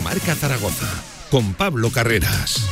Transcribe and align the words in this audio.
Marca 0.00 0.34
Zaragoza 0.34 0.86
con 1.30 1.54
Pablo 1.54 1.90
Carreras. 1.90 2.66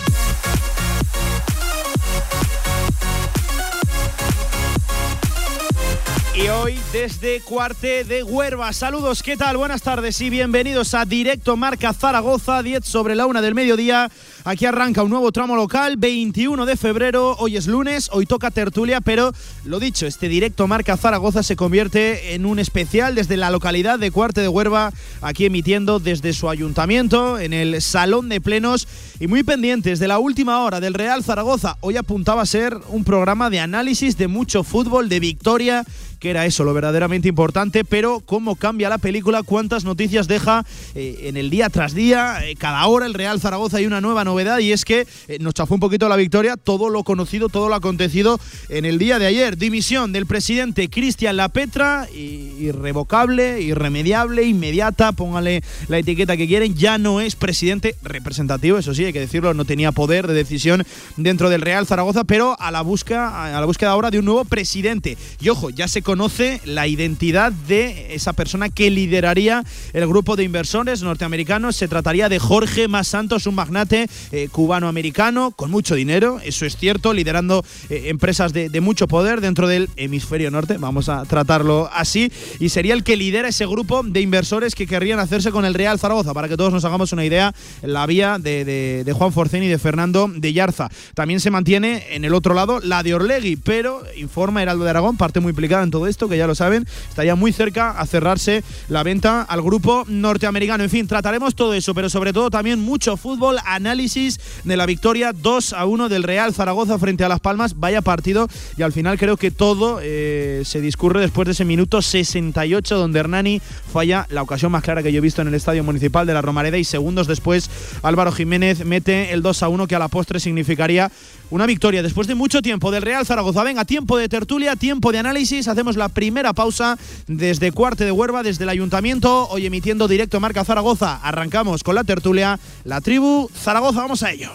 Y 6.34 6.48
hoy 6.48 6.78
desde 6.92 7.40
Cuarte 7.40 8.02
de 8.02 8.24
Huerva. 8.24 8.72
Saludos, 8.72 9.22
¿qué 9.22 9.36
tal? 9.36 9.56
Buenas 9.56 9.82
tardes 9.82 10.20
y 10.20 10.30
bienvenidos 10.30 10.94
a 10.94 11.04
Directo 11.04 11.56
Marca 11.56 11.92
Zaragoza, 11.92 12.62
10 12.62 12.84
sobre 12.84 13.14
la 13.14 13.26
una 13.26 13.40
del 13.40 13.54
mediodía. 13.54 14.10
Aquí 14.46 14.66
arranca 14.66 15.02
un 15.02 15.08
nuevo 15.08 15.32
tramo 15.32 15.56
local, 15.56 15.96
21 15.96 16.66
de 16.66 16.76
febrero. 16.76 17.34
Hoy 17.38 17.56
es 17.56 17.66
lunes, 17.66 18.10
hoy 18.12 18.26
toca 18.26 18.50
tertulia, 18.50 19.00
pero 19.00 19.32
lo 19.64 19.80
dicho, 19.80 20.06
este 20.06 20.28
Directo 20.28 20.66
Marca 20.66 20.98
Zaragoza 20.98 21.42
se 21.42 21.56
convierte 21.56 22.34
en 22.34 22.44
un 22.44 22.58
especial 22.58 23.14
desde 23.14 23.38
la 23.38 23.48
localidad 23.48 23.98
de 23.98 24.10
Cuarte 24.10 24.42
de 24.42 24.48
Huerva, 24.48 24.92
aquí 25.22 25.46
emitiendo 25.46 25.98
desde 25.98 26.34
su 26.34 26.50
ayuntamiento, 26.50 27.38
en 27.38 27.54
el 27.54 27.80
Salón 27.80 28.28
de 28.28 28.42
Plenos 28.42 28.86
y 29.18 29.28
muy 29.28 29.44
pendientes 29.44 29.98
de 29.98 30.08
la 30.08 30.18
última 30.18 30.62
hora 30.62 30.78
del 30.78 30.92
Real 30.92 31.24
Zaragoza. 31.24 31.78
Hoy 31.80 31.96
apuntaba 31.96 32.42
a 32.42 32.46
ser 32.46 32.76
un 32.88 33.02
programa 33.02 33.48
de 33.48 33.60
análisis 33.60 34.18
de 34.18 34.28
mucho 34.28 34.62
fútbol, 34.62 35.08
de 35.08 35.20
victoria 35.20 35.86
que 36.20 36.30
era 36.30 36.46
eso 36.46 36.64
lo 36.64 36.72
verdaderamente 36.72 37.28
importante, 37.28 37.84
pero 37.84 38.20
cómo 38.20 38.56
cambia 38.56 38.88
la 38.88 38.96
película, 38.96 39.42
cuántas 39.42 39.84
noticias 39.84 40.26
deja 40.26 40.64
eh, 40.94 41.24
en 41.24 41.36
el 41.36 41.50
día 41.50 41.68
tras 41.68 41.92
día, 41.92 42.38
eh, 42.48 42.56
cada 42.56 42.86
hora 42.86 43.04
el 43.04 43.12
Real 43.12 43.42
Zaragoza 43.42 43.76
hay 43.76 43.84
una 43.84 44.00
nueva 44.00 44.24
novedad 44.24 44.33
y 44.34 44.72
es 44.72 44.84
que 44.84 45.06
eh, 45.28 45.38
nos 45.40 45.54
chafó 45.54 45.74
un 45.74 45.80
poquito 45.80 46.08
la 46.08 46.16
victoria, 46.16 46.56
todo 46.56 46.88
lo 46.88 47.04
conocido, 47.04 47.48
todo 47.48 47.68
lo 47.68 47.74
acontecido 47.74 48.40
en 48.68 48.84
el 48.84 48.98
día 48.98 49.18
de 49.18 49.26
ayer. 49.26 49.56
Dimisión 49.56 50.12
del 50.12 50.26
presidente 50.26 50.88
Cristian 50.88 51.36
Lapetra, 51.36 52.08
irrevocable, 52.12 53.60
irremediable, 53.60 54.42
inmediata, 54.42 55.12
póngale 55.12 55.62
la 55.88 55.98
etiqueta 55.98 56.36
que 56.36 56.48
quieren, 56.48 56.74
ya 56.74 56.98
no 56.98 57.20
es 57.20 57.36
presidente 57.36 57.94
representativo, 58.02 58.78
eso 58.78 58.92
sí, 58.92 59.04
hay 59.04 59.12
que 59.12 59.20
decirlo, 59.20 59.54
no 59.54 59.64
tenía 59.64 59.92
poder 59.92 60.26
de 60.26 60.34
decisión 60.34 60.84
dentro 61.16 61.48
del 61.48 61.60
Real 61.60 61.86
Zaragoza, 61.86 62.24
pero 62.24 62.60
a 62.60 62.70
la 62.70 62.82
búsqueda, 62.82 63.56
a 63.56 63.60
la 63.60 63.66
búsqueda 63.66 63.90
ahora 63.90 64.10
de 64.10 64.18
un 64.18 64.24
nuevo 64.24 64.44
presidente. 64.44 65.16
Y 65.40 65.48
ojo, 65.48 65.70
ya 65.70 65.86
se 65.86 66.02
conoce 66.02 66.60
la 66.64 66.86
identidad 66.86 67.52
de 67.52 68.14
esa 68.14 68.32
persona 68.32 68.68
que 68.68 68.90
lideraría 68.90 69.64
el 69.92 70.06
grupo 70.06 70.36
de 70.36 70.44
inversores 70.44 71.02
norteamericanos. 71.02 71.76
Se 71.76 71.88
trataría 71.88 72.28
de 72.28 72.38
Jorge 72.38 72.88
Más 72.88 73.08
Santos, 73.08 73.46
un 73.46 73.54
magnate 73.54 74.08
eh, 74.32 74.48
cubano-americano 74.50 75.52
con 75.52 75.70
mucho 75.70 75.94
dinero, 75.94 76.40
eso 76.44 76.66
es 76.66 76.76
cierto, 76.76 77.12
liderando 77.12 77.64
eh, 77.90 78.04
empresas 78.06 78.52
de, 78.52 78.70
mucho 78.80 79.08
poder 79.08 79.40
dentro 79.40 79.66
del 79.66 79.88
hemisferio 79.96 80.50
norte, 80.50 80.76
vamos 80.78 81.08
a 81.08 81.24
tratarlo 81.24 81.88
así, 81.92 82.30
y 82.60 82.68
sería 82.68 82.92
el 82.94 83.04
que 83.04 83.16
lidera 83.16 83.48
ese 83.48 83.66
grupo 83.66 84.02
de 84.02 84.20
inversores 84.20 84.74
que 84.74 84.86
querrían 84.86 85.18
hacerse 85.20 85.50
con 85.50 85.64
el 85.64 85.74
Real 85.74 85.98
Zaragoza, 85.98 86.34
para 86.34 86.48
que 86.48 86.56
todos 86.56 86.72
nos 86.72 86.84
hagamos 86.84 87.12
una 87.12 87.24
idea, 87.24 87.54
la 87.82 88.06
vía 88.06 88.38
de, 88.38 89.12
Juan 89.16 89.32
Forcén 89.32 89.62
y 89.62 89.68
de 89.68 89.78
Fernando 89.78 90.30
de 90.34 90.52
Yarza. 90.52 90.90
También 91.14 91.40
se 91.40 91.50
mantiene 91.50 92.04
en 92.10 92.24
el 92.24 92.34
otro 92.34 92.54
lado 92.54 92.80
la 92.80 93.02
de 93.02 93.14
Orlegui, 93.14 93.56
pero 93.56 94.02
informa 94.16 94.62
Heraldo 94.62 94.84
de 94.84 94.90
Aragón, 94.90 95.16
parte 95.16 95.40
muy 95.40 95.50
implicada 95.50 95.84
en 95.84 95.90
todo 95.90 96.06
esto, 96.06 96.28
que 96.28 96.36
ya 96.36 96.46
lo 96.46 96.54
saben, 96.54 96.86
estaría 97.08 97.34
muy 97.34 97.52
cerca 97.52 97.90
a 97.90 98.06
cerrarse 98.06 98.64
la 98.88 99.02
venta 99.02 99.42
al 99.42 99.62
grupo 99.62 100.04
norteamericano. 100.08 100.84
En 100.84 100.90
fin, 100.90 101.06
trataremos 101.06 101.54
todo 101.54 101.74
eso, 101.74 101.94
pero 101.94 102.10
sobre 102.10 102.32
todo 102.32 102.50
también 102.50 102.80
mucho 102.80 103.16
fútbol, 103.16 103.58
análisis 103.64 104.13
de 104.14 104.76
la 104.76 104.86
victoria 104.86 105.32
2 105.32 105.72
a 105.72 105.86
1 105.86 106.08
del 106.08 106.22
Real 106.22 106.54
Zaragoza 106.54 106.98
frente 106.98 107.24
a 107.24 107.28
Las 107.28 107.40
Palmas. 107.40 107.80
Vaya 107.80 108.00
partido 108.00 108.48
y 108.76 108.82
al 108.82 108.92
final 108.92 109.18
creo 109.18 109.36
que 109.36 109.50
todo 109.50 109.98
eh, 110.00 110.62
se 110.64 110.80
discurre 110.80 111.20
después 111.20 111.46
de 111.46 111.52
ese 111.52 111.64
minuto 111.64 112.00
68 112.00 112.96
donde 112.96 113.18
Hernani 113.18 113.60
falla 113.92 114.26
la 114.30 114.42
ocasión 114.42 114.70
más 114.70 114.84
clara 114.84 115.02
que 115.02 115.12
yo 115.12 115.18
he 115.18 115.20
visto 115.20 115.42
en 115.42 115.48
el 115.48 115.54
Estadio 115.54 115.82
Municipal 115.82 116.26
de 116.28 116.34
la 116.34 116.42
Romareda 116.42 116.78
y 116.78 116.84
segundos 116.84 117.26
después 117.26 117.68
Álvaro 118.02 118.30
Jiménez 118.30 118.84
mete 118.84 119.32
el 119.32 119.42
2 119.42 119.64
a 119.64 119.68
1 119.68 119.88
que 119.88 119.96
a 119.96 119.98
la 119.98 120.08
postre 120.08 120.38
significaría 120.38 121.10
una 121.50 121.66
victoria 121.66 122.02
después 122.02 122.26
de 122.26 122.34
mucho 122.34 122.62
tiempo 122.62 122.90
del 122.90 123.02
Real 123.02 123.26
Zaragoza. 123.26 123.62
Venga, 123.62 123.84
tiempo 123.84 124.16
de 124.16 124.28
tertulia, 124.28 124.76
tiempo 124.76 125.12
de 125.12 125.18
análisis. 125.18 125.68
Hacemos 125.68 125.96
la 125.96 126.08
primera 126.08 126.52
pausa 126.52 126.98
desde 127.26 127.72
Cuarte 127.72 128.04
de 128.04 128.10
Huerva, 128.10 128.42
desde 128.42 128.64
el 128.64 128.70
Ayuntamiento, 128.70 129.48
hoy 129.48 129.66
emitiendo 129.66 130.08
directo 130.08 130.40
Marca 130.40 130.64
Zaragoza. 130.64 131.20
Arrancamos 131.22 131.82
con 131.82 131.94
la 131.94 132.04
tertulia, 132.04 132.58
la 132.84 133.00
tribu 133.00 133.50
Zaragoza. 133.54 134.00
Vamos 134.00 134.22
a 134.22 134.32
ello. 134.32 134.50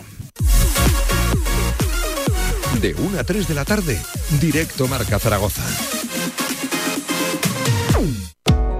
De 2.81 2.93
1 2.93 3.19
a 3.19 3.23
3 3.23 3.47
de 3.47 3.53
la 3.53 3.65
tarde, 3.65 3.99
directo 4.39 4.87
Marca 4.87 5.19
Zaragoza. 5.19 5.63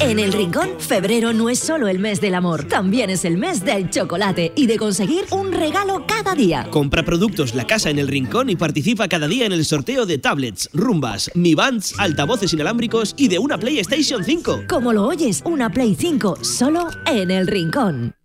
En 0.00 0.18
el 0.18 0.32
Rincón, 0.32 0.70
febrero 0.78 1.32
no 1.32 1.48
es 1.50 1.58
solo 1.58 1.88
el 1.88 1.98
mes 1.98 2.20
del 2.20 2.34
amor, 2.34 2.64
también 2.64 3.10
es 3.10 3.24
el 3.24 3.36
mes 3.36 3.64
del 3.64 3.90
chocolate 3.90 4.52
y 4.56 4.66
de 4.66 4.78
conseguir 4.78 5.24
un 5.30 5.52
regalo 5.52 6.06
cada 6.06 6.34
día. 6.34 6.66
Compra 6.70 7.04
productos 7.04 7.54
La 7.54 7.66
Casa 7.66 7.90
en 7.90 7.98
el 7.98 8.08
Rincón 8.08 8.50
y 8.50 8.56
participa 8.56 9.08
cada 9.08 9.28
día 9.28 9.46
en 9.46 9.52
el 9.52 9.64
sorteo 9.64 10.06
de 10.06 10.18
tablets, 10.18 10.70
rumbas, 10.72 11.30
Mi 11.34 11.54
Bands, 11.54 11.94
altavoces 11.98 12.52
inalámbricos 12.52 13.14
y 13.16 13.28
de 13.28 13.38
una 13.38 13.58
PlayStation 13.58 14.24
5. 14.24 14.64
Como 14.68 14.92
lo 14.92 15.06
oyes, 15.06 15.42
una 15.44 15.70
Play 15.70 15.94
5 15.94 16.38
solo 16.42 16.88
en 17.06 17.30
el 17.30 17.46
Rincón. 17.46 18.21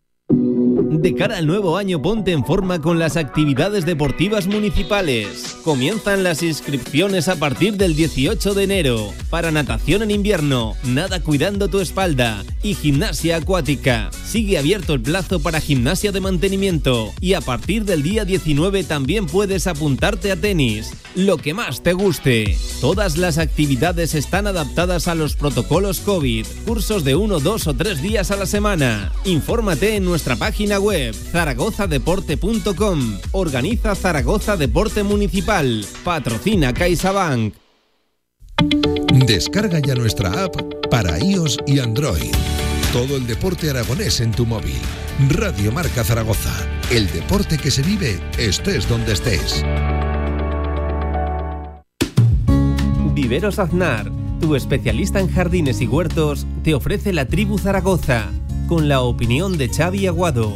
De 0.97 1.13
cara 1.13 1.37
al 1.37 1.45
nuevo 1.45 1.77
año 1.77 2.01
ponte 2.01 2.31
en 2.31 2.43
forma 2.43 2.81
con 2.81 2.97
las 2.97 3.17
actividades 3.17 3.85
deportivas 3.85 4.47
municipales. 4.47 5.55
Comienzan 5.63 6.23
las 6.23 6.41
inscripciones 6.41 7.27
a 7.27 7.35
partir 7.35 7.77
del 7.77 7.95
18 7.95 8.55
de 8.55 8.63
enero 8.63 9.13
para 9.29 9.51
natación 9.51 10.01
en 10.01 10.09
invierno, 10.09 10.75
nada 10.83 11.19
cuidando 11.19 11.67
tu 11.67 11.81
espalda 11.81 12.43
y 12.63 12.73
gimnasia 12.73 13.35
acuática. 13.37 14.09
Sigue 14.25 14.57
abierto 14.57 14.95
el 14.95 15.01
plazo 15.01 15.39
para 15.39 15.61
gimnasia 15.61 16.11
de 16.11 16.19
mantenimiento 16.19 17.13
y 17.21 17.33
a 17.33 17.41
partir 17.41 17.85
del 17.85 18.01
día 18.01 18.25
19 18.25 18.83
también 18.83 19.27
puedes 19.27 19.67
apuntarte 19.67 20.31
a 20.31 20.35
tenis, 20.35 20.93
lo 21.13 21.37
que 21.37 21.53
más 21.53 21.83
te 21.83 21.93
guste. 21.93 22.57
Todas 22.81 23.17
las 23.17 23.37
actividades 23.37 24.15
están 24.15 24.47
adaptadas 24.47 25.07
a 25.07 25.13
los 25.13 25.35
protocolos 25.35 25.99
COVID, 25.99 26.47
cursos 26.65 27.03
de 27.03 27.15
uno, 27.15 27.39
dos 27.39 27.67
o 27.67 27.75
tres 27.75 28.01
días 28.01 28.31
a 28.31 28.35
la 28.35 28.47
semana. 28.47 29.11
Infórmate 29.25 29.95
en 29.95 30.03
nuestra 30.03 30.35
página 30.35 30.79
web 30.79 30.86
zaragozadeporte.com. 31.31 33.17
Organiza 33.31 33.95
Zaragoza 33.95 34.57
Deporte 34.57 35.03
Municipal. 35.03 35.85
Patrocina 36.03 36.73
CaixaBank. 36.73 37.53
Descarga 39.25 39.79
ya 39.79 39.95
nuestra 39.95 40.43
app 40.43 40.55
para 40.89 41.19
iOS 41.19 41.57
y 41.67 41.79
Android. 41.79 42.31
Todo 42.93 43.17
el 43.17 43.27
deporte 43.27 43.69
aragonés 43.69 44.21
en 44.21 44.31
tu 44.31 44.45
móvil. 44.45 44.79
Radio 45.29 45.71
Marca 45.71 46.03
Zaragoza. 46.03 46.53
El 46.89 47.11
deporte 47.11 47.57
que 47.57 47.71
se 47.71 47.81
vive 47.81 48.19
estés 48.37 48.87
donde 48.87 49.13
estés. 49.13 49.63
Viveros 53.13 53.59
Aznar, 53.59 54.11
tu 54.39 54.55
especialista 54.55 55.19
en 55.19 55.29
jardines 55.29 55.81
y 55.81 55.87
huertos, 55.87 56.45
te 56.63 56.73
ofrece 56.73 57.13
la 57.13 57.25
tribu 57.25 57.57
Zaragoza, 57.57 58.29
con 58.67 58.87
la 58.87 59.01
opinión 59.01 59.57
de 59.57 59.69
Xavi 59.69 60.07
Aguado. 60.07 60.55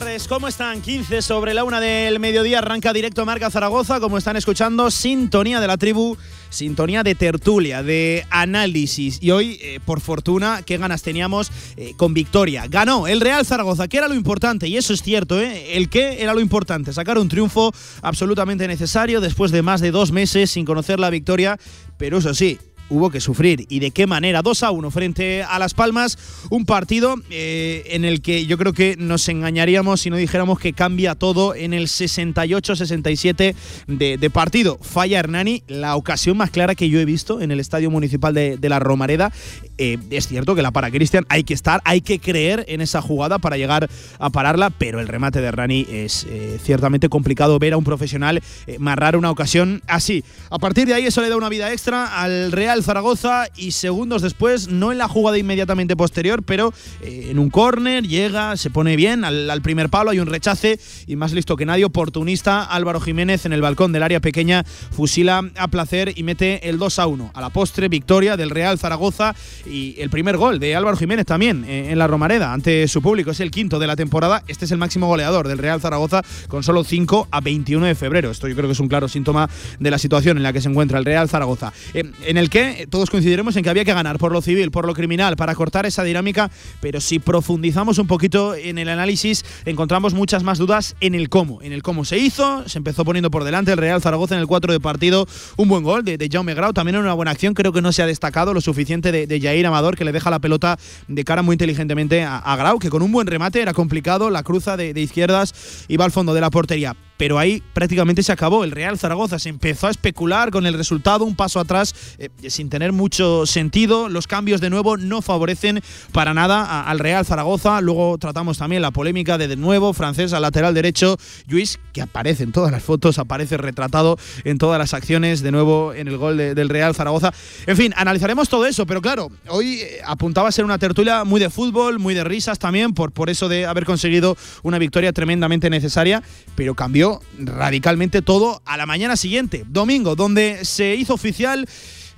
Tardes. 0.00 0.28
¿Cómo 0.28 0.48
están? 0.48 0.80
15 0.80 1.20
sobre 1.20 1.52
la 1.52 1.62
una 1.64 1.78
del 1.78 2.20
mediodía. 2.20 2.58
Arranca 2.58 2.92
directo 2.92 3.26
Marca 3.26 3.50
Zaragoza. 3.50 4.00
Como 4.00 4.16
están 4.16 4.36
escuchando, 4.36 4.90
sintonía 4.90 5.60
de 5.60 5.66
la 5.66 5.76
tribu, 5.76 6.16
sintonía 6.48 7.02
de 7.02 7.14
tertulia, 7.14 7.82
de 7.82 8.26
análisis. 8.30 9.18
Y 9.20 9.30
hoy, 9.30 9.58
eh, 9.60 9.78
por 9.84 10.00
fortuna, 10.00 10.62
qué 10.64 10.78
ganas 10.78 11.02
teníamos 11.02 11.50
eh, 11.76 11.92
con 11.96 12.14
victoria. 12.14 12.66
Ganó 12.66 13.08
el 13.08 13.20
Real 13.20 13.44
Zaragoza, 13.44 13.88
que 13.88 13.98
era 13.98 14.08
lo 14.08 14.14
importante. 14.14 14.68
Y 14.68 14.78
eso 14.78 14.94
es 14.94 15.02
cierto, 15.02 15.38
¿eh? 15.38 15.76
El 15.76 15.90
qué 15.90 16.22
era 16.22 16.32
lo 16.32 16.40
importante. 16.40 16.94
Sacar 16.94 17.18
un 17.18 17.28
triunfo 17.28 17.72
absolutamente 18.00 18.66
necesario 18.68 19.20
después 19.20 19.50
de 19.50 19.60
más 19.60 19.82
de 19.82 19.90
dos 19.90 20.12
meses 20.12 20.50
sin 20.50 20.64
conocer 20.64 20.98
la 20.98 21.10
victoria. 21.10 21.58
Pero 21.98 22.18
eso 22.18 22.32
sí, 22.32 22.58
hubo 22.90 23.10
que 23.10 23.20
sufrir. 23.20 23.66
¿Y 23.68 23.80
de 23.80 23.90
qué 23.90 24.06
manera? 24.06 24.42
2 24.42 24.62
a 24.64 24.70
1 24.70 24.90
frente 24.90 25.42
a 25.42 25.58
Las 25.58 25.74
Palmas, 25.74 26.18
un 26.50 26.66
partido 26.66 27.14
eh, 27.30 27.84
en 27.86 28.04
el 28.04 28.20
que 28.20 28.46
yo 28.46 28.58
creo 28.58 28.72
que 28.72 28.96
nos 28.98 29.28
engañaríamos 29.28 30.00
si 30.02 30.10
no 30.10 30.16
dijéramos 30.16 30.58
que 30.58 30.72
cambia 30.72 31.14
todo 31.14 31.54
en 31.54 31.72
el 31.72 31.86
68-67 31.86 33.54
de, 33.86 34.30
partido. 34.30 34.78
Falla 34.80 35.18
Hernani, 35.18 35.62
la 35.66 35.96
ocasión 35.96 36.36
más 36.36 36.50
clara 36.50 36.74
que 36.74 36.88
yo 36.88 37.00
he 37.00 37.04
visto 37.04 37.40
en 37.40 37.50
el 37.50 37.60
Estadio 37.60 37.90
Municipal 37.90 38.34
de, 38.34 38.58
La 38.68 38.78
Romareda. 38.78 39.32
Eh, 39.80 39.98
es 40.10 40.28
cierto 40.28 40.54
que 40.54 40.62
la 40.62 40.70
para 40.70 40.90
Cristian 40.90 41.26
hay 41.28 41.42
que 41.42 41.54
estar, 41.54 41.80
hay 41.84 42.02
que 42.02 42.20
creer 42.20 42.64
en 42.68 42.80
esa 42.80 43.00
jugada 43.00 43.38
para 43.38 43.56
llegar 43.56 43.88
a 44.18 44.30
pararla, 44.30 44.70
pero 44.70 45.00
el 45.00 45.08
remate 45.08 45.40
de 45.40 45.48
Hernani 45.48 45.86
es 45.90 46.26
eh, 46.28 46.60
ciertamente 46.62 47.08
complicado 47.08 47.58
ver 47.58 47.72
a 47.72 47.76
un 47.76 47.84
profesional 47.84 48.42
marrar 48.78 49.16
una 49.16 49.30
ocasión 49.30 49.82
así. 49.86 50.22
A 50.50 50.58
partir 50.58 50.86
de 50.86 50.94
ahí 50.94 51.06
eso 51.06 51.22
le 51.22 51.28
da 51.28 51.36
una 51.36 51.48
vida 51.48 51.72
extra 51.72 52.20
al 52.22 52.52
Real 52.52 52.84
Zaragoza 52.84 53.46
y 53.56 53.72
segundos 53.72 54.22
después, 54.22 54.68
no 54.68 54.92
en 54.92 54.98
la 54.98 55.08
jugada 55.08 55.38
inmediatamente 55.38 55.96
posterior, 55.96 56.42
pero 56.42 56.72
eh, 57.02 57.28
en 57.30 57.38
un 57.38 57.50
córner, 57.50 58.06
llega, 58.06 58.56
se 58.56 58.70
pone 58.70 58.96
bien 58.96 59.24
al, 59.24 59.62
primer 59.62 59.88
palo, 59.88 60.10
hay 60.10 60.20
un 60.20 60.26
rechace 60.26 60.78
y 61.06 61.16
más 61.16 61.32
listo 61.32 61.56
que 61.56 61.66
nadie, 61.66 61.84
oportunista 61.84 62.64
Álvaro 62.64 63.00
Jiménez 63.00 63.46
en 63.46 63.52
el 63.52 63.60
balcón 63.60 63.92
del 63.92 64.02
área 64.02 64.20
pequeña, 64.20 64.64
fusila 64.64 65.50
a 65.56 65.68
placer 65.68 66.12
y 66.16 66.22
mete 66.22 66.68
el 66.68 66.78
2 66.78 66.98
a 66.98 67.06
1. 67.06 67.30
A 67.34 67.40
la 67.40 67.50
postre, 67.50 67.88
victoria 67.88 68.36
del 68.36 68.50
Real 68.50 68.78
Zaragoza 68.78 69.34
y 69.70 69.94
el 69.98 70.10
primer 70.10 70.36
gol 70.36 70.58
de 70.58 70.74
Álvaro 70.74 70.96
Jiménez 70.96 71.26
también 71.26 71.64
eh, 71.64 71.92
en 71.92 71.98
la 71.98 72.06
Romareda 72.06 72.52
ante 72.52 72.88
su 72.88 73.00
público. 73.00 73.30
Es 73.30 73.40
el 73.40 73.50
quinto 73.50 73.78
de 73.78 73.86
la 73.86 73.96
temporada. 73.96 74.42
Este 74.48 74.64
es 74.64 74.70
el 74.72 74.78
máximo 74.78 75.06
goleador 75.06 75.48
del 75.48 75.58
Real 75.58 75.80
Zaragoza 75.80 76.22
con 76.48 76.62
solo 76.62 76.84
5 76.84 77.28
a 77.30 77.40
21 77.40 77.86
de 77.86 77.94
febrero. 77.94 78.30
Esto 78.30 78.48
yo 78.48 78.54
creo 78.54 78.68
que 78.68 78.72
es 78.72 78.80
un 78.80 78.88
claro 78.88 79.08
síntoma 79.08 79.48
de 79.78 79.90
la 79.90 79.98
situación 79.98 80.36
en 80.36 80.42
la 80.42 80.52
que 80.52 80.60
se 80.60 80.68
encuentra 80.68 80.98
el 80.98 81.04
Real 81.04 81.28
Zaragoza. 81.28 81.72
Eh, 81.94 82.10
en 82.26 82.36
el 82.36 82.50
que 82.50 82.86
todos 82.90 83.10
coincidiremos 83.10 83.56
en 83.56 83.62
que 83.62 83.70
había 83.70 83.84
que 83.84 83.94
ganar 83.94 84.18
por 84.18 84.32
lo 84.32 84.42
civil, 84.42 84.70
por 84.70 84.86
lo 84.86 84.94
criminal, 84.94 85.36
para 85.36 85.54
cortar 85.54 85.86
esa 85.86 86.02
dinámica, 86.02 86.50
pero 86.80 87.00
si 87.00 87.18
profundizamos 87.18 87.98
un 87.98 88.06
poquito 88.06 88.54
en 88.54 88.78
el 88.78 88.88
análisis, 88.88 89.44
encontramos 89.64 90.14
muchas 90.14 90.42
más 90.42 90.58
dudas 90.58 90.96
en 91.00 91.14
el 91.14 91.28
cómo. 91.28 91.62
En 91.62 91.72
el 91.72 91.82
cómo 91.82 92.04
se 92.04 92.18
hizo, 92.18 92.68
se 92.68 92.78
empezó 92.78 93.04
poniendo 93.04 93.30
por 93.30 93.44
delante 93.44 93.72
el 93.72 93.78
Real 93.78 94.02
Zaragoza 94.02 94.34
en 94.34 94.40
el 94.40 94.46
4 94.46 94.72
de 94.72 94.80
partido, 94.80 95.26
un 95.56 95.68
buen 95.68 95.82
gol 95.82 96.04
de, 96.04 96.18
de 96.18 96.28
Jaume 96.30 96.54
Grau, 96.54 96.72
también 96.72 96.96
en 96.96 97.02
una 97.02 97.14
buena 97.14 97.30
acción, 97.30 97.54
creo 97.54 97.72
que 97.72 97.82
no 97.82 97.92
se 97.92 98.02
ha 98.02 98.06
destacado 98.06 98.52
lo 98.54 98.60
suficiente 98.60 99.12
de, 99.12 99.40
Jair 99.40 99.59
Amador, 99.66 99.96
que 99.96 100.04
le 100.04 100.12
deja 100.12 100.30
la 100.30 100.38
pelota 100.38 100.78
de 101.08 101.24
cara 101.24 101.42
muy 101.42 101.54
inteligentemente 101.54 102.24
a, 102.24 102.56
Grau, 102.56 102.78
que 102.78 102.90
con 102.90 103.02
un 103.02 103.12
buen 103.12 103.26
remate 103.26 103.60
era 103.60 103.72
complicado, 103.72 104.30
la 104.30 104.42
cruza 104.42 104.76
de, 104.76 104.94
de 104.94 105.00
izquierdas 105.00 105.84
y 105.88 105.96
va 105.96 106.04
al 106.04 106.12
fondo 106.12 106.34
de 106.34 106.40
la 106.40 106.50
portería 106.50 106.94
pero 107.20 107.38
ahí 107.38 107.62
prácticamente 107.74 108.22
se 108.22 108.32
acabó. 108.32 108.64
El 108.64 108.70
Real 108.70 108.98
Zaragoza 108.98 109.38
se 109.38 109.50
empezó 109.50 109.88
a 109.88 109.90
especular 109.90 110.50
con 110.50 110.64
el 110.64 110.72
resultado, 110.72 111.26
un 111.26 111.36
paso 111.36 111.60
atrás 111.60 111.94
eh, 112.16 112.30
sin 112.48 112.70
tener 112.70 112.92
mucho 112.92 113.44
sentido. 113.44 114.08
Los 114.08 114.26
cambios 114.26 114.62
de 114.62 114.70
nuevo 114.70 114.96
no 114.96 115.20
favorecen 115.20 115.82
para 116.12 116.32
nada 116.32 116.82
al 116.82 116.98
Real 116.98 117.26
Zaragoza. 117.26 117.82
Luego 117.82 118.16
tratamos 118.16 118.56
también 118.56 118.80
la 118.80 118.90
polémica 118.90 119.36
de 119.36 119.48
de 119.48 119.56
nuevo 119.56 119.92
francés 119.92 120.32
al 120.32 120.40
lateral 120.40 120.72
derecho, 120.72 121.18
Luis, 121.46 121.78
que 121.92 122.00
aparece 122.00 122.42
en 122.42 122.52
todas 122.52 122.72
las 122.72 122.82
fotos, 122.82 123.18
aparece 123.18 123.58
retratado 123.58 124.16
en 124.44 124.56
todas 124.56 124.78
las 124.78 124.94
acciones, 124.94 125.42
de 125.42 125.52
nuevo 125.52 125.92
en 125.92 126.08
el 126.08 126.16
gol 126.16 126.38
del 126.38 126.70
Real 126.70 126.94
Zaragoza. 126.94 127.34
En 127.66 127.76
fin, 127.76 127.92
analizaremos 127.96 128.48
todo 128.48 128.64
eso, 128.64 128.86
pero 128.86 129.02
claro, 129.02 129.30
hoy 129.48 129.80
eh, 129.82 130.00
apuntaba 130.06 130.48
a 130.48 130.52
ser 130.52 130.64
una 130.64 130.78
tertulia 130.78 131.24
muy 131.24 131.38
de 131.38 131.50
fútbol, 131.50 131.98
muy 131.98 132.14
de 132.14 132.24
risas 132.24 132.58
también, 132.58 132.94
por, 132.94 133.12
por 133.12 133.28
eso 133.28 133.46
de 133.50 133.66
haber 133.66 133.84
conseguido 133.84 134.38
una 134.62 134.78
victoria 134.78 135.12
tremendamente 135.12 135.68
necesaria, 135.68 136.22
pero 136.54 136.74
cambió 136.74 137.09
radicalmente 137.38 138.22
todo 138.22 138.62
a 138.64 138.76
la 138.76 138.86
mañana 138.86 139.16
siguiente, 139.16 139.64
domingo, 139.66 140.16
donde 140.16 140.64
se 140.64 140.94
hizo 140.94 141.14
oficial 141.14 141.66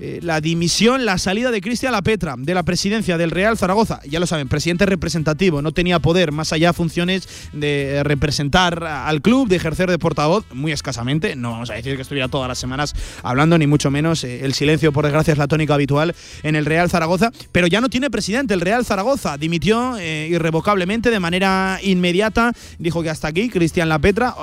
eh, 0.05 0.19
la 0.21 0.41
dimisión, 0.41 1.05
la 1.05 1.17
salida 1.17 1.53
de 1.53 1.61
Cristian 1.61 1.93
Lapetra 1.93 2.35
de 2.37 2.55
la 2.55 2.65
presidencia 2.65 3.17
del 3.19 3.31
Real 3.31 3.57
Zaragoza. 3.57 4.01
Ya 4.05 4.19
lo 4.19 4.27
saben, 4.27 4.49
presidente 4.49 4.85
representativo, 4.85 5.63
no 5.63 5.71
tenía 5.71 6.01
poder 6.01 6.33
más 6.33 6.53
allá 6.53 6.73
funciones 6.73 7.29
de 7.53 8.03
representar 8.03 8.83
al 8.83 9.23
club, 9.23 9.47
de 9.47 9.55
ejercer 9.55 9.89
de 9.89 10.01
portavoz, 10.01 10.45
muy 10.53 10.73
escasamente. 10.73 11.37
No 11.37 11.53
vamos 11.53 11.71
a 11.71 11.75
decir 11.75 11.95
que 11.95 12.03
estuviera 12.03 12.27
todas 12.27 12.49
las 12.49 12.59
semanas 12.59 12.95
hablando, 13.23 13.57
ni 13.59 13.69
mucho 13.69 13.93
menos. 13.93 14.25
Eh, 14.25 14.45
el 14.45 14.55
silencio, 14.55 14.93
por 14.93 15.05
desgracia, 15.05 15.33
es 15.33 15.39
la 15.39 15.47
tónica 15.47 15.75
habitual 15.75 16.17
en 16.43 16.57
el 16.57 16.67
Real 16.67 16.91
Zaragoza. 16.91 17.31
Pero 17.53 17.69
ya 17.69 17.81
no 17.81 17.89
tiene 17.89 18.11
presidente 18.11 18.55
el 18.55 18.61
Real 18.61 18.85
Zaragoza. 18.85 19.37
Dimitió 19.39 19.97
eh, 19.99 20.27
irrevocablemente 20.29 21.11
de 21.11 21.21
manera 21.21 21.79
inmediata. 21.81 22.53
Dijo 22.81 23.05
que 23.05 23.11
hasta 23.11 23.29
aquí, 23.29 23.49
Cristian 23.51 23.89
Lapetra 23.89 24.35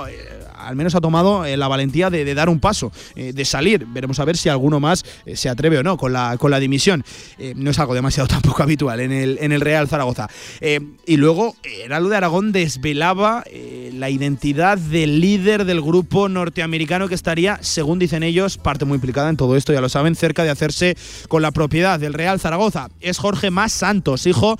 al 0.66 0.76
menos 0.76 0.94
ha 0.94 1.00
tomado 1.00 1.44
la 1.44 1.68
valentía 1.68 2.10
de, 2.10 2.34
dar 2.34 2.48
un 2.48 2.60
paso, 2.60 2.92
de 3.14 3.44
salir. 3.44 3.86
Veremos 3.86 4.18
a 4.20 4.24
ver 4.24 4.36
si 4.36 4.48
alguno 4.48 4.80
más 4.80 5.04
se 5.34 5.48
atreve 5.48 5.78
o 5.78 5.82
no 5.82 5.96
con 5.96 6.12
la, 6.12 6.36
con 6.38 6.50
la 6.50 6.60
dimisión. 6.60 7.04
Eh, 7.38 7.54
no 7.56 7.70
es 7.70 7.78
algo 7.78 7.94
demasiado 7.94 8.28
tampoco 8.28 8.62
habitual 8.62 9.00
en 9.00 9.12
el, 9.12 9.38
en 9.40 9.52
el 9.52 9.60
Real 9.60 9.88
Zaragoza. 9.88 10.28
Eh, 10.60 10.80
y 11.06 11.16
luego, 11.16 11.56
Heraldo 11.62 12.08
de 12.08 12.16
Aragón 12.16 12.52
desvelaba 12.52 13.44
eh, 13.46 13.90
la 13.94 14.10
identidad 14.10 14.78
del 14.78 15.20
líder 15.20 15.64
del 15.64 15.80
grupo 15.80 16.28
norteamericano 16.28 17.08
que 17.08 17.14
estaría, 17.14 17.58
según 17.62 17.98
dicen 17.98 18.22
ellos, 18.22 18.58
parte 18.58 18.84
muy 18.84 18.96
implicada 18.96 19.28
en 19.28 19.36
todo 19.36 19.56
esto, 19.56 19.72
ya 19.72 19.80
lo 19.80 19.88
saben, 19.88 20.14
cerca 20.14 20.44
de 20.44 20.50
hacerse 20.50 20.96
con 21.28 21.42
la 21.42 21.50
propiedad 21.50 21.98
del 21.98 22.14
Real 22.14 22.40
Zaragoza. 22.40 22.88
Es 23.00 23.18
Jorge 23.18 23.50
Más 23.50 23.72
Santos, 23.72 24.26
hijo, 24.26 24.58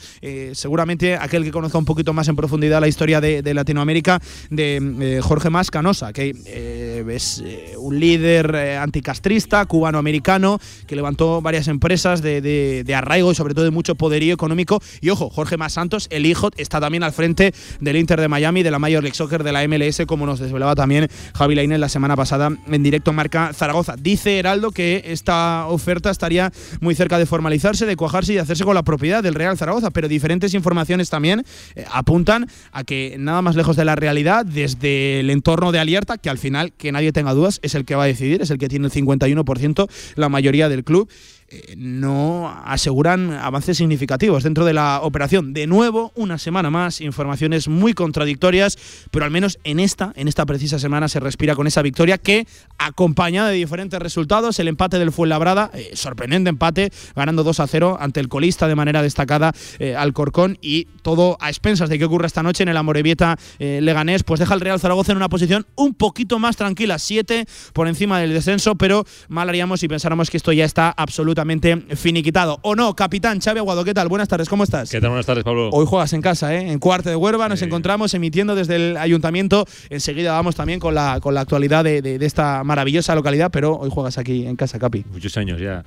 seguramente 0.53 1.17
aquel 1.17 1.45
que 1.45 1.51
conozca 1.51 1.79
un 1.79 1.85
poquito 1.85 2.13
más 2.13 2.29
en 2.29 2.37
profundidad 2.37 2.81
la 2.81 2.89
historia 2.89 3.21
de, 3.21 3.55
Latinoamérica, 3.55 4.21
de 4.51 5.21
Jorge 5.23 5.51
Más 5.51 5.71
Canosa, 5.91 6.13
que 6.13 7.05
es 7.09 7.43
un 7.77 7.99
líder 7.99 8.55
anticastrista, 8.79 9.65
cubano-americano, 9.67 10.61
que 10.87 10.95
levantó 10.95 11.43
varias 11.43 11.67
empresas 11.67 12.23
de, 12.23 12.95
arraigo 12.95 13.33
y 13.33 13.35
sobre 13.35 13.55
todo 13.55 13.65
de 13.65 13.73
mucho 13.73 13.97
poderío 13.97 14.33
económico. 14.33 14.81
Y 15.01 15.11
ojo, 15.11 15.31
Jorge 15.31 15.57
Más 15.57 15.73
Santos, 15.73 16.07
el 16.11 16.27
hijo, 16.27 16.51
está 16.57 16.81
también 16.81 17.03
al 17.03 17.13
frente 17.13 17.53
del 17.81 17.97
Inter 17.97 18.21
de 18.21 18.29
Miami, 18.29 18.63
de 18.63 18.71
la 18.71 18.79
Major 18.79 19.03
League 19.03 19.17
Soccer, 19.17 19.43
de 19.43 19.51
la 19.51 19.67
MLS, 19.67 20.03
como 20.07 20.27
nos 20.27 20.39
desvelaba 20.39 20.77
también 20.77 21.09
Javi 21.35 21.57
Lainez 21.57 21.81
la 21.81 21.89
semana 21.89 22.15
pasada 22.15 22.51
en 22.69 22.83
directo 22.85 23.13
Marca 23.13 23.53
Zaragoza. 23.53 23.97
Dice 23.99 24.39
Heraldo 24.39 24.71
que 24.71 25.03
esta 25.07 25.67
oferta 25.67 26.11
estaría 26.11 26.53
muy 26.81 26.95
cerca 26.95 27.19
de 27.19 27.27
formalizarse, 27.27 27.85
de 27.85 27.97
cuajarse 27.97 28.33
y 28.33 28.35
de 28.37 28.43
hacerse 28.43 28.63
con 28.63 28.77
la 28.77 28.85
propiedad 28.85 29.25
del 29.25 29.35
Real 29.35 29.59
Zaragoza, 29.59 29.91
pero 29.91 30.07
diferentes 30.07 30.55
informaciones 30.55 31.11
también 31.11 31.45
eh, 31.75 31.85
apuntan 31.93 32.49
a 32.71 32.85
que 32.85 33.17
nada 33.19 33.43
más 33.43 33.57
lejos 33.57 33.75
de 33.75 33.85
la 33.85 33.97
realidad, 33.97 34.47
desde 34.47 35.21
el 35.21 35.31
entorno 35.31 35.73
de 35.73 35.80
Alierta, 35.81 36.19
que 36.19 36.31
al 36.31 36.39
final, 36.39 36.73
que 36.73 36.93
nadie 36.93 37.13
tenga 37.13 37.35
dudas, 37.35 37.61
es 37.63 37.75
el 37.75 37.85
que 37.85 37.95
va 37.95 38.05
a 38.05 38.07
decidir, 38.07 38.43
es 38.43 38.51
el 38.51 38.59
que 38.59 38.69
tiene 38.69 38.87
el 38.87 38.93
51%, 38.93 39.89
la 40.17 40.29
mayoría 40.29 40.69
del 40.69 40.85
club 40.85 41.11
eh, 41.53 41.75
no 41.77 42.49
aseguran 42.65 43.33
avances 43.33 43.79
significativos 43.79 44.45
dentro 44.45 44.65
de 44.65 44.73
la 44.73 45.01
operación. 45.03 45.53
De 45.53 45.67
nuevo, 45.67 46.13
una 46.15 46.39
semana 46.39 46.71
más, 46.71 47.01
informaciones 47.01 47.67
muy 47.67 47.93
contradictorias, 47.93 48.79
pero 49.11 49.25
al 49.25 49.33
menos 49.33 49.59
en 49.65 49.81
esta, 49.81 50.13
en 50.15 50.29
esta 50.29 50.47
precisa 50.47 50.79
semana 50.79 51.09
se 51.09 51.19
respira 51.19 51.57
con 51.57 51.67
esa 51.67 51.83
victoria 51.83 52.19
que, 52.19 52.47
acompañada 52.79 53.49
de 53.49 53.57
diferentes 53.57 53.99
resultados, 53.99 54.61
el 54.61 54.69
empate 54.69 55.01
del 55.01 55.11
Fuenlabrada, 55.11 55.73
eh, 55.75 55.91
sorprendente 55.95 56.51
empate, 56.51 56.93
ganando 57.17 57.43
2 57.43 57.59
a 57.59 57.67
0 57.67 57.99
ante 58.01 58.21
el 58.21 58.29
colista 58.29 58.69
de 58.69 58.77
manera 58.77 59.03
destacada 59.03 59.53
eh, 59.81 59.97
Alcorcón 59.97 60.57
y 60.63 60.85
todo 61.03 61.37
a 61.41 61.49
expensas 61.49 61.89
de 61.89 61.99
qué 61.99 62.05
ocurre 62.05 62.29
esta 62.29 62.45
noche 62.45 62.63
en 62.63 62.69
el 62.69 62.77
Amorebieta 62.77 63.37
Leganés, 63.59 64.23
pues 64.23 64.39
deja 64.39 64.55
al 64.55 64.61
Real 64.61 64.79
Zaragoza 64.79 65.13
en 65.13 65.17
una 65.17 65.29
posición 65.29 65.67
un 65.75 65.95
poquito 65.95 66.39
más 66.39 66.57
tranquila, 66.57 66.99
7 66.99 67.47
por 67.73 67.89
encima 67.89 68.21
del 68.21 68.33
descenso, 68.33 68.77
pero 68.77 69.05
mal 69.29 69.49
haríamos 69.49 69.81
si 69.81 69.89
pensáramos 69.89 70.31
que 70.31 70.37
esto 70.37 70.53
ya 70.53 70.65
está 70.65 70.91
absolutamente 70.97 71.40
absolutamente 71.41 71.97
finiquitado. 71.97 72.59
¿O 72.63 72.75
no? 72.75 72.95
Capitán 72.95 73.41
Xavi 73.41 73.59
Aguado, 73.59 73.85
¿qué 73.85 73.95
tal? 73.95 74.09
Buenas 74.09 74.29
tardes, 74.29 74.49
¿cómo 74.49 74.65
estás? 74.65 74.91
¿Qué 74.91 75.01
tal? 75.01 75.11
Buenas 75.11 75.27
tardes, 75.27 75.45
Pablo. 75.45 75.71
Hoy 75.71 75.87
juegas 75.87 76.13
en 76.13 76.21
casa, 76.21 76.55
¿eh? 76.55 76.71
En 76.71 76.79
Cuarte 76.79 77.11
de 77.11 77.17
Huerva 77.17 77.49
nos 77.49 77.63
encontramos 77.63 78.13
emitiendo 78.15 78.55
desde 78.55 78.77
el 78.77 78.97
ayuntamiento. 78.97 79.67
Enseguida 79.89 80.33
vamos 80.33 80.55
también 80.55 80.81
con 80.81 80.95
la, 80.95 81.19
con 81.21 81.35
la 81.35 81.41
actualidad 81.41 81.85
de, 81.85 82.03
de, 82.03 82.19
de 82.19 82.27
esta 82.27 82.63
maravillosa 82.65 83.15
localidad, 83.15 83.51
pero 83.51 83.77
hoy 83.77 83.91
juegas 83.91 84.19
aquí 84.19 84.47
en 84.47 84.57
casa, 84.57 84.79
Capi. 84.79 85.05
Muchos 85.11 85.37
años 85.37 85.61
ya. 85.61 85.85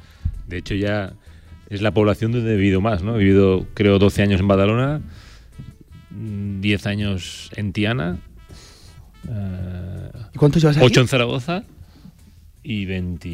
De 0.48 0.58
hecho, 0.58 0.74
ya 0.74 1.14
es 1.70 1.82
la 1.82 1.92
población 1.92 2.32
donde 2.32 2.54
he 2.54 2.56
vivido 2.56 2.82
más, 2.82 3.04
¿no? 3.04 3.16
He 3.16 3.20
vivido, 3.20 3.66
creo, 3.74 4.00
12 4.00 4.24
años 4.24 4.40
en 4.42 4.48
Badalona, 4.48 5.02
10 6.10 6.86
años 6.88 7.52
en 7.56 7.74
Tiana. 7.74 8.18
¿Y 10.34 10.38
cuántos 10.38 10.62
llevas 10.62 10.78
aquí? 10.78 10.86
8 10.86 11.02
en 11.02 11.08
Zaragoza 11.08 11.64
y 12.66 12.86
20, 12.86 13.30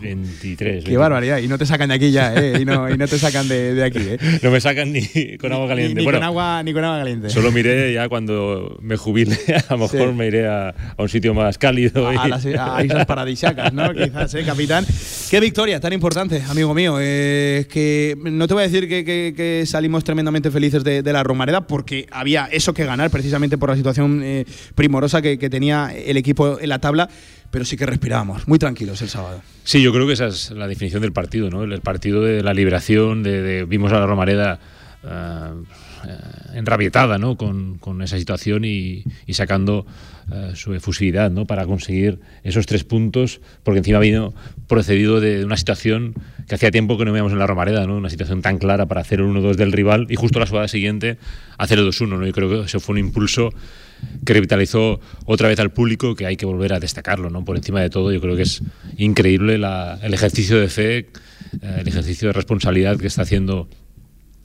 23. 0.00 0.84
Qué 0.84 0.96
barbaridad. 0.96 1.38
Y 1.38 1.48
no 1.48 1.58
te 1.58 1.66
sacan 1.66 1.90
de 1.90 1.94
aquí 1.96 2.10
ya, 2.10 2.34
¿eh? 2.34 2.58
Y 2.60 2.64
no, 2.64 2.88
y 2.88 2.96
no 2.96 3.06
te 3.06 3.18
sacan 3.18 3.48
de, 3.48 3.74
de 3.74 3.84
aquí, 3.84 3.98
¿eh? 4.00 4.18
No 4.42 4.50
me 4.50 4.60
sacan 4.60 4.92
ni 4.92 5.02
con 5.38 5.52
agua 5.52 5.68
caliente. 5.68 5.94
Ni, 5.94 5.98
ni 6.00 6.04
bueno, 6.04 6.18
con 6.18 6.24
agua, 6.24 6.62
ni 6.62 6.72
con 6.72 6.84
agua 6.84 6.98
caliente. 7.00 7.28
Solo 7.30 7.52
miré 7.52 7.92
ya 7.92 8.08
cuando 8.08 8.78
me 8.80 8.96
jubile, 8.96 9.36
a 9.68 9.74
lo 9.74 9.80
mejor 9.80 10.08
Sí. 10.10 10.14
me 10.16 10.26
iré 10.26 10.46
a, 10.46 10.68
a 10.70 11.02
un 11.02 11.08
sitio 11.08 11.34
más 11.34 11.58
cálido. 11.58 12.08
a, 12.08 12.26
y- 12.26 12.30
las 12.30 12.46
a 12.46 12.82
islas 12.84 13.04
paradisíacas, 13.06 13.72
¿no? 13.72 13.92
Quizás, 13.94 14.34
¿eh, 14.34 14.44
capitán? 14.44 14.86
Qué 15.30 15.40
victoria 15.40 15.78
tan 15.80 15.92
importante, 15.92 16.42
amigo 16.48 16.72
mío. 16.74 16.96
Eh, 17.00 17.66
que 17.70 18.16
no 18.22 18.48
te 18.48 18.54
voy 18.54 18.62
a 18.62 18.68
decir 18.68 18.88
que, 18.88 19.04
que- 19.04 19.34
que 19.36 19.64
salimos 19.66 20.02
tremendamente 20.04 20.50
felices 20.50 20.82
de, 20.82 21.02
de 21.02 21.12
la 21.12 21.22
Romareda, 21.22 21.66
porque 21.66 22.06
había 22.10 22.46
eso 22.50 22.72
que 22.72 22.84
ganar 22.84 23.10
precisamente 23.10 23.58
por 23.58 23.68
la 23.68 23.76
situación 23.76 24.22
eh, 24.24 24.46
primorosa 24.74 25.20
que, 25.20 25.38
que 25.38 25.50
tenía 25.50 25.92
el 25.94 26.16
equipo 26.16 26.58
en 26.60 26.68
la 26.70 26.78
tabla, 26.78 27.08
pero 27.50 27.64
sí 27.64 27.76
que 27.76 27.86
respirábamos 27.86 28.46
muy 28.48 28.58
tranquilos 28.58 29.00
el 29.02 29.08
sábado. 29.08 29.40
Sí, 29.64 29.82
yo 29.82 29.92
creo 29.92 30.06
que 30.06 30.12
esa 30.14 30.26
es 30.26 30.50
la 30.50 30.66
definición 30.66 31.02
del 31.02 31.12
partido, 31.12 31.50
¿no? 31.50 31.64
El, 31.64 31.80
partido 31.80 32.22
de 32.22 32.42
la 32.42 32.54
liberación, 32.54 33.22
de, 33.22 33.42
de- 33.42 33.64
vimos 33.64 33.92
a 33.92 33.98
la 34.00 34.06
Romareda 34.06 34.58
eh, 35.04 35.50
enrabietada, 36.54 37.18
¿no? 37.18 37.36
Con, 37.36 37.78
con 37.78 38.02
esa 38.02 38.18
situación 38.18 38.64
y, 38.64 39.04
y 39.26 39.34
sacando 39.34 39.86
eh, 40.32 40.52
su 40.54 40.74
efusividad, 40.74 41.30
¿no? 41.30 41.46
Para 41.46 41.66
conseguir 41.66 42.20
esos 42.42 42.66
tres 42.66 42.84
puntos, 42.84 43.40
porque 43.62 43.78
encima 43.78 43.98
vino 43.98 44.34
procedido 44.66 45.20
de 45.20 45.44
una 45.44 45.56
situación 45.56 46.14
que 46.48 46.54
hacía 46.54 46.70
tiempo 46.70 46.96
que 46.98 47.04
no 47.04 47.12
veíamos 47.12 47.32
en 47.32 47.38
la 47.38 47.46
Romareda, 47.46 47.86
¿no? 47.86 47.96
Una 47.96 48.10
situación 48.10 48.42
tan 48.42 48.58
clara 48.58 48.86
para 48.86 49.00
hacer 49.02 49.20
el 49.20 49.26
1-2 49.26 49.54
del 49.56 49.72
rival 49.72 50.06
y 50.10 50.16
justo 50.16 50.38
la 50.38 50.46
jugada 50.46 50.68
siguiente 50.68 51.18
hacer 51.58 51.78
el 51.78 51.86
2-1, 51.86 52.08
¿no? 52.18 52.26
Yo 52.26 52.32
creo 52.32 52.48
que 52.48 52.60
eso 52.66 52.80
fue 52.80 52.94
un 52.94 52.98
impulso 53.00 53.52
que 54.24 54.32
revitalizó 54.34 55.00
otra 55.24 55.48
vez 55.48 55.58
al 55.60 55.70
público, 55.70 56.14
que 56.14 56.26
hay 56.26 56.36
que 56.36 56.46
volver 56.46 56.72
a 56.72 56.80
destacarlo, 56.80 57.30
¿no? 57.30 57.44
Por 57.44 57.56
encima 57.56 57.80
de 57.80 57.90
todo, 57.90 58.12
yo 58.12 58.20
creo 58.20 58.36
que 58.36 58.42
es 58.42 58.62
increíble 58.96 59.58
la- 59.58 59.98
el 60.02 60.12
ejercicio 60.14 60.58
de 60.58 60.68
fe, 60.68 60.98
eh, 60.98 61.06
el 61.80 61.88
ejercicio 61.88 62.28
de 62.28 62.32
responsabilidad 62.34 62.98
que 62.98 63.06
está 63.06 63.22
haciendo 63.22 63.68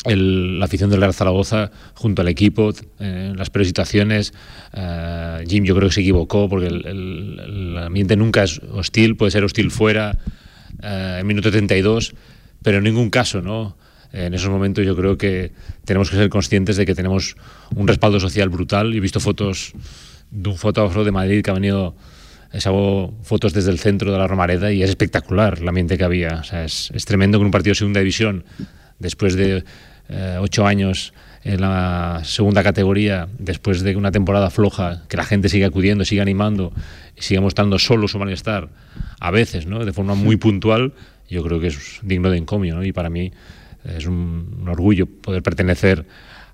el- 0.05 0.59
la 0.59 0.65
afición 0.65 0.89
del 0.89 0.99
Real 0.99 1.13
Zaragoza 1.13 1.71
junto 1.93 2.21
al 2.21 2.27
equipo 2.27 2.73
eh, 2.99 3.33
las 3.37 3.49
peores 3.49 3.67
situaciones. 3.69 4.33
Eh, 4.73 5.43
Jim 5.47 5.63
yo 5.63 5.75
creo 5.75 5.87
que 5.89 5.95
se 5.95 6.01
equivocó 6.01 6.49
porque 6.49 6.67
el, 6.67 6.85
el- 6.85 7.39
el 7.39 7.77
ambiente 7.77 8.15
nunca 8.17 8.43
es 8.43 8.59
hostil, 8.71 9.15
puede 9.15 9.31
ser 9.31 9.43
hostil 9.45 9.71
fuera 9.71 10.17
eh, 10.81 11.17
en 11.21 11.27
minuto 11.27 11.51
32, 11.51 12.13
pero 12.61 12.79
en 12.79 12.83
ningún 12.83 13.09
caso, 13.09 13.41
¿no? 13.41 13.77
En 14.13 14.33
esos 14.33 14.49
momentos 14.49 14.85
yo 14.85 14.95
creo 14.95 15.17
que 15.17 15.51
tenemos 15.85 16.09
que 16.09 16.15
ser 16.15 16.29
conscientes 16.29 16.77
de 16.77 16.85
que 16.85 16.95
tenemos 16.95 17.35
un 17.75 17.87
respaldo 17.87 18.19
social 18.19 18.49
brutal. 18.49 18.93
He 18.93 18.99
visto 18.99 19.19
fotos 19.19 19.73
de 20.31 20.49
un 20.49 20.57
fotógrafo 20.57 21.03
de 21.03 21.11
Madrid 21.11 21.43
que 21.43 21.51
ha 21.51 21.55
venido 21.55 21.95
sacó 22.59 23.11
fotos 23.23 23.51
desde 23.53 23.71
el 23.71 23.79
centro 23.79 24.11
de 24.11 24.17
la 24.19 24.27
Romareda 24.27 24.71
y 24.71 24.83
es 24.83 24.89
espectacular 24.89 25.57
el 25.59 25.67
ambiente 25.67 25.97
que 25.97 26.03
había. 26.03 26.35
O 26.35 26.43
sea, 26.43 26.63
es, 26.63 26.91
es 26.93 27.05
tremendo 27.05 27.39
que 27.39 27.45
un 27.45 27.51
partido 27.51 27.71
de 27.71 27.75
segunda 27.75 27.99
división, 27.99 28.45
después 28.99 29.33
de 29.33 29.63
eh, 30.09 30.37
ocho 30.39 30.67
años 30.67 31.13
en 31.43 31.61
la 31.61 32.21
segunda 32.23 32.61
categoría, 32.61 33.27
después 33.39 33.81
de 33.81 33.95
una 33.95 34.11
temporada 34.11 34.51
floja, 34.51 35.01
que 35.09 35.17
la 35.17 35.25
gente 35.25 35.49
sigue 35.49 35.65
acudiendo, 35.65 36.05
sigue 36.05 36.21
animando 36.21 36.71
sigue 37.17 37.39
mostrando 37.39 37.79
solo 37.79 38.07
su 38.07 38.19
malestar, 38.19 38.69
a 39.19 39.31
veces, 39.31 39.65
¿no? 39.65 39.85
de 39.85 39.93
forma 39.93 40.15
muy 40.15 40.37
puntual, 40.37 40.93
yo 41.29 41.43
creo 41.43 41.59
que 41.59 41.67
es 41.67 41.99
digno 42.01 42.29
de 42.29 42.37
encomio. 42.37 42.75
¿no? 42.75 42.83
Y 42.83 42.91
para 42.91 43.09
mí 43.09 43.31
es 43.85 44.05
un, 44.05 44.57
un 44.61 44.69
orgullo 44.69 45.05
poder 45.07 45.43
pertenecer 45.43 46.05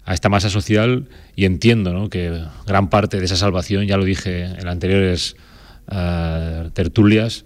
a 0.05 0.13
esta 0.13 0.29
masa 0.29 0.49
social 0.49 1.07
y 1.35 1.45
entiendo 1.45 1.93
¿no? 1.93 2.09
que 2.09 2.43
gran 2.65 2.89
parte 2.89 3.19
de 3.19 3.25
esa 3.25 3.35
salvación, 3.35 3.85
ya 3.85 3.97
lo 3.97 4.03
dije 4.05 4.43
en 4.45 4.67
anteriores 4.67 5.35
eh, 5.91 6.69
tertulias, 6.73 7.45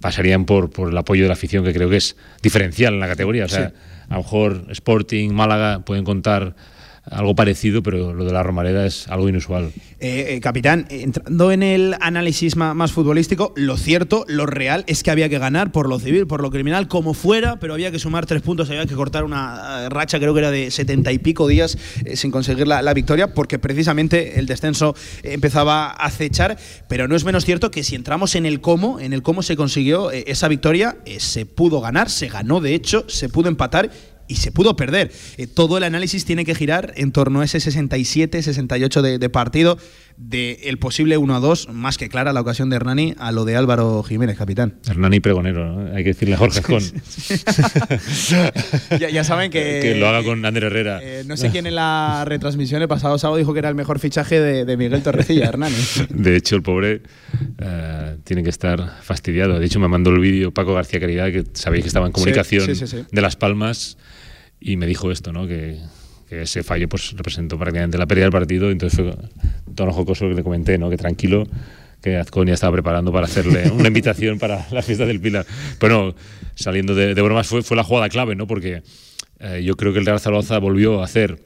pasarían 0.00 0.44
por, 0.44 0.70
por 0.70 0.90
el 0.90 0.98
apoyo 0.98 1.22
de 1.22 1.28
la 1.28 1.34
afición, 1.34 1.64
que 1.64 1.72
creo 1.72 1.88
que 1.88 1.96
es 1.96 2.16
diferencial 2.42 2.94
en 2.94 3.00
la 3.00 3.08
categoría. 3.08 3.46
O 3.46 3.48
sea, 3.48 3.70
Sí. 3.70 3.74
a 4.10 4.14
lo 4.14 4.22
mejor 4.22 4.66
Sporting, 4.70 5.30
Málaga 5.32 5.80
pueden 5.84 6.04
contar 6.04 6.54
algo 7.10 7.34
parecido, 7.34 7.82
pero 7.82 8.14
lo 8.14 8.24
de 8.24 8.32
la 8.32 8.42
Romareda 8.42 8.86
es 8.86 9.08
algo 9.08 9.28
inusual. 9.28 9.72
Eh, 10.00 10.34
eh, 10.34 10.40
capitán, 10.40 10.86
entrando 10.90 11.52
en 11.52 11.62
el 11.62 11.94
análisis 12.00 12.56
más, 12.56 12.92
futbolístico, 12.92 13.52
lo 13.56 13.76
cierto, 13.76 14.24
lo 14.28 14.46
real 14.46 14.84
es 14.86 15.02
que 15.02 15.10
había 15.10 15.28
que 15.28 15.38
ganar 15.38 15.72
por 15.72 15.88
lo 15.88 15.98
civil, 15.98 16.26
por 16.26 16.42
lo 16.42 16.50
criminal, 16.50 16.88
como 16.88 17.14
fuera, 17.14 17.58
pero 17.58 17.74
había 17.74 17.90
que 17.90 17.98
sumar 17.98 18.26
tres 18.26 18.42
puntos, 18.42 18.70
había 18.70 18.86
que 18.86 18.94
cortar 18.94 19.24
una 19.24 19.84
eh, 19.84 19.88
racha, 19.88 20.18
creo 20.18 20.32
que 20.34 20.40
era 20.40 20.50
de 20.50 20.70
setenta 20.70 21.12
y 21.12 21.18
pico 21.18 21.46
días 21.46 21.78
sin 22.14 22.30
conseguir 22.30 22.66
la, 22.66 22.82
la 22.82 22.94
victoria, 22.94 23.34
porque 23.34 23.58
precisamente 23.58 24.38
el 24.38 24.46
descenso 24.46 24.94
empezaba 25.22 25.86
a 25.86 26.06
acechar, 26.06 26.58
pero 26.88 27.08
no 27.08 27.16
es 27.16 27.24
menos 27.24 27.44
cierto 27.44 27.70
que 27.70 27.82
si 27.82 27.94
entramos 27.94 28.34
en 28.34 28.46
el 28.46 28.60
cómo, 28.60 29.00
en 29.00 29.12
el 29.12 29.22
cómo 29.22 29.42
se 29.42 29.56
consiguió 29.56 30.10
esa 30.10 30.48
victoria, 30.48 30.96
se 31.18 31.46
pudo 31.46 31.80
ganar, 31.80 32.10
se 32.10 32.28
ganó 32.28 32.60
de 32.60 32.74
hecho, 32.74 33.04
se 33.08 33.28
pudo 33.28 33.48
empatar 33.48 33.90
y 34.28 34.36
se 34.36 34.52
pudo 34.52 34.76
perder. 34.76 35.10
Eh, 35.36 35.46
todo 35.46 35.78
el 35.78 35.84
análisis 35.84 36.24
tiene 36.24 36.44
que 36.44 36.54
girar 36.54 36.92
en 36.96 37.12
torno 37.12 37.40
a 37.40 37.44
ese 37.44 37.60
67, 37.60 38.42
68 38.42 39.02
de, 39.02 39.18
de 39.18 39.28
partido, 39.28 39.78
del 40.16 40.78
posible 40.78 41.16
1 41.16 41.34
a 41.34 41.40
2, 41.40 41.68
más 41.72 41.98
que 41.98 42.08
clara 42.08 42.32
la 42.32 42.40
ocasión 42.40 42.70
de 42.70 42.76
Hernani 42.76 43.14
a 43.18 43.32
lo 43.32 43.44
de 43.44 43.56
Álvaro 43.56 44.02
Jiménez, 44.04 44.36
capitán. 44.38 44.76
Hernani 44.88 45.18
Pregonero, 45.20 45.66
¿no? 45.66 45.94
hay 45.96 46.04
que 46.04 46.10
decirle 46.10 46.34
a 46.34 46.38
Jorge 46.38 46.60
Azcón. 46.60 46.82
ya, 48.98 49.10
ya 49.10 49.24
saben 49.24 49.50
que. 49.50 49.80
que 49.82 49.94
lo 49.96 50.08
haga 50.08 50.22
con 50.22 50.44
Ander 50.44 50.64
Herrera. 50.64 51.00
eh, 51.02 51.24
no 51.26 51.36
sé 51.36 51.50
quién 51.50 51.66
en 51.66 51.74
la 51.74 52.24
retransmisión 52.26 52.82
el 52.82 52.88
pasado 52.88 53.18
sábado 53.18 53.38
dijo 53.38 53.52
que 53.52 53.58
era 53.58 53.68
el 53.68 53.74
mejor 53.74 53.98
fichaje 53.98 54.40
de, 54.40 54.64
de 54.64 54.76
Miguel 54.76 55.02
Torrecilla, 55.02 55.46
Hernani. 55.46 55.76
De 56.10 56.36
hecho, 56.36 56.56
el 56.56 56.62
pobre 56.62 57.02
eh, 57.58 58.16
tiene 58.24 58.42
que 58.42 58.50
estar 58.50 58.98
fastidiado. 59.02 59.58
De 59.58 59.66
hecho, 59.66 59.80
me 59.80 59.88
mandó 59.88 60.10
el 60.10 60.20
vídeo 60.20 60.52
Paco 60.52 60.74
García 60.74 61.00
Caridad, 61.00 61.30
que 61.32 61.44
sabéis 61.54 61.84
que 61.84 61.88
estaba 61.88 62.06
en 62.06 62.12
comunicación 62.12 62.66
sí, 62.66 62.74
sí, 62.74 62.86
sí. 62.86 63.04
de 63.10 63.22
Las 63.22 63.36
Palmas, 63.36 63.96
y 64.64 64.76
me 64.76 64.86
dijo 64.86 65.10
esto, 65.10 65.32
¿no? 65.32 65.46
Que, 65.46 65.78
que 66.28 66.42
ese 66.42 66.62
fallo 66.62 66.88
pues, 66.88 67.12
representó 67.12 67.58
prácticamente 67.58 67.98
la 67.98 68.06
pérdida 68.06 68.24
del 68.24 68.32
partido. 68.32 68.70
Entonces 68.70 68.98
fue 68.98 69.14
tono 69.74 69.92
jocoso 69.92 70.28
que 70.28 70.34
le 70.34 70.42
comenté, 70.42 70.78
¿no? 70.78 70.90
Que 70.90 70.96
tranquilo, 70.96 71.46
que 72.02 72.16
Azcón 72.16 72.48
ya 72.48 72.54
estaba 72.54 72.72
preparando 72.72 73.12
para 73.12 73.26
hacerle 73.26 73.70
una 73.78 73.88
invitación 73.88 74.38
para 74.38 74.66
la 74.70 74.82
fiesta 74.82 75.06
del 75.06 75.20
Pilar. 75.20 75.46
Pero 75.78 76.06
no, 76.06 76.14
saliendo 76.54 76.94
de, 76.94 77.14
de 77.14 77.22
bromas, 77.22 77.46
fue, 77.46 77.62
fue 77.62 77.76
la 77.76 77.84
jugada 77.84 78.08
clave, 78.08 78.34
¿no? 78.34 78.46
Porque 78.46 78.82
eh, 79.40 79.62
yo 79.62 79.76
creo 79.76 79.92
que 79.92 79.98
el 79.98 80.06
Real 80.06 80.18
Zaragoza 80.18 80.58
volvió 80.58 81.02
a 81.02 81.04
hacer 81.04 81.38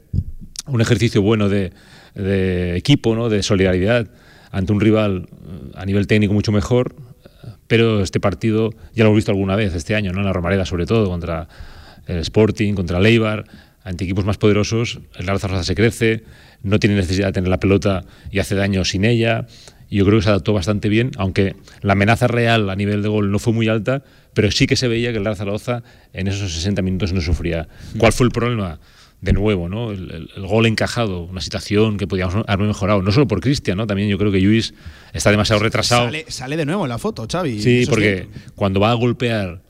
un 0.67 0.79
ejercicio 0.79 1.21
bueno 1.21 1.49
de, 1.49 1.73
de 2.15 2.77
equipo, 2.77 3.15
¿no? 3.15 3.29
de 3.29 3.43
solidaridad 3.43 4.07
ante 4.51 4.71
un 4.71 4.79
rival 4.79 5.27
eh, 5.29 5.71
a 5.75 5.85
nivel 5.85 6.07
técnico 6.07 6.33
mucho 6.33 6.51
mejor, 6.51 6.95
pero 7.67 8.01
este 8.01 8.19
partido 8.19 8.71
ya 8.93 9.03
lo 9.03 9.09
hemos 9.09 9.17
visto 9.17 9.31
alguna 9.31 9.55
vez 9.55 9.73
este 9.75 9.95
año, 9.95 10.11
¿no? 10.11 10.19
en 10.19 10.25
la 10.25 10.33
Romareda 10.33 10.65
sobre 10.65 10.85
todo, 10.85 11.09
contra 11.09 11.47
el 12.09 12.17
Sporting, 12.19 12.73
contra 12.73 12.97
el 12.99 13.05
Eibar, 13.05 13.45
ante 13.83 14.03
equipos 14.03 14.25
más 14.25 14.37
poderosos, 14.37 14.99
el 15.17 15.25
Real 15.25 15.39
Zaragoza 15.39 15.63
se 15.63 15.75
crece, 15.75 16.23
no 16.63 16.79
tiene 16.79 16.95
necesidad 16.95 17.27
de 17.27 17.33
tener 17.33 17.49
la 17.49 17.59
pelota 17.59 18.03
y 18.31 18.39
hace 18.39 18.55
daño 18.55 18.83
sin 18.85 19.05
ella, 19.05 19.47
y 19.89 19.97
yo 19.97 20.05
creo 20.05 20.19
que 20.19 20.23
se 20.23 20.29
adaptó 20.29 20.53
bastante 20.53 20.89
bien, 20.89 21.11
aunque 21.17 21.55
la 21.81 21.93
amenaza 21.93 22.27
real 22.27 22.69
a 22.69 22.75
nivel 22.75 23.01
de 23.01 23.07
gol 23.09 23.31
no 23.31 23.39
fue 23.39 23.53
muy 23.53 23.67
alta, 23.69 24.03
pero 24.33 24.51
sí 24.51 24.67
que 24.67 24.75
se 24.75 24.87
veía 24.87 25.11
que 25.11 25.17
el 25.17 25.23
Real 25.23 25.35
Zaragoza 25.37 25.81
en 26.13 26.27
esos 26.27 26.51
60 26.53 26.81
minutos 26.83 27.13
no 27.13 27.21
sufría. 27.21 27.67
¿Cuál 27.97 28.13
fue 28.13 28.25
el 28.25 28.31
problema? 28.31 28.79
de 29.21 29.33
nuevo, 29.33 29.67
¿no? 29.67 29.91
El, 29.91 30.09
el- 30.11 30.29
el 30.37 30.47
gol 30.47 30.65
encajado, 30.65 31.23
una 31.23 31.41
situación 31.41 31.97
que 31.97 32.07
podíamos 32.07 32.35
haber 32.47 32.65
mejorado, 32.65 33.01
no 33.01 33.11
solo 33.11 33.27
por 33.27 33.41
Cristian, 33.41 33.75
¿no? 33.75 33.85
También 33.85 34.07
yo 34.07 34.17
creo 34.17 34.31
que 34.31 34.39
Luis 34.39 34.73
está 35.11 35.29
demasiado 35.29 35.61
retrasado. 35.61 36.05
Sale, 36.05 36.23
sale 36.29 36.55
de 36.55 36.65
nuevo 36.65 36.85
en 36.85 36.89
la 36.89 36.97
foto, 36.99 37.27
Xavi. 37.29 37.61
Sí, 37.61 37.83
porque 37.89 38.29
cuando 38.55 38.79
va 38.79 38.91
a 38.91 38.93
golpear 38.93 39.61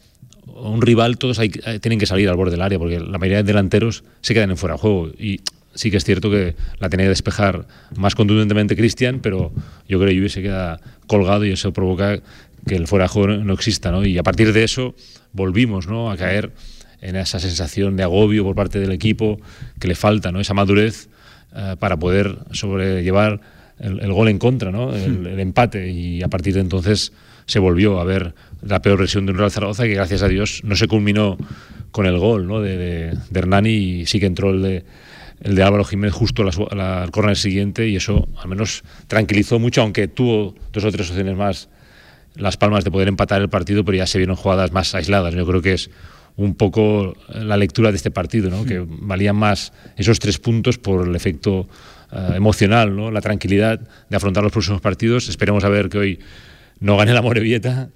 un 0.61 0.81
rival, 0.81 1.17
todos 1.17 1.39
hay- 1.39 1.51
eh, 1.65 1.79
tienen 1.79 1.99
que 1.99 2.05
salir 2.05 2.29
al 2.29 2.35
borde 2.35 2.51
del 2.51 2.61
área, 2.61 2.79
porque 2.79 2.99
la 2.99 3.17
mayoría 3.17 3.37
de 3.37 3.43
delanteros 3.43 4.03
se 4.21 4.33
quedan 4.33 4.51
en 4.51 4.57
fuera 4.57 4.75
de 4.75 4.79
juego. 4.79 5.07
Y 5.17 5.41
sí 5.73 5.91
que 5.91 5.97
es 5.97 6.03
cierto 6.03 6.29
que 6.29 6.55
la 6.79 6.89
tenía 6.89 7.05
que 7.05 7.09
despejar 7.09 7.65
más 7.95 8.15
contundentemente 8.15 8.75
Cristian, 8.75 9.19
pero 9.19 9.51
yo 9.87 9.99
creo 9.99 10.09
que 10.09 10.15
Lluís 10.15 10.33
se 10.33 10.41
queda 10.41 10.79
colgado 11.07 11.45
y 11.45 11.51
eso 11.51 11.71
provoca 11.73 12.19
que 12.67 12.75
el 12.75 12.87
fuera 12.87 13.05
de 13.05 13.09
juego 13.09 13.27
no, 13.43 13.53
exista. 13.53 13.91
¿no? 13.91 14.05
Y 14.05 14.17
a 14.17 14.23
partir 14.23 14.51
de 14.53 14.63
eso 14.63 14.95
volvimos 15.31 15.87
¿no? 15.87 16.11
a 16.11 16.17
caer 16.17 16.51
en 17.01 17.15
esa 17.15 17.39
sensación 17.39 17.95
de 17.95 18.03
agobio 18.03 18.43
por 18.43 18.55
parte 18.55 18.79
del 18.79 18.91
equipo 18.91 19.39
que 19.79 19.87
le 19.87 19.95
falta, 19.95 20.31
¿no? 20.31 20.39
esa 20.39 20.53
madurez 20.53 21.09
eh, 21.55 21.75
para 21.79 21.97
poder 21.97 22.37
sobrellevar 22.51 23.39
el, 23.79 24.11
gol 24.11 24.27
en 24.27 24.39
contra, 24.39 24.71
¿no? 24.71 24.93
El, 24.93 25.25
el, 25.25 25.39
empate 25.39 25.89
y 25.89 26.21
a 26.21 26.27
partir 26.27 26.53
de 26.53 26.59
entonces 26.59 27.13
se 27.45 27.59
volvió 27.59 27.99
a 27.99 28.03
ver 28.03 28.35
la 28.61 28.81
peor 28.81 28.99
versión 28.99 29.25
de 29.25 29.31
un 29.31 29.37
Real 29.37 29.51
Zaragoza 29.51 29.83
que 29.83 29.93
gracias 29.93 30.21
a 30.21 30.27
Dios 30.27 30.61
no 30.63 30.75
se 30.75 30.87
culminó 30.87 31.37
con 31.91 32.05
el 32.05 32.17
gol 32.17 32.47
¿no? 32.47 32.61
de, 32.61 32.77
de, 32.77 33.17
de 33.29 33.39
Hernani 33.39 33.69
y 33.69 34.05
sí 34.05 34.19
que 34.19 34.25
entró 34.25 34.51
el 34.51 34.61
de, 34.61 34.85
el 35.41 35.55
de 35.55 35.63
Álvaro 35.63 35.83
Jiménez 35.83 36.13
justo 36.13 36.43
la, 36.43 36.51
la 36.75 37.07
córner 37.11 37.37
siguiente 37.37 37.87
y 37.87 37.95
eso 37.95 38.27
al 38.41 38.49
menos 38.49 38.83
tranquilizó 39.07 39.59
mucho, 39.59 39.81
aunque 39.81 40.07
tuvo 40.07 40.55
dos 40.73 40.83
o 40.83 40.91
tres 40.91 41.09
opciones 41.09 41.35
más 41.35 41.69
las 42.35 42.57
palmas 42.57 42.83
de 42.83 42.91
poder 42.91 43.07
empatar 43.07 43.41
el 43.41 43.49
partido, 43.49 43.83
pero 43.83 43.97
ya 43.97 44.07
se 44.07 44.17
vieron 44.17 44.35
jugadas 44.35 44.71
más 44.71 44.95
aisladas. 44.95 45.33
Yo 45.33 45.45
creo 45.45 45.61
que 45.61 45.73
es 45.73 45.89
un 46.35 46.55
poco 46.55 47.15
la 47.27 47.57
lectura 47.57 47.91
de 47.91 47.97
este 47.97 48.11
partido, 48.11 48.49
¿no? 48.49 48.65
que 48.65 48.85
valían 48.87 49.35
más 49.35 49.73
esos 49.97 50.19
tres 50.19 50.39
puntos 50.39 50.77
por 50.77 51.05
el 51.07 51.15
efecto 51.15 51.67
uh, 52.11 52.33
emocional, 52.33 52.95
¿no? 52.95 53.11
la 53.11 53.19
tranquilidad 53.19 53.81
de 54.09 54.15
afrontar 54.15 54.43
los 54.43 54.51
próximos 54.51 54.79
partidos. 54.79 55.27
Esperemos 55.27 55.63
a 55.63 55.69
ver 55.69 55.89
que 55.89 55.97
hoy 55.97 56.19
no 56.79 56.95
gane 56.95 57.13
la 57.13 57.21
Morevieta 57.21 57.89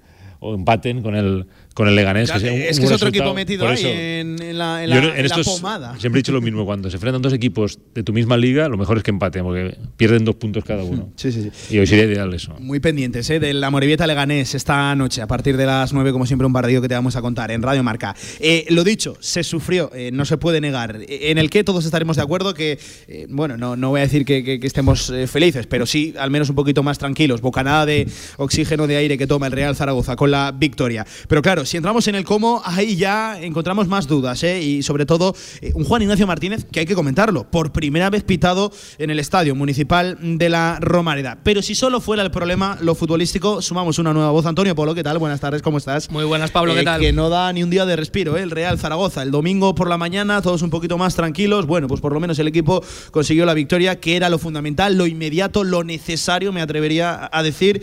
o 0.44 0.54
empaten 0.54 1.02
con 1.02 1.14
el 1.14 1.46
con 1.74 1.88
el 1.88 1.96
Leganés. 1.96 2.30
Que 2.30 2.68
es 2.68 2.78
que 2.78 2.86
es 2.86 2.92
otro 2.92 3.08
equipo 3.08 3.34
metido 3.34 3.68
ahí 3.68 3.84
en, 3.84 4.42
en, 4.42 4.58
la, 4.58 4.82
en, 4.82 4.90
la, 4.90 4.98
en, 4.98 5.04
en 5.04 5.26
estos, 5.26 5.46
la, 5.46 5.52
pomada. 5.52 5.98
Siempre 5.98 6.20
he 6.20 6.22
dicho 6.22 6.32
lo 6.32 6.40
mismo, 6.40 6.64
cuando 6.64 6.88
se 6.88 6.96
enfrentan 6.96 7.20
dos 7.20 7.32
equipos 7.32 7.78
de 7.94 8.02
tu 8.02 8.12
misma 8.12 8.36
liga, 8.36 8.68
lo 8.68 8.78
mejor 8.78 8.96
es 8.96 9.02
que 9.02 9.10
empaten, 9.10 9.42
porque 9.42 9.76
pierden 9.96 10.24
dos 10.24 10.36
puntos 10.36 10.64
cada 10.64 10.84
uno. 10.84 11.10
Sí, 11.16 11.32
sí, 11.32 11.50
sí. 11.52 11.74
Y 11.74 11.78
hoy 11.78 11.86
sería 11.86 12.04
ideal 12.04 12.32
eso. 12.32 12.54
Muy 12.60 12.80
pendientes 12.80 13.28
¿eh? 13.30 13.40
de 13.40 13.52
la 13.52 13.70
Morevieta 13.70 14.06
Leganés 14.06 14.54
esta 14.54 14.94
noche, 14.94 15.20
a 15.20 15.26
partir 15.26 15.56
de 15.56 15.66
las 15.66 15.92
9, 15.92 16.12
como 16.12 16.26
siempre, 16.26 16.46
un 16.46 16.52
partido 16.52 16.80
que 16.80 16.88
te 16.88 16.94
vamos 16.94 17.16
a 17.16 17.22
contar 17.22 17.50
en 17.50 17.62
Radio 17.62 17.82
Marca. 17.82 18.14
Eh, 18.40 18.66
lo 18.70 18.84
dicho, 18.84 19.16
se 19.20 19.42
sufrió, 19.42 19.90
eh, 19.94 20.10
no 20.12 20.24
se 20.24 20.38
puede 20.38 20.60
negar. 20.60 21.00
En 21.08 21.38
el 21.38 21.50
que 21.50 21.64
todos 21.64 21.84
estaremos 21.84 22.16
de 22.16 22.22
acuerdo 22.22 22.54
que, 22.54 22.78
eh, 23.08 23.26
bueno, 23.28 23.56
no, 23.56 23.76
no 23.76 23.90
voy 23.90 24.00
a 24.00 24.04
decir 24.04 24.24
que, 24.24 24.44
que, 24.44 24.60
que 24.60 24.66
estemos 24.66 25.10
eh, 25.10 25.26
felices, 25.26 25.66
pero 25.66 25.86
sí 25.86 26.14
al 26.18 26.30
menos 26.30 26.48
un 26.48 26.56
poquito 26.56 26.82
más 26.82 26.98
tranquilos. 26.98 27.40
Bocanada 27.40 27.86
de 27.86 28.08
oxígeno 28.36 28.86
de 28.86 28.96
aire 28.96 29.18
que 29.18 29.26
toma 29.26 29.46
el 29.46 29.52
Real 29.52 29.76
Zaragoza 29.76 30.16
con 30.16 30.30
la 30.30 30.52
victoria. 30.52 31.06
Pero 31.28 31.42
claro, 31.42 31.63
si 31.64 31.76
entramos 31.76 32.06
en 32.08 32.14
el 32.14 32.24
cómo 32.24 32.62
ahí 32.64 32.96
ya 32.96 33.40
encontramos 33.40 33.88
más 33.88 34.06
dudas, 34.06 34.42
¿eh? 34.42 34.62
y 34.62 34.82
sobre 34.82 35.06
todo 35.06 35.34
eh, 35.60 35.72
un 35.74 35.84
Juan 35.84 36.02
Ignacio 36.02 36.26
Martínez 36.26 36.64
que 36.70 36.80
hay 36.80 36.86
que 36.86 36.94
comentarlo, 36.94 37.50
por 37.50 37.72
primera 37.72 38.10
vez 38.10 38.22
pitado 38.24 38.72
en 38.98 39.10
el 39.10 39.18
estadio 39.18 39.54
municipal 39.54 40.18
de 40.20 40.48
la 40.48 40.78
Romareda. 40.80 41.38
Pero 41.42 41.62
si 41.62 41.74
solo 41.74 42.00
fuera 42.00 42.22
el 42.22 42.30
problema 42.30 42.78
lo 42.80 42.94
futbolístico, 42.94 43.62
sumamos 43.62 43.98
una 43.98 44.12
nueva 44.12 44.30
voz. 44.30 44.46
Antonio 44.46 44.74
Polo, 44.74 44.94
¿qué 44.94 45.02
tal? 45.02 45.18
Buenas 45.18 45.40
tardes, 45.40 45.62
¿cómo 45.62 45.78
estás? 45.78 46.10
Muy 46.10 46.24
buenas, 46.24 46.50
Pablo, 46.50 46.74
¿qué 46.74 46.80
Eh, 46.80 46.84
tal? 46.84 47.00
que 47.00 47.12
no 47.12 47.28
da 47.28 47.52
ni 47.52 47.62
un 47.62 47.70
día 47.70 47.86
de 47.86 47.96
respiro, 47.96 48.36
¿eh? 48.36 48.42
el 48.42 48.50
Real 48.50 48.78
Zaragoza. 48.78 49.22
El 49.22 49.30
domingo 49.30 49.74
por 49.74 49.88
la 49.88 49.98
mañana, 49.98 50.42
todos 50.42 50.62
un 50.62 50.70
poquito 50.70 50.98
más 50.98 51.14
tranquilos. 51.14 51.66
Bueno, 51.66 51.88
pues 51.88 52.00
por 52.00 52.12
lo 52.12 52.20
menos 52.20 52.38
el 52.38 52.48
equipo 52.48 52.82
consiguió 53.10 53.46
la 53.46 53.54
victoria, 53.54 54.00
que 54.00 54.16
era 54.16 54.28
lo 54.28 54.38
fundamental, 54.38 54.96
lo 54.96 55.06
inmediato, 55.06 55.64
lo 55.64 55.84
necesario, 55.84 56.52
me 56.52 56.60
atrevería 56.62 57.28
a 57.32 57.42
decir. 57.42 57.82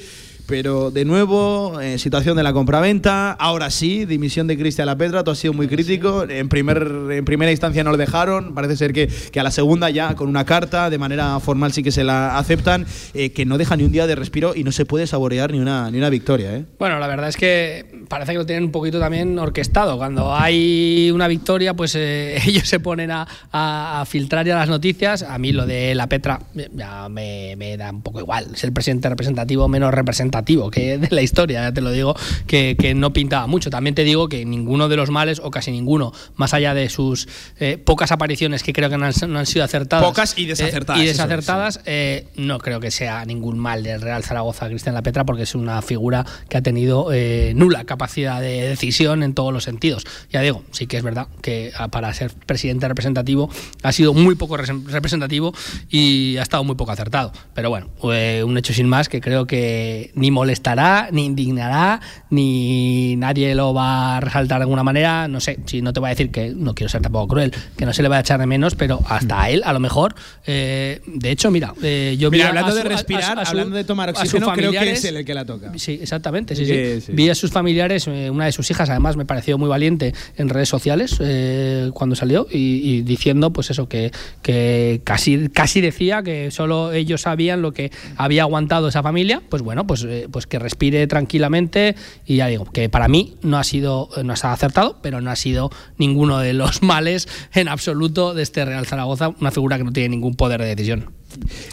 Pero 0.51 0.91
de 0.91 1.05
nuevo, 1.05 1.79
eh, 1.79 1.98
situación 1.98 2.36
de 2.36 2.43
la 2.43 2.51
compraventa. 2.51 3.31
Ahora 3.31 3.70
sí, 3.70 4.03
dimisión 4.03 4.48
de 4.48 4.58
Cristian 4.58 4.86
La 4.86 4.98
Pedra. 4.98 5.24
Tú 5.24 5.31
has 5.31 5.38
sido 5.38 5.53
muy 5.53 5.70
crítico. 5.70 6.25
En, 6.27 6.50
primer, 6.50 6.91
en 7.10 7.24
primera 7.24 7.51
instancia 7.51 7.86
no 7.86 7.91
lo 7.91 7.96
dejaron. 7.96 8.53
Parece 8.53 8.75
ser 8.75 8.91
que, 8.91 9.08
que, 9.08 9.39
a 9.39 9.43
la 9.43 9.51
segunda 9.51 9.89
ya, 9.89 10.13
con 10.15 10.27
una 10.27 10.43
carta, 10.43 10.89
de 10.89 10.98
manera 10.98 11.39
formal 11.39 11.72
sí 11.72 11.84
que 11.84 11.91
se 11.93 12.03
la 12.03 12.38
aceptan. 12.38 12.86
Eh, 13.13 13.31
que 13.31 13.46
no 13.46 13.58
deja 13.58 13.77
ni 13.77 13.86
un 13.86 13.93
día 13.93 14.08
de 14.08 14.15
respiro 14.15 14.53
y 14.53 14.65
no 14.65 14.74
se 14.74 14.84
puede 14.84 15.08
saborear 15.08 15.53
ni 15.53 15.60
una, 15.60 15.89
ni 15.89 16.00
una 16.00 16.10
victoria. 16.10 16.53
¿eh? 16.53 16.65
Bueno, 16.77 17.00
la 17.00 17.08
verdad 17.08 17.29
es 17.29 17.38
que 17.38 18.03
parece 18.10 18.34
que 18.34 18.38
lo 18.39 18.46
tienen 18.46 18.65
un 18.65 18.72
poquito 18.72 19.00
también 19.00 19.39
orquestado. 19.39 19.96
Cuando 19.96 20.36
hay 20.36 21.12
una 21.12 21.29
victoria, 21.29 21.75
pues 21.75 21.96
eh, 21.96 22.41
ellos 22.46 22.67
se 22.67 22.81
ponen 22.81 23.10
a, 23.10 23.25
a, 23.53 24.01
a, 24.01 24.05
filtrar 24.05 24.46
ya 24.46 24.58
las 24.58 24.67
noticias. 24.67 25.24
A 25.24 25.38
mí 25.38 25.53
lo 25.53 25.65
de 25.65 25.96
La 25.96 26.08
Petra 26.08 26.41
ya 26.74 27.08
me, 27.08 27.55
me 27.55 27.77
da 27.77 27.89
un 27.89 28.01
poco 28.01 28.20
igual. 28.20 28.48
Es 28.53 28.65
el 28.65 28.74
presidente 28.74 29.08
representativo 29.08 29.70
menos 29.70 29.93
representativo 29.93 30.40
que 30.71 30.98
de 30.98 31.07
la 31.12 31.21
historia, 31.21 31.62
ya 31.62 31.74
te 31.74 31.81
lo 31.81 31.91
digo, 31.91 32.15
que, 32.48 32.75
que, 32.79 32.93
no 32.93 33.13
pintaba 33.13 33.48
mucho. 33.48 33.69
También 33.69 33.95
te 33.95 34.04
digo 34.04 34.27
que 34.30 34.45
ninguno 34.45 34.89
de 34.89 34.95
los 34.95 35.10
males, 35.10 35.39
o 35.43 35.51
casi 35.51 35.71
ninguno, 35.71 36.13
más 36.36 36.54
allá 36.54 36.73
de 36.73 36.89
sus 36.89 37.27
eh, 37.60 37.77
pocas 37.77 38.12
apariciones 38.12 38.63
que 38.63 38.73
creo 38.73 38.89
que 38.89 38.97
no 38.97 39.06
han, 39.06 39.13
no 39.27 39.39
han 39.39 39.45
sido 39.45 39.63
acertadas. 39.65 40.06
Pocas 40.06 40.38
y 40.38 40.45
desacertadas. 40.45 40.99
Eh, 40.99 41.04
y 41.04 41.08
desacertadas, 41.08 41.77
es, 41.77 41.84
eh, 41.86 42.27
no 42.36 42.60
creo 42.60 42.80
que 42.80 42.91
sea 42.91 43.25
ningún 43.25 43.60
mal 43.60 43.84
del 43.84 44.01
Real 44.01 44.23
Zaragoza 44.23 44.67
Cristian 44.67 44.95
La 44.95 45.04
Petra, 45.04 45.25
porque 45.25 45.43
es 45.43 45.56
una 45.56 45.82
figura 45.82 46.25
que 46.49 46.58
ha 46.58 46.62
tenido 46.62 47.12
eh, 47.13 47.54
nula 47.56 47.86
capacidad 47.86 48.41
de 48.41 48.67
decisión 48.67 49.23
en 49.23 49.34
todos 49.34 49.54
los 49.54 49.63
sentidos. 49.63 50.06
Ya 50.32 50.41
digo, 50.41 50.63
sí 50.71 50.88
que 50.88 50.97
es 50.97 51.04
verdad 51.04 51.27
que 51.41 51.71
ah, 51.77 51.88
para 51.89 52.13
ser 52.13 52.32
presidente 52.34 52.88
representativo 52.88 53.49
ha 53.84 53.91
sido 53.91 54.13
muy 54.13 54.36
poco 54.36 54.58
representativo 54.58 55.54
y 55.89 56.38
ha 56.38 56.43
estado 56.43 56.63
muy 56.63 56.75
poco 56.75 56.91
acertado. 56.91 57.32
Pero 57.54 57.69
bueno, 57.69 57.89
un 58.01 58.58
hecho 58.58 58.73
sin 58.73 58.88
más 58.88 59.10
que 59.10 59.21
creo 59.21 59.45
que 59.45 60.12
ni 60.15 60.31
molestará, 60.32 61.10
ni 61.12 61.26
indignará, 61.26 62.02
ni 62.30 63.15
nadie 63.17 63.54
lo 63.56 63.74
va 63.74 64.17
a 64.17 64.20
resaltar 64.20 64.60
de 64.60 64.63
alguna 64.63 64.84
manera. 64.84 65.28
No 65.28 65.39
sé, 65.39 65.60
si 65.65 65.82
no 65.82 65.94
te 65.94 66.00
voy 66.00 66.08
a 66.08 66.12
decir 66.12 66.32
que 66.32 66.50
no 66.56 66.74
quiero 66.74 66.89
ser 66.89 67.02
tampoco 67.02 67.28
cruel, 67.28 67.54
que 67.78 67.86
no 67.86 67.94
se 67.94 68.02
le 68.02 68.10
va 68.10 68.17
a 68.17 68.22
echar 68.22 68.39
de 68.39 68.48
menos, 68.48 68.76
pero 68.76 69.00
hasta 69.08 69.44
a 69.44 69.50
él, 69.50 69.62
a 69.65 69.74
lo 69.74 69.80
mejor. 69.80 70.15
Eh, 70.46 71.02
de 71.06 71.32
hecho, 71.32 71.52
mira, 71.52 71.74
eh, 71.84 72.15
yo 72.17 72.32
mira, 72.32 72.46
vi 72.46 72.48
hablando 72.50 72.72
a, 72.72 72.76
de 72.76 72.84
respirar, 72.84 73.38
a, 73.38 73.41
a 73.41 73.46
su, 73.46 73.52
hablando 73.52 73.76
de 73.76 73.84
tomar 73.84 74.10
oxígeno, 74.10 74.52
creo 74.54 74.72
que 74.72 74.91
es 74.91 75.06
el 75.06 75.24
que 75.26 75.34
la 75.34 75.46
toca. 75.46 75.72
Sí, 75.78 76.00
exactamente. 76.02 76.56
Sí, 76.56 76.65
sí. 76.65 77.02
sí. 77.02 77.12
Vi 77.12 77.30
a 77.30 77.36
sus 77.36 77.52
familiares, 77.52 78.08
eh, 78.08 78.30
una 78.30 78.46
de 78.46 78.52
sus 78.52 78.70
hijas, 78.72 78.89
además, 78.89 79.17
me 79.17 79.26
pareció 79.26 79.58
muy 79.58 79.70
valiente 79.70 80.13
en 80.38 80.50
redes 80.50 80.70
sociales 80.70 81.17
eh, 81.20 81.91
cuando 81.94 82.15
salió 82.15 82.48
y, 82.50 82.58
y, 82.58 83.02
diciendo, 83.02 83.52
pues 83.52 83.70
eso, 83.70 83.88
que, 83.88 84.12
que 84.41 85.02
casi, 85.04 85.50
casi 85.50 85.82
decía 85.82 86.24
que 86.24 86.52
solo 86.52 86.91
ellos 86.94 87.22
sabían 87.22 87.62
lo 87.62 87.74
que 87.74 87.91
había 88.17 88.44
aguantado 88.44 88.88
esa 88.88 89.04
familia. 89.04 89.41
Pues 89.50 89.62
bueno, 89.62 89.86
pues 89.86 90.06
pues 90.32 90.47
que 90.47 90.60
respire 90.60 91.06
tranquilamente 91.08 91.95
y 92.26 92.38
ya 92.38 92.47
digo 92.47 92.65
que 92.65 92.89
para 92.89 93.08
mí 93.08 93.36
no 93.41 93.58
ha 93.58 93.63
sido 93.63 94.10
no 94.24 94.36
se 94.36 94.47
ha 94.47 94.54
acertado 94.54 94.97
pero 95.02 95.21
no 95.21 95.32
ha 95.32 95.36
sido 95.36 95.69
ninguno 95.97 96.39
de 96.39 96.54
los 96.54 96.82
males 96.84 97.28
en 97.54 97.67
absoluto 97.67 98.34
de 98.34 98.43
este 98.43 98.65
Real 98.65 98.86
Zaragoza 98.86 99.30
una 99.39 99.52
figura 99.52 99.78
que 99.78 99.84
no 99.84 99.91
tiene 99.91 100.10
ningún 100.10 100.36
poder 100.36 100.62
de 100.62 100.67
decisión 100.67 101.20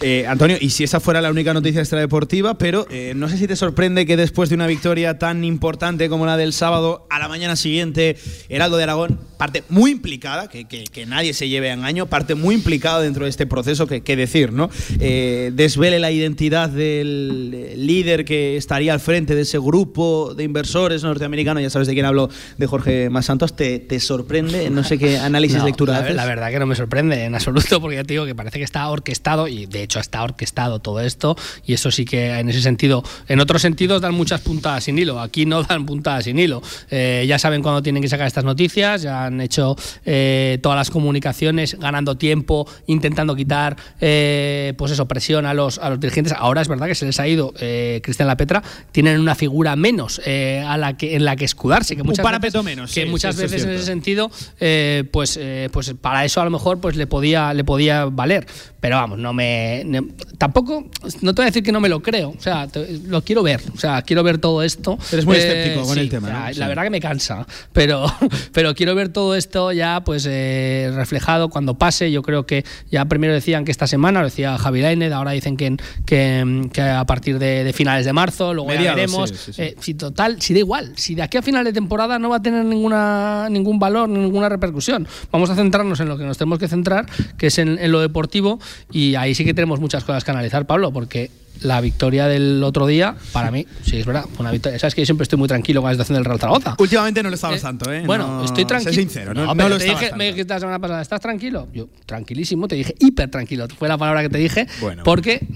eh, 0.00 0.26
Antonio, 0.26 0.56
y 0.60 0.70
si 0.70 0.84
esa 0.84 1.00
fuera 1.00 1.20
la 1.20 1.30
única 1.30 1.54
noticia 1.54 1.80
extradeportiva, 1.80 2.58
pero 2.58 2.86
eh, 2.90 3.12
no 3.16 3.28
sé 3.28 3.38
si 3.38 3.46
te 3.46 3.56
sorprende 3.56 4.06
que 4.06 4.16
después 4.16 4.48
de 4.48 4.54
una 4.54 4.66
victoria 4.66 5.18
tan 5.18 5.44
importante 5.44 6.08
como 6.08 6.26
la 6.26 6.36
del 6.36 6.52
sábado, 6.52 7.06
a 7.10 7.18
la 7.18 7.28
mañana 7.28 7.56
siguiente, 7.56 8.16
Heraldo 8.48 8.76
de 8.76 8.84
Aragón, 8.84 9.18
parte 9.38 9.64
muy 9.68 9.90
implicada, 9.90 10.48
que, 10.48 10.66
que, 10.66 10.84
que 10.84 11.06
nadie 11.06 11.32
se 11.32 11.48
lleve 11.48 11.70
a 11.70 11.74
engaño, 11.74 12.06
parte 12.06 12.34
muy 12.34 12.54
implicada 12.54 13.00
dentro 13.00 13.24
de 13.24 13.30
este 13.30 13.46
proceso, 13.46 13.86
que, 13.86 14.02
que 14.02 14.16
decir, 14.16 14.52
¿no? 14.52 14.70
Eh, 15.00 15.50
desvele 15.54 15.98
la 15.98 16.10
identidad 16.10 16.68
del 16.68 17.86
líder 17.86 18.24
que 18.24 18.56
estaría 18.56 18.92
al 18.92 19.00
frente 19.00 19.34
de 19.34 19.42
ese 19.42 19.58
grupo 19.58 20.34
de 20.34 20.44
inversores 20.44 21.02
norteamericanos, 21.02 21.62
ya 21.62 21.70
sabes 21.70 21.88
de 21.88 21.94
quién 21.94 22.06
hablo, 22.06 22.28
de 22.56 22.66
Jorge 22.66 23.10
Más 23.10 23.26
Santos, 23.26 23.54
¿te, 23.56 23.78
te 23.78 24.00
sorprende? 24.00 24.70
No 24.70 24.84
sé 24.84 24.98
qué 24.98 25.18
análisis, 25.18 25.58
no, 25.58 25.66
lectura 25.66 25.94
la, 25.94 25.98
haces. 26.00 26.16
La 26.16 26.24
verdad 26.24 26.50
que 26.50 26.58
no 26.58 26.66
me 26.66 26.74
sorprende 26.74 27.24
en 27.24 27.34
absoluto, 27.34 27.80
porque 27.80 27.96
ya 27.96 28.04
te 28.04 28.14
digo 28.14 28.26
que 28.26 28.34
parece 28.34 28.58
que 28.58 28.64
está 28.64 28.88
orquestado 28.88 29.47
y 29.48 29.66
de 29.66 29.82
hecho 29.82 30.00
está 30.00 30.22
orquestado 30.22 30.78
todo 30.78 31.00
esto 31.00 31.36
y 31.64 31.72
eso 31.74 31.90
sí 31.90 32.04
que 32.04 32.38
en 32.38 32.48
ese 32.48 32.62
sentido, 32.62 33.02
en 33.28 33.40
otros 33.40 33.62
sentidos 33.62 34.00
dan 34.00 34.14
muchas 34.14 34.40
puntadas 34.40 34.84
sin 34.84 34.98
hilo, 34.98 35.20
aquí 35.20 35.46
no 35.46 35.62
dan 35.62 35.86
puntadas 35.86 36.24
sin 36.24 36.38
hilo. 36.38 36.62
Eh, 36.90 37.24
ya 37.28 37.38
saben 37.38 37.62
cuándo 37.62 37.82
tienen 37.82 38.02
que 38.02 38.08
sacar 38.08 38.26
estas 38.26 38.44
noticias, 38.44 39.02
ya 39.02 39.26
han 39.26 39.40
hecho 39.40 39.76
eh, 40.04 40.58
todas 40.62 40.76
las 40.76 40.90
comunicaciones 40.90 41.78
ganando 41.78 42.16
tiempo, 42.16 42.68
intentando 42.86 43.34
quitar 43.34 43.76
eh, 44.00 44.74
pues 44.76 44.92
eso, 44.92 45.06
presión 45.06 45.46
a 45.46 45.54
los, 45.54 45.78
a 45.78 45.90
los 45.90 46.00
dirigentes. 46.00 46.32
Ahora 46.36 46.62
es 46.62 46.68
verdad 46.68 46.86
que 46.86 46.94
se 46.94 47.06
les 47.06 47.18
ha 47.20 47.26
ido 47.26 47.52
Cristian 47.52 48.26
La 48.26 48.36
Petra, 48.36 48.62
tienen 48.92 49.20
una 49.20 49.34
figura 49.34 49.76
menos 49.76 50.20
a 50.20 50.76
la 50.76 50.96
que, 50.96 51.16
en 51.16 51.24
la 51.24 51.36
que 51.36 51.44
escudarse. 51.44 51.96
Que 51.96 52.02
muchas 52.02 52.20
Un 52.20 52.24
parapeto 52.24 52.62
veces, 52.62 52.76
menos. 52.76 52.92
Que 52.92 53.04
sí, 53.04 53.08
muchas 53.08 53.34
sí, 53.34 53.42
veces 53.42 53.60
es 53.62 53.66
en 53.66 53.74
ese 53.74 53.84
sentido, 53.84 54.30
eh, 54.60 55.04
pues, 55.10 55.38
pues 55.72 55.94
para 56.00 56.24
eso 56.24 56.40
a 56.40 56.44
lo 56.44 56.50
mejor 56.50 56.80
pues 56.80 56.96
le 56.96 57.06
podía, 57.06 57.54
le 57.54 57.64
podía 57.64 58.06
valer. 58.06 58.46
Pero 58.80 58.96
vamos, 58.96 59.18
no 59.18 59.32
me. 59.38 59.82
No, 59.86 60.06
tampoco, 60.36 60.86
no 61.22 61.34
te 61.34 61.42
voy 61.42 61.44
a 61.44 61.50
decir 61.50 61.62
que 61.62 61.72
no 61.72 61.80
me 61.80 61.88
lo 61.88 62.02
creo. 62.02 62.30
O 62.30 62.40
sea, 62.40 62.66
te, 62.66 62.98
lo 63.06 63.22
quiero 63.22 63.42
ver. 63.42 63.60
O 63.74 63.78
sea, 63.78 64.02
quiero 64.02 64.22
ver 64.22 64.38
todo 64.38 64.62
esto. 64.62 64.98
Eres 65.12 65.24
muy 65.24 65.36
escéptico 65.36 65.86
con 65.86 65.94
sí, 65.94 66.00
el 66.00 66.08
tema. 66.10 66.28
o 66.28 66.30
sea, 66.30 66.38
¿no? 66.40 66.46
La 66.46 66.52
sí. 66.52 66.60
verdad 66.60 66.82
que 66.82 66.90
me 66.90 67.00
cansa. 67.00 67.46
Pero, 67.72 68.06
pero 68.52 68.74
quiero 68.74 68.94
ver 68.94 69.08
todo 69.10 69.34
esto 69.34 69.72
ya 69.72 70.02
pues 70.04 70.26
eh, 70.28 70.90
reflejado 70.94 71.48
cuando 71.48 71.74
pase. 71.78 72.10
Yo 72.10 72.22
creo 72.22 72.46
que 72.46 72.64
ya 72.90 73.04
primero 73.04 73.32
decían 73.32 73.64
que 73.64 73.70
esta 73.70 73.86
semana, 73.86 74.20
lo 74.20 74.26
decía 74.26 74.58
Javi 74.58 74.82
Lainez, 74.82 75.12
ahora 75.12 75.30
dicen 75.32 75.56
que, 75.56 75.76
que, 76.04 76.68
que 76.72 76.82
a 76.82 77.04
partir 77.04 77.38
de, 77.38 77.64
de, 77.64 77.72
finales 77.72 78.04
de 78.04 78.12
marzo, 78.12 78.52
luego 78.52 78.68
Mediados, 78.68 78.86
ya 78.86 78.94
veremos. 78.94 79.30
Sí, 79.30 79.52
eh, 79.58 79.76
si 79.80 79.94
total, 79.94 80.42
si 80.42 80.52
da 80.54 80.60
igual, 80.60 80.92
si 80.96 81.14
de 81.14 81.22
aquí 81.22 81.36
a 81.36 81.42
final 81.42 81.64
de 81.64 81.72
temporada 81.72 82.18
no 82.18 82.28
va 82.28 82.36
a 82.36 82.42
tener 82.42 82.64
ninguna, 82.64 83.48
ningún 83.50 83.78
valor, 83.78 84.08
ninguna 84.08 84.48
repercusión. 84.48 85.06
Vamos 85.30 85.50
a 85.50 85.54
centrarnos 85.54 86.00
en 86.00 86.08
lo 86.08 86.18
que 86.18 86.24
nos 86.24 86.38
tenemos 86.38 86.58
que 86.58 86.68
centrar, 86.68 87.06
que 87.36 87.48
es 87.48 87.58
en, 87.58 87.78
en 87.78 87.92
lo 87.92 88.00
deportivo, 88.00 88.58
y 88.90 89.14
ahí 89.14 89.27
sí 89.34 89.44
que 89.44 89.54
tenemos 89.54 89.80
muchas 89.80 90.04
cosas 90.04 90.24
que 90.24 90.30
analizar, 90.30 90.66
Pablo, 90.66 90.92
porque 90.92 91.30
la 91.62 91.80
victoria 91.80 92.26
del 92.26 92.62
otro 92.64 92.86
día, 92.86 93.16
para 93.32 93.50
mí, 93.50 93.66
sí, 93.82 93.96
es 93.98 94.06
verdad, 94.06 94.24
una 94.38 94.50
victoria. 94.50 94.78
Sabes 94.78 94.94
que 94.94 95.02
yo 95.02 95.06
siempre 95.06 95.22
estoy 95.24 95.38
muy 95.38 95.48
tranquilo 95.48 95.80
con 95.80 95.88
la 95.90 95.94
situación 95.94 96.14
del 96.16 96.24
Real 96.24 96.38
Zaragoza. 96.38 96.74
Últimamente 96.78 97.22
no 97.22 97.28
lo 97.30 97.34
estabas 97.34 97.60
tanto, 97.62 97.92
¿eh? 97.92 98.02
Bueno, 98.06 98.26
No- 98.38 98.44
estoy 98.44 98.64
tranquilo. 98.64 98.92
Sé 98.92 99.00
sincero, 99.00 99.34
no, 99.34 99.46
no 99.46 99.54
pero 99.56 99.68
lo 99.70 99.78
te 99.78 99.84
dije, 99.84 100.00
tanto. 100.00 100.16
me 100.16 100.26
dijiste 100.28 100.54
la 100.54 100.60
semana 100.60 100.78
pasada, 100.78 101.02
¿estás 101.02 101.20
tranquilo? 101.20 101.68
Yo, 101.72 101.88
tranquilísimo, 102.06 102.68
te 102.68 102.76
dije 102.76 102.94
hiper 103.00 103.30
tranquilo. 103.30 103.66
Fue 103.78 103.88
la 103.88 103.98
palabra 103.98 104.22
que 104.22 104.28
te 104.28 104.38
dije. 104.38 104.66
Bueno. 104.80 105.02
Porque, 105.04 105.46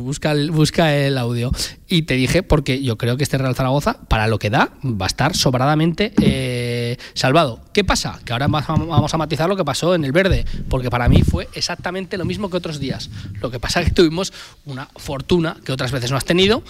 busca 0.00 0.32
el, 0.32 0.50
busca 0.50 0.94
el 0.94 1.18
audio. 1.18 1.52
Y 1.88 2.02
te 2.02 2.14
dije 2.14 2.42
porque 2.42 2.82
yo 2.82 2.96
creo 2.98 3.16
que 3.16 3.22
este 3.22 3.38
Real 3.38 3.54
Zaragoza, 3.54 3.98
para 4.08 4.26
lo 4.26 4.38
que 4.38 4.50
da, 4.50 4.70
va 4.84 5.06
a 5.06 5.08
estar 5.08 5.36
sobradamente 5.36 6.12
eh, 6.22 6.96
salvado. 7.14 7.60
¿Qué 7.72 7.84
pasa? 7.84 8.18
Que 8.24 8.32
ahora 8.32 8.48
va- 8.48 8.64
vamos 8.66 9.12
a 9.14 9.16
matizar 9.18 9.48
lo 9.48 9.56
que 9.56 9.64
pasó 9.64 9.94
en 9.94 10.04
el 10.04 10.12
verde. 10.12 10.44
Porque 10.68 10.90
para 10.90 11.08
mí 11.08 11.22
fue 11.22 11.48
exactamente 11.54 12.16
lo 12.18 12.24
mismo 12.24 12.50
que 12.50 12.56
otros 12.56 12.80
días. 12.80 13.10
Lo 13.40 13.50
que 13.50 13.60
pasa 13.60 13.80
es 13.82 13.88
que 13.88 13.92
tuvimos 13.94 14.32
una 14.64 14.88
fortuna 14.96 15.25
que 15.64 15.72
otras 15.72 15.92
veces 15.92 16.10
no 16.10 16.16
has 16.16 16.24
tenido 16.24 16.62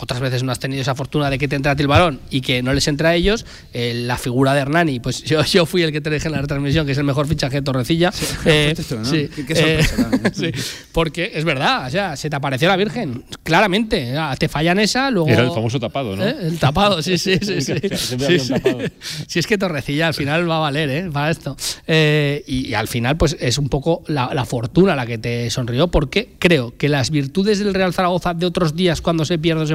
otras 0.00 0.20
veces 0.20 0.42
no 0.42 0.50
has 0.52 0.58
tenido 0.58 0.82
esa 0.82 0.94
fortuna 0.94 1.30
de 1.30 1.38
que 1.38 1.46
te 1.48 1.56
entra 1.56 1.72
a 1.72 1.76
ti 1.76 1.82
el 1.82 1.88
balón 1.88 2.20
y 2.30 2.40
que 2.40 2.62
no 2.62 2.72
les 2.72 2.88
entra 2.88 3.10
a 3.10 3.14
ellos, 3.14 3.44
eh, 3.72 3.92
la 3.94 4.16
figura 4.18 4.54
de 4.54 4.60
Hernani, 4.60 5.00
pues 5.00 5.22
yo, 5.24 5.44
yo 5.44 5.66
fui 5.66 5.82
el 5.82 5.92
que 5.92 6.00
te 6.00 6.10
dije 6.10 6.26
en 6.28 6.32
la 6.32 6.40
retransmisión, 6.40 6.86
que 6.86 6.92
es 6.92 6.98
el 6.98 7.04
mejor 7.04 7.26
fichaje 7.26 7.56
de 7.56 7.62
Torrecilla. 7.62 8.12
Eh, 8.44 8.74
tú, 8.88 8.96
¿no? 8.96 9.04
sí, 9.04 9.28
Qué- 9.34 9.46
qué 9.46 9.54
sorpresa 9.54 10.10
eh, 10.24 10.52
sí, 10.54 10.62
porque 10.92 11.32
es 11.34 11.44
verdad, 11.44 11.86
o 11.86 11.90
sea, 11.90 12.16
se 12.16 12.28
te 12.30 12.36
apareció 12.36 12.68
la 12.68 12.76
Virgen, 12.76 13.24
claramente. 13.42 14.16
ah, 14.16 14.34
Te 14.38 14.48
fallan 14.48 14.78
esa, 14.78 15.10
luego. 15.10 15.28
Era 15.28 15.42
el 15.42 15.50
famoso 15.50 15.78
tapado, 15.78 16.16
¿no? 16.16 16.24
¿Eh? 16.26 16.36
El 16.42 16.58
tapado, 16.58 17.02
sí, 17.02 17.18
sí, 17.18 17.38
sí. 17.42 17.60
sí. 17.60 17.74
Siempre 17.96 17.96
Sí, 17.96 18.14
había 18.24 18.28
un 18.40 18.40
sí. 18.46 18.52
tapado. 18.54 18.78
Si 19.26 19.38
es 19.38 19.46
que 19.46 19.58
Torrecilla 19.58 20.06
al 20.08 20.14
final 20.14 20.48
va 20.48 20.56
a 20.56 20.60
valer, 20.60 20.88
¿eh? 20.90 21.10
Para 21.12 21.30
esto. 21.30 21.56
Eh, 21.86 22.42
y, 22.46 22.68
y 22.68 22.74
al 22.74 22.88
final, 22.88 23.16
pues 23.16 23.36
es 23.40 23.58
un 23.58 23.68
poco 23.68 24.02
la, 24.06 24.32
la 24.34 24.44
fortuna 24.44 24.96
la 24.96 25.06
que 25.06 25.18
te 25.18 25.50
sonrió, 25.50 25.88
porque 25.88 26.34
creo 26.38 26.74
que 26.76 26.88
las 26.88 27.10
virtudes 27.10 27.58
del 27.58 27.74
Real 27.74 27.92
Zaragoza 27.92 28.34
de 28.34 28.46
otros 28.46 28.74
días 28.76 29.00
cuando 29.00 29.24
se 29.24 29.38
pierde 29.38 29.62
o 29.62 29.66
se 29.66 29.72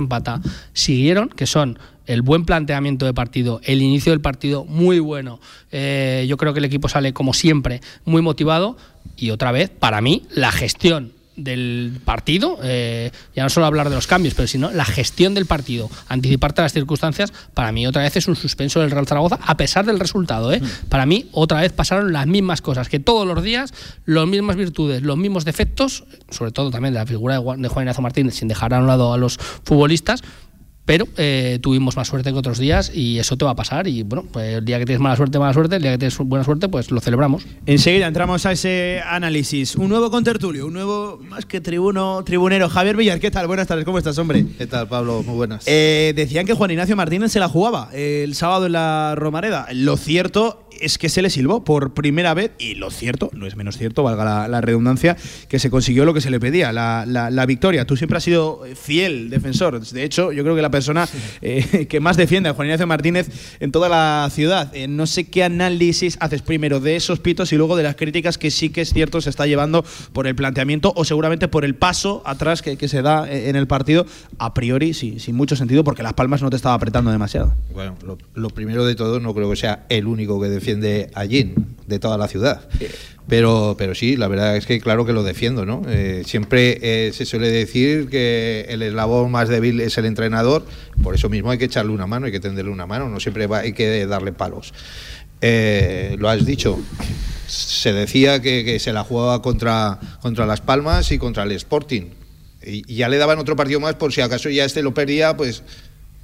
siguieron, 0.73 1.29
que 1.29 1.45
son 1.45 1.79
el 2.05 2.21
buen 2.21 2.45
planteamiento 2.45 3.05
de 3.05 3.13
partido, 3.13 3.61
el 3.63 3.81
inicio 3.81 4.11
del 4.11 4.21
partido 4.21 4.65
muy 4.65 4.99
bueno. 4.99 5.39
Eh, 5.71 6.25
yo 6.27 6.37
creo 6.37 6.53
que 6.53 6.59
el 6.59 6.65
equipo 6.65 6.87
sale, 6.87 7.13
como 7.13 7.33
siempre, 7.33 7.81
muy 8.05 8.21
motivado. 8.21 8.77
Y 9.17 9.31
otra 9.31 9.51
vez, 9.51 9.69
para 9.69 10.01
mí, 10.01 10.23
la 10.31 10.51
gestión 10.51 11.14
del 11.35 11.99
partido, 12.05 12.57
eh, 12.63 13.11
ya 13.35 13.43
no 13.43 13.49
solo 13.49 13.65
hablar 13.65 13.89
de 13.89 13.95
los 13.95 14.07
cambios, 14.07 14.33
pero 14.33 14.47
sino 14.47 14.71
la 14.71 14.85
gestión 14.85 15.33
del 15.33 15.45
partido, 15.45 15.89
anticiparte 16.07 16.61
a 16.61 16.63
las 16.63 16.73
circunstancias, 16.73 17.33
para 17.53 17.71
mí 17.71 17.85
otra 17.87 18.03
vez 18.03 18.15
es 18.17 18.27
un 18.27 18.35
suspenso 18.35 18.79
del 18.79 18.91
Real 18.91 19.07
Zaragoza, 19.07 19.39
a 19.41 19.57
pesar 19.57 19.85
del 19.85 19.99
resultado. 19.99 20.53
¿eh? 20.53 20.61
Para 20.89 21.05
mí 21.05 21.27
otra 21.31 21.61
vez 21.61 21.73
pasaron 21.73 22.13
las 22.13 22.27
mismas 22.27 22.61
cosas, 22.61 22.89
que 22.89 22.99
todos 22.99 23.27
los 23.27 23.43
días, 23.43 23.73
las 24.05 24.27
mismas 24.27 24.55
virtudes, 24.55 25.01
los 25.01 25.17
mismos 25.17 25.45
defectos, 25.45 26.05
sobre 26.29 26.51
todo 26.51 26.71
también 26.71 26.93
de 26.93 26.99
la 26.99 27.05
figura 27.05 27.35
de 27.35 27.41
Juan 27.41 27.61
de 27.61 27.67
Juan 27.67 27.83
Ignacio 27.83 28.01
Martínez, 28.01 28.35
sin 28.35 28.47
dejar 28.47 28.73
a 28.73 28.79
un 28.79 28.87
lado 28.87 29.13
a 29.13 29.17
los 29.17 29.37
futbolistas, 29.37 30.23
pero 30.85 31.07
eh, 31.17 31.59
tuvimos 31.61 31.95
más 31.97 32.07
suerte 32.07 32.31
que 32.31 32.37
otros 32.37 32.59
días 32.59 32.91
y 32.93 33.17
eso 33.19 33.37
te 33.37 33.45
va 33.45 33.51
a 33.51 33.55
pasar. 33.55 33.87
Y 33.87 34.03
bueno, 34.03 34.25
pues 34.31 34.55
el 34.55 34.65
día 34.65 34.77
que 34.79 34.85
tienes 34.85 35.01
mala 35.01 35.15
suerte, 35.15 35.39
mala 35.39 35.53
suerte, 35.53 35.77
el 35.77 35.81
día 35.81 35.91
que 35.93 35.97
tienes 35.97 36.17
buena 36.19 36.45
suerte, 36.45 36.69
pues 36.69 36.91
lo 36.91 36.99
celebramos. 37.01 37.45
Enseguida 37.65 38.07
entramos 38.07 38.45
a 38.45 38.51
ese 38.51 39.01
análisis. 39.07 39.75
Un 39.75 39.89
nuevo 39.89 40.11
contertulio, 40.11 40.67
un 40.67 40.73
nuevo 40.73 41.19
más 41.27 41.45
que 41.45 41.59
tribuno, 41.61 42.23
tribunero. 42.23 42.69
Javier 42.69 42.95
Villar, 42.95 43.19
¿qué 43.19 43.31
tal? 43.31 43.47
Buenas 43.47 43.67
tardes, 43.67 43.83
¿cómo 43.85 43.97
estás, 43.97 44.17
hombre? 44.19 44.45
¿Qué 44.57 44.67
tal, 44.67 44.87
Pablo? 44.87 45.23
Muy 45.23 45.35
buenas. 45.35 45.63
Eh, 45.67 46.13
decían 46.15 46.45
que 46.45 46.53
Juan 46.53 46.69
Ignacio 46.71 46.95
Martínez 46.95 47.31
se 47.31 47.39
la 47.39 47.49
jugaba 47.49 47.89
el 47.93 48.35
sábado 48.35 48.67
en 48.67 48.73
la 48.73 49.15
Romareda. 49.15 49.67
Lo 49.73 49.97
cierto 49.97 50.61
es 50.81 50.97
que 50.97 51.07
se 51.07 51.21
le 51.21 51.29
silbó 51.29 51.63
por 51.63 51.93
primera 51.93 52.33
vez, 52.33 52.51
y 52.59 52.75
lo 52.75 52.91
cierto, 52.91 53.29
no 53.33 53.47
es 53.47 53.55
menos 53.55 53.77
cierto, 53.77 54.03
valga 54.03 54.25
la, 54.25 54.47
la 54.49 54.59
redundancia, 54.59 55.15
que 55.47 55.57
se 55.57 55.69
consiguió 55.69 56.03
lo 56.03 56.13
que 56.13 56.19
se 56.19 56.29
le 56.29 56.37
pedía, 56.37 56.73
la, 56.73 57.05
la- 57.07 57.31
la 57.31 57.45
victoria. 57.45 57.85
Tú 57.87 57.95
siempre 57.95 58.17
has 58.17 58.23
sido 58.25 58.61
fiel 58.75 59.29
defensor. 59.29 59.79
De 59.79 60.03
hecho, 60.03 60.33
yo 60.33 60.43
creo 60.43 60.53
que 60.53 60.61
la 60.61 60.69
persona 60.75 61.07
eh, 61.41 61.87
que 61.89 62.01
más 62.01 62.17
defiende 62.17 62.49
a 62.49 62.53
Juan 62.53 62.67
Ignacio 62.67 62.85
Martínez 62.85 63.29
en 63.61 63.71
toda 63.71 63.87
la 63.87 64.27
ciudad. 64.29 64.75
Eh, 64.75 64.89
no 64.89 65.07
sé 65.07 65.23
qué 65.23 65.45
análisis 65.45 66.17
haces 66.19 66.41
primero 66.41 66.81
de 66.81 66.97
esos 66.97 67.19
pitos 67.19 67.53
y 67.53 67.55
luego 67.55 67.77
de 67.77 67.83
las 67.83 67.95
críticas 67.95 68.37
que 68.37 68.51
sí 68.51 68.69
que 68.71 68.81
es 68.81 68.91
cierto 68.91 69.21
se 69.21 69.29
está 69.29 69.47
llevando 69.47 69.85
por 70.11 70.27
el 70.27 70.35
planteamiento 70.35 70.91
o 70.97 71.05
seguramente 71.05 71.47
por 71.47 71.63
el 71.63 71.75
paso 71.75 72.21
atrás 72.25 72.61
que, 72.61 72.75
que 72.75 72.89
se 72.89 73.01
da 73.01 73.25
eh, 73.31 73.49
en 73.49 73.55
el 73.55 73.67
partido, 73.67 74.05
a 74.37 74.53
priori 74.53 74.93
sí, 74.93 75.17
sin 75.19 75.35
mucho 75.35 75.55
sentido, 75.55 75.85
porque 75.85 76.03
Las 76.03 76.13
Palmas 76.13 76.41
no 76.41 76.49
te 76.49 76.57
estaba 76.57 76.75
apretando 76.75 77.09
demasiado. 77.09 77.53
Bueno, 77.73 77.95
lo, 78.03 78.17
lo 78.33 78.49
primero 78.49 78.85
de 78.85 78.95
todo, 78.95 79.21
no 79.21 79.33
creo 79.33 79.49
que 79.49 79.55
sea 79.55 79.85
el 79.87 80.07
único 80.07 80.41
que 80.41 80.49
defiende 80.49 81.09
a 81.13 81.25
Jin, 81.25 81.55
de 81.87 81.99
toda 81.99 82.17
la 82.17 82.27
ciudad. 82.27 82.67
Pero, 83.27 83.75
pero 83.77 83.95
sí, 83.95 84.17
la 84.17 84.27
verdad 84.27 84.55
es 84.55 84.67
que 84.67 84.79
claro 84.79 85.03
que 85.05 85.11
lo 85.13 85.23
defiendo, 85.23 85.65
¿no? 85.65 85.81
Eh, 85.87 86.21
siempre 86.27 86.77
eh, 87.07 87.11
se 87.11 87.25
suele 87.25 87.49
decir 87.49 88.07
que 88.07 88.67
el 88.69 88.83
eslabón 88.83 89.31
más 89.31 89.49
débil 89.49 89.81
es 89.81 89.97
el 89.97 90.05
entrenador, 90.05 90.63
por 91.01 91.15
eso 91.15 91.27
mismo 91.27 91.49
hay 91.49 91.57
que 91.57 91.65
echarle 91.65 91.91
una 91.91 92.05
mano, 92.05 92.27
hay 92.27 92.31
que 92.31 92.39
tenderle 92.39 92.69
una 92.71 92.85
mano, 92.85 93.09
no 93.09 93.19
siempre 93.19 93.47
va- 93.47 93.59
hay 93.59 93.73
que 93.73 94.05
darle 94.05 94.31
palos. 94.31 94.73
Eh, 95.41 96.15
lo 96.19 96.29
has 96.29 96.45
dicho, 96.45 96.79
se 97.47 97.93
decía 97.93 98.41
que, 98.43 98.63
que 98.63 98.79
se 98.79 98.93
la 98.93 99.03
jugaba 99.03 99.41
contra, 99.41 99.99
contra 100.21 100.45
Las 100.45 100.61
Palmas 100.61 101.11
y 101.11 101.17
contra 101.17 101.43
el 101.43 101.51
Sporting. 101.53 102.03
Y, 102.63 102.83
y 102.91 102.95
ya 102.97 103.09
le 103.09 103.17
daban 103.17 103.37
otro 103.39 103.55
partido 103.55 103.79
más 103.79 103.95
por 103.95 104.13
si 104.13 104.21
acaso 104.21 104.49
ya 104.49 104.65
este 104.65 104.81
lo 104.83 104.93
perdía, 104.93 105.35
pues 105.35 105.63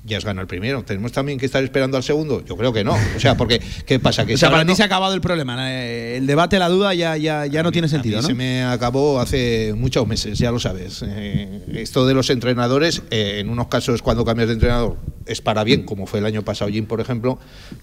ya 0.04 0.18
has 0.18 0.26
ganado 0.26 0.42
el 0.42 0.48
primero. 0.48 0.84
¿Tenemos 0.84 1.12
también 1.12 1.38
que 1.38 1.46
estar 1.46 1.64
esperando 1.64 1.96
al 1.98 2.04
segundo? 2.04 2.44
Yo 2.46 2.58
creo 2.58 2.74
que 2.74 2.84
no. 2.84 2.94
O 3.16 3.20
sea, 3.20 3.36
porque 3.38 3.62
¿qué 3.86 4.00
pasa? 4.00 4.26
Que 4.26 4.34
O 4.34 4.38
sea, 4.38 4.50
para 4.50 4.64
ti 4.64 4.70
no- 4.70 4.76
se 4.76 4.84
ha 4.84 4.88
acabado 4.88 5.14
el 5.14 5.22
problema. 5.22 5.72
eh, 5.72 6.18
El 6.18 6.28
debate, 6.28 6.58
la 6.60 6.70
duda 6.70 6.94
ya, 6.94 7.18
ya, 7.18 7.46
ya 7.46 7.62
no 7.64 7.72
tiene 7.72 7.86
a 7.86 7.90
mí 7.90 7.92
sentido, 7.92 8.22
¿no? 8.22 8.28
Se 8.28 8.34
me 8.34 8.64
acabó 8.64 9.20
hace 9.20 9.74
muchos 9.78 10.08
meses, 10.08 10.38
ya 10.40 10.52
lo 10.52 10.60
sabes. 10.60 11.04
Eh, 11.06 11.62
esto 11.76 12.06
de 12.08 12.14
los 12.14 12.30
entrenadores, 12.30 13.04
eh, 13.12 13.38
en 13.40 13.50
unos 13.50 13.68
casos 13.68 14.02
cuando 14.02 14.26
cambias 14.26 14.48
de 14.48 14.56
entrenador 14.56 14.98
es 15.28 15.40
para 15.42 15.64
bien, 15.64 15.84
como 15.84 16.08
fue 16.08 16.20
el 16.20 16.26
año 16.26 16.42
pasado 16.42 16.72
Jim, 16.72 16.86
por 16.88 17.00
ejemplo, 17.00 17.38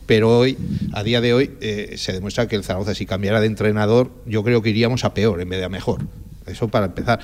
pero 0.07 0.39
hoy, 0.39 0.59
a 0.93 1.03
día 1.05 1.21
de 1.21 1.33
hoy, 1.35 1.53
eh, 1.61 1.95
se 1.99 2.13
demuestra 2.13 2.49
que 2.49 2.57
el 2.57 2.65
Zaragoza, 2.65 2.95
si 2.95 3.07
cambiara 3.07 3.41
de 3.41 3.47
entrenador, 3.47 4.11
yo 4.27 4.43
creo 4.43 4.61
que 4.61 4.71
iríamos 4.71 5.05
a 5.05 5.15
peor 5.15 5.41
en 5.41 5.49
vez 5.49 5.61
de 5.61 5.65
a 5.67 5.69
mejor. 5.69 6.03
Eso 6.47 6.69
para 6.69 6.87
empezar. 6.87 7.21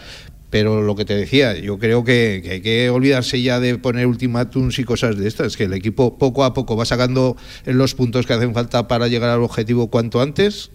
Pero 0.54 0.82
lo 0.82 0.94
que 0.94 1.04
te 1.04 1.16
decía, 1.16 1.58
yo 1.58 1.80
creo 1.80 2.04
que, 2.04 2.40
que 2.44 2.50
hay 2.52 2.60
que 2.60 2.88
olvidarse 2.88 3.42
ya 3.42 3.58
de 3.58 3.76
poner 3.76 4.06
ultimátums 4.06 4.78
y 4.78 4.84
cosas 4.84 5.18
de 5.18 5.26
estas, 5.26 5.56
que 5.56 5.64
el 5.64 5.72
equipo 5.72 6.16
poco 6.16 6.44
a 6.44 6.54
poco 6.54 6.76
va 6.76 6.84
sacando 6.84 7.36
los 7.64 7.96
puntos 7.96 8.24
que 8.24 8.34
hacen 8.34 8.54
falta 8.54 8.86
para 8.86 9.08
llegar 9.08 9.30
al 9.30 9.42
objetivo 9.42 9.88
cuanto 9.90 10.22
antes, 10.22 10.70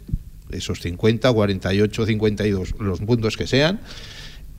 esos 0.52 0.82
50, 0.82 1.32
48, 1.32 2.06
52, 2.08 2.76
los 2.78 3.00
puntos 3.00 3.38
que 3.38 3.48
sean. 3.48 3.80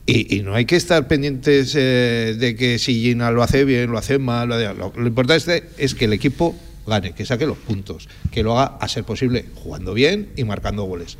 Y, 0.07 0.37
y 0.37 0.41
no 0.41 0.55
hay 0.55 0.65
que 0.65 0.75
estar 0.75 1.07
pendientes 1.07 1.75
eh, 1.77 2.35
de 2.39 2.55
que 2.55 2.79
si 2.79 2.99
Gina 3.03 3.29
lo 3.29 3.43
hace 3.43 3.63
bien, 3.63 3.91
lo 3.91 3.99
hace 3.99 4.17
mal. 4.17 4.49
Lo, 4.49 4.73
lo- 4.73 4.91
lo 4.95 5.05
importante 5.07 5.65
es 5.77 5.93
que 5.93 6.05
el 6.05 6.13
equipo 6.13 6.55
gane, 6.87 7.11
que 7.13 7.27
saque 7.27 7.45
los 7.45 7.59
puntos, 7.59 8.09
que 8.31 8.41
lo 8.41 8.57
haga 8.57 8.75
a 8.81 8.87
ser 8.87 9.03
posible 9.03 9.45
jugando 9.53 9.93
bien 9.93 10.29
y 10.35 10.45
marcando 10.45 10.81
goles. 10.85 11.19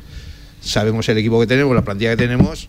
Sabemos 0.60 1.08
el 1.08 1.18
equipo 1.18 1.38
que 1.38 1.46
tenemos, 1.46 1.72
la 1.72 1.84
plantilla 1.84 2.10
que 2.10 2.16
tenemos, 2.16 2.68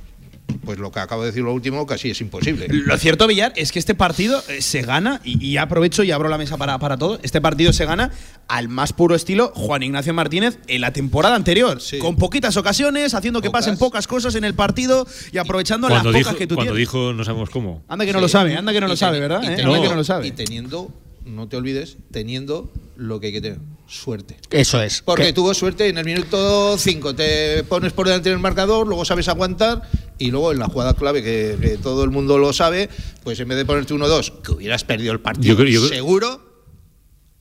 pues 0.66 0.80
lo 0.80 0.92
que 0.92 1.00
acabo 1.00 1.22
de 1.24 1.28
decir 1.28 1.44
lo 1.44 1.54
último 1.54 1.86
casi 1.86 2.10
es 2.12 2.22
imposible. 2.22 2.68
Lo 2.70 2.98
cierto, 2.98 3.28
Villar, 3.28 3.52
es 3.56 3.72
que 3.72 3.80
este 3.80 3.96
partido 3.96 4.42
eh, 4.50 4.62
se 4.62 4.82
gana, 4.82 5.20
y, 5.24 5.44
y 5.46 5.58
aprovecho 5.58 6.04
y 6.04 6.12
abro 6.12 6.30
la 6.30 6.38
mesa 6.38 6.58
para, 6.58 6.78
para 6.80 6.96
todo, 6.98 7.20
este 7.24 7.42
partido 7.42 7.74
se 7.74 7.86
gana 7.86 8.12
al 8.48 8.70
más 8.70 8.94
puro 8.94 9.16
estilo 9.16 9.52
Juan 9.56 9.84
Ignacio 9.84 10.14
Martínez 10.14 10.60
en 10.68 10.82
la 10.82 10.94
temporada 10.94 11.36
anterior, 11.36 11.82
Sí. 11.82 12.00
con 12.00 12.16
poquitas 12.16 12.56
ocasiones, 12.56 13.14
haciendo 13.14 13.42
que 13.42 13.50
Pocas. 13.50 13.66
pasen 13.66 13.78
pocas 13.78 14.08
cosas 14.08 14.36
en 14.36 14.44
el 14.46 14.54
partido 14.54 15.06
y 15.32 15.38
aprovechando 15.38 15.88
Cuando, 15.90 16.12
las 16.12 16.18
dijo, 16.18 16.30
pocas 16.30 16.40
que 16.40 16.48
tú 16.48 16.56
cuando 16.56 16.74
tienes. 16.74 16.88
dijo, 16.90 17.14
no 17.14 17.24
sabemos 17.26 17.50
cómo. 17.50 17.84
Anda 17.90 18.06
que 18.06 18.14
no 18.14 18.20
Sí. 18.20 18.24
lo 18.24 18.30
sabe, 18.30 18.56
anda 18.56 18.72
que 18.72 18.80
no 18.80 18.88
Y 18.88 18.90
lo 18.90 18.96
sabe, 18.96 19.20
¿verdad? 19.20 19.42
y 19.44 19.46
¿Eh? 19.48 19.50
teniendo- 19.50 19.74
Anda 19.76 19.84
que 19.84 19.90
no 19.90 19.96
lo 19.96 20.04
sabe. 20.04 20.28
Y 20.28 20.32
teniendo, 20.32 20.92
no 21.26 21.48
te 21.48 21.58
olvides, 21.58 21.98
teniendo 22.12 22.72
lo 22.96 23.20
que 23.20 23.28
hay 23.28 23.34
que 23.34 23.42
tener, 23.42 23.60
suerte. 23.88 24.38
Eso 24.52 24.82
es. 24.82 25.02
Porque 25.02 25.24
Que- 25.28 25.34
tuvo 25.34 25.54
suerte 25.54 25.88
en 25.88 25.98
el 25.98 26.06
minuto 26.06 26.78
5, 26.78 27.16
te 27.16 27.64
pones 27.64 27.92
por 27.94 28.08
delante 28.08 28.30
del 28.30 28.40
marcador, 28.40 28.88
luego 28.88 29.04
sabes 29.06 29.28
aguantar 29.28 29.82
y 30.20 30.32
luego 30.32 30.52
en 30.52 30.60
la 30.60 30.68
jugada 30.68 30.94
clave 30.94 31.24
que, 31.24 31.58
que 31.60 31.78
todo 31.78 32.04
el 32.04 32.10
mundo 32.12 32.38
lo 32.38 32.54
sabe, 32.54 32.90
pues 33.24 33.40
en 33.40 33.48
vez 33.48 33.58
de 33.58 33.66
ponerte 33.66 33.94
1-2, 33.94 34.42
que 34.44 34.52
hubieras 34.52 34.84
perdido 34.84 35.12
el 35.14 35.20
partido 35.22 35.46
Yo 35.56 35.56
creo- 35.58 35.70
yo 35.70 35.80
creo- 35.82 35.94
seguro, 35.94 36.53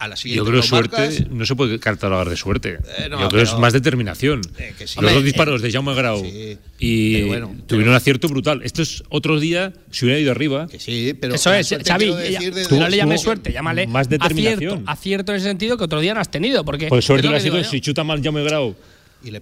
a 0.04 0.08
la 0.08 0.16
siguiente 0.16 0.44
Yo 0.44 0.50
creo 0.50 0.62
suerte, 0.62 0.96
marcas. 0.96 1.30
no 1.30 1.46
se 1.46 1.54
puede 1.54 1.78
catalogar 1.78 2.28
de 2.28 2.36
suerte. 2.36 2.78
Eh, 2.98 3.08
no, 3.08 3.20
Yo 3.20 3.28
creo 3.28 3.38
que 3.38 3.42
es 3.42 3.48
pero- 3.50 3.60
más 3.60 3.72
determinación. 3.72 4.40
Eh, 4.58 4.74
que 4.76 4.86
sí. 4.86 4.94
Los 4.96 4.98
Hombre, 4.98 5.14
dos 5.14 5.24
disparos 5.24 5.62
de 5.62 5.70
Jaume 5.70 5.94
Grau 5.94 6.22
sí, 6.24 6.58
y 6.80 7.14
pero 7.14 7.26
bueno, 7.28 7.46
tuvieron 7.46 7.66
pero- 7.68 7.90
un 7.90 7.94
acierto 7.96 8.28
brutal. 8.28 8.60
Esto 8.64 8.82
es 8.82 9.02
otro 9.10 9.38
día, 9.38 9.72
si 9.90 10.04
hubiera 10.04 10.20
ido 10.20 10.32
arriba. 10.32 10.66
Que 10.66 10.80
sí, 10.80 11.14
pero 11.20 11.34
Eso 11.36 11.52
es, 11.54 11.68
Xavi. 11.86 12.06
de- 12.06 12.66
tú 12.68 12.78
no 12.80 12.88
le 12.88 12.96
llames 12.96 13.20
suerte, 13.20 13.52
llámale 13.52 13.86
más 13.86 14.08
determinación. 14.08 14.72
Acierto, 14.72 14.90
acierto 14.90 15.32
en 15.32 15.36
ese 15.38 15.46
sentido 15.46 15.76
que 15.78 15.84
otro 15.84 16.00
día 16.00 16.14
no 16.14 16.20
has 16.20 16.30
tenido. 16.30 16.64
Porque 16.64 16.88
Pues 16.88 17.04
suerte 17.04 17.28
hubiera 17.28 17.40
sido 17.42 17.62
si 17.64 17.80
chuta 17.80 18.02
mal 18.04 18.22
Jaume 18.22 18.42
Grau 18.44 18.74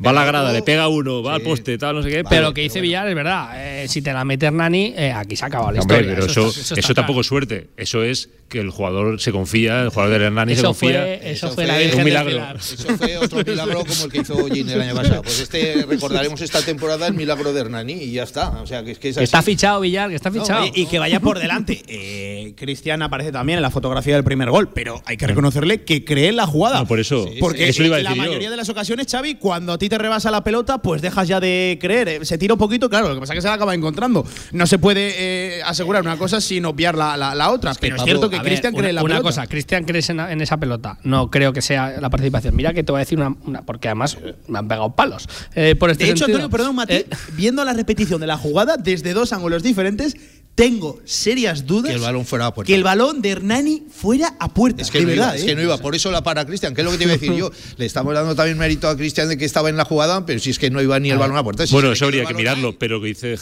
va 0.04 0.10
a 0.10 0.12
la 0.12 0.24
grada, 0.24 0.52
le 0.52 0.62
pega 0.62 0.88
uno, 0.88 1.22
va 1.22 1.34
al 1.34 1.42
poste, 1.42 1.78
tal, 1.78 1.96
no 1.96 2.02
sé 2.02 2.10
qué. 2.10 2.24
Pero 2.24 2.42
lo 2.42 2.54
que 2.54 2.62
dice 2.62 2.80
Villar 2.80 3.08
es 3.08 3.14
verdad. 3.14 3.50
Eh, 3.56 3.88
si 3.88 4.02
te 4.02 4.12
la 4.12 4.24
mete 4.24 4.46
Hernani, 4.46 4.94
eh, 4.96 5.12
aquí 5.12 5.36
se 5.36 5.44
acaba 5.44 5.72
la 5.72 5.78
historia. 5.78 6.14
pero 6.14 6.26
eso, 6.26 6.48
eso, 6.76 6.94
tampoco 6.94 7.20
es 7.20 7.26
suerte. 7.26 7.68
Eso 7.76 8.02
es 8.02 8.28
que 8.48 8.58
el 8.58 8.70
jugador 8.70 9.20
se 9.20 9.30
confía, 9.30 9.82
el 9.82 9.90
jugador 9.90 10.18
de 10.18 10.26
Hernani 10.26 10.56
se 10.56 10.62
confía. 10.62 11.14
eso, 11.14 11.52
fue, 11.52 11.66
la 11.66 11.78
un 11.96 12.04
milagro. 12.04 12.56
Eso 12.58 12.96
fue 12.96 13.16
otro 13.16 13.44
milagro 13.46 13.84
como 13.84 14.04
el 14.04 14.10
que 14.10 14.18
hizo 14.18 14.46
Gin 14.48 14.68
el 14.68 14.80
año 14.80 14.94
pasado. 14.94 15.22
Pues 15.22 15.40
este 15.40 15.86
recordaremos 15.88 16.40
esta 16.40 16.60
temporada 16.60 17.06
el 17.06 17.14
milagro 17.14 17.52
de 17.52 17.60
Hernani 17.60 17.92
y 17.92 18.12
ya 18.12 18.24
está. 18.24 18.50
O 18.60 18.66
sea, 18.66 18.82
que 18.82 18.90
es 18.92 18.98
que 18.98 19.08
Está 19.10 19.42
fichado 19.42 19.80
Villar, 19.80 20.10
que 20.10 20.16
está 20.16 20.30
fichado. 20.32 20.66
y, 20.74 20.86
que 20.86 20.98
vaya 20.98 21.20
por 21.20 21.38
delante. 21.38 21.82
Eh, 21.92 22.54
Cristian 22.56 23.02
aparece 23.02 23.32
también 23.32 23.58
en 23.58 23.62
la 23.62 23.70
fotografía 23.70 24.14
del 24.14 24.24
primer 24.24 24.50
gol, 24.50 24.70
pero 24.72 25.02
hay 25.06 25.16
que 25.16 25.26
reconocerle 25.26 25.82
que 25.82 26.04
cree 26.04 26.28
en 26.28 26.36
la 26.36 26.46
jugada. 26.46 26.84
por 26.84 27.00
eso. 27.00 27.26
porque 27.40 27.68
eso 27.68 27.82
iba 27.82 27.96
a 27.96 28.00
la 28.00 28.14
mayoría 28.14 28.50
de 28.50 28.56
las 28.56 28.68
ocasiones, 28.68 29.06
Xavi, 29.10 29.34
cuando 29.34 29.69
a 29.72 29.78
ti 29.78 29.88
te 29.88 29.98
rebasa 29.98 30.30
la 30.30 30.44
pelota, 30.44 30.78
pues 30.78 31.02
dejas 31.02 31.28
ya 31.28 31.40
de 31.40 31.78
creer. 31.80 32.09
Eh, 32.09 32.24
se 32.24 32.38
tira 32.38 32.54
un 32.54 32.59
poquito, 32.59 32.88
claro, 32.88 33.09
lo 33.09 33.14
que 33.14 33.20
pasa 33.20 33.33
es 33.33 33.38
que 33.38 33.42
se 33.42 33.48
la 33.48 33.54
acaba 33.54 33.74
encontrando. 33.74 34.26
No 34.52 34.66
se 34.66 34.78
puede 34.78 35.59
eh, 35.59 35.62
asegurar 35.62 36.02
una 36.02 36.16
cosa 36.16 36.40
sin 36.40 36.64
obviar 36.64 36.96
la, 36.96 37.16
la, 37.16 37.50
otra. 37.50 37.72
pero 37.80 37.96
es 37.96 38.02
cierto 38.02 38.30
que 38.30 38.40
Cristian 38.40 38.74
cree 38.74 38.90
en 38.90 38.94
la 38.96 39.02
una 39.02 39.20
cosa, 39.22 39.46
Cristian 39.46 39.85
crees 39.85 40.11
en, 40.11 40.40
esa 40.40 40.56
pelota. 40.56 40.98
No 41.02 41.30
creo 41.30 41.52
que 41.52 41.62
sea 41.62 42.00
la 42.00 42.11
participación. 42.11 42.56
Mira 42.56 42.72
que 42.72 42.83
te 42.83 42.92
voy 42.92 42.98
a 42.98 43.04
decir 43.04 43.18
una. 43.18 43.62
porque 43.62 43.88
además 43.88 44.18
me 44.48 44.59
han 44.59 44.68
pegado 44.68 44.94
palos. 44.94 45.28
Eh, 45.54 45.74
por 45.76 45.90
este 45.90 46.04
de 46.04 46.11
hecho, 46.11 46.24
Antonio, 46.24 46.50
perdón, 46.50 46.76
Mati, 46.76 47.04
viendo 47.33 47.64
la 47.64 47.72
repetición 47.72 48.20
de 48.20 48.26
la 48.26 48.37
jugada 48.37 48.76
desde 48.76 49.12
dos 49.12 49.33
ángulos 49.33 49.62
diferentes, 49.62 50.16
tengo 50.60 51.00
serias 51.06 51.66
dudas 51.66 51.90
que 51.90 51.96
el 51.96 52.02
balón 52.02 52.26
fuera 52.26 52.44
a 52.44 52.52
puerta. 52.52 52.66
Que 52.66 52.74
el 52.74 52.84
balón 52.84 53.22
de 53.22 53.30
Hernani 53.30 53.84
fuera 53.90 54.34
a 54.38 54.52
puerta. 54.52 54.82
Es 54.82 54.90
que, 54.90 55.00
no, 55.00 55.10
iba, 55.10 55.34
es 55.34 55.44
que 55.44 55.54
no 55.54 55.62
iba, 55.62 55.78
por 55.78 55.94
eso 55.94 56.10
la 56.10 56.22
para 56.22 56.44
Cristian. 56.44 56.74
¿Qué 56.74 56.82
es 56.82 56.84
lo 56.84 56.90
que 56.90 56.98
te 56.98 57.04
iba 57.04 57.14
a 57.14 57.16
decir 57.16 57.32
yo? 57.32 57.50
Le 57.78 57.86
estamos 57.86 58.12
dando 58.12 58.34
también 58.34 58.58
mérito 58.58 58.86
a 58.86 58.94
Cristian 58.94 59.30
de 59.30 59.38
que 59.38 59.46
estaba 59.46 59.70
en 59.70 59.78
la 59.78 59.86
jugada, 59.86 60.26
pero 60.26 60.38
si 60.38 60.50
es 60.50 60.58
que 60.58 60.68
no 60.68 60.82
iba 60.82 61.00
ni 61.00 61.10
el 61.10 61.16
balón 61.16 61.38
a 61.38 61.42
puerta. 61.42 61.64
bueno, 61.70 61.92
eso 61.92 62.04
habría 62.04 62.26
que 62.26 62.34
mirarlo, 62.34 62.78
pero 62.78 63.00
que 63.00 63.06
dice 63.06 63.36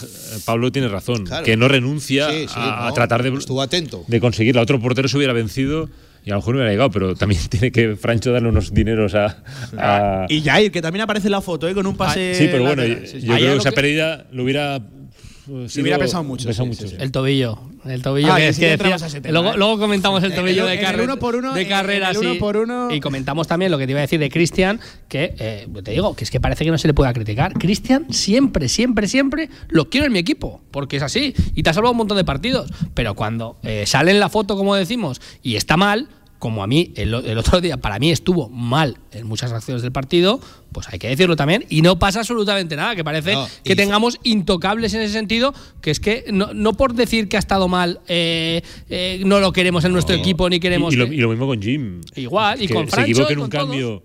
Pablo 0.45 0.71
tiene 0.71 0.87
razón, 0.87 1.29
que 1.45 1.57
no 1.57 1.67
renuncia 1.67 2.29
a, 2.55 2.93
tratar 2.95 3.25
de, 3.25 3.37
estuvo 3.37 3.63
atento. 3.63 4.05
de 4.07 4.21
conseguirla. 4.21 4.63
Otro 4.63 4.81
portero 4.81 5.09
se 5.09 5.17
hubiera 5.17 5.33
vencido 5.33 5.89
y 6.25 6.31
a 6.31 6.35
lo 6.35 6.41
mejor 6.41 6.55
no 6.55 6.59
hubiera 6.59 6.71
llegado, 6.71 6.91
pero 6.93 7.17
también 7.17 7.41
tiene 7.49 7.73
que 7.73 7.97
Francho 7.97 8.31
darle 8.31 8.49
unos 8.49 8.73
dineros 8.73 9.17
a. 9.17 9.43
a 9.77 10.27
y 10.29 10.43
Jair, 10.43 10.71
que 10.71 10.83
también 10.83 11.03
aparece 11.03 11.27
en 11.27 11.33
la 11.33 11.41
foto, 11.41 11.67
¿eh? 11.67 11.75
con 11.75 11.85
un 11.85 11.97
pase. 11.97 12.35
Sí, 12.37 12.49
pero 12.49 12.63
bueno, 12.63 12.85
yo, 12.85 13.35
creo 13.35 13.55
que 13.55 13.59
esa 13.59 13.73
pérdida 13.73 14.27
lo 14.31 14.45
hubiera 14.45 14.81
se 15.69 15.81
hubiera 15.81 15.99
pesado 15.99 16.25
mucho. 16.25 16.49
El 16.99 17.13
tobillo. 17.13 17.59
El 17.85 18.03
tobillo 18.03 18.33
ah, 18.33 18.41
es 18.41 18.59
que 18.59 18.77
luego, 19.31 19.57
luego, 19.57 19.79
comentamos 19.79 20.23
el 20.23 20.35
tobillo 20.35 20.67
de, 20.67 20.79
carrera 20.81 21.17
de 21.55 21.69
carreras 21.69 22.19
y, 22.91 23.01
comentamos 23.01 23.47
también 23.47 23.71
lo 23.71 23.79
que 23.79 23.87
te 23.87 23.93
iba 23.93 24.01
a 24.01 24.03
decir 24.03 24.21
de 24.21 24.29
Cristian, 24.31 24.81
que 25.09 25.35
eh, 25.39 25.69
te 25.83 25.93
digo, 25.93 26.15
que 26.15 26.25
es 26.25 26.31
que 26.31 26.41
parece 26.41 26.65
que 26.65 26.71
no 26.71 26.79
se 26.79 26.89
le 26.89 26.95
pueda 26.95 27.13
criticar. 27.13 27.55
Cristian 27.55 28.13
siempre, 28.13 28.69
siempre, 28.69 29.07
siempre 29.07 29.49
lo 29.69 29.89
quiero 29.89 30.07
en 30.07 30.13
mi 30.13 30.19
equipo, 30.19 30.61
porque 30.71 30.97
es 30.97 31.03
así 31.03 31.35
y 31.55 31.63
te 31.63 31.71
ha 31.71 31.73
salvado 31.73 31.93
un 31.93 31.99
montón 31.99 32.17
de 32.17 32.25
partidos. 32.25 32.71
Pero 32.95 33.15
cuando 33.15 33.59
eh, 33.63 33.85
sale 33.87 34.11
en 34.11 34.21
la 34.21 34.29
foto, 34.29 34.57
como 34.57 34.75
decimos, 34.75 35.21
y 35.43 35.57
está 35.57 35.77
mal, 35.77 36.09
como 36.39 36.63
a 36.63 36.67
mí 36.67 36.93
el, 36.97 37.15
otro 37.15 37.61
día 37.61 37.77
para 37.77 37.99
mí 37.99 38.11
estuvo 38.11 38.49
mal 38.49 38.97
en 39.13 39.27
muchas 39.27 39.53
acciones 39.53 39.83
del 39.83 39.93
partido, 39.93 40.41
pues 40.73 40.89
hay 40.89 40.99
que 40.99 41.09
decirlo 41.09 41.37
también. 41.37 41.65
Y 41.69 41.83
no 41.83 41.99
pasa 41.99 42.21
absolutamente 42.21 42.77
nada, 42.77 42.95
que 42.95 43.05
parece 43.05 43.35
que 43.65 43.75
tengamos 43.75 44.19
intocables 44.23 44.95
en 44.95 45.03
ese 45.03 45.13
sentido, 45.13 45.55
que 45.81 45.91
es 45.91 46.01
que 46.01 46.25
no, 46.31 46.73
por 46.75 46.95
decir 46.95 47.29
que 47.29 47.37
ha 47.37 47.41
estado 47.41 47.69
mal 47.69 48.01
eh, 48.09 48.63
eh, 48.89 49.23
no 49.25 49.41
lo 49.41 49.53
queremos 49.53 49.85
en 49.85 49.93
nuestro 49.93 50.15
equipo 50.15 50.49
ni 50.49 50.61
queremos... 50.61 50.95
Y, 50.95 50.97
lo, 50.97 51.29
mismo 51.29 51.47
con 51.47 51.61
Jim. 51.61 52.01
Igual, 52.15 52.63
y 52.63 52.69
con 52.69 52.89
Francho, 52.89 53.07
Se 53.07 53.11
equivoque 53.13 53.33
en 53.33 53.41
un 53.41 53.49
cambio 53.49 54.03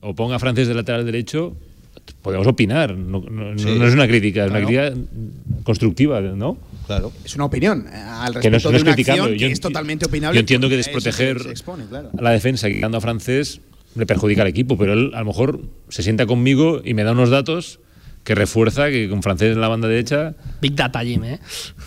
o 0.00 0.14
ponga 0.14 0.36
a 0.36 0.38
Francés 0.38 0.68
de 0.68 0.74
lateral 0.74 1.04
derecho, 1.04 1.56
podemos 2.22 2.46
opinar. 2.46 2.96
No, 2.96 3.18
es 3.54 3.94
una 3.94 4.06
crítica, 4.06 4.44
es 4.44 4.50
una 4.50 4.60
crítica 4.60 4.92
constructiva, 5.64 6.20
¿no? 6.20 6.56
Claro. 6.88 7.12
Es 7.22 7.34
una 7.34 7.44
opinión 7.44 7.86
eh, 7.86 7.96
al 7.96 8.32
respecto 8.32 8.70
de 8.70 8.80
una 8.80 8.92
acción 8.92 9.36
que 9.36 9.46
es 9.46 9.60
totalmente 9.60 10.06
opinable. 10.06 10.36
Yo 10.36 10.40
entiendo 10.40 10.70
que 10.70 10.76
desproteger 10.78 11.36
a 12.18 12.22
la 12.22 12.30
defensa 12.30 12.68
quitando 12.68 12.96
a 12.96 13.00
francés 13.02 13.60
le 13.94 14.06
perjudica 14.06 14.40
al 14.40 14.48
equipo, 14.48 14.78
pero 14.78 14.94
él 14.94 15.12
a 15.14 15.20
lo 15.20 15.26
mejor 15.26 15.60
se 15.90 16.02
sienta 16.02 16.24
conmigo 16.24 16.80
y 16.82 16.94
me 16.94 17.04
da 17.04 17.12
unos 17.12 17.28
datos 17.28 17.78
que 18.24 18.34
refuerza 18.34 18.88
que 18.88 19.08
con 19.10 19.22
francés 19.22 19.52
en 19.52 19.60
la 19.60 19.68
banda 19.68 19.86
derecha. 19.86 20.34
Big 20.62 20.74
data, 20.74 21.04
Jim, 21.04 21.24
¿eh? 21.24 21.40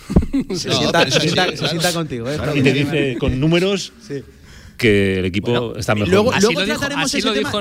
Se, 0.54 0.70
sienta, 0.70 1.92
contigo, 1.92 2.30
¿eh? 2.30 2.38
Y 2.54 2.62
te 2.62 2.72
dice 2.72 3.16
con 3.18 3.40
números. 3.40 3.92
Sí 4.06 4.22
que 4.82 5.20
el 5.20 5.24
equipo 5.24 5.76
está 5.76 5.94
mejor. 5.94 6.08
Luego, 6.08 6.32
trataremos 6.32 7.14
ese 7.14 7.30
tema. 7.32 7.52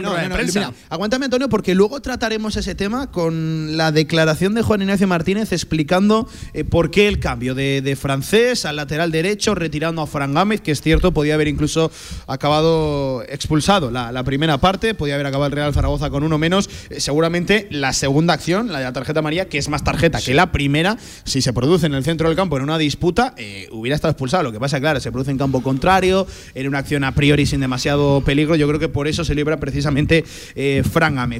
aguántame, 0.89 1.25
Antonio, 1.25 1.49
porque 1.49 1.75
luego 1.75 2.01
trataremos 2.01 2.57
ese 2.57 2.73
tema 2.73 3.11
con 3.11 3.77
la 3.77 3.91
declaración 3.91 4.55
de 4.55 4.63
Juan 4.63 4.81
Ignacio 4.81 5.07
Martínez 5.07 5.51
explicando 5.51 6.27
eh, 6.53 6.63
por 6.63 6.89
qué 6.89 7.07
el 7.07 7.19
cambio 7.19 7.53
de, 7.53 7.97
francés 7.99 8.65
al 8.65 8.77
lateral 8.77 9.11
derecho, 9.11 9.53
retirando 9.53 10.01
a 10.01 10.07
Fran 10.07 10.33
Gámez, 10.33 10.61
que 10.61 10.71
es 10.71 10.81
cierto, 10.81 11.11
podía 11.11 11.35
haber 11.35 11.47
incluso 11.47 11.91
acabado 12.25 13.23
expulsado 13.29 13.91
la, 13.91 14.23
primera 14.23 14.57
parte, 14.57 14.95
podía 14.95 15.15
haber 15.15 15.27
acabado 15.27 15.47
el 15.47 15.51
Real 15.51 15.73
Zaragoza 15.73 16.09
con 16.09 16.23
uno 16.23 16.37
menos. 16.37 16.69
Eh, 16.89 16.99
seguramente 16.99 17.67
la 17.69 17.93
segunda 17.93 18.33
acción, 18.33 18.71
la 18.71 18.79
de 18.79 18.85
la 18.85 18.93
tarjeta 18.93 19.21
María, 19.21 19.47
que 19.47 19.59
es 19.59 19.69
más 19.69 19.83
tarjeta 19.83 20.19
que 20.21 20.33
la 20.33 20.51
primera, 20.51 20.97
si 21.23 21.41
se 21.41 21.53
produce 21.53 21.85
en 21.85 21.93
el 21.93 22.03
centro 22.03 22.27
del 22.27 22.35
campo 22.35 22.57
en 22.57 22.63
una 22.63 22.79
disputa, 22.79 23.35
eh, 23.37 23.67
hubiera 23.71 23.95
estado 23.95 24.11
expulsado. 24.11 24.43
Lo 24.43 24.51
que 24.51 24.59
pasa, 24.59 24.79
claro, 24.79 24.99
se 24.99 25.11
produce 25.11 25.29
en 25.29 25.37
campo 25.37 25.61
contrario, 25.61 26.25
en 26.55 26.67
una 26.67 26.79
acción 26.79 27.03
a 27.11 27.13
priori 27.13 27.45
sin 27.45 27.59
demasiado 27.59 28.21
peligro. 28.21 28.55
Yo 28.55 28.67
creo 28.67 28.79
que 28.79 28.87
por 28.87 29.07
eso 29.07 29.25
se 29.25 29.35
libra 29.35 29.59
precisamente 29.59 30.23
eh, 30.55 30.81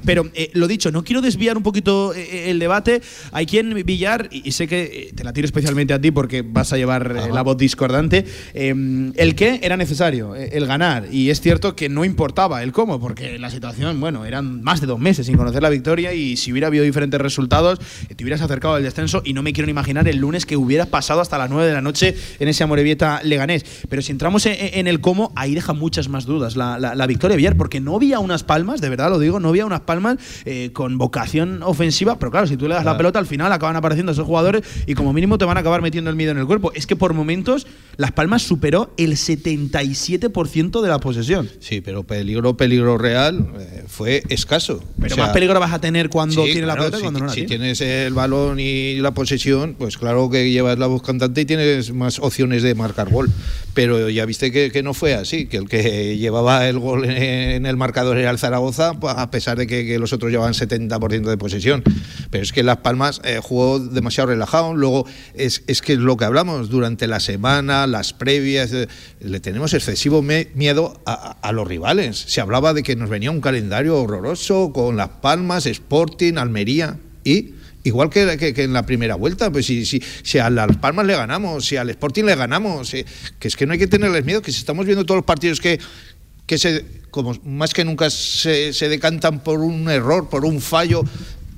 Pero 0.06 0.30
eh, 0.34 0.52
lo 0.54 0.68
dicho, 0.68 0.92
no 0.92 1.04
quiero 1.04 1.22
desviar 1.22 1.56
un 1.56 1.64
poquito 1.64 2.14
eh, 2.14 2.50
el 2.52 2.60
debate. 2.60 3.02
Hay 3.32 3.46
quien 3.46 3.74
Villar, 3.86 4.28
y, 4.32 4.52
sé 4.52 4.68
que 4.68 4.82
eh, 4.84 5.14
te 5.16 5.24
la 5.24 5.32
tiro 5.32 5.46
especialmente 5.46 5.94
a 5.94 6.02
ti 6.02 6.12
porque 6.12 6.42
vas 6.42 6.74
a 6.74 6.78
llevar 6.78 7.16
la 7.32 7.42
voz 7.42 7.58
discordante, 7.58 8.26
em, 8.54 9.14
el 9.16 9.36
qué 9.36 9.60
era 9.64 9.78
necesario, 9.78 10.36
el 10.36 10.66
ganar. 10.66 11.08
Y 11.12 11.30
es 11.30 11.40
cierto 11.40 11.76
que 11.76 11.88
no 11.88 12.04
importaba 12.04 12.64
el 12.64 12.72
cómo, 12.74 13.00
porque 13.00 13.40
la 13.40 13.50
situación, 13.50 14.00
bueno, 14.00 14.26
eran 14.26 14.62
más 14.62 14.82
de 14.82 14.88
dos 14.88 15.00
meses 15.00 15.26
sin 15.28 15.38
conocer 15.38 15.62
la 15.62 15.70
victoria 15.70 16.14
y 16.14 16.36
si 16.36 16.52
hubiera 16.52 16.68
habido 16.68 16.84
diferentes 16.84 17.20
resultados, 17.20 17.80
te 18.14 18.24
hubieras 18.24 18.42
acercado 18.42 18.76
al 18.76 18.84
descenso 18.84 19.22
y 19.24 19.34
no 19.34 19.42
me 19.42 19.54
quiero 19.54 19.68
ni 19.68 19.72
imaginar 19.72 20.08
el 20.08 20.18
lunes 20.18 20.46
que 20.46 20.58
hubieras 20.58 20.88
pasado 20.88 21.22
hasta 21.22 21.38
las 21.38 21.50
9 21.50 21.68
de 21.68 21.74
la 21.74 21.82
noche 21.82 22.16
en 22.40 22.48
ese 22.48 22.64
Amorebieta 22.64 23.22
Leganés. 23.24 23.64
Pero 23.90 24.02
si 24.02 24.12
entramos 24.12 24.46
en, 24.46 24.88
el 24.88 25.00
cómo, 25.02 25.32
ahí 25.36 25.56
deja 25.62 25.74
muchas 25.74 26.10
más 26.10 26.26
dudas 26.26 26.56
la, 26.56 26.80
la, 26.80 27.08
victoria 27.08 27.38
Villar, 27.38 27.56
porque 27.56 27.80
no 27.80 27.96
había 27.96 28.20
unas 28.20 28.44
palmas, 28.44 28.82
de 28.82 28.90
verdad 28.90 29.12
lo 29.12 29.20
digo, 29.20 29.40
no 29.40 29.50
había 29.50 29.66
unas 29.66 29.82
palmas 29.82 30.18
eh, 30.46 30.72
con 30.74 30.98
vocación 30.98 31.62
ofensiva, 31.62 32.18
pero 32.18 32.32
claro, 32.32 32.48
si 32.48 32.58
tú 32.58 32.68
le 32.68 32.74
das 32.74 32.84
la 32.84 32.98
pelota 32.98 33.20
al 33.20 33.28
final 33.28 33.52
acaban 33.52 33.76
apareciendo 33.76 34.12
esos 34.12 34.26
jugadores 34.26 34.64
y 34.88 34.96
como 34.96 35.14
mínimo 35.14 35.38
te 35.38 35.46
van 35.46 35.58
a 35.58 35.60
acabar 35.60 35.84
metiendo 35.84 36.10
el 36.10 36.16
miedo 36.16 36.32
en 36.32 36.40
el 36.40 36.48
cuerpo. 36.48 36.72
Es 36.74 36.88
que 36.88 36.96
por 36.96 37.14
momentos 37.14 37.68
Las 37.98 38.12
Palmas 38.12 38.42
superó 38.42 38.92
el 38.98 39.14
77% 39.14 40.82
de 40.82 40.90
la 40.90 41.00
posesión. 41.00 41.48
Sí, 41.60 41.82
pero 41.82 42.04
peligro, 42.04 42.58
peligro 42.58 42.98
real 42.98 43.48
eh, 43.60 43.84
fue 43.88 44.24
escaso. 44.30 44.84
Pero 45.00 45.18
más 45.18 45.30
peligro 45.30 45.60
vas 45.60 45.74
a 45.74 45.80
tener 45.80 46.10
cuando 46.10 46.44
tienes 46.44 46.66
la 46.66 46.76
pelota 46.76 47.00
cuando 47.00 47.20
no 47.20 47.28
la 47.28 47.34
Si 47.34 47.46
tienes 47.46 47.82
el 47.82 48.14
balón 48.14 48.60
y 48.60 48.96
la 48.96 49.14
posesión, 49.14 49.76
pues 49.78 49.98
claro 49.98 50.30
que 50.32 50.50
llevas 50.52 50.80
la 50.80 50.88
voz 50.88 51.04
cantante 51.04 51.42
y 51.42 51.46
tienes 51.46 51.94
más 51.94 52.18
opciones 52.18 52.64
de 52.64 52.74
marcar 52.74 53.12
gol. 53.12 53.30
Pero 53.76 54.10
ya 54.10 54.26
viste 54.26 54.52
que, 54.52 54.72
que 54.72 54.82
no 54.82 54.94
fue 54.94 55.14
así, 55.14 55.41
que 55.48 55.58
el 55.58 55.70
que 55.70 56.18
llevaba 56.18 56.68
el 56.68 56.80
gol 56.80 57.06
en 57.06 57.66
el 57.66 57.78
marcador 57.78 58.18
era 58.18 58.32
el 58.32 58.40
Zaragoza, 58.40 58.94
pues, 59.00 59.14
a 59.18 59.32
pesar 59.32 59.58
de 59.58 59.68
que, 59.68 60.00
los 60.00 60.14
otros 60.14 60.32
llevaban 60.32 60.54
70% 60.54 61.30
de 61.30 61.38
posesión. 61.38 61.84
Pero 62.30 62.44
es 62.44 62.52
que 62.52 62.64
Las 62.64 62.78
Palmas 62.78 63.22
eh, 63.24 63.40
jugó 63.42 63.80
demasiado 63.80 64.30
relajado. 64.30 64.74
Luego, 64.74 65.06
es, 65.34 65.64
es 65.68 65.82
que 65.82 65.96
lo 65.96 66.18
que 66.18 66.26
hablamos 66.26 66.70
durante 66.70 67.08
la 67.08 67.20
semana, 67.20 67.88
las 67.88 68.14
previas, 68.14 68.72
eh, 68.74 68.88
le 69.20 69.40
tenemos 69.40 69.74
excesivo 69.74 70.22
miedo 70.22 71.00
a, 71.06 71.52
los 71.52 71.68
rivales. 71.68 72.18
Se 72.18 72.42
hablaba 72.42 72.74
de 72.74 72.84
que 72.84 72.96
nos 72.96 73.10
venía 73.10 73.32
un 73.32 73.42
calendario 73.42 74.00
horroroso 74.00 74.72
con 74.74 74.96
Las 74.96 75.10
Palmas, 75.10 75.66
Sporting, 75.66 76.38
Almería 76.38 76.98
y 77.24 77.56
Igual 77.84 78.10
que, 78.10 78.38
que, 78.38 78.64
en 78.64 78.74
la 78.74 78.86
primera 78.86 79.16
vuelta, 79.16 79.52
pues 79.52 79.66
si, 79.66 79.86
si, 79.86 80.02
si, 80.24 80.38
a 80.38 80.50
Las 80.50 80.78
Palmas 80.78 81.06
le 81.06 81.16
ganamos, 81.16 81.66
si 81.66 81.78
al 81.78 81.90
Sporting 81.90 82.24
le 82.26 82.36
ganamos, 82.36 82.94
eh, 82.94 83.06
que 83.40 83.48
es 83.48 83.56
que 83.56 83.66
no 83.66 83.74
hay 83.74 83.80
que 83.80 83.88
tenerles 83.88 84.24
miedo, 84.24 84.42
que 84.42 84.52
si 84.52 84.60
estamos 84.60 84.86
viendo 84.86 85.06
todos 85.06 85.18
los 85.18 85.26
partidos 85.26 85.60
que, 85.60 85.80
que 86.46 86.58
se, 86.58 86.86
como 87.10 87.36
más 87.44 87.74
que 87.74 87.84
nunca 87.84 88.10
se, 88.10 88.74
se 88.74 88.88
decantan 88.88 89.44
por 89.44 89.60
un 89.60 89.90
error, 89.90 90.30
por 90.30 90.46
un 90.46 90.62
fallo, 90.62 91.04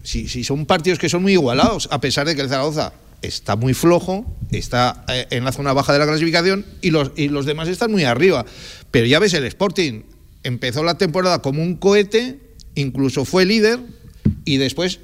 si, 0.02 0.28
si, 0.30 0.44
son 0.44 0.66
partidos 0.66 0.98
que 0.98 1.10
son 1.10 1.24
muy 1.24 1.34
igualados, 1.34 1.90
a 1.92 2.00
pesar 2.00 2.26
de 2.26 2.36
que 2.36 2.42
el 2.42 2.50
Zaragoza 2.50 2.94
está 3.22 3.56
muy 3.56 3.74
flojo, 3.74 4.26
está 4.52 5.04
eh, 5.08 5.28
en 5.32 5.44
la 5.46 5.52
zona 5.52 5.74
baja 5.74 5.94
de 5.94 6.00
la 6.00 6.06
clasificación 6.06 6.66
y 6.82 6.92
los, 6.92 7.12
y 7.16 7.30
los 7.30 7.46
demás 7.46 7.68
están 7.68 7.92
muy 7.92 8.04
arriba. 8.04 8.46
Pero 8.92 9.08
ya 9.08 9.20
ves, 9.20 9.34
el 9.34 9.46
Sporting 9.46 10.04
empezó 10.44 10.84
la 10.84 10.98
temporada 10.98 11.42
como 11.42 11.62
un 11.62 11.76
cohete, 11.76 12.40
incluso 12.76 13.26
fue 13.26 13.46
líder 13.46 13.80
y 14.46 14.58
después 14.58 15.00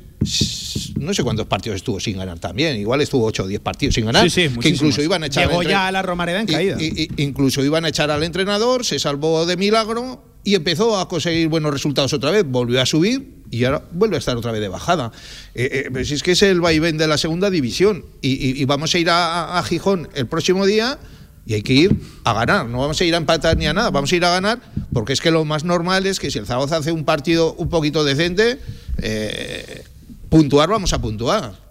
no 0.99 1.13
sé 1.13 1.23
cuántos 1.23 1.47
partidos 1.47 1.77
estuvo 1.77 1.99
sin 1.99 2.17
ganar 2.17 2.39
también. 2.39 2.79
Igual 2.79 3.01
estuvo 3.01 3.25
8 3.25 3.43
o 3.43 3.47
10 3.47 3.61
partidos 3.61 3.95
sin 3.95 4.05
ganar. 4.05 4.29
que 4.29 4.69
incluso 4.69 5.01
iban 5.01 5.23
a 5.23 5.27
echar. 5.27 5.47
Llegó 5.47 5.63
ya 5.63 5.87
a 5.87 5.91
la 5.91 6.01
Romareda 6.01 6.41
en 6.41 6.47
caída. 6.47 6.77
incluso 7.17 7.63
iban 7.63 7.85
a 7.85 7.89
echar 7.89 8.11
al 8.11 8.23
entrenador, 8.23 8.85
se 8.85 8.99
salvó 8.99 9.45
de 9.45 9.57
milagro 9.57 10.23
y 10.43 10.55
empezó 10.55 10.99
a 10.99 11.07
conseguir 11.07 11.47
buenos 11.47 11.71
resultados 11.71 12.13
otra 12.13 12.31
vez. 12.31 12.45
Volvió 12.45 12.81
a 12.81 12.85
subir, 12.85 13.39
y 13.51 13.65
ahora 13.65 13.83
vuelve 13.91 14.15
a 14.15 14.19
estar 14.19 14.37
otra 14.37 14.51
vez 14.51 14.61
de 14.61 14.67
bajada. 14.67 15.11
Eh, 15.55 15.89
eh, 15.93 16.05
si 16.05 16.13
es 16.13 16.23
que 16.23 16.31
es 16.31 16.41
el 16.41 16.61
vaivén 16.61 16.97
de 16.97 17.07
la 17.07 17.17
segunda 17.17 17.49
división 17.49 18.05
y, 18.21 18.63
vamos 18.65 18.93
a 18.93 18.99
ir 18.99 19.07
a, 19.09 19.61
Gijón 19.65 20.09
el 20.13 20.27
próximo 20.27 20.65
día 20.65 20.99
y 21.45 21.53
hay 21.55 21.61
que 21.63 21.73
ir 21.73 21.95
a 22.23 22.33
ganar, 22.33 22.67
no 22.67 22.79
vamos 22.79 22.99
a 23.01 23.05
ir 23.05 23.13
a 23.15 23.17
empatar 23.17 23.57
ni 23.57 23.65
a 23.65 23.73
nada, 23.73 23.89
vamos 23.89 24.11
a 24.11 24.15
ir 24.15 24.23
a 24.23 24.29
ganar 24.29 24.59
porque 24.93 25.13
es 25.13 25.21
que 25.21 25.31
lo 25.31 25.45
más 25.45 25.63
normal 25.63 26.05
es 26.05 26.19
que 26.19 26.29
si 26.29 26.37
el 26.37 26.45
Zaragoza 26.45 26.77
hace 26.77 26.91
un 26.91 27.05
partido 27.05 27.53
un 27.53 27.69
poquito 27.69 28.03
decente, 28.03 28.59
eh, 29.01 29.83
puntuar 30.29 30.69
vamos 30.69 30.93
a 30.93 31.01
puntuar. 31.01 31.69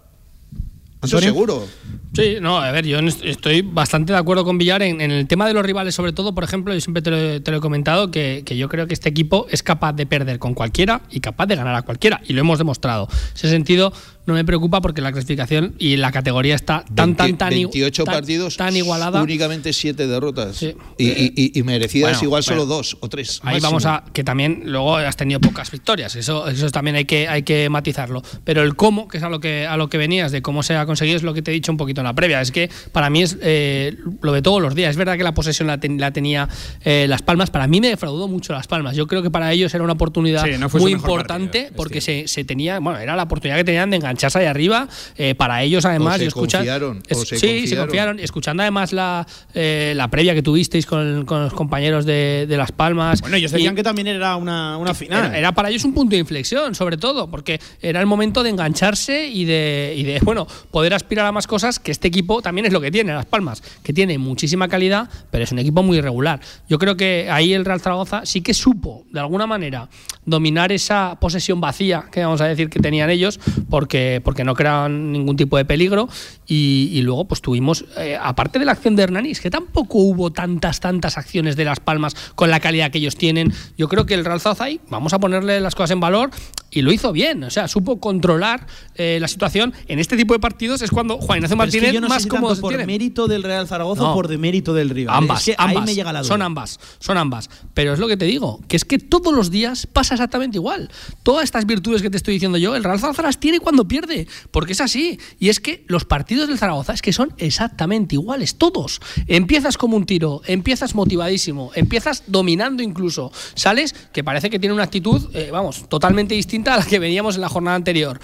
Eso 1.01 1.19
seguro. 1.19 1.65
Sí, 2.13 2.37
no, 2.41 2.57
a 2.57 2.71
ver, 2.71 2.85
yo 2.85 2.99
estoy 2.99 3.61
bastante 3.61 4.11
de 4.11 4.19
acuerdo 4.19 4.43
con 4.43 4.57
Villar 4.57 4.81
en, 4.81 4.99
el 4.99 5.27
tema 5.27 5.47
de 5.47 5.53
los 5.53 5.63
rivales, 5.63 5.95
sobre 5.95 6.11
todo, 6.11 6.35
por 6.35 6.43
ejemplo, 6.43 6.73
yo 6.73 6.81
siempre 6.81 7.01
te 7.01 7.51
lo, 7.51 7.57
he 7.57 7.59
comentado, 7.61 8.11
que, 8.11 8.43
yo 8.45 8.67
creo 8.67 8.87
que 8.87 8.93
este 8.93 9.07
equipo 9.07 9.45
es 9.49 9.63
capaz 9.63 9.93
de 9.93 10.05
perder 10.05 10.39
con 10.39 10.53
cualquiera 10.53 11.01
y 11.09 11.21
capaz 11.21 11.45
de 11.45 11.55
ganar 11.55 11.75
a 11.75 11.83
cualquiera, 11.83 12.19
y 12.27 12.33
lo 12.33 12.41
hemos 12.41 12.57
demostrado. 12.57 13.07
En 13.11 13.35
ese 13.35 13.49
sentido, 13.49 13.93
no 14.29 14.35
me 14.35 14.45
preocupa 14.45 14.79
porque 14.79 15.01
la 15.01 15.11
clasificación 15.11 15.73
y 15.79 15.97
la 15.97 16.11
categoría 16.11 16.55
está 16.55 16.85
tan, 16.95 17.15
tan, 17.15 17.35
tan, 17.35 17.49
28 17.49 18.05
partidos, 18.05 18.57
tan 18.57 18.75
igualada. 18.75 19.21
Únicamente 19.21 19.73
7 19.73 20.07
derrotas. 20.07 20.63
Y, 20.97 21.63
merecidas 21.63 22.21
igual 22.23 22.43
solo 22.43 22.65
dos 22.65 22.97
o 22.99 23.09
tres. 23.09 23.41
Ahí 23.43 23.59
vamos 23.59 23.85
a. 23.85 24.05
que 24.13 24.23
también 24.23 24.63
luego 24.65 24.95
has 24.95 25.17
tenido 25.17 25.39
pocas 25.39 25.69
victorias. 25.71 26.15
Eso, 26.15 26.47
eso 26.47 26.69
también 26.69 26.95
hay 26.95 27.05
que, 27.05 27.27
hay 27.27 27.43
que 27.43 27.69
matizarlo. 27.69 28.21
Pero 28.43 28.61
el 28.61 28.75
cómo, 28.75 29.07
que 29.07 29.17
es 29.17 29.23
a 29.23 29.29
lo 29.29 29.39
que, 29.39 29.65
a 29.65 29.77
lo 29.77 29.89
que 29.89 29.97
venías, 29.97 30.31
de 30.31 30.41
cómo 30.41 30.63
se 30.63 30.75
ha 30.75 30.85
conseguido, 30.85 31.17
es 31.17 31.23
lo 31.23 31.33
que 31.33 31.41
te 31.41 31.51
he 31.51 31.53
dicho 31.53 31.71
un 31.71 31.77
poquito 31.77 32.01
en 32.01 32.05
la 32.05 32.13
previa. 32.13 32.39
Es 32.39 32.51
que 32.51 32.69
para 32.91 33.09
mí 33.09 33.23
es 33.23 33.37
eh, 33.41 33.97
lo 34.21 34.31
de 34.31 34.41
todos 34.41 34.61
los 34.61 34.75
días. 34.75 34.91
Es 34.91 34.97
verdad 34.97 35.17
que 35.17 35.23
la 35.23 35.33
posesión 35.33 35.67
la, 35.67 35.79
tenía 35.79 36.47
eh, 36.83 37.07
Las 37.09 37.23
Palmas. 37.23 37.49
Para 37.49 37.67
mí 37.67 37.81
me 37.81 37.89
defraudó 37.89 38.27
mucho 38.27 38.53
Las 38.53 38.67
Palmas. 38.67 38.95
Yo 38.95 39.07
creo 39.07 39.23
que 39.23 39.31
para 39.31 39.51
ellos 39.51 39.73
era 39.73 39.83
una 39.83 39.93
oportunidad 39.93 40.45
muy 40.73 40.91
importante 40.91 41.71
porque 41.75 41.99
se, 41.99 42.27
se, 42.27 42.43
tenía. 42.43 42.79
Bueno, 42.79 42.99
era 42.99 43.15
la 43.15 43.23
oportunidad 43.23 43.57
que 43.57 43.63
tenían 43.63 43.89
de 43.89 43.97
engancharse 44.19 44.39
ahí 44.39 44.45
arriba. 44.45 44.87
Eh, 45.17 45.35
para 45.35 45.63
ellos, 45.63 45.85
además, 45.85 46.17
se 46.17 46.25
escuchan, 46.25 46.61
confiaron, 46.61 47.03
sí, 47.25 47.67
se 47.67 47.77
confiaron. 47.77 48.19
Escuchando 48.19 48.63
además 48.63 48.93
la, 48.93 49.25
la 49.53 50.07
previa 50.09 50.33
que 50.33 50.41
tuvisteis 50.41 50.85
con, 50.85 51.25
los 51.25 51.53
compañeros 51.53 52.05
de, 52.05 52.45
Las 52.49 52.71
Palmas. 52.71 53.21
Bueno, 53.21 53.37
ellos 53.37 53.51
decían 53.51 53.75
que 53.75 53.83
también 53.83 54.07
era 54.07 54.35
una, 54.35 54.77
una 54.77 54.93
final. 54.93 55.33
Era, 55.33 55.53
para 55.53 55.69
ellos 55.69 55.83
un 55.85 55.93
punto 55.93 56.11
de 56.11 56.19
inflexión, 56.19 56.75
sobre 56.75 56.97
todo, 56.97 57.29
porque 57.29 57.59
era 57.81 57.99
el 57.99 58.05
momento 58.05 58.43
de 58.43 58.49
engancharse 58.49 59.27
y 59.27 59.45
de, 59.45 59.93
y 59.95 60.03
de 60.03 60.19
bueno, 60.23 60.47
poder 60.71 60.93
aspirar 60.93 61.25
a 61.25 61.31
más 61.31 61.47
cosas 61.47 61.79
que 61.79 61.91
este 61.91 62.07
equipo 62.07 62.41
también 62.41 62.65
es 62.65 62.73
lo 62.73 62.81
que 62.81 62.91
tiene, 62.91 63.13
Las 63.13 63.25
Palmas, 63.25 63.63
que 63.83 63.93
tiene 63.93 64.17
muchísima 64.17 64.67
calidad, 64.67 65.09
pero 65.31 65.43
es 65.43 65.51
un 65.51 65.59
equipo 65.59 65.83
muy 65.83 65.97
irregular. 65.97 66.39
Yo 66.67 66.77
creo 66.79 66.97
que 66.97 67.29
ahí 67.31 67.53
el 67.53 67.65
Real 67.65 67.79
Zaragoza 67.79 68.25
sí 68.25 68.41
que 68.41 68.53
supo, 68.53 69.05
de 69.11 69.19
alguna 69.19 69.47
manera, 69.47 69.89
dominar 70.25 70.71
esa 70.71 71.17
posesión 71.19 71.59
vacía, 71.61 72.05
que 72.11 72.23
vamos 72.23 72.41
a 72.41 72.45
decir 72.45 72.69
que 72.69 72.79
tenían 72.79 73.09
ellos, 73.09 73.39
porque, 73.69 73.98
porque 74.23 74.43
no 74.43 74.53
creaban 74.55 75.11
ningún 75.11 75.37
tipo 75.37 75.57
de 75.57 75.65
peligro. 75.65 76.09
Y, 76.47 77.01
luego, 77.03 77.25
pues 77.25 77.41
tuvimos, 77.41 77.85
eh, 77.97 78.17
aparte 78.19 78.59
de 78.59 78.65
la 78.65 78.71
acción 78.73 78.95
de 78.95 79.03
Hernanis, 79.03 79.39
que 79.39 79.49
tampoco 79.49 79.99
hubo 79.99 80.31
tantas, 80.31 80.79
tantas 80.79 81.17
acciones 81.17 81.55
de 81.55 81.65
Las 81.65 81.79
Palmas 81.79 82.15
con 82.35 82.49
la 82.49 82.59
calidad 82.59 82.91
que 82.91 82.97
ellos 82.97 83.15
tienen. 83.15 83.53
Yo 83.77 83.87
creo 83.87 84.05
que 84.05 84.15
el 84.15 84.25
Real 84.25 84.39
Zaragoza, 84.39 84.67
vamos 84.89 85.13
a 85.13 85.19
ponerle 85.19 85.59
las 85.61 85.75
cosas 85.75 85.91
en 85.91 85.99
valor, 85.99 86.31
y 86.71 86.81
lo 86.81 86.91
hizo 86.91 87.11
bien, 87.11 87.43
o 87.43 87.49
sea, 87.49 87.67
supo 87.67 87.99
controlar 87.99 88.67
eh, 88.95 89.17
la 89.19 89.27
situación. 89.27 89.73
En 89.87 89.99
este 89.99 90.15
tipo 90.17 90.33
de 90.33 90.39
partidos 90.39 90.81
es 90.81 90.91
cuando 90.91 91.17
Juan 91.17 91.37
Ignacio 91.37 91.57
Martínez 91.57 91.99
más 92.01 92.27
cómodo 92.27 92.59
por 92.59 92.85
mérito 92.85 93.27
del 93.27 93.43
Real 93.43 93.67
Zaragoza 93.67 94.03
o 94.03 94.13
por 94.13 94.27
demérito 94.27 94.73
del 94.73 94.89
rival. 94.89 95.15
Ambas, 95.15 95.49
ambas, 95.57 95.85
me 95.85 95.95
llega 95.95 96.13
la 96.13 96.23
Son 96.23 96.41
ambas, 96.41 96.79
son 96.99 97.17
ambas. 97.17 97.49
Pero 97.73 97.93
es 97.93 97.99
lo 97.99 98.07
que 98.07 98.17
te 98.17 98.25
digo, 98.25 98.59
que 98.67 98.75
es 98.75 98.85
que 98.85 98.99
todos 98.99 99.33
los 99.33 99.51
días 99.51 99.87
pasa 99.87 100.15
exactamente 100.15 100.57
igual. 100.57 100.89
Todas 101.23 101.43
estas 101.43 101.65
virtudes 101.65 102.01
que 102.01 102.09
te 102.09 102.17
estoy 102.17 102.35
diciendo 102.35 102.57
yo, 102.57 102.75
el 102.75 102.83
Real 102.83 102.99
Zaragoza 102.99 103.23
las 103.23 103.39
tiene 103.39 103.59
cuando 103.59 103.87
pierde, 103.87 104.27
porque 104.51 104.73
es 104.73 104.81
así. 104.81 105.19
Y 105.39 105.49
es 105.49 105.59
que 105.59 105.85
los 105.87 106.05
partidos 106.05 106.47
del 106.47 106.57
Zaragoza 106.57 106.93
es 106.93 107.01
que 107.01 107.13
son 107.13 107.33
exactamente 107.37 108.15
iguales, 108.15 108.55
todos. 108.55 109.01
Empiezas 109.27 109.77
como 109.77 109.97
un 109.97 110.05
tiro, 110.05 110.41
empiezas 110.45 110.93
motivadísimo, 110.93 111.71
empiezas 111.75 112.23
dominando 112.27 112.83
incluso. 112.83 113.31
Sales 113.55 113.95
que 114.13 114.23
parece 114.23 114.49
que 114.49 114.59
tiene 114.59 114.73
una 114.73 114.83
actitud, 114.83 115.29
eh, 115.33 115.49
vamos, 115.51 115.87
totalmente 115.89 116.35
distinta 116.35 116.58
a 116.67 116.77
la 116.77 116.85
que 116.85 116.99
veníamos 116.99 117.35
en 117.35 117.41
la 117.41 117.49
jornada 117.49 117.75
anterior. 117.75 118.19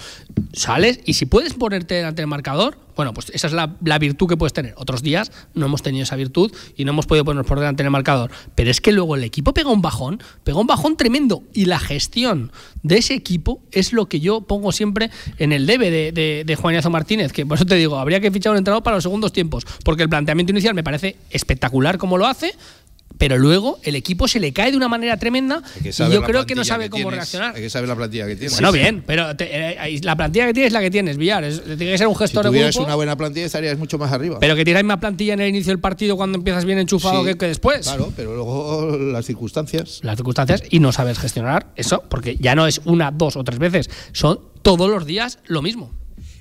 Sales 0.52 1.00
y 1.04 1.14
si 1.14 1.26
puedes 1.26 1.54
ponerte 1.54 1.94
delante 1.94 2.22
del 2.22 2.28
marcador, 2.28 2.78
bueno, 2.96 3.12
pues 3.12 3.30
esa 3.34 3.46
es 3.46 3.52
la, 3.52 3.98
virtud 3.98 4.26
que 4.26 4.38
puedes 4.38 4.54
tener. 4.54 4.74
Otros 4.78 5.02
días 5.02 5.30
no 5.52 5.66
hemos 5.66 5.82
tenido 5.82 6.02
esa 6.02 6.16
virtud 6.16 6.50
y 6.76 6.86
no 6.86 6.92
hemos 6.92 7.06
podido 7.06 7.26
ponernos 7.26 7.46
por 7.46 7.58
delante 7.58 7.82
del 7.82 7.90
marcador. 7.90 8.30
Pero 8.54 8.70
es 8.70 8.80
que 8.80 8.90
luego 8.90 9.16
el 9.16 9.24
equipo 9.24 9.52
pega 9.52 9.70
un 9.70 9.82
bajón, 9.82 10.22
pega 10.44 10.58
un 10.58 10.66
bajón 10.66 10.96
tremendo. 10.96 11.42
Y 11.52 11.66
la 11.66 11.78
gestión 11.78 12.52
de 12.82 12.96
ese 12.96 13.12
equipo 13.12 13.60
es 13.70 13.92
lo 13.92 14.06
que 14.06 14.20
yo 14.20 14.40
pongo 14.40 14.72
siempre 14.72 15.10
en 15.36 15.52
el 15.52 15.66
debe 15.66 15.90
de, 15.90 16.12
de, 16.12 16.52
Ignacio 16.52 16.90
Martínez. 16.90 17.32
Que 17.32 17.44
por 17.44 17.56
eso 17.56 17.66
te 17.66 17.74
digo, 17.74 17.98
habría 17.98 18.20
que 18.20 18.30
fichar 18.30 18.52
un 18.52 18.58
entrenador 18.58 18.82
para 18.82 18.96
los 18.96 19.02
segundos 19.02 19.30
tiempos. 19.30 19.66
Porque 19.84 20.02
el 20.02 20.08
planteamiento 20.08 20.52
inicial 20.52 20.74
me 20.74 20.82
parece 20.82 21.16
espectacular 21.30 21.98
como 21.98 22.16
lo 22.16 22.26
hace, 22.26 22.54
pero 23.18 23.38
luego 23.38 23.78
el 23.82 23.96
equipo 23.96 24.28
se 24.28 24.40
le 24.40 24.52
cae 24.52 24.70
de 24.70 24.76
una 24.76 24.88
manera 24.88 25.16
tremenda 25.16 25.62
y 25.82 25.90
yo 25.90 26.22
creo 26.22 26.46
que 26.46 26.54
no 26.54 26.64
sabe 26.64 26.90
cómo 26.90 27.10
reaccionar. 27.10 27.54
Hay 27.54 27.62
que 27.62 27.70
saber 27.70 27.88
la 27.88 27.96
plantilla 27.96 28.26
que 28.26 28.36
tienes. 28.36 28.52
Bueno, 28.54 28.72
bien, 28.72 29.02
pero 29.06 29.26
eh, 29.38 30.00
la 30.02 30.16
plantilla 30.16 30.46
que 30.46 30.54
tienes 30.54 30.68
es 30.68 30.72
la 30.72 30.80
que 30.80 30.90
tienes, 30.90 31.16
Villar. 31.16 31.44
tiene 31.48 31.92
que 31.92 31.98
ser 31.98 32.06
un 32.06 32.16
gestor 32.16 32.44
si 32.44 32.50
tuvieras 32.50 32.76
una 32.76 32.94
buena 32.94 33.16
plantilla 33.16 33.46
estarías 33.46 33.78
mucho 33.78 33.98
más 33.98 34.12
arriba. 34.12 34.38
Pero 34.40 34.54
que 34.54 34.64
tienes 34.64 34.80
la 34.80 34.82
misma 34.82 35.00
plantilla 35.00 35.34
en 35.34 35.40
el 35.40 35.48
inicio 35.48 35.70
del 35.70 35.80
partido 35.80 36.16
cuando 36.16 36.38
empiezas 36.38 36.64
bien 36.64 36.78
enchufado 36.78 37.24
que, 37.24 37.36
que, 37.36 37.46
después. 37.46 37.86
Claro, 37.86 38.12
pero 38.16 38.34
luego 38.34 38.96
las 38.96 39.26
circunstancias. 39.26 40.00
Las 40.02 40.16
circunstancias 40.16 40.62
y 40.70 40.80
no 40.80 40.92
sabes 40.92 41.18
gestionar 41.18 41.72
eso, 41.76 42.02
porque 42.08 42.36
ya 42.36 42.54
no 42.54 42.66
es 42.66 42.80
una, 42.84 43.10
dos 43.10 43.36
o 43.36 43.44
tres 43.44 43.58
veces, 43.58 43.90
son 44.12 44.40
todos 44.62 44.90
los 44.90 45.06
días 45.06 45.38
lo 45.46 45.62
mismo. 45.62 45.92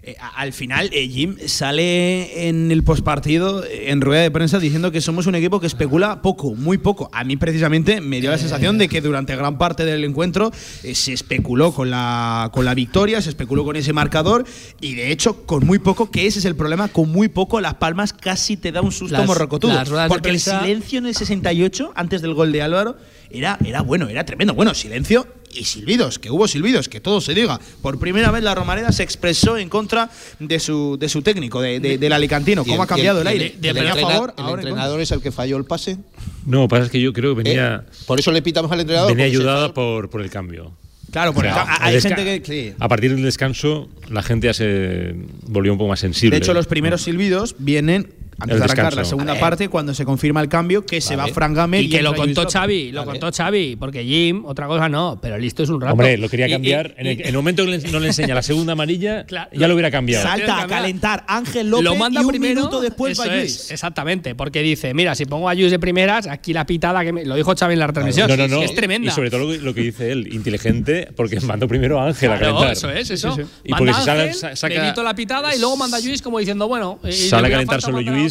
Eh, 0.07 0.15
al 0.35 0.53
final, 0.53 0.91
eh, 0.93 1.07
Jim 1.07 1.35
sale 1.47 2.47
en 2.47 2.69
el 2.69 2.83
postpartido, 2.83 3.63
eh, 3.63 3.89
en 3.89 4.01
rueda 4.01 4.21
de 4.21 4.29
prensa, 4.29 4.59
diciendo 4.59 4.91
que 4.91 5.01
somos 5.01 5.25
un 5.25 5.33
equipo 5.33 5.59
que 5.59 5.65
especula 5.65 6.21
poco, 6.21 6.53
muy 6.53 6.77
poco. 6.77 7.09
A 7.11 7.23
mí, 7.23 7.37
precisamente, 7.37 8.01
me 8.01 8.21
dio 8.21 8.29
la 8.29 8.37
sensación 8.37 8.77
de 8.77 8.87
que 8.87 9.01
durante 9.01 9.35
gran 9.35 9.57
parte 9.57 9.83
del 9.83 10.03
encuentro 10.03 10.51
se 10.93 11.11
especuló 11.11 11.71
con 11.71 11.89
la, 11.89 12.51
con 12.53 12.65
la 12.65 12.75
victoria, 12.75 13.19
se 13.19 13.29
especuló 13.29 13.63
con 13.63 13.77
ese 13.77 13.93
marcador 13.93 14.45
y, 14.79 14.93
de 14.93 15.11
hecho, 15.11 15.43
con 15.47 15.65
muy 15.65 15.79
poco, 15.79 16.11
que 16.11 16.27
ese 16.27 16.37
es 16.37 16.45
el 16.45 16.55
problema, 16.55 16.87
con 16.87 17.11
muy 17.11 17.27
poco, 17.27 17.59
Las 17.59 17.73
Palmas 17.73 18.13
casi 18.13 18.57
te 18.57 18.71
da 18.71 18.83
un 18.83 18.91
susto 18.91 19.23
morrocotudo. 19.23 19.73
Porque 20.07 20.29
el 20.29 20.39
silencio 20.39 20.99
en 20.99 21.07
el 21.07 21.15
68, 21.15 21.93
antes 21.95 22.21
del 22.21 22.35
gol 22.35 22.51
de 22.51 22.61
Álvaro, 22.61 22.95
era, 23.31 23.57
era 23.65 23.81
bueno, 23.81 24.07
era 24.07 24.23
tremendo. 24.23 24.53
Bueno, 24.53 24.75
silencio 24.75 25.25
y 25.55 25.63
silbidos, 25.65 26.19
que 26.19 26.29
hubo 26.31 26.47
silbidos, 26.47 26.89
que 26.89 26.99
todo 26.99 27.21
se 27.21 27.33
diga. 27.33 27.59
Por 27.81 27.99
primera 27.99 28.31
vez 28.31 28.43
la 28.43 28.55
Romareda 28.55 28.91
se 28.91 29.03
expresó 29.03 29.57
en 29.57 29.69
contra 29.69 30.09
de 30.39 30.59
su, 30.59 30.97
de 30.99 31.09
su 31.09 31.21
técnico, 31.21 31.61
de, 31.61 31.79
del 31.79 32.13
Alicantino. 32.13 32.63
¿Cómo 32.63 32.83
ha 32.83 32.87
cambiado 32.87 33.21
el, 33.21 33.27
aire? 33.27 33.55
De, 33.59 33.69
el, 33.69 33.87
favor, 33.87 34.33
¿El 34.37 34.45
entrenador 34.49 35.01
es 35.01 35.11
el 35.11 35.21
que 35.21 35.31
falló 35.31 35.57
el 35.57 35.65
pase? 35.65 35.97
No, 36.45 36.67
pasa 36.67 36.85
es 36.85 36.91
que 36.91 37.01
yo 37.01 37.13
creo 37.13 37.35
que 37.35 37.43
venía. 37.43 37.85
Eh, 37.87 37.91
por 38.05 38.19
eso 38.19 38.31
le 38.31 38.41
pitamos 38.41 38.71
al 38.71 38.81
entrenador. 38.81 39.09
Venía 39.11 39.25
ayudada 39.25 39.73
por, 39.73 40.09
por 40.09 40.21
el 40.21 40.29
cambio. 40.29 40.73
Claro, 41.11 41.33
porque 41.33 41.49
hay 41.49 42.01
gente 42.01 42.41
que. 42.41 42.75
A 42.77 42.89
partir 42.89 43.15
del 43.15 43.23
descanso, 43.23 43.87
la 44.09 44.21
gente 44.21 44.47
ya 44.47 44.53
se 44.53 45.15
volvió 45.47 45.71
un 45.71 45.77
poco 45.77 45.89
más 45.89 45.99
sensible. 46.01 46.37
De 46.37 46.43
hecho, 46.43 46.53
los 46.53 46.67
primeros 46.67 47.03
silbidos 47.03 47.55
vienen 47.57 48.09
antes 48.39 48.59
de 48.59 48.63
arrancar 48.65 48.93
la 48.93 49.05
segunda 49.05 49.39
parte, 49.39 49.69
cuando 49.69 49.93
se 49.93 50.03
confirma 50.03 50.41
el 50.41 50.49
cambio, 50.49 50.85
que 50.85 50.99
se 50.99 51.15
va 51.15 51.27
Frank 51.27 51.55
Gamer 51.55 51.83
y, 51.83 51.89
que 51.89 52.01
lo 52.01 52.13
contó 52.13 52.47
Xavi, 52.49 52.91
lo 52.91 53.05
contó 53.05 53.31
Xavi, 53.31 53.75
porque 53.77 54.03
Jim, 54.03 54.45
otra 54.45 54.67
cosa 54.67 54.89
no, 54.89 55.19
pero 55.21 55.37
listo 55.37 55.63
es 55.63 55.69
un 55.69 55.81
rato. 55.81 55.93
Hombre, 55.93 56.17
lo 56.17 56.27
quería 56.27 56.49
cambiar. 56.49 56.93
en, 56.97 57.07
el, 57.07 57.33
momento 57.33 57.65
que 57.65 57.77
no 57.91 57.99
le 57.99 58.07
enseña 58.07 58.35
la 58.35 58.41
segunda 58.41 58.73
amarilla, 58.73 59.25
ya 59.53 59.67
lo 59.67 59.73
hubiera 59.73 59.89
cambiado. 59.89 60.27
Salta 60.27 60.61
a 60.61 60.67
calentar 60.67 61.23
Ángel 61.27 61.69
López 61.69 61.85
lo 61.85 61.95
manda 61.95 62.21
y 62.21 62.25
un 62.25 62.29
primero, 62.29 62.55
minuto 62.55 62.81
después 62.81 63.19
va 63.19 63.25
es, 63.35 63.71
Exactamente, 63.71 64.35
porque 64.35 64.61
dice, 64.61 64.93
mira, 64.93 65.15
si 65.15 65.25
pongo 65.25 65.47
a 65.47 65.55
Luis 65.55 65.71
de 65.71 65.79
primeras, 65.79 66.27
aquí 66.27 66.51
la 66.51 66.65
pitada 66.65 67.03
que 67.03 67.13
me, 67.13 67.25
lo 67.25 67.35
dijo 67.35 67.55
Xavi 67.55 67.73
en 67.73 67.79
la 67.79 67.87
retransmisión, 67.87 68.27
no, 68.27 68.35
no, 68.35 68.47
no, 68.47 68.61
es 68.61 68.75
tremenda. 68.75 69.11
Y 69.11 69.11
sobre 69.11 69.29
todo 69.29 69.55
lo, 69.55 69.73
que 69.73 69.81
dice 69.81 70.11
él, 70.11 70.33
inteligente, 70.33 71.09
porque 71.15 71.39
mandó 71.41 71.67
primero 71.67 71.99
a 71.99 72.07
Ángel 72.07 72.31
a 72.31 72.39
calentar. 72.39 72.71
eso 72.71 72.89
es, 72.89 73.09
eso. 73.11 73.37
Y 73.63 73.71
manda 73.71 73.97
Ángel, 73.97 74.33
saca, 74.33 75.03
la 75.03 75.15
pitada 75.15 75.55
y 75.55 75.59
luego 75.59 75.77
manda 75.77 75.97
a 75.97 76.01
Luis 76.01 76.21
como 76.21 76.39
diciendo, 76.39 76.67
bueno, 76.67 76.99
sale 77.09 77.47
a 77.47 77.51
calentar 77.51 77.81
solo 77.81 78.01
Luis 78.01 78.24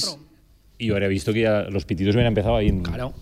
y 0.78 0.86
yo 0.86 0.94
habría 0.94 1.08
visto 1.08 1.32
que 1.32 1.42
ya 1.42 1.62
los 1.62 1.84
pitidos 1.84 2.14
hubieran 2.14 2.30
empezado 2.30 2.56
ahí. 2.56 2.68
En, 2.68 2.82
claro. 2.82 3.14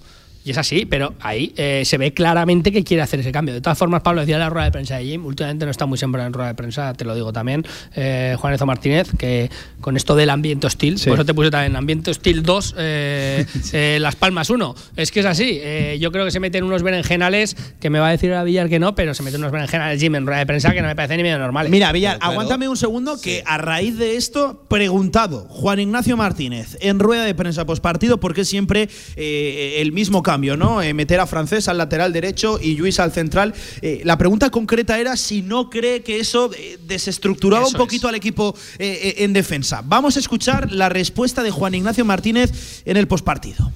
Y 0.44 0.50
es 0.50 0.58
así, 0.58 0.86
pero 0.86 1.14
ahí 1.20 1.52
eh, 1.56 1.82
se 1.84 1.98
ve 1.98 2.12
claramente 2.12 2.72
que 2.72 2.82
quiere 2.82 3.02
hacer 3.02 3.20
ese 3.20 3.30
cambio. 3.30 3.54
De 3.54 3.60
todas 3.60 3.78
formas, 3.78 4.02
Pablo 4.02 4.22
decía 4.22 4.36
en 4.36 4.40
la 4.40 4.50
rueda 4.50 4.64
de 4.64 4.72
prensa 4.72 4.96
de 4.96 5.04
Jim, 5.04 5.24
últimamente 5.24 5.64
no 5.64 5.70
está 5.70 5.86
muy 5.86 5.98
siempre 5.98 6.20
en 6.22 6.32
rueda 6.32 6.48
de 6.48 6.54
prensa, 6.54 6.94
te 6.94 7.04
lo 7.04 7.14
digo 7.14 7.32
también, 7.32 7.64
eh, 7.94 8.36
Juan 8.38 8.56
Martínez, 8.66 9.08
que 9.16 9.50
con 9.80 9.96
esto 9.96 10.16
del 10.16 10.30
ambiente 10.30 10.66
hostil, 10.66 11.00
por 11.04 11.14
eso 11.14 11.24
te 11.24 11.34
puse 11.34 11.50
también 11.50 11.76
ambiente 11.76 12.10
hostil 12.10 12.42
2, 12.42 12.74
eh, 12.76 13.46
eh, 13.72 13.98
Las 14.00 14.16
Palmas 14.16 14.50
1. 14.50 14.74
Es 14.96 15.12
que 15.12 15.20
es 15.20 15.26
así, 15.26 15.60
yo 15.98 16.10
creo 16.10 16.24
que 16.24 16.30
se 16.32 16.40
meten 16.40 16.64
unos 16.64 16.82
berenjenales, 16.82 17.56
que 17.80 17.88
me 17.90 18.00
va 18.00 18.08
a 18.08 18.10
decir 18.10 18.32
a 18.32 18.42
Villar 18.42 18.68
que 18.68 18.80
no, 18.80 18.94
pero 18.94 19.14
se 19.14 19.22
meten 19.22 19.40
unos 19.40 19.52
berenjenales 19.52 20.00
Jim 20.00 20.14
en 20.16 20.26
rueda 20.26 20.40
de 20.40 20.46
prensa 20.46 20.72
que 20.72 20.82
no 20.82 20.88
me 20.88 20.96
parecen 20.96 21.18
ni 21.18 21.22
medio 21.22 21.38
normales. 21.38 21.70
Mira, 21.70 21.92
Villar, 21.92 22.18
aguántame 22.20 22.68
un 22.68 22.76
segundo, 22.76 23.20
que 23.20 23.44
a 23.46 23.58
raíz 23.58 23.96
de 23.96 24.16
esto, 24.16 24.64
preguntado 24.68 25.46
Juan 25.48 25.78
Ignacio 25.78 26.16
Martínez 26.16 26.76
en 26.80 26.98
rueda 26.98 27.24
de 27.24 27.34
prensa 27.34 27.64
postpartido, 27.64 28.18
¿por 28.18 28.34
qué 28.34 28.44
siempre 28.44 28.88
el 29.16 29.92
mismo 29.92 30.22
cambio, 30.22 30.31
¿no? 30.38 30.82
Eh, 30.82 30.94
meter 30.94 31.20
a 31.20 31.26
Francés 31.26 31.68
al 31.68 31.78
lateral 31.78 32.12
derecho 32.12 32.58
y 32.60 32.76
Luis 32.76 32.98
al 33.00 33.12
central. 33.12 33.54
Eh, 33.80 34.00
la 34.04 34.16
pregunta 34.16 34.50
concreta 34.50 34.98
era 34.98 35.16
si 35.16 35.42
no 35.42 35.70
cree 35.70 36.02
que 36.02 36.20
eso 36.20 36.50
eh, 36.56 36.78
desestructuraba 36.86 37.66
un 37.66 37.74
poquito 37.74 38.08
al 38.08 38.14
equipo 38.14 38.54
eh, 38.78 39.14
eh, 39.18 39.24
en 39.24 39.32
defensa. 39.32 39.82
Vamos 39.84 40.16
a 40.16 40.20
escuchar 40.20 40.72
la 40.72 40.88
respuesta 40.88 41.42
de 41.42 41.50
Juan 41.50 41.74
Ignacio 41.74 42.04
Martínez 42.04 42.82
en 42.84 42.96
el 42.96 43.06
postpartido. 43.06 43.70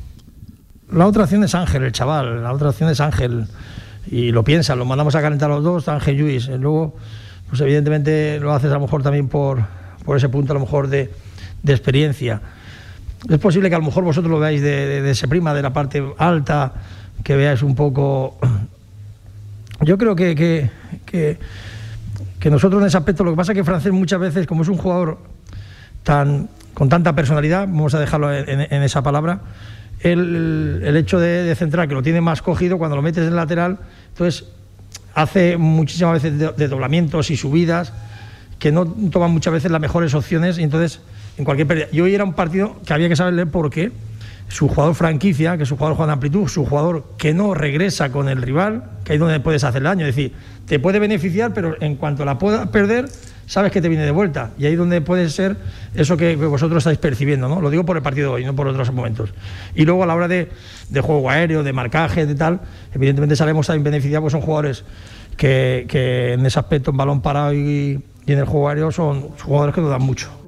La 0.91 1.07
otra 1.07 1.25
opción 1.25 1.45
es 1.45 1.55
Ángel, 1.55 1.83
el 1.83 1.93
chaval. 1.93 2.43
La 2.43 2.53
otra 2.53 2.71
opción 2.71 2.91
es 2.91 3.01
Ángel. 3.01 3.47
Y 4.11 4.31
lo 4.31 4.45
piensa, 4.45 4.77
lo 4.77 4.85
mandamos 4.85 5.15
a 5.17 5.21
calentar 5.21 5.51
los 5.51 5.63
dos, 5.65 5.89
Ángel 5.89 6.17
Lluís. 6.17 6.49
Luego, 6.49 6.97
pues 7.49 7.61
evidentemente 7.61 8.39
lo 8.41 8.53
haces 8.53 8.71
a 8.71 8.75
lo 8.75 8.81
mejor 8.81 9.03
también 9.03 9.29
por, 9.29 9.65
por 10.05 10.17
ese 10.17 10.29
punto, 10.29 10.53
a 10.53 10.55
lo 10.55 10.61
mejor 10.61 10.89
de, 10.89 11.11
de 11.63 11.73
experiencia. 11.73 12.41
Es 13.29 13.39
posible 13.39 13.69
que 13.69 13.75
a 13.75 13.79
lo 13.79 13.85
mejor 13.85 14.05
vosotros 14.05 14.31
lo 14.31 14.39
veáis 14.39 14.63
de, 14.63 15.03
de, 15.03 15.11
ese 15.11 15.27
prima, 15.27 15.53
de 15.55 15.63
la 15.63 15.73
parte 15.73 16.05
alta, 16.19 16.73
que 17.25 17.37
veáis 17.37 17.63
un 17.63 17.75
poco. 17.75 18.39
Yo 19.81 19.99
creo 19.99 20.15
que, 20.15 20.35
que, 20.35 21.39
que, 22.39 22.51
nosotros 22.51 22.81
en 22.81 22.89
ese 22.89 22.97
aspecto, 22.97 23.25
lo 23.25 23.33
que 23.33 23.37
pasa 23.37 23.53
es 23.53 23.57
que 23.57 23.65
Francés 23.65 23.93
muchas 23.93 24.21
veces, 24.21 24.47
como 24.47 24.63
es 24.63 24.69
un 24.69 24.77
jugador 24.77 25.19
tan, 26.03 26.49
con 26.73 26.89
tanta 26.89 27.15
personalidad, 27.15 27.67
vamos 27.67 27.95
a 27.95 28.01
dejarlo 28.01 28.33
en 28.33 28.83
esa 28.83 29.03
palabra, 29.03 29.41
el, 30.01 30.83
el 30.85 30.97
hecho 30.97 31.19
de, 31.19 31.45
de, 31.45 31.55
centrar, 31.55 31.89
que 31.89 31.95
lo 31.95 32.03
tiene 32.03 32.21
más 32.21 32.43
cogido, 32.43 32.79
cuando 32.79 32.97
lo 32.97 33.03
metes 33.03 33.23
en 33.23 33.31
el 33.31 33.37
lateral, 33.37 33.79
entonces 34.09 34.49
hace 35.15 35.57
muchísimas 35.57 36.23
veces 36.23 36.39
de, 36.39 36.53
de 36.53 36.69
doblamientos 36.69 37.31
y 37.31 37.37
subidas 37.37 37.93
que 38.59 38.73
no 38.73 38.87
toman 38.87 39.31
muchas 39.31 39.53
veces 39.53 39.71
las 39.71 39.81
mejores 39.81 40.15
opciones 40.15 40.59
y 40.59 40.63
entonces 40.63 41.01
en 41.39 41.45
cualquier. 41.45 41.89
Y 41.93 42.01
hoy 42.01 42.15
era 42.15 42.25
un 42.25 42.35
partido 42.35 42.77
que 42.85 42.93
había 42.93 43.09
que 43.09 43.17
saber 43.17 43.35
leer 43.35 43.49
por 43.49 43.71
qué 43.71 43.93
su 44.49 44.69
jugador 44.69 44.95
franquicia, 44.95 45.57
que 45.57 45.65
es 45.65 45.69
su 45.69 45.77
jugador 45.77 45.97
Juan 45.97 46.11
amplitud, 46.11 46.49
su 46.49 46.65
jugador 46.65 47.05
que 47.19 47.35
no 47.35 47.55
regresa 47.55 48.11
con 48.11 48.29
el 48.29 48.41
rival, 48.41 48.85
que 49.05 49.13
ahí 49.13 49.17
es 49.17 49.21
donde 49.21 49.41
puedes 49.41 49.65
hacer 49.65 49.83
daño. 49.83 50.07
Es 50.07 50.15
decir, 50.15 50.33
te 50.67 50.79
puede 50.79 50.99
beneficiar, 50.99 51.53
pero 51.53 51.77
en 51.81 51.97
cuanto 51.97 52.25
la 52.25 52.39
puedas 52.39 52.69
perder, 52.69 53.07
sabes 53.47 53.73
que 53.73 53.81
te 53.81 53.89
viene 53.89 54.05
de 54.05 54.11
vuelta. 54.13 54.51
Y 54.59 54.67
ahí 54.67 54.73
es 54.73 54.79
donde 54.79 55.01
puede 55.01 55.29
ser 55.31 55.57
eso 55.95 56.17
que 56.17 56.37
vosotros 56.37 56.79
estáis 56.79 56.99
percibiendo, 56.99 57.49
¿no? 57.49 57.61
Lo 57.61 57.71
digo 57.71 57.85
por 57.85 57.97
el 57.97 58.03
partido 58.03 58.33
hoy, 58.33 58.45
no 58.45 58.55
por 58.55 58.69
otros 58.69 58.93
momentos. 58.93 59.35
Y 59.75 59.85
luego 59.85 60.05
a 60.05 60.07
la 60.07 60.15
hora 60.15 60.29
de, 60.29 60.51
de 60.91 61.01
juego 61.01 61.29
aéreo, 61.29 61.63
de 61.63 61.73
marcaje, 61.73 62.27
de 62.27 62.35
tal, 62.35 62.61
evidentemente 62.95 63.35
sabemos 63.37 63.67
también 63.67 63.85
beneficiar, 63.85 64.21
pues 64.21 64.33
son 64.33 64.43
jugadores 64.43 64.85
que, 65.37 65.87
que 65.89 66.35
en 66.35 66.47
ese 66.47 66.59
aspecto, 66.59 66.93
en 66.93 66.97
balón 66.97 67.21
parado 67.21 67.53
y, 67.53 68.01
y 68.27 68.33
en 68.33 68.39
el 68.39 68.45
juego 68.45 68.69
aéreo, 68.69 68.93
son 68.93 69.23
jugadores 69.39 69.75
que 69.75 69.81
nos 69.81 69.91
dan 69.91 70.03
mucho. 70.03 70.46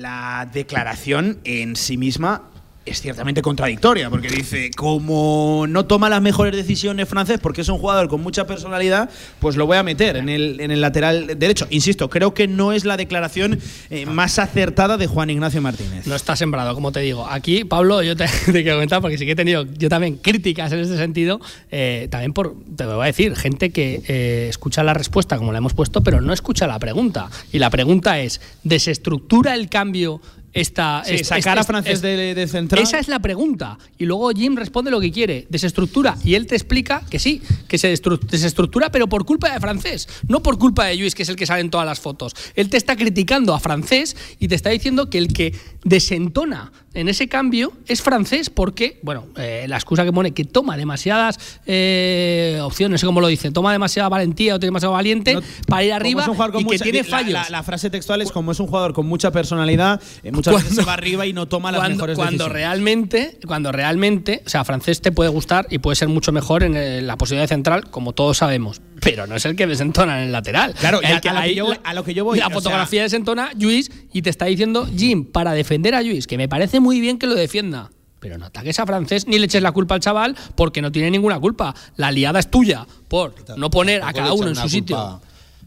La 0.00 0.48
declaración 0.52 1.40
en 1.42 1.74
sí 1.74 1.96
misma 1.96 2.50
es 2.88 3.00
ciertamente 3.00 3.42
contradictoria, 3.42 4.10
porque 4.10 4.28
dice, 4.28 4.70
como 4.76 5.66
no 5.68 5.86
toma 5.86 6.08
las 6.08 6.22
mejores 6.22 6.54
decisiones 6.54 7.08
francés, 7.08 7.38
porque 7.40 7.60
es 7.60 7.68
un 7.68 7.78
jugador 7.78 8.08
con 8.08 8.20
mucha 8.22 8.46
personalidad, 8.46 9.10
pues 9.38 9.56
lo 9.56 9.66
voy 9.66 9.76
a 9.76 9.82
meter 9.82 10.16
en 10.16 10.28
el, 10.28 10.60
en 10.60 10.70
el 10.70 10.80
lateral 10.80 11.38
derecho. 11.38 11.66
Insisto, 11.70 12.10
creo 12.10 12.34
que 12.34 12.48
no 12.48 12.72
es 12.72 12.84
la 12.84 12.96
declaración 12.96 13.58
eh, 13.90 14.06
más 14.06 14.38
acertada 14.38 14.96
de 14.96 15.06
Juan 15.06 15.30
Ignacio 15.30 15.60
Martínez. 15.60 16.06
No 16.06 16.14
está 16.14 16.36
sembrado, 16.36 16.74
como 16.74 16.92
te 16.92 17.00
digo. 17.00 17.26
Aquí, 17.28 17.64
Pablo, 17.64 18.02
yo 18.02 18.16
te, 18.16 18.26
te 18.46 18.62
quiero 18.62 18.76
comentar, 18.76 19.00
porque 19.00 19.18
sí 19.18 19.26
que 19.26 19.32
he 19.32 19.36
tenido 19.36 19.66
yo 19.76 19.88
también 19.88 20.16
críticas 20.16 20.72
en 20.72 20.80
este 20.80 20.96
sentido, 20.96 21.40
eh, 21.70 22.08
también 22.10 22.32
por, 22.32 22.54
te 22.76 22.84
voy 22.84 23.02
a 23.02 23.06
decir, 23.06 23.36
gente 23.36 23.70
que 23.70 24.02
eh, 24.08 24.46
escucha 24.48 24.82
la 24.82 24.94
respuesta 24.94 25.36
como 25.38 25.52
la 25.52 25.58
hemos 25.58 25.74
puesto, 25.74 26.02
pero 26.02 26.20
no 26.20 26.32
escucha 26.32 26.66
la 26.66 26.78
pregunta. 26.78 27.30
Y 27.52 27.58
la 27.58 27.70
pregunta 27.70 28.20
es, 28.20 28.40
¿desestructura 28.64 29.54
el 29.54 29.68
cambio 29.68 30.20
esta, 30.52 31.02
sí, 31.04 31.18
sacar 31.24 31.58
a 31.58 31.64
francés 31.64 32.00
de, 32.00 32.34
de, 32.34 32.46
central. 32.48 32.82
Esa 32.82 32.98
es 32.98 33.08
la 33.08 33.18
pregunta. 33.20 33.78
Y 33.98 34.06
luego 34.06 34.30
Jim 34.30 34.56
responde 34.56 34.90
lo 34.90 35.00
que 35.00 35.12
quiere, 35.12 35.46
desestructura. 35.48 36.16
Y 36.24 36.34
él 36.34 36.46
te 36.46 36.54
explica 36.54 37.02
que 37.08 37.18
sí, 37.18 37.42
que 37.66 37.78
se 37.78 37.88
desestructura, 37.88 38.90
pero 38.90 39.08
por 39.08 39.24
culpa 39.24 39.52
de 39.52 39.60
francés, 39.60 40.08
no 40.26 40.42
por 40.42 40.58
culpa 40.58 40.86
de 40.86 40.96
Luis, 40.96 41.14
que 41.14 41.22
es 41.22 41.28
el 41.28 41.36
que 41.36 41.46
sale 41.46 41.60
en 41.60 41.70
todas 41.70 41.86
las 41.86 42.00
fotos. 42.00 42.34
Él 42.54 42.70
te 42.70 42.76
está 42.76 42.96
criticando 42.96 43.54
a 43.54 43.60
francés 43.60 44.16
y 44.38 44.48
te 44.48 44.54
está 44.54 44.70
diciendo 44.70 45.10
que 45.10 45.18
el 45.18 45.32
que 45.32 45.54
desentona 45.84 46.72
en 46.98 47.08
ese 47.08 47.28
cambio 47.28 47.72
es 47.86 48.02
francés 48.02 48.50
porque, 48.50 48.98
bueno, 49.02 49.26
eh, 49.36 49.66
la 49.68 49.76
excusa 49.76 50.04
que 50.04 50.12
pone 50.12 50.32
que 50.32 50.44
toma 50.44 50.76
demasiadas 50.76 51.60
eh, 51.64 52.58
opciones, 52.62 52.92
no 52.92 52.98
sé 52.98 53.06
cómo 53.06 53.20
lo 53.20 53.28
dice, 53.28 53.52
toma 53.52 53.70
demasiada 53.70 54.08
valentía 54.08 54.56
o 54.56 54.58
tiene 54.58 54.68
demasiado 54.68 54.94
valiente 54.94 55.34
no, 55.34 55.40
para 55.68 55.84
ir 55.84 55.92
arriba 55.92 56.24
y 56.26 56.64
mucha, 56.64 56.84
que 56.84 56.90
tiene 56.90 57.04
fallos. 57.04 57.32
La, 57.32 57.44
la, 57.44 57.50
la, 57.50 57.62
frase 57.62 57.88
textual 57.88 58.20
es 58.22 58.32
como 58.32 58.50
es 58.50 58.58
un 58.58 58.66
jugador 58.66 58.94
con 58.94 59.06
mucha 59.06 59.30
personalidad, 59.30 60.00
eh, 60.24 60.32
muchas 60.32 60.52
cuando, 60.52 60.68
veces 60.68 60.84
se 60.84 60.84
va 60.84 60.94
arriba 60.94 61.24
y 61.24 61.32
no 61.32 61.46
toma 61.46 61.70
las 61.70 61.80
cuando, 61.80 61.96
mejores 61.96 62.16
cuando 62.16 62.32
decisiones. 62.32 62.52
realmente, 62.52 63.38
cuando 63.46 63.70
realmente, 63.70 64.42
o 64.44 64.48
sea, 64.48 64.64
francés 64.64 65.00
te 65.00 65.12
puede 65.12 65.30
gustar 65.30 65.68
y 65.70 65.78
puede 65.78 65.94
ser 65.94 66.08
mucho 66.08 66.32
mejor 66.32 66.64
en 66.64 66.74
el, 66.76 67.06
la 67.06 67.16
posición 67.16 67.40
de 67.40 67.48
central, 67.48 67.90
como 67.90 68.12
todos 68.12 68.38
sabemos, 68.38 68.80
pero 69.00 69.26
no 69.26 69.36
es 69.36 69.44
el 69.44 69.56
que 69.56 69.66
desentona 69.66 70.18
en 70.18 70.26
el 70.26 70.32
lateral. 70.32 70.74
Claro, 70.74 71.00
el 71.02 71.16
a, 71.16 71.20
que 71.20 71.28
a, 71.28 71.34
lo 71.34 71.42
que 71.42 71.54
yo, 71.54 71.72
a, 71.84 71.94
lo 71.94 72.04
que 72.04 72.14
yo, 72.14 72.24
voy. 72.24 72.38
La 72.38 72.50
fotografía 72.50 73.00
sea, 73.00 73.02
desentona 73.04 73.50
Luis 73.58 73.90
y 74.12 74.22
te 74.22 74.30
está 74.30 74.46
diciendo 74.46 74.88
Jim 74.96 75.24
para 75.24 75.52
defender 75.52 75.94
a 75.94 76.02
Luis, 76.02 76.26
que 76.26 76.36
me 76.36 76.48
parece 76.48 76.80
muy 76.80 77.00
bien 77.00 77.18
que 77.18 77.26
lo 77.26 77.34
defienda. 77.34 77.90
Pero 78.20 78.36
no 78.36 78.46
ataques 78.46 78.78
a 78.80 78.86
francés 78.86 79.28
ni 79.28 79.38
le 79.38 79.46
eches 79.46 79.62
la 79.62 79.70
culpa 79.70 79.94
al 79.94 80.00
chaval 80.00 80.36
porque 80.56 80.82
no 80.82 80.90
tiene 80.90 81.10
ninguna 81.10 81.38
culpa. 81.38 81.74
La 81.96 82.10
liada 82.10 82.40
es 82.40 82.50
tuya 82.50 82.86
por 83.06 83.34
no 83.56 83.70
poner 83.70 84.02
a 84.02 84.12
cada 84.12 84.32
uno 84.32 84.48
en 84.48 84.56
su 84.56 84.68
sitio. 84.68 85.20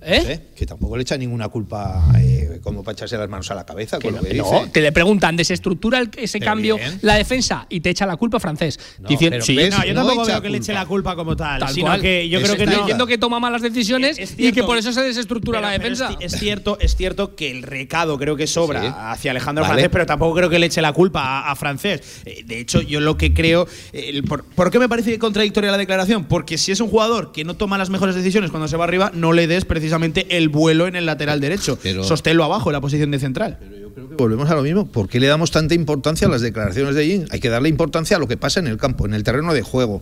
¿Eh? 0.03 0.23
¿Eh? 0.27 0.39
Que 0.55 0.65
tampoco 0.65 0.95
le 0.97 1.03
echa 1.03 1.15
ninguna 1.17 1.47
culpa 1.49 2.03
eh, 2.19 2.59
como 2.63 2.83
para 2.83 2.93
echarse 2.93 3.17
las 3.17 3.29
manos 3.29 3.49
a 3.51 3.55
la 3.55 3.65
cabeza 3.65 3.99
que 3.99 4.07
con 4.07 4.15
no, 4.15 4.21
lo 4.21 4.27
que 4.27 4.33
no, 4.35 4.43
dice. 4.43 4.69
Te 4.71 4.81
le 4.81 4.91
preguntan, 4.91 5.35
desestructura 5.35 5.99
el, 5.99 6.09
ese 6.17 6.39
Pero 6.39 6.51
cambio 6.51 6.77
bien. 6.77 6.99
la 7.03 7.15
defensa 7.15 7.67
y 7.69 7.81
te 7.81 7.91
echa 7.91 8.05
la 8.07 8.17
culpa 8.17 8.39
francés. 8.39 8.79
No, 8.99 9.07
Diciendo, 9.09 9.35
pero 9.35 9.45
sí, 9.45 9.55
ves, 9.55 9.77
No, 9.77 9.85
yo 9.85 9.93
tampoco 9.93 10.25
veo 10.25 10.41
que 10.41 10.49
le 10.49 10.57
eche 10.57 10.73
la 10.73 10.85
culpa 10.87 11.15
como 11.15 11.35
tal, 11.35 11.59
Tal 11.59 11.69
sino 11.73 11.85
cual. 11.87 12.01
que 12.01 12.27
yo 12.29 12.39
Es 12.39 12.43
creo 12.45 12.55
que 12.57 12.63
está 12.63 12.75
no. 12.75 12.81
diciendo 12.81 13.05
que 13.07 13.17
toma 13.19 13.39
malas 13.39 13.61
decisiones 13.61 14.17
Es- 14.17 14.31
es 14.31 14.39
y 14.39 14.51
que 14.51 14.63
por 14.63 14.77
eso 14.77 14.91
se 14.91 15.01
desestructura 15.01 15.59
Pero- 15.59 15.67
la 15.71 15.73
defensa. 15.77 16.17
Es, 16.19 16.33
es 16.33 16.39
cierto, 16.39 16.77
es 16.79 16.95
cierto 16.95 17.35
que 17.35 17.51
el 17.51 17.61
recado 17.61 18.17
creo 18.17 18.35
que 18.35 18.47
sobra 18.47 18.81
Sí. 18.81 18.87
hacia 18.91 19.31
Alejandro 19.31 19.61
Vale. 19.63 19.73
Francés, 19.73 19.89
pero 19.91 20.05
tampoco 20.07 20.35
creo 20.35 20.49
que 20.49 20.57
le 20.57 20.65
eche 20.65 20.81
la 20.81 20.93
culpa 20.93 21.21
a, 21.21 21.51
a 21.51 21.55
Francés. 21.55 22.01
Eh, 22.25 22.43
de 22.45 22.59
hecho, 22.59 22.81
yo 22.81 22.99
lo 23.01 23.17
que 23.17 23.33
creo. 23.33 23.67
eh, 23.93 24.09
el 24.09 24.23
por, 24.23 24.43
¿Por 24.45 24.71
qué 24.71 24.79
me 24.79 24.89
parece 24.89 25.19
contradictoria 25.19 25.69
la 25.69 25.77
declaración? 25.77 26.25
Porque 26.25 26.57
si 26.57 26.71
es 26.71 26.79
un 26.79 26.89
jugador 26.89 27.31
que 27.31 27.43
no 27.43 27.55
toma 27.55 27.77
las 27.77 27.89
mejores 27.91 28.15
decisiones 28.15 28.49
cuando 28.49 28.67
se 28.67 28.77
va 28.77 28.83
arriba, 28.85 29.11
no 29.13 29.31
le 29.33 29.45
des 29.47 29.63
precisamente 29.65 29.90
el 30.29 30.49
vuelo 30.49 30.87
en 30.87 30.95
el 30.95 31.05
lateral 31.05 31.39
derecho. 31.39 31.77
Pero- 31.81 32.03
Sosténlo 32.03 32.43
abajo 32.43 32.69
en 32.69 32.73
la 32.73 32.81
posición 32.81 33.11
de 33.11 33.19
central. 33.19 33.59
Volvemos 34.17 34.49
a 34.49 34.55
lo 34.55 34.63
mismo. 34.63 34.85
¿Por 34.85 35.07
qué 35.09 35.19
le 35.19 35.27
damos 35.27 35.51
tanta 35.51 35.73
importancia 35.73 36.27
a 36.27 36.29
las 36.31 36.41
declaraciones 36.41 36.95
de 36.95 37.05
Jim? 37.05 37.25
Hay 37.31 37.39
que 37.39 37.49
darle 37.49 37.69
importancia 37.69 38.17
a 38.17 38.19
lo 38.19 38.27
que 38.27 38.37
pasa 38.37 38.59
en 38.59 38.67
el 38.67 38.77
campo, 38.77 39.05
en 39.05 39.13
el 39.13 39.23
terreno 39.23 39.53
de 39.53 39.61
juego. 39.61 40.01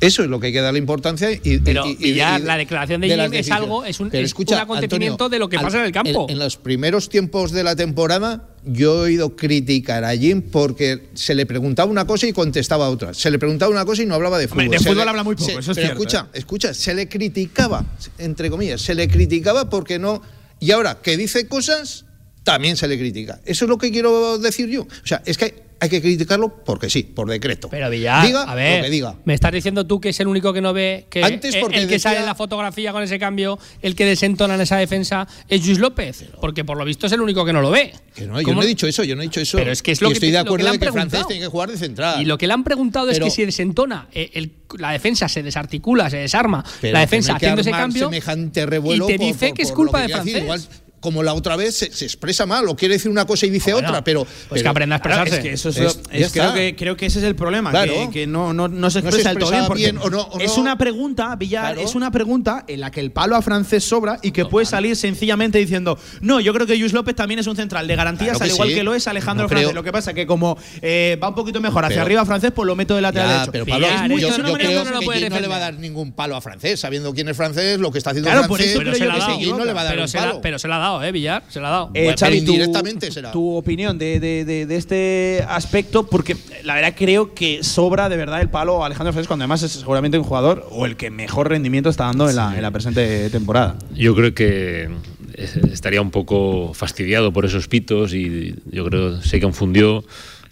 Eso 0.00 0.22
es 0.22 0.28
lo 0.28 0.40
que 0.40 0.48
hay 0.48 0.52
que 0.52 0.60
darle 0.60 0.78
importancia. 0.80 1.30
Y, 1.32 1.58
Pero 1.60 1.86
y, 1.86 1.96
y- 2.00 2.14
ya 2.14 2.38
y- 2.38 2.42
la 2.42 2.56
declaración 2.56 3.00
de, 3.00 3.16
las 3.16 3.30
Jim 3.30 3.40
es 3.40 3.50
algo, 3.50 3.84
es 3.84 4.00
un, 4.00 4.08
es 4.08 4.14
escucha, 4.14 4.56
un 4.56 4.60
acontecimiento 4.62 5.24
Antonio, 5.24 5.30
de 5.30 5.38
lo 5.38 5.48
que 5.48 5.56
al- 5.56 5.62
pasa 5.62 5.78
en 5.80 5.84
el 5.86 5.92
campo. 5.92 6.26
En, 6.28 6.34
en 6.34 6.38
los 6.40 6.56
primeros 6.56 7.08
tiempos 7.08 7.52
de 7.52 7.64
la 7.64 7.74
temporada, 7.76 8.48
yo 8.64 8.96
he 9.06 9.10
oído 9.10 9.36
criticar 9.36 10.04
a 10.04 10.14
Jim 10.16 10.42
porque 10.42 11.08
se 11.14 11.34
le 11.34 11.46
preguntaba 11.46 11.90
una 11.90 12.06
cosa 12.06 12.26
y 12.26 12.32
contestaba 12.32 12.90
otra. 12.90 13.14
Se 13.14 13.30
le 13.30 13.38
preguntaba 13.38 13.70
una 13.70 13.84
cosa 13.84 14.02
y 14.02 14.06
no 14.06 14.14
hablaba 14.14 14.38
de 14.38 14.48
fútbol. 14.48 14.64
Hombre, 14.64 14.78
de 14.78 14.82
Se 14.82 14.88
fútbol 14.90 15.04
le- 15.04 15.10
habla 15.10 15.22
muy 15.24 15.36
poco, 15.36 15.46
se- 15.46 15.58
eso 15.58 15.70
es 15.72 15.76
pero 15.76 15.86
cierto, 15.86 16.02
escucha, 16.02 16.26
¿eh? 16.32 16.38
escucha, 16.38 16.74
se 16.74 16.92
le 16.94 17.08
criticaba, 17.08 17.84
entre 18.18 18.50
comillas, 18.50 18.80
se 18.82 18.94
le 18.94 19.08
criticaba 19.08 19.70
porque 19.70 19.98
no. 19.98 20.20
Y 20.60 20.70
ahora 20.72 20.98
que 21.02 21.16
dice 21.16 21.46
cosas, 21.48 22.04
también 22.44 22.76
se 22.76 22.86
le 22.86 22.96
critica. 22.98 23.40
Eso 23.44 23.64
es 23.64 23.68
lo 23.68 23.78
que 23.78 23.90
quiero 23.90 24.38
decir 24.38 24.68
yo. 24.68 24.82
O 24.82 24.86
sea, 25.06 25.22
es 25.26 25.36
que 25.36 25.44
hay, 25.46 25.52
hay 25.80 25.88
que 25.90 26.00
criticarlo 26.00 26.62
porque 26.64 26.88
sí, 26.88 27.02
por 27.02 27.28
decreto. 27.28 27.68
Pero 27.68 27.90
Villar, 27.90 28.24
diga 28.26 28.42
a 28.44 28.54
ver, 28.54 28.78
lo 28.78 28.84
que 28.84 28.90
diga. 28.90 29.16
me 29.24 29.34
estás 29.34 29.52
diciendo 29.52 29.86
tú 29.86 30.00
que 30.00 30.10
es 30.10 30.20
el 30.20 30.28
único 30.28 30.52
que 30.52 30.60
no 30.62 30.72
ve 30.72 31.06
que 31.10 31.22
Antes 31.24 31.56
porque 31.56 31.76
el 31.78 31.82
que 31.88 31.94
decía- 31.94 32.10
sale 32.10 32.20
en 32.20 32.26
la 32.26 32.34
fotografía 32.34 32.92
con 32.92 33.02
ese 33.02 33.18
cambio, 33.18 33.58
el 33.82 33.94
que 33.96 34.04
desentona 34.06 34.54
en 34.54 34.60
esa 34.62 34.76
defensa 34.76 35.26
es 35.48 35.66
Luis 35.66 35.78
López, 35.78 36.24
porque 36.40 36.64
por 36.64 36.78
lo 36.78 36.84
visto 36.84 37.06
es 37.06 37.12
el 37.12 37.20
único 37.20 37.44
que 37.44 37.52
no 37.52 37.60
lo 37.60 37.70
ve. 37.70 37.92
Que 38.14 38.26
no, 38.26 38.40
yo 38.40 38.44
¿Cómo? 38.46 38.60
no 38.60 38.62
he 38.62 38.66
dicho 38.66 38.86
eso, 38.86 39.02
yo 39.04 39.16
no 39.16 39.22
he 39.22 39.24
dicho 39.26 39.40
eso. 39.40 39.58
Pero 39.58 39.72
es 39.72 39.82
que 39.82 39.92
es 39.92 40.00
lo 40.00 40.08
Y 40.08 40.10
que 40.12 40.14
estoy 40.14 40.28
de 40.30 40.34
que 40.34 40.38
acuerdo 40.38 40.68
han 40.68 40.78
de 40.78 40.86
que 40.86 40.92
francés 40.92 41.26
tiene 41.26 41.42
que 41.42 41.48
jugar 41.48 41.70
de 41.70 41.76
central. 41.76 42.22
Y 42.22 42.24
lo 42.24 42.38
que 42.38 42.46
le 42.46 42.52
han 42.52 42.64
preguntado 42.64 43.06
Pero- 43.10 43.26
es 43.26 43.32
que 43.32 43.36
si 43.36 43.44
desentona, 43.44 44.08
eh, 44.12 44.30
el- 44.34 44.52
la 44.78 44.92
defensa 44.92 45.28
se 45.28 45.42
desarticula, 45.42 46.08
se 46.08 46.18
desarma, 46.18 46.64
la 46.82 46.90
que 46.92 46.98
defensa 46.98 47.32
que 47.32 47.36
haciendo 47.46 47.60
ese 47.62 47.70
cambio 47.70 48.04
semejante 48.06 48.64
revuelo 48.66 49.04
y 49.08 49.16
te 49.16 49.18
dice 49.18 49.48
por- 49.48 49.56
que 49.56 49.62
es 49.62 49.72
culpa 49.72 50.00
de 50.02 50.06
decir. 50.08 50.14
francés. 50.22 50.42
Igual, 50.42 50.62
como 51.04 51.22
la 51.22 51.34
otra 51.34 51.54
vez 51.56 51.76
se, 51.76 51.92
se 51.92 52.06
expresa 52.06 52.46
mal 52.46 52.66
o 52.66 52.74
quiere 52.74 52.94
decir 52.94 53.10
una 53.10 53.26
cosa 53.26 53.44
y 53.44 53.50
dice 53.50 53.72
Ah, 53.72 53.74
bueno, 53.74 53.88
otra, 53.90 54.02
pero 54.04 54.24
pues 54.24 54.34
pero- 54.48 54.62
que 54.62 54.68
aprenda 54.68 54.96
a 54.96 55.00
Claro, 55.00 55.22
expresarse. 55.24 55.48
es 55.48 55.50
que 55.50 55.54
eso 55.54 55.68
es, 55.68 55.76
Es- 55.76 56.00
es- 56.10 56.32
ya 56.32 56.40
creo, 56.48 56.54
que, 56.54 56.74
creo 56.76 56.96
que 56.96 57.04
ese 57.06 57.18
es 57.18 57.24
el 57.26 57.36
problema, 57.36 57.70
Claro. 57.70 57.92
que, 57.92 58.10
que 58.10 58.26
no, 58.26 58.54
no, 58.54 58.68
no 58.68 58.90
se 58.90 59.02
No 59.02 59.08
expresa 59.10 59.28
del 59.28 59.38
todo 59.38 59.50
bien. 59.50 59.60
expresaba 59.60 59.66
Porque 59.68 59.82
bien 59.82 59.98
o 59.98 60.08
no- 60.08 60.22
o 60.22 60.40
es 60.40 60.56
no. 60.56 60.62
una 60.62 60.78
pregunta, 60.78 61.36
Villar, 61.36 61.74
Claro. 61.74 61.86
es 61.86 61.94
una 61.94 62.10
pregunta 62.10 62.64
en 62.66 62.80
la 62.80 62.90
que 62.90 63.00
el 63.00 63.12
palo 63.12 63.36
a 63.36 63.42
francés 63.42 63.84
sobra 63.84 64.18
y 64.22 64.30
que 64.30 64.46
puede 64.46 64.64
salir 64.64 64.96
sencillamente 64.96 65.58
diciendo, 65.58 65.98
no, 66.22 66.40
yo 66.40 66.54
creo 66.54 66.66
que 66.66 66.76
Luis 66.76 66.94
López 66.94 67.14
también 67.14 67.38
es 67.40 67.46
un 67.46 67.56
central 67.56 67.86
de 67.86 67.96
garantías, 67.96 68.38
Claro 68.38 68.44
al 68.44 68.50
igual 68.50 68.68
sí. 68.70 68.74
que 68.74 68.82
lo 68.82 68.94
es 68.94 69.06
Alejandro 69.06 69.44
No 69.44 69.48
Francés. 69.50 69.68
creo- 69.68 69.74
Lo 69.74 69.82
que 69.84 69.92
pasa 69.92 70.14
que 70.14 70.26
como 70.26 70.56
eh, 70.80 71.18
va 71.22 71.28
un 71.28 71.34
poquito 71.34 71.60
mejor 71.60 71.84
hacia 71.84 71.96
Pero- 71.96 72.06
arriba 72.06 72.24
francés, 72.24 72.52
pues 72.54 72.66
lo 72.66 72.74
meto 72.76 72.94
de 72.94 73.02
lateral 73.02 73.28
Ya, 73.28 73.32
derecho. 73.34 73.52
pero 73.52 73.66
Pablo, 73.66 73.86
Villar, 73.86 74.08
yo, 74.08 74.16
es 74.16 74.22
yo 74.22 74.28
creo 74.42 74.56
que 74.56 74.64
no 74.64 75.10
Gil 75.12 75.28
no 75.30 75.40
le 75.40 75.48
va 75.48 75.56
a 75.56 75.60
dar 75.60 75.74
ningún 75.74 76.12
palo 76.12 76.36
a 76.36 76.40
francés, 76.40 76.80
sabiendo 76.80 77.12
quién 77.12 77.28
es 77.28 77.36
francés, 77.36 77.78
lo 77.78 77.90
que 77.92 77.98
está 77.98 78.10
haciendo 78.10 78.30
Claro, 78.30 78.46
por 78.48 78.56
francés. 78.58 78.74
eso 78.76 78.94
se 78.94 79.38
Gil 79.38 79.56
no 79.56 79.64
le 79.64 79.72
va 79.72 79.80
a 79.80 79.84
dar 79.84 79.94
pero 80.42 80.58
se 80.58 80.68
la 80.68 80.76
ha 80.76 80.78
dado. 80.78 80.93
Dado, 80.94 81.04
¿eh, 81.04 81.12
Villar? 81.12 81.42
Se 81.48 81.60
la 81.60 81.68
ha 81.68 81.70
dado. 81.70 81.90
Eh, 81.94 82.14
Xavi, 82.18 82.40
tu- 82.42 82.52
indirectamente 82.52 83.10
será. 83.10 83.30
Tu 83.32 83.54
opinión 83.56 83.98
de, 83.98 84.20
de- 84.20 84.44
de- 84.44 84.66
de 84.66 84.76
este 84.76 85.44
aspecto, 85.48 86.06
porque 86.06 86.36
la 86.64 86.74
verdad 86.74 86.94
creo 86.96 87.34
que 87.34 87.62
sobra 87.62 88.08
de 88.08 88.16
verdad 88.16 88.40
el 88.40 88.48
palo 88.48 88.82
a 88.82 88.86
Alejandro 88.86 89.12
Fernández, 89.12 89.28
cuando 89.28 89.44
además 89.44 89.62
es 89.62 89.72
seguramente 89.72 90.18
un 90.18 90.24
jugador 90.24 90.66
o 90.70 90.86
el 90.86 90.96
que 90.96 91.10
mejor 91.10 91.48
rendimiento 91.48 91.88
está 91.90 92.04
dando 92.04 92.28
en, 92.28 92.36
la, 92.36 92.54
en 92.56 92.62
la 92.62 92.70
presente 92.70 93.30
temporada. 93.30 93.76
Yo 93.94 94.14
creo 94.14 94.34
que 94.34 94.88
es- 95.34 95.56
estaría 95.56 96.00
un 96.00 96.10
poco 96.10 96.72
fastidiado 96.74 97.32
por 97.32 97.44
esos 97.44 97.68
pitos 97.68 98.14
y 98.14 98.54
yo 98.70 98.84
creo 98.86 99.20
se 99.22 99.40
confundió 99.40 100.04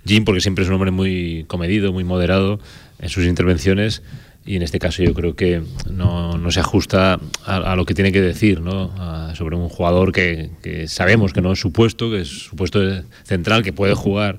Jim 0.05 0.25
porque 0.25 0.41
siempre 0.41 0.65
es 0.65 0.69
un 0.69 0.75
hombre 0.75 0.91
muy 0.91 1.45
comedido, 1.47 1.93
muy 1.93 2.03
moderado 2.05 2.59
en 2.99 3.09
sus 3.09 3.25
intervenciones 3.25 4.03
y 4.45 4.57
en 4.57 4.63
este 4.63 4.79
caso 4.79 5.03
yo 5.03 5.15
creo 5.15 5.37
que 5.37 5.63
no, 5.91 6.37
no 6.37 6.51
se 6.51 6.61
ajusta 6.61 7.21
a, 7.45 7.77
lo 7.77 7.85
que 7.85 7.95
tiene 7.95 8.11
que 8.13 8.21
decir 8.21 8.61
¿no? 8.61 8.93
Sobre 9.35 9.57
un 9.57 9.69
jugador 9.69 10.13
que, 10.13 10.51
que 10.63 10.89
sabemos 10.89 11.33
que 11.33 11.41
no 11.41 11.53
es 11.53 11.61
su 11.61 11.73
puesto, 11.73 12.11
que 12.11 12.23
es 12.23 12.29
su 12.29 12.57
puesto 12.57 12.81
central, 13.25 13.63
que 13.63 13.73
puede 13.73 13.95
jugar 13.95 14.39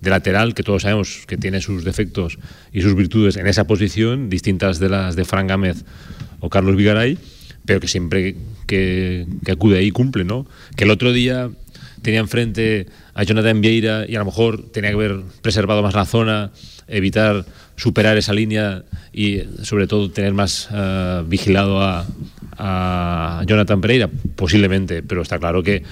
de 0.00 0.10
lateral, 0.10 0.54
que 0.54 0.62
todos 0.62 0.82
sabemos 0.82 1.24
que 1.26 1.36
tiene 1.36 1.60
sus 1.60 1.84
defectos 1.84 2.38
y 2.72 2.82
sus 2.82 2.94
virtudes 2.94 3.36
en 3.36 3.46
esa 3.46 3.66
posición, 3.66 4.30
distintas 4.30 4.78
de 4.78 4.88
las 4.88 5.16
de 5.16 5.24
Fran 5.24 5.46
Gámez 5.46 5.84
o 6.40 6.48
Carlos 6.48 6.76
Vigaray, 6.76 7.18
pero 7.66 7.80
que 7.80 7.88
siempre 7.88 8.36
que, 8.66 9.26
que 9.44 9.52
acude 9.52 9.78
ahí 9.78 9.90
cumple, 9.90 10.24
¿no? 10.24 10.46
Que 10.76 10.84
el 10.84 10.90
otro 10.90 11.12
día 11.12 11.50
tenía 12.02 12.20
enfrente 12.20 12.86
a 13.14 13.24
Jonathan 13.24 13.60
Vieira 13.60 14.06
y 14.08 14.16
a 14.16 14.20
lo 14.20 14.24
mejor 14.24 14.70
tenía 14.70 14.90
que 14.90 14.96
haber 14.96 15.20
preservado 15.42 15.82
más 15.82 15.94
la 15.94 16.06
zona, 16.06 16.50
evitar 16.88 17.44
superar 17.80 18.18
esa 18.18 18.34
línea 18.34 18.84
y 19.12 19.42
sobre 19.62 19.86
todo 19.86 20.10
tener 20.10 20.34
más 20.34 20.68
eh, 20.72 21.22
vigilado 21.26 21.80
a, 21.80 22.06
a 22.58 23.42
Jonathan 23.46 23.80
Pereira, 23.80 24.10
posiblemente, 24.36 25.02
pero 25.02 25.22
está 25.22 25.38
claro 25.38 25.62
que 25.62 25.82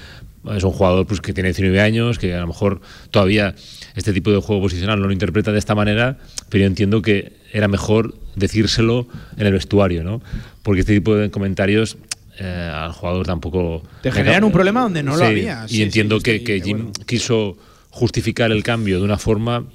es 0.55 0.63
un 0.63 0.71
jugador 0.71 1.05
pues, 1.07 1.19
que 1.19 1.33
tiene 1.33 1.49
19 1.49 1.81
años, 1.81 2.19
que 2.19 2.33
a 2.35 2.41
lo 2.41 2.47
mejor 2.47 2.81
todavía 3.11 3.55
este 3.95 4.13
tipo 4.13 4.31
de 4.31 4.37
juego 4.39 4.61
posicional 4.61 4.99
no 5.01 5.07
lo 5.07 5.13
interpreta 5.13 5.51
de 5.51 5.59
esta 5.59 5.75
manera, 5.75 6.17
pero 6.49 6.61
yo 6.61 6.67
entiendo 6.67 7.01
que 7.01 7.33
era 7.51 7.67
mejor 7.67 8.15
decírselo 8.35 9.07
en 9.37 9.47
el 9.47 9.53
vestuario, 9.53 10.03
¿no? 10.03 10.21
Porque 10.63 10.81
este 10.81 10.93
tipo 10.93 11.15
de 11.15 11.31
comentarios 11.31 11.97
eh, 12.37 12.71
al 12.73 12.91
jugador 12.91 13.25
tampoco... 13.25 13.83
Te 14.01 14.11
generan 14.11 14.43
un 14.43 14.51
problema 14.51 14.81
donde 14.81 15.03
no 15.03 15.13
lo 15.13 15.17
Sí, 15.17 15.23
había. 15.25 15.65
Y 15.67 15.81
entiendo 15.81 16.19
sí, 16.19 16.43
que, 16.43 16.61
Jim 16.61 16.91
quiso 17.05 17.57
justificar 17.89 18.51
el 18.51 18.63
cambio 18.63 18.99
de 18.99 19.05
una 19.05 19.17
forma 19.17 19.65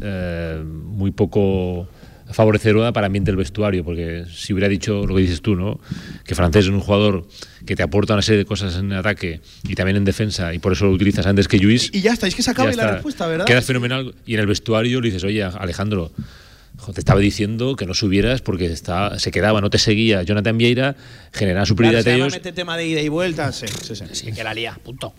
eh, 0.00 0.62
muy 0.64 1.10
poco 1.10 1.88
favorecedora 2.30 2.92
para 2.92 3.06
el 3.06 3.08
ambiente 3.08 3.30
del 3.30 3.36
vestuario, 3.36 3.84
porque 3.84 4.24
si 4.32 4.52
hubiera 4.52 4.68
dicho 4.68 5.06
lo 5.06 5.14
que 5.14 5.22
dices 5.22 5.42
tú, 5.42 5.54
¿no? 5.56 5.78
que 6.24 6.34
Francés 6.34 6.64
es 6.64 6.70
un 6.70 6.80
jugador 6.80 7.26
que 7.66 7.76
te 7.76 7.82
aporta 7.82 8.14
una 8.14 8.22
serie 8.22 8.38
de 8.38 8.44
cosas 8.44 8.76
en 8.76 8.92
ataque 8.92 9.40
y 9.62 9.74
también 9.74 9.96
en 9.96 10.04
defensa, 10.04 10.52
y 10.54 10.58
por 10.58 10.72
eso 10.72 10.86
lo 10.86 10.92
utilizas 10.92 11.26
antes 11.26 11.48
que 11.48 11.58
Luis. 11.58 11.90
Y 11.92 12.00
ya 12.00 12.12
está, 12.12 12.26
es 12.26 12.34
que 12.34 12.42
se 12.42 12.50
acaba 12.50 12.72
la 12.72 12.92
respuesta, 12.92 13.26
¿verdad? 13.26 13.44
Queda 13.44 13.62
fenomenal. 13.62 14.14
Y 14.26 14.34
en 14.34 14.40
el 14.40 14.46
vestuario 14.46 15.00
le 15.00 15.08
dices, 15.08 15.24
oye, 15.24 15.42
Alejandro, 15.42 16.12
te 16.92 17.00
estaba 17.00 17.20
diciendo 17.20 17.76
que 17.76 17.86
no 17.86 17.94
subieras 17.94 18.42
porque 18.42 18.66
está, 18.66 19.18
se 19.18 19.30
quedaba, 19.30 19.60
no 19.60 19.70
te 19.70 19.78
seguía. 19.78 20.22
Jonathan 20.22 20.58
Vieira 20.58 20.96
generaba 21.32 21.66
superioridad 21.66 22.02
Claro, 22.02 22.16
de 22.18 22.22
ellos. 22.24 22.32
mete 22.34 22.52
tema 22.52 22.76
de 22.76 22.86
ida 22.86 23.00
y 23.00 23.08
vuelta. 23.08 23.52
Sí, 23.52 23.66
sí, 23.82 23.94
sí. 23.96 24.04
Sí, 24.12 24.32
que 24.32 24.44
la 24.44 24.54
lía, 24.54 24.78
punto. 24.82 25.14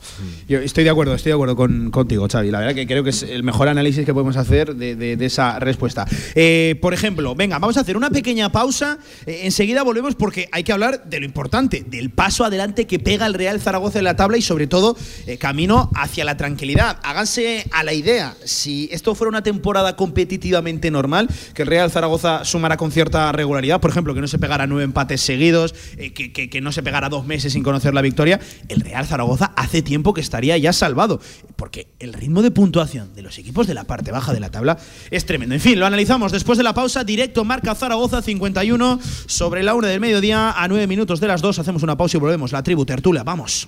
Yo 0.48 0.60
estoy 0.60 0.84
de 0.84 0.90
acuerdo, 0.90 1.16
estoy 1.16 1.32
de 1.32 1.34
acuerdo 1.36 1.56
con, 1.56 1.92
contigo, 1.92 2.28
Xavi. 2.32 2.52
La 2.52 2.60
verdad 2.60 2.76
que 2.76 2.86
creo 2.88 3.04
que 3.04 3.10
es 3.10 3.24
el 3.24 3.44
mejor 3.44 3.68
análisis 3.68 4.06
que 4.06 4.14
podemos 4.14 4.38
hacer 4.38 4.76
de, 4.76 4.96
de- 4.96 5.16
de 5.18 5.26
esa 5.26 5.60
respuesta. 5.60 6.06
Eh, 6.36 6.78
por 6.82 6.94
ejemplo, 6.94 7.36
venga, 7.36 7.58
vamos 7.60 7.78
a 7.78 7.82
hacer 7.82 7.98
una 7.98 8.10
pequeña 8.10 8.52
pausa. 8.52 9.00
Eh, 9.26 9.42
enseguida 9.44 9.84
volvemos 9.84 10.16
porque 10.16 10.48
hay 10.52 10.64
que 10.64 10.72
hablar 10.72 11.04
de 11.06 11.20
lo 11.20 11.26
importante, 11.26 11.84
del 11.88 12.10
paso 12.10 12.44
adelante 12.46 12.86
que 12.88 13.00
pega 13.00 13.26
el 13.26 13.34
Real 13.34 13.60
Zaragoza 13.62 14.00
en 14.00 14.06
la 14.06 14.16
tabla 14.16 14.38
y 14.38 14.42
sobre 14.42 14.68
todo 14.68 14.98
eh, 15.28 15.38
camino 15.38 15.90
hacia 15.96 16.26
la 16.26 16.38
tranquilidad. 16.38 17.00
Háganse 17.04 17.66
a 17.72 17.84
la 17.84 17.94
idea, 17.94 18.36
si 18.44 18.90
esto 18.92 19.16
fuera 19.16 19.30
una 19.30 19.44
temporada 19.44 19.96
competitivamente 19.96 20.92
normal, 20.92 21.30
que 21.56 21.64
el 21.64 21.68
Real 21.68 21.90
Zaragoza 21.90 22.46
sumara 22.46 22.78
con 22.78 22.92
cierta 22.92 23.32
regularidad, 23.32 23.82
por 23.82 23.90
ejemplo, 23.90 24.14
que 24.14 24.22
no 24.22 24.28
se 24.28 24.38
pegara 24.38 24.68
nueve 24.68 24.84
empates 24.84 25.22
seguidos, 25.22 25.74
eh, 25.98 26.14
que, 26.14 26.32
que- 26.32 26.50
que 26.50 26.62
no 26.62 26.72
se 26.72 26.84
pegara 26.84 27.10
dos 27.10 27.26
meses 27.26 27.54
sin 27.54 27.64
conocer 27.64 27.94
la 27.96 28.02
victoria, 28.02 28.40
el 28.68 28.82
Real 28.82 29.06
Zaragoza 29.08 29.54
hace 29.56 29.82
tiempo 29.82 30.14
que 30.14 30.22
estaría 30.22 30.58
ya 30.58 30.74
salvado, 30.74 31.20
porque 31.56 31.88
el 32.00 32.14
ritmo 32.14 32.42
de 32.44 32.52
puntuación 32.52 33.16
de 33.16 33.22
los 33.24 33.38
equipos 33.40 33.66
de 33.66 33.74
la 33.74 33.86
parte 33.86 34.12
baja 34.12 34.34
de 34.34 34.40
la 34.42 34.52
tabla 34.52 34.78
es 35.10 35.26
tremendo. 35.26 35.56
En 35.56 35.62
fin, 35.62 35.80
lo 35.80 35.86
analizamos 35.86 36.32
después 36.32 36.58
de 36.58 36.64
la 36.64 36.74
pausa, 36.74 37.04
directo 37.04 37.44
marca 37.46 37.74
Zaragoza 37.74 38.22
51 38.22 39.00
sobre 39.26 39.64
la 39.64 39.74
una 39.74 39.88
del 39.88 40.00
mediodía 40.02 40.52
a 40.52 40.68
nueve 40.68 40.86
minutos 40.88 41.20
de 41.22 41.28
las 41.28 41.42
dos. 41.42 41.58
Hacemos 41.58 41.82
una 41.84 41.98
pausa 41.98 42.18
y 42.18 42.20
volvemos. 42.20 42.52
La 42.52 42.62
tribu 42.64 42.86
tertulia, 42.86 43.24
vamos. 43.24 43.68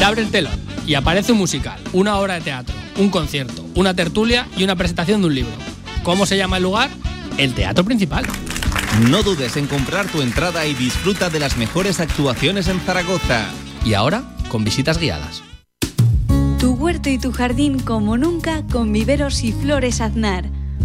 Se 0.00 0.06
abre 0.06 0.22
el 0.22 0.30
telón 0.30 0.58
y 0.86 0.94
aparece 0.94 1.32
un 1.32 1.36
musical, 1.36 1.78
una 1.92 2.16
obra 2.16 2.32
de 2.32 2.40
teatro, 2.40 2.74
un 2.96 3.10
concierto, 3.10 3.66
una 3.74 3.92
tertulia 3.92 4.48
y 4.56 4.64
una 4.64 4.74
presentación 4.74 5.20
de 5.20 5.26
un 5.26 5.34
libro. 5.34 5.52
¿Cómo 6.02 6.24
se 6.24 6.38
llama 6.38 6.56
el 6.56 6.62
lugar? 6.62 6.88
El 7.36 7.52
Teatro 7.52 7.84
Principal. 7.84 8.24
No 9.10 9.22
dudes 9.22 9.58
en 9.58 9.66
comprar 9.66 10.06
tu 10.06 10.22
entrada 10.22 10.64
y 10.64 10.72
disfruta 10.72 11.28
de 11.28 11.38
las 11.38 11.58
mejores 11.58 12.00
actuaciones 12.00 12.68
en 12.68 12.80
Zaragoza. 12.80 13.44
Y 13.84 13.92
ahora, 13.92 14.24
con 14.48 14.64
visitas 14.64 14.96
guiadas. 14.96 15.42
Tu 16.58 16.72
huerto 16.72 17.10
y 17.10 17.18
tu 17.18 17.30
jardín 17.30 17.78
como 17.78 18.16
nunca 18.16 18.62
con 18.72 18.94
viveros 18.94 19.44
y 19.44 19.52
flores 19.52 20.00
Aznar. 20.00 20.46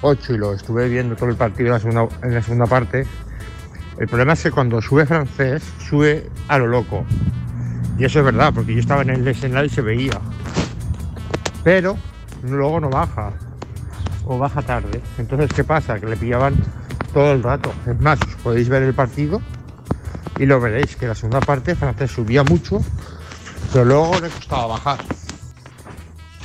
8 0.00 0.34
y 0.34 0.38
lo 0.38 0.54
estuve 0.54 0.88
viendo 0.88 1.16
todo 1.16 1.28
el 1.28 1.36
partido 1.36 1.68
en 1.68 2.34
la 2.34 2.42
segunda, 2.42 2.66
parte, 2.66 3.06
el 3.98 4.08
problema 4.08 4.32
es 4.34 4.42
que 4.42 4.50
cuando 4.50 4.80
sube 4.82 5.06
francés, 5.06 5.62
sube 5.88 6.28
a 6.48 6.58
lo 6.58 6.66
loco. 6.66 7.04
Y 7.98 8.04
eso 8.04 8.18
es 8.18 8.24
verdad, 8.24 8.52
porque 8.54 8.74
yo 8.74 8.80
estaba 8.80 9.02
en 9.02 9.10
el 9.10 9.28
escenario 9.28 9.66
y 9.66 9.70
se 9.70 9.82
veía. 9.82 10.20
Pero 11.62 11.96
luego 12.42 12.80
no 12.80 12.90
baja, 12.90 13.32
o 14.26 14.38
baja 14.38 14.62
tarde. 14.62 15.00
Entonces, 15.18 15.50
¿qué 15.54 15.64
pasa? 15.64 15.98
Que 15.98 16.06
le 16.06 16.16
pillaban 16.16 16.54
todo 17.12 17.32
el 17.32 17.42
rato. 17.42 17.72
Es 17.86 17.98
más, 18.00 18.18
os 18.22 18.34
podéis 18.42 18.68
ver 18.68 18.82
el 18.82 18.94
partido 18.94 19.40
y 20.38 20.46
lo 20.46 20.60
veréis, 20.60 20.96
que 20.96 21.06
la 21.06 21.14
segunda 21.14 21.40
parte 21.40 21.74
francés 21.76 22.10
subía 22.10 22.42
mucho, 22.42 22.80
pero 23.72 23.84
luego 23.84 24.20
le 24.20 24.28
costaba 24.28 24.66
bajar. 24.66 24.98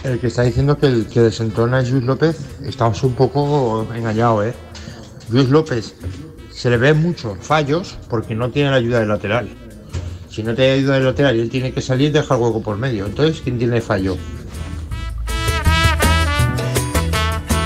El 0.03 0.19
que 0.19 0.27
está 0.27 0.43
diciendo 0.43 0.77
que 0.77 0.87
el 0.87 1.07
que 1.07 1.19
desentona 1.19 1.81
es 1.81 1.91
Luis 1.91 2.03
López, 2.03 2.37
estamos 2.63 3.03
un 3.03 3.13
poco 3.13 3.85
engañado, 3.93 4.45
¿eh? 4.45 4.53
Luis 5.29 5.49
López 5.49 5.93
se 6.51 6.69
le 6.69 6.77
ven 6.77 7.01
muchos 7.01 7.37
fallos 7.39 7.97
porque 8.09 8.33
no 8.33 8.49
tiene 8.49 8.69
la 8.71 8.77
ayuda 8.77 8.99
del 8.99 9.09
lateral. 9.09 9.49
Si 10.29 10.41
no 10.41 10.55
tiene 10.55 10.71
ayuda 10.71 10.95
del 10.95 11.05
lateral 11.05 11.35
y 11.35 11.41
él 11.41 11.49
tiene 11.49 11.73
que 11.73 11.81
salir, 11.81 12.13
deja 12.13 12.35
el 12.35 12.41
hueco 12.41 12.61
por 12.61 12.77
medio. 12.77 13.05
Entonces, 13.05 13.41
¿quién 13.41 13.57
tiene 13.57 13.81
fallo? 13.81 14.15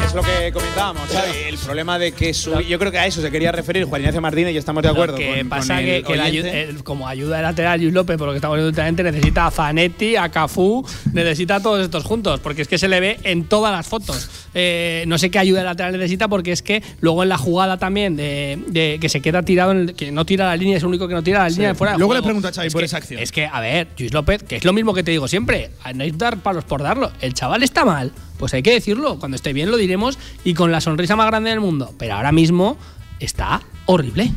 Es 0.05 0.13
lo 0.15 0.21
que 0.23 0.51
hablábamos, 0.83 1.09
Xavi, 1.11 1.37
el 1.49 1.57
problema 1.57 1.99
de 1.99 2.11
que 2.11 2.33
su- 2.33 2.59
yo 2.61 2.77
creo 2.79 2.91
que 2.91 2.99
a 2.99 3.05
eso 3.07 3.21
se 3.21 3.31
quería 3.31 3.51
referir 3.51 3.85
Juan 3.85 4.01
Ignacio 4.01 4.21
Martínez 4.21 4.53
y 4.53 4.57
estamos 4.57 4.83
de 4.83 4.89
acuerdo. 4.89 5.13
Lo 5.13 5.19
que 5.19 5.39
con- 5.39 5.49
pasa 5.49 5.75
con 5.75 5.85
que, 5.85 5.97
el 5.97 6.03
que 6.03 6.15
la 6.15 6.27
el- 6.27 6.83
como 6.83 7.07
ayuda 7.07 7.37
de 7.37 7.43
lateral 7.43 7.79
Luis 7.81 7.93
López, 7.93 8.17
por 8.17 8.27
lo 8.27 8.33
que 8.33 8.37
estamos 8.37 8.55
viendo 8.57 8.69
últimamente, 8.69 9.03
necesita 9.03 9.47
a 9.47 9.51
Zanetti, 9.51 10.15
a 10.15 10.29
Cafú, 10.29 10.85
necesita 11.13 11.55
a 11.55 11.59
todos 11.61 11.81
estos 11.83 12.03
juntos, 12.03 12.39
porque 12.41 12.61
es 12.63 12.67
que 12.67 12.77
se 12.77 12.87
le 12.87 12.99
ve 12.99 13.19
en 13.23 13.45
todas 13.45 13.71
las 13.71 13.87
fotos. 13.87 14.29
Eh, 14.53 15.03
no 15.07 15.17
sé 15.17 15.31
qué 15.31 15.39
ayuda 15.39 15.59
de 15.59 15.65
lateral 15.65 15.93
necesita, 15.93 16.27
porque 16.27 16.51
es 16.51 16.61
que 16.61 16.83
luego 17.01 17.23
en 17.23 17.29
la 17.29 17.37
jugada 17.37 17.77
también 17.77 18.15
de, 18.15 18.59
de 18.67 18.97
que 18.99 19.09
se 19.09 19.21
queda 19.21 19.43
tirado, 19.43 19.71
en 19.71 19.77
el- 19.79 19.95
que 19.95 20.11
no 20.11 20.25
tira 20.25 20.45
la 20.47 20.55
línea, 20.55 20.77
es 20.77 20.83
el 20.83 20.89
único 20.89 21.07
que 21.07 21.13
no 21.13 21.23
tira 21.23 21.39
la 21.43 21.49
línea 21.49 21.69
de 21.69 21.75
fuera. 21.75 21.93
de 21.93 21.99
Luego 21.99 22.13
le 22.13 22.19
juego. 22.19 22.25
pregunto 22.27 22.47
a 22.49 22.51
Xavi 22.51 22.67
Es 22.67 22.73
por 22.73 22.81
que- 22.81 22.85
esa 22.85 22.97
acción. 22.97 23.21
Es 23.21 23.31
que, 23.31 23.45
a 23.45 23.59
ver, 23.61 23.87
Luis 23.97 24.13
López, 24.13 24.43
que 24.43 24.57
es 24.57 24.65
lo 24.65 24.73
mismo 24.73 24.93
que 24.93 25.03
te 25.03 25.11
digo 25.11 25.27
siempre, 25.27 25.71
no 25.95 26.03
hay 26.03 26.11
dar 26.11 26.37
palos 26.37 26.63
por 26.65 26.83
darlo. 26.83 27.11
El 27.21 27.33
chaval 27.33 27.63
está 27.63 27.85
mal, 27.85 28.11
pues 28.37 28.53
hay 28.53 28.61
que 28.63 28.71
decirlo. 28.73 29.17
Cuando 29.19 29.35
esté 29.35 29.53
bien 29.53 29.71
lo 29.71 29.77
diremos 29.77 30.17
y 30.43 30.53
con 30.53 30.71
la 30.73 30.81
sonrisa 30.81 31.15
más 31.15 31.27
grande 31.27 31.51
del 31.51 31.61
mundo. 31.61 31.93
Pero 31.97 32.15
ahora 32.15 32.33
mismo 32.33 32.77
está 33.19 33.61
horrible. 33.85 34.31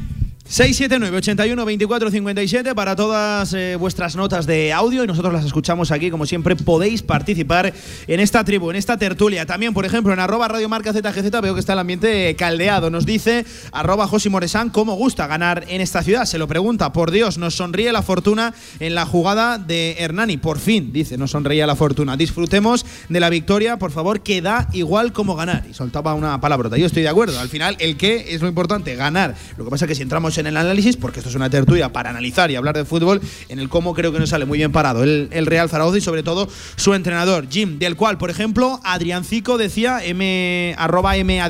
679 0.48 1.16
81 1.16 1.64
24 1.64 2.08
57 2.08 2.74
para 2.76 2.94
todas 2.94 3.52
eh, 3.52 3.74
vuestras 3.74 4.14
notas 4.14 4.46
de 4.46 4.72
audio 4.72 5.02
y 5.02 5.06
nosotros 5.08 5.32
las 5.32 5.44
escuchamos 5.44 5.90
aquí 5.90 6.08
como 6.08 6.24
siempre 6.24 6.54
podéis 6.54 7.02
participar 7.02 7.74
en 8.06 8.20
esta 8.20 8.44
tribu, 8.44 8.70
en 8.70 8.76
esta 8.76 8.96
tertulia. 8.96 9.44
También 9.44 9.74
por 9.74 9.84
ejemplo 9.84 10.12
en 10.12 10.20
arroba 10.20 10.46
Radio 10.46 10.68
Marca 10.68 10.92
ZGZ 10.92 11.32
veo 11.42 11.54
que 11.54 11.58
está 11.58 11.72
el 11.72 11.80
ambiente 11.80 12.36
caldeado. 12.36 12.90
Nos 12.90 13.04
dice 13.04 13.44
arroba 13.72 14.06
Josi 14.06 14.28
Moresán 14.28 14.70
cómo 14.70 14.94
gusta 14.94 15.26
ganar 15.26 15.64
en 15.66 15.80
esta 15.80 16.04
ciudad 16.04 16.26
se 16.26 16.38
lo 16.38 16.46
pregunta. 16.46 16.92
Por 16.92 17.10
Dios 17.10 17.38
nos 17.38 17.56
sonríe 17.56 17.90
la 17.90 18.02
fortuna 18.02 18.54
en 18.78 18.94
la 18.94 19.04
jugada 19.04 19.58
de 19.58 19.96
Hernani. 19.98 20.36
Por 20.36 20.60
fin 20.60 20.92
dice 20.92 21.18
nos 21.18 21.32
sonreía 21.32 21.66
la 21.66 21.74
fortuna. 21.74 22.16
Disfrutemos 22.16 22.86
de 23.08 23.18
la 23.18 23.30
victoria 23.30 23.78
por 23.80 23.90
favor 23.90 24.20
que 24.20 24.40
da 24.42 24.68
igual 24.72 25.12
como 25.12 25.34
ganar. 25.34 25.64
Y 25.68 25.74
soltaba 25.74 26.14
una 26.14 26.40
palabrota. 26.40 26.76
Yo 26.76 26.86
estoy 26.86 27.02
de 27.02 27.08
acuerdo. 27.08 27.40
Al 27.40 27.48
final 27.48 27.76
el 27.80 27.96
qué 27.96 28.26
es 28.28 28.42
lo 28.42 28.46
importante 28.46 28.94
ganar. 28.94 29.34
Lo 29.56 29.64
que 29.64 29.70
pasa 29.70 29.86
es 29.86 29.88
que 29.88 29.94
si 29.96 30.02
entramos 30.02 30.35
en 30.38 30.46
el 30.46 30.56
análisis, 30.56 30.96
porque 30.96 31.20
esto 31.20 31.30
es 31.30 31.36
una 31.36 31.50
tertulia 31.50 31.92
para 31.92 32.10
analizar 32.10 32.50
y 32.50 32.56
hablar 32.56 32.76
de 32.76 32.84
fútbol, 32.84 33.20
en 33.48 33.58
el 33.58 33.68
cómo 33.68 33.94
creo 33.94 34.12
que 34.12 34.18
no 34.18 34.26
sale 34.26 34.44
muy 34.44 34.58
bien 34.58 34.72
parado 34.72 35.02
el, 35.02 35.28
el 35.30 35.46
Real 35.46 35.68
Zaragoza 35.68 35.98
y 35.98 36.00
sobre 36.00 36.22
todo 36.22 36.48
su 36.76 36.94
entrenador, 36.94 37.48
Jim, 37.48 37.78
del 37.78 37.96
cual, 37.96 38.18
por 38.18 38.30
ejemplo, 38.30 38.80
Adriancico 38.84 39.58
decía, 39.58 40.04
M, 40.04 40.74
arroba 40.78 41.16
M 41.16 41.40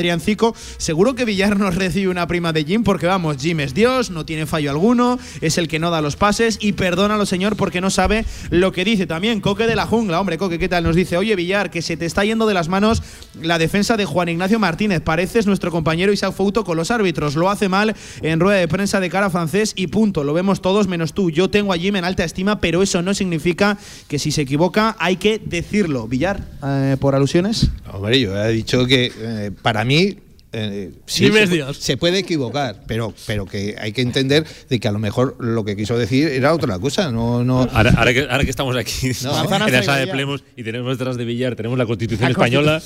seguro 0.78 1.14
que 1.14 1.24
Villar 1.24 1.59
nos 1.59 1.74
recibe 1.74 2.09
una 2.09 2.26
prima 2.26 2.53
de 2.53 2.64
Jim, 2.64 2.84
porque 2.84 3.07
vamos, 3.07 3.37
Jim 3.39 3.61
es 3.61 3.74
Dios, 3.74 4.11
no 4.11 4.24
tiene 4.24 4.47
fallo 4.47 4.70
alguno, 4.70 5.18
es 5.41 5.59
el 5.59 5.68
que 5.68 5.78
no 5.78 5.91
da 5.91 6.01
los 6.01 6.16
pases 6.16 6.59
y 6.61 6.72
perdónalo, 6.72 7.26
señor, 7.26 7.57
porque 7.57 7.80
no 7.80 7.91
sabe 7.91 8.24
lo 8.51 8.72
que 8.72 8.84
dice 8.84 9.07
también. 9.07 9.41
Coque 9.41 9.66
de 9.66 9.76
la 9.76 9.87
jungla, 9.87 10.20
hombre, 10.20 10.39
Coque, 10.39 10.59
¿qué 10.59 10.68
tal? 10.68 10.84
Nos 10.84 10.97
dice, 10.97 11.16
oye, 11.16 11.34
Villar, 11.37 11.70
que 11.70 11.82
se 11.82 11.97
te 11.97 12.07
está 12.07 12.24
yendo 12.24 12.47
de 12.47 12.55
las 12.55 12.68
manos 12.68 13.03
la 13.41 13.59
defensa 13.59 13.97
de 13.97 14.05
Juan 14.05 14.28
Ignacio 14.28 14.59
Martínez. 14.59 15.01
Pareces 15.01 15.47
nuestro 15.47 15.70
compañero 15.70 16.12
Isaac 16.12 16.34
Fouto 16.34 16.64
con 16.64 16.76
los 16.76 16.91
árbitros. 16.91 17.37
Lo 17.37 17.51
hace 17.51 17.68
mal 17.68 17.95
en 18.22 18.41
rueda 18.41 18.59
de 18.59 18.68
prensa 18.68 18.76
de 18.77 19.09
cara 19.09 19.31
francés 19.31 19.72
y 19.74 19.87
punto. 19.87 20.22
Lo 20.22 20.35
vemos 20.35 20.61
todos 20.61 20.87
menos 20.87 21.14
tú. 21.14 21.31
Yo 21.31 21.49
tengo 21.49 21.72
a 21.72 21.79
Jim 21.79 21.97
en 21.97 22.05
alta 22.05 22.24
estima, 22.24 22.61
pero 22.61 22.83
eso 22.83 23.01
no 23.01 23.14
significa 23.14 23.79
que 24.07 24.18
si 24.18 24.31
se 24.31 24.43
equivoca 24.43 24.97
hay 24.99 25.16
que 25.16 25.41
decirlo. 25.43 26.07
Villar, 26.07 26.47
eh, 26.62 26.97
por 27.01 27.14
alusiones. 27.14 27.70
Hombre, 27.91 28.20
yo 28.20 28.37
he 28.37 28.53
dicho 28.53 28.87
que 28.87 29.11
eh, 29.16 29.51
para 29.62 29.85
mí. 29.85 30.18
Eh, 30.53 30.93
sí, 31.07 31.31
se, 31.31 31.47
Dios. 31.47 31.77
se 31.77 31.97
puede 31.97 32.19
equivocar, 32.21 32.83
pero, 32.87 33.13
pero 33.27 33.45
que 33.47 33.75
hay 33.79 33.93
que 33.93 34.01
entender 34.01 34.47
de 34.71 34.81
que 34.81 34.89
a 34.89 34.93
lo 34.93 34.99
mejor 34.99 35.37
lo 35.39 35.65
que 35.65 35.77
quiso 35.77 35.99
decir 35.99 36.29
era 36.29 36.55
otra 36.55 36.79
cosa. 36.79 37.11
No, 37.13 37.45
no. 37.45 37.63
Ahora, 37.73 37.93
ahora 37.97 38.15
que, 38.15 38.21
ahora 38.23 38.45
que 38.45 38.51
estamos 38.51 38.75
aquí 38.77 39.11
No. 39.23 39.45
en 39.67 39.73
la 39.73 39.83
sala 39.83 39.99
de. 39.99 40.07
Plemos 40.07 40.45
y 40.57 40.63
tenemos 40.63 40.97
detrás 40.99 41.17
de 41.17 41.25
Villar, 41.25 41.57
tenemos 41.57 41.77
la 41.77 41.85
Constitución 41.85 42.31
española, 42.31 42.81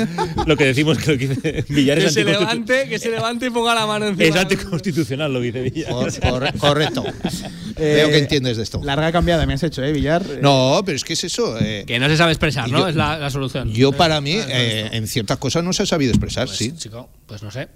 lo 0.47 0.57
que 0.57 0.65
decimos 0.65 0.99
que 0.99 1.13
lo 1.13 1.19
que 1.19 1.29
dice 1.29 1.65
Villar 1.69 1.99
Que 1.99 2.07
es 2.07 2.15
se 2.15 2.25
levante, 2.25 2.89
que 2.89 2.99
se 2.99 3.11
levante 3.11 3.47
y 3.47 3.51
ponga 3.51 3.75
la 3.75 3.87
mano 3.87 4.07
encima. 4.09 4.29
es 4.29 4.37
anticonstitucional 4.37 5.33
lo 5.33 5.41
que 5.41 5.47
dice 5.53 5.61
Villar. 5.63 5.91
Cor- 5.93 6.21
corre- 6.21 6.53
correcto. 6.59 7.05
Veo 7.79 8.09
que 8.09 8.19
entiendes 8.19 8.57
de 8.57 8.63
esto. 8.63 8.81
Larga 8.85 9.11
cambiada 9.13 9.47
me 9.47 9.55
has 9.55 9.63
hecho, 9.63 9.83
¿eh, 9.83 9.93
Villar? 9.93 10.23
No, 10.43 10.83
pero 10.85 10.97
es 10.97 11.05
que 11.05 11.13
es 11.15 11.25
eso. 11.25 11.57
eh, 11.61 11.85
Que 11.87 11.99
no 11.99 12.09
se 12.09 12.17
sabe 12.17 12.33
expresar, 12.33 12.69
¿no? 12.71 12.81
yo- 12.81 12.89
es 12.89 12.97
la, 12.97 13.17
la 13.19 13.31
solución. 13.31 13.71
yo, 13.73 13.93
para 13.93 14.21
mí, 14.21 14.37
Ah, 14.39 14.47
eh, 14.49 14.89
en 14.93 15.07
ciertas 15.07 15.39
cosas 15.39 15.63
no 15.65 15.73
se 15.73 15.85
ha 15.85 15.87
sabido 15.87 16.11
expresar, 16.13 16.47
Pues, 16.47 16.59
sí. 16.59 16.73
chico, 16.77 17.09
pues 17.27 17.43
no 17.43 17.49
sé. 17.51 17.68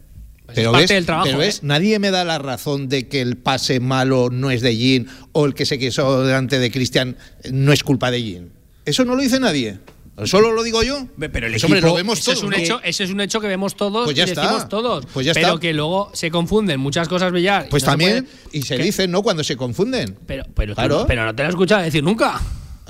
Pues 0.47 0.57
Pero 0.57 0.71
es 0.71 0.73
parte 0.73 0.83
ves, 0.83 0.89
del 0.91 1.07
trabajo. 1.07 1.27
pero 1.27 1.39
ves, 1.39 1.57
¿eh? 1.57 1.61
nadie 1.63 1.99
me 1.99 2.11
da 2.11 2.23
la 2.25 2.39
razón 2.39 2.89
de 2.91 3.09
que 3.09 3.23
el 3.23 3.37
pase 3.39 3.81
malo 3.81 4.29
no 4.31 4.51
es 4.51 4.61
de 4.61 4.77
Jin 4.77 5.09
o 5.33 5.47
el 5.47 5.55
que 5.55 5.65
se 5.65 5.79
quiso 5.79 6.23
delante 6.25 6.59
de 6.59 6.71
Cristian 6.71 7.17
no 7.51 7.73
es 7.73 7.83
culpa 7.83 8.11
de 8.11 8.21
Jin. 8.21 8.53
Eso 8.85 9.05
no 9.07 9.15
lo 9.17 9.23
dice 9.23 9.41
nadie. 9.41 9.79
Solo 10.27 10.53
lo 10.53 10.63
digo 10.63 10.83
yo. 10.85 11.09
Pero 11.19 11.47
el 11.49 11.55
Eso, 11.55 11.67
hombre, 11.67 11.81
equipo- 11.81 11.89
lo 11.89 11.95
vemos 11.97 12.19
Eso 12.21 12.27
todos. 12.33 12.39
es 12.39 12.45
un 12.45 12.51
¿no? 12.51 12.57
hecho, 12.59 12.81
ese 12.85 13.03
es 13.05 13.11
un 13.11 13.21
hecho 13.21 13.41
que 13.41 13.49
vemos 13.49 13.75
todos 13.75 14.05
Pues 14.05 14.17
ya 14.17 14.25
y 14.27 14.29
está. 14.29 14.43
decimos 14.43 14.69
todos. 14.69 15.07
Pues 15.13 15.27
ya 15.27 15.33
pero 15.33 15.49
está. 15.49 15.61
que 15.61 15.73
luego 15.73 16.11
se 16.15 16.31
confunden 16.31 16.79
muchas 16.79 17.09
cosas, 17.09 17.33
Villar. 17.33 17.67
Pues 17.71 17.83
no 17.83 17.87
se 17.87 17.91
también, 17.91 18.25
puede- 18.25 18.59
y 18.59 18.63
se 18.63 18.77
que- 18.77 18.83
dicen, 18.85 19.11
¿no? 19.11 19.23
Cuando 19.23 19.43
se 19.43 19.57
confunden. 19.57 20.17
Pero, 20.27 20.45
pero, 20.55 20.75
Claro. 20.75 21.01
no- 21.01 21.07
pero 21.07 21.25
no 21.25 21.35
te 21.35 21.43
lo 21.43 21.49
he 21.49 21.51
escuchado 21.51 21.83
decir 21.83 22.05
nunca. 22.05 22.41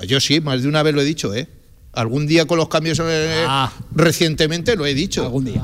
Yo 0.05 0.19
sí, 0.19 0.39
más 0.41 0.61
de 0.61 0.67
una 0.67 0.83
vez 0.83 0.93
lo 0.93 1.01
he 1.01 1.05
dicho, 1.05 1.33
¿eh? 1.33 1.47
Algún 1.95 2.27
día 2.27 2.45
con 2.45 2.57
los 2.57 2.67
cambios 2.69 2.99
eh, 3.03 3.45
Ah. 3.47 3.71
recientemente 3.93 4.75
lo 4.75 4.85
he 4.85 4.93
dicho. 4.93 5.23
Algún 5.23 5.45
día. 5.45 5.63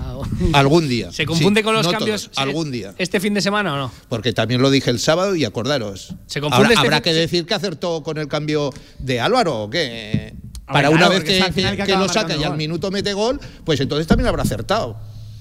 Algún 0.53 0.87
día. 0.87 1.11
¿Se 1.11 1.25
confunde 1.25 1.59
Sí, 1.59 1.63
con 1.63 1.73
los 1.75 1.85
no 1.85 1.91
cambios 1.91 2.23
todos, 2.25 2.37
algún 2.37 2.71
día. 2.71 2.93
este 2.97 3.19
fin 3.19 3.33
de 3.33 3.41
semana 3.41 3.73
o 3.73 3.77
no? 3.77 3.91
Porque 4.09 4.33
también 4.33 4.61
lo 4.61 4.69
dije 4.69 4.89
el 4.89 4.99
sábado 4.99 5.35
y 5.35 5.45
acordaros. 5.45 6.15
¿Se 6.27 6.39
confunde 6.41 6.65
Habrá, 6.65 6.73
este 6.73 6.87
habrá 6.87 7.01
que 7.01 7.13
decir 7.13 7.45
que 7.45 7.53
acertó 7.53 8.01
con 8.03 8.17
el 8.17 8.27
cambio 8.27 8.71
de 8.99 9.19
Álvaro 9.19 9.63
o 9.63 9.69
qué. 9.69 10.33
Para 10.65 10.87
claro, 10.89 10.95
una 10.95 11.09
vez 11.09 11.23
que, 11.25 11.39
que- 11.53 11.83
que 11.85 11.95
lo 11.97 12.07
saca 12.07 12.35
y 12.37 12.43
al 12.43 12.55
minuto 12.55 12.91
mete 12.91 13.13
gol, 13.13 13.39
pues 13.65 13.79
entonces 13.81 14.07
también 14.07 14.27
habrá 14.27 14.43
acertado. 14.43 14.97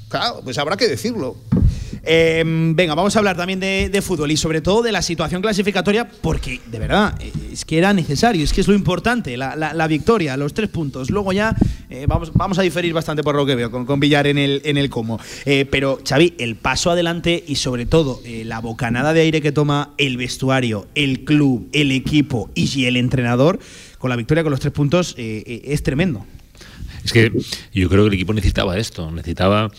Claro, 0.09 0.41
pues 0.43 0.59
habrá 0.59 0.77
que 0.77 0.89
decirlo. 0.89 1.37
Eh, 2.03 2.43
venga, 2.47 2.95
vamos 2.95 3.15
a 3.15 3.19
hablar 3.19 3.37
también 3.37 3.61
de, 3.61 4.03
fútbol 4.03 4.31
y 4.31 4.37
sobre 4.37 4.61
todo 4.61 4.83
de 4.83 4.93
la 4.93 5.03
situación 5.03 5.43
clasificatoria, 5.43 6.09
porque 6.09 6.61
de 6.71 6.79
verdad 6.79 7.15
eh, 7.21 7.31
es 7.53 7.65
que 7.65 7.77
era 7.79 7.93
necesario, 7.93 8.43
es 8.43 8.53
que 8.53 8.63
es 8.63 8.69
lo 8.69 8.75
importante, 8.75 9.37
la, 9.37 9.55
la- 9.57 9.87
victoria, 9.87 10.37
los 10.37 10.55
tres 10.55 10.71
puntos. 10.71 11.11
Luego 11.11 11.33
ya 11.33 11.55
eh, 11.91 12.07
vamos, 12.09 12.33
vamos 12.33 12.59
a 12.59 12.63
diferir 12.63 12.93
bastante 12.95 13.23
por 13.23 13.35
lo 13.35 13.45
que 13.45 13.55
veo 13.57 13.71
con, 13.71 13.85
con 13.85 13.99
Villar 14.01 14.27
en 14.29 14.39
el, 14.39 14.63
en 14.65 14.79
el 14.79 14.89
cómo. 14.89 15.19
Eh, 15.45 15.67
pero 15.71 15.99
Xavi, 16.09 16.35
el 16.39 16.57
paso 16.57 16.91
adelante 16.91 17.43
y 17.47 17.57
sobre 17.57 17.87
todo 17.87 18.21
la 18.45 18.61
bocanada 18.61 19.13
de 19.13 19.23
aire 19.23 19.43
que 19.43 19.53
toma 19.53 19.91
el 19.99 20.17
vestuario, 20.17 20.87
el 20.95 21.25
club, 21.25 21.69
el 21.73 21.91
equipo 21.93 22.51
y 22.55 22.85
el 22.85 22.97
entrenador 22.97 23.59
con 23.99 24.11
la 24.11 24.17
victoria 24.17 24.43
con 24.43 24.53
los 24.53 24.61
tres 24.61 24.73
puntos 24.73 25.15
es 25.19 25.83
tremendo. 25.83 26.25
Es 27.05 27.13
que 27.13 27.33
yo 27.73 27.89
creo 27.89 28.05
que 28.05 28.09
el 28.09 28.15
equipo 28.15 28.33
necesitaba 28.33 28.79
esto, 28.79 29.11
necesitaba 29.11 29.71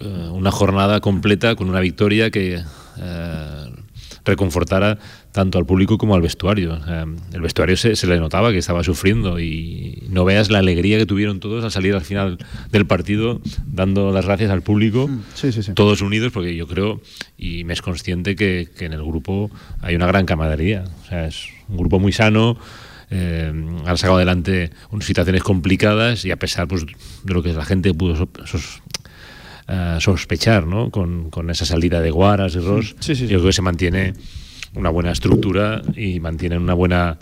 una 0.00 0.50
jornada 0.50 1.00
completa 1.00 1.54
con 1.56 1.68
una 1.68 1.80
victoria 1.80 2.30
que 2.30 2.60
eh, 2.98 3.64
reconfortara 4.24 4.98
tanto 5.32 5.58
al 5.58 5.66
público 5.66 5.96
como 5.98 6.14
al 6.14 6.20
vestuario. 6.22 6.78
El 7.32 7.40
vestuario 7.40 7.76
se, 7.76 7.96
se 7.96 8.06
le 8.06 8.18
notaba 8.18 8.50
que 8.52 8.58
estaba 8.58 8.82
sufriendo 8.84 9.38
y 9.40 10.02
no 10.10 10.24
veas 10.24 10.50
la 10.50 10.58
alegría 10.58 10.98
que 10.98 11.06
tuvieron 11.06 11.40
todos 11.40 11.64
al 11.64 11.70
salir 11.70 11.94
al 11.94 12.00
final 12.02 12.38
del 12.70 12.86
partido 12.86 13.40
dando 13.66 14.12
las 14.12 14.26
gracias 14.26 14.50
al 14.50 14.62
público, 14.62 15.08
Sí, 15.34 15.52
sí, 15.52 15.62
sí. 15.62 15.72
todos 15.74 16.02
unidos, 16.02 16.32
porque 16.32 16.54
yo 16.56 16.66
creo 16.66 17.00
y 17.38 17.64
me 17.64 17.72
es 17.72 17.80
consciente 17.82 18.36
que, 18.36 18.68
que 18.76 18.86
en 18.86 18.92
el 18.92 19.02
grupo 19.04 19.50
hay 19.80 19.94
una 19.94 20.06
gran 20.06 20.26
camaradería. 20.26 20.84
O 21.04 21.06
sea, 21.08 21.26
es 21.26 21.46
un 21.68 21.76
grupo 21.76 21.98
muy 22.00 22.12
sano. 22.12 22.58
Eh, 23.12 23.52
han 23.86 23.96
sacado 23.98 24.16
adelante 24.18 24.70
unas 24.92 25.04
situaciones 25.04 25.42
complicadas 25.42 26.24
y 26.24 26.30
a 26.30 26.36
pesar 26.36 26.68
pues, 26.68 26.84
de 27.24 27.34
lo 27.34 27.42
que 27.42 27.52
la 27.52 27.64
gente 27.64 27.92
pudo 27.92 28.14
so- 28.16 28.28
sos- 29.70 30.02
sospechar 30.20 30.66
¿no? 30.66 30.90
con, 30.90 31.30
con 31.30 31.50
esa 31.50 31.64
salida 31.64 32.00
de 32.00 32.10
Guaras 32.10 32.54
y 32.56 32.58
Ross, 32.60 32.94
Sí, 33.00 33.14
sí, 33.14 33.26
sí. 33.26 33.28
yo 33.28 33.38
creo 33.38 33.46
que 33.48 33.52
se 33.52 33.62
mantiene 33.62 34.14
una 34.74 34.90
buena 34.90 35.10
estructura 35.12 35.82
y 35.96 36.20
mantienen 36.20 36.60
una 36.60 36.74
buena 36.74 37.18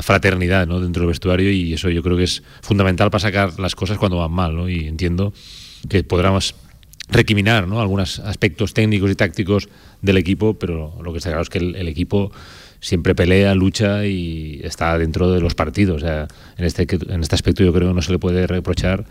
fraternidad 0.00 0.66
¿no? 0.66 0.80
dentro 0.80 1.02
del 1.02 1.08
vestuario 1.08 1.50
y 1.50 1.72
eso 1.72 1.88
yo 1.90 2.02
creo 2.02 2.16
que 2.16 2.24
es 2.24 2.42
fundamental 2.62 3.10
para 3.10 3.20
sacar 3.20 3.58
las 3.58 3.74
cosas 3.74 3.98
cuando 3.98 4.18
van 4.18 4.30
mal 4.32 4.54
¿no? 4.56 4.68
y 4.68 4.86
entiendo 4.86 5.32
que 5.88 6.04
podremos 6.04 6.54
recriminar 7.08 7.66
¿no? 7.66 7.80
algunos 7.80 8.18
aspectos 8.20 8.74
técnicos 8.74 9.10
y 9.10 9.14
tácticos 9.14 9.68
del 10.02 10.18
equipo, 10.18 10.54
pero 10.54 10.94
lo 11.02 11.12
que 11.12 11.18
está 11.18 11.30
claro 11.30 11.42
es 11.42 11.48
que 11.48 11.58
el, 11.58 11.74
el 11.74 11.88
equipo 11.88 12.30
siempre 12.80 13.14
pelea, 13.14 13.54
lucha 13.54 14.04
y 14.06 14.60
está 14.62 14.96
dentro 14.98 15.32
de 15.32 15.40
los 15.40 15.54
partidos. 15.54 16.02
O 16.02 16.06
sea, 16.06 16.28
en, 16.56 16.64
este, 16.64 16.86
en 17.12 17.20
este 17.22 17.34
aspecto 17.34 17.64
yo 17.64 17.72
creo 17.72 17.88
que 17.88 17.94
no 17.94 18.02
se 18.02 18.12
le 18.12 18.18
puede 18.18 18.46
reprochar 18.46 19.04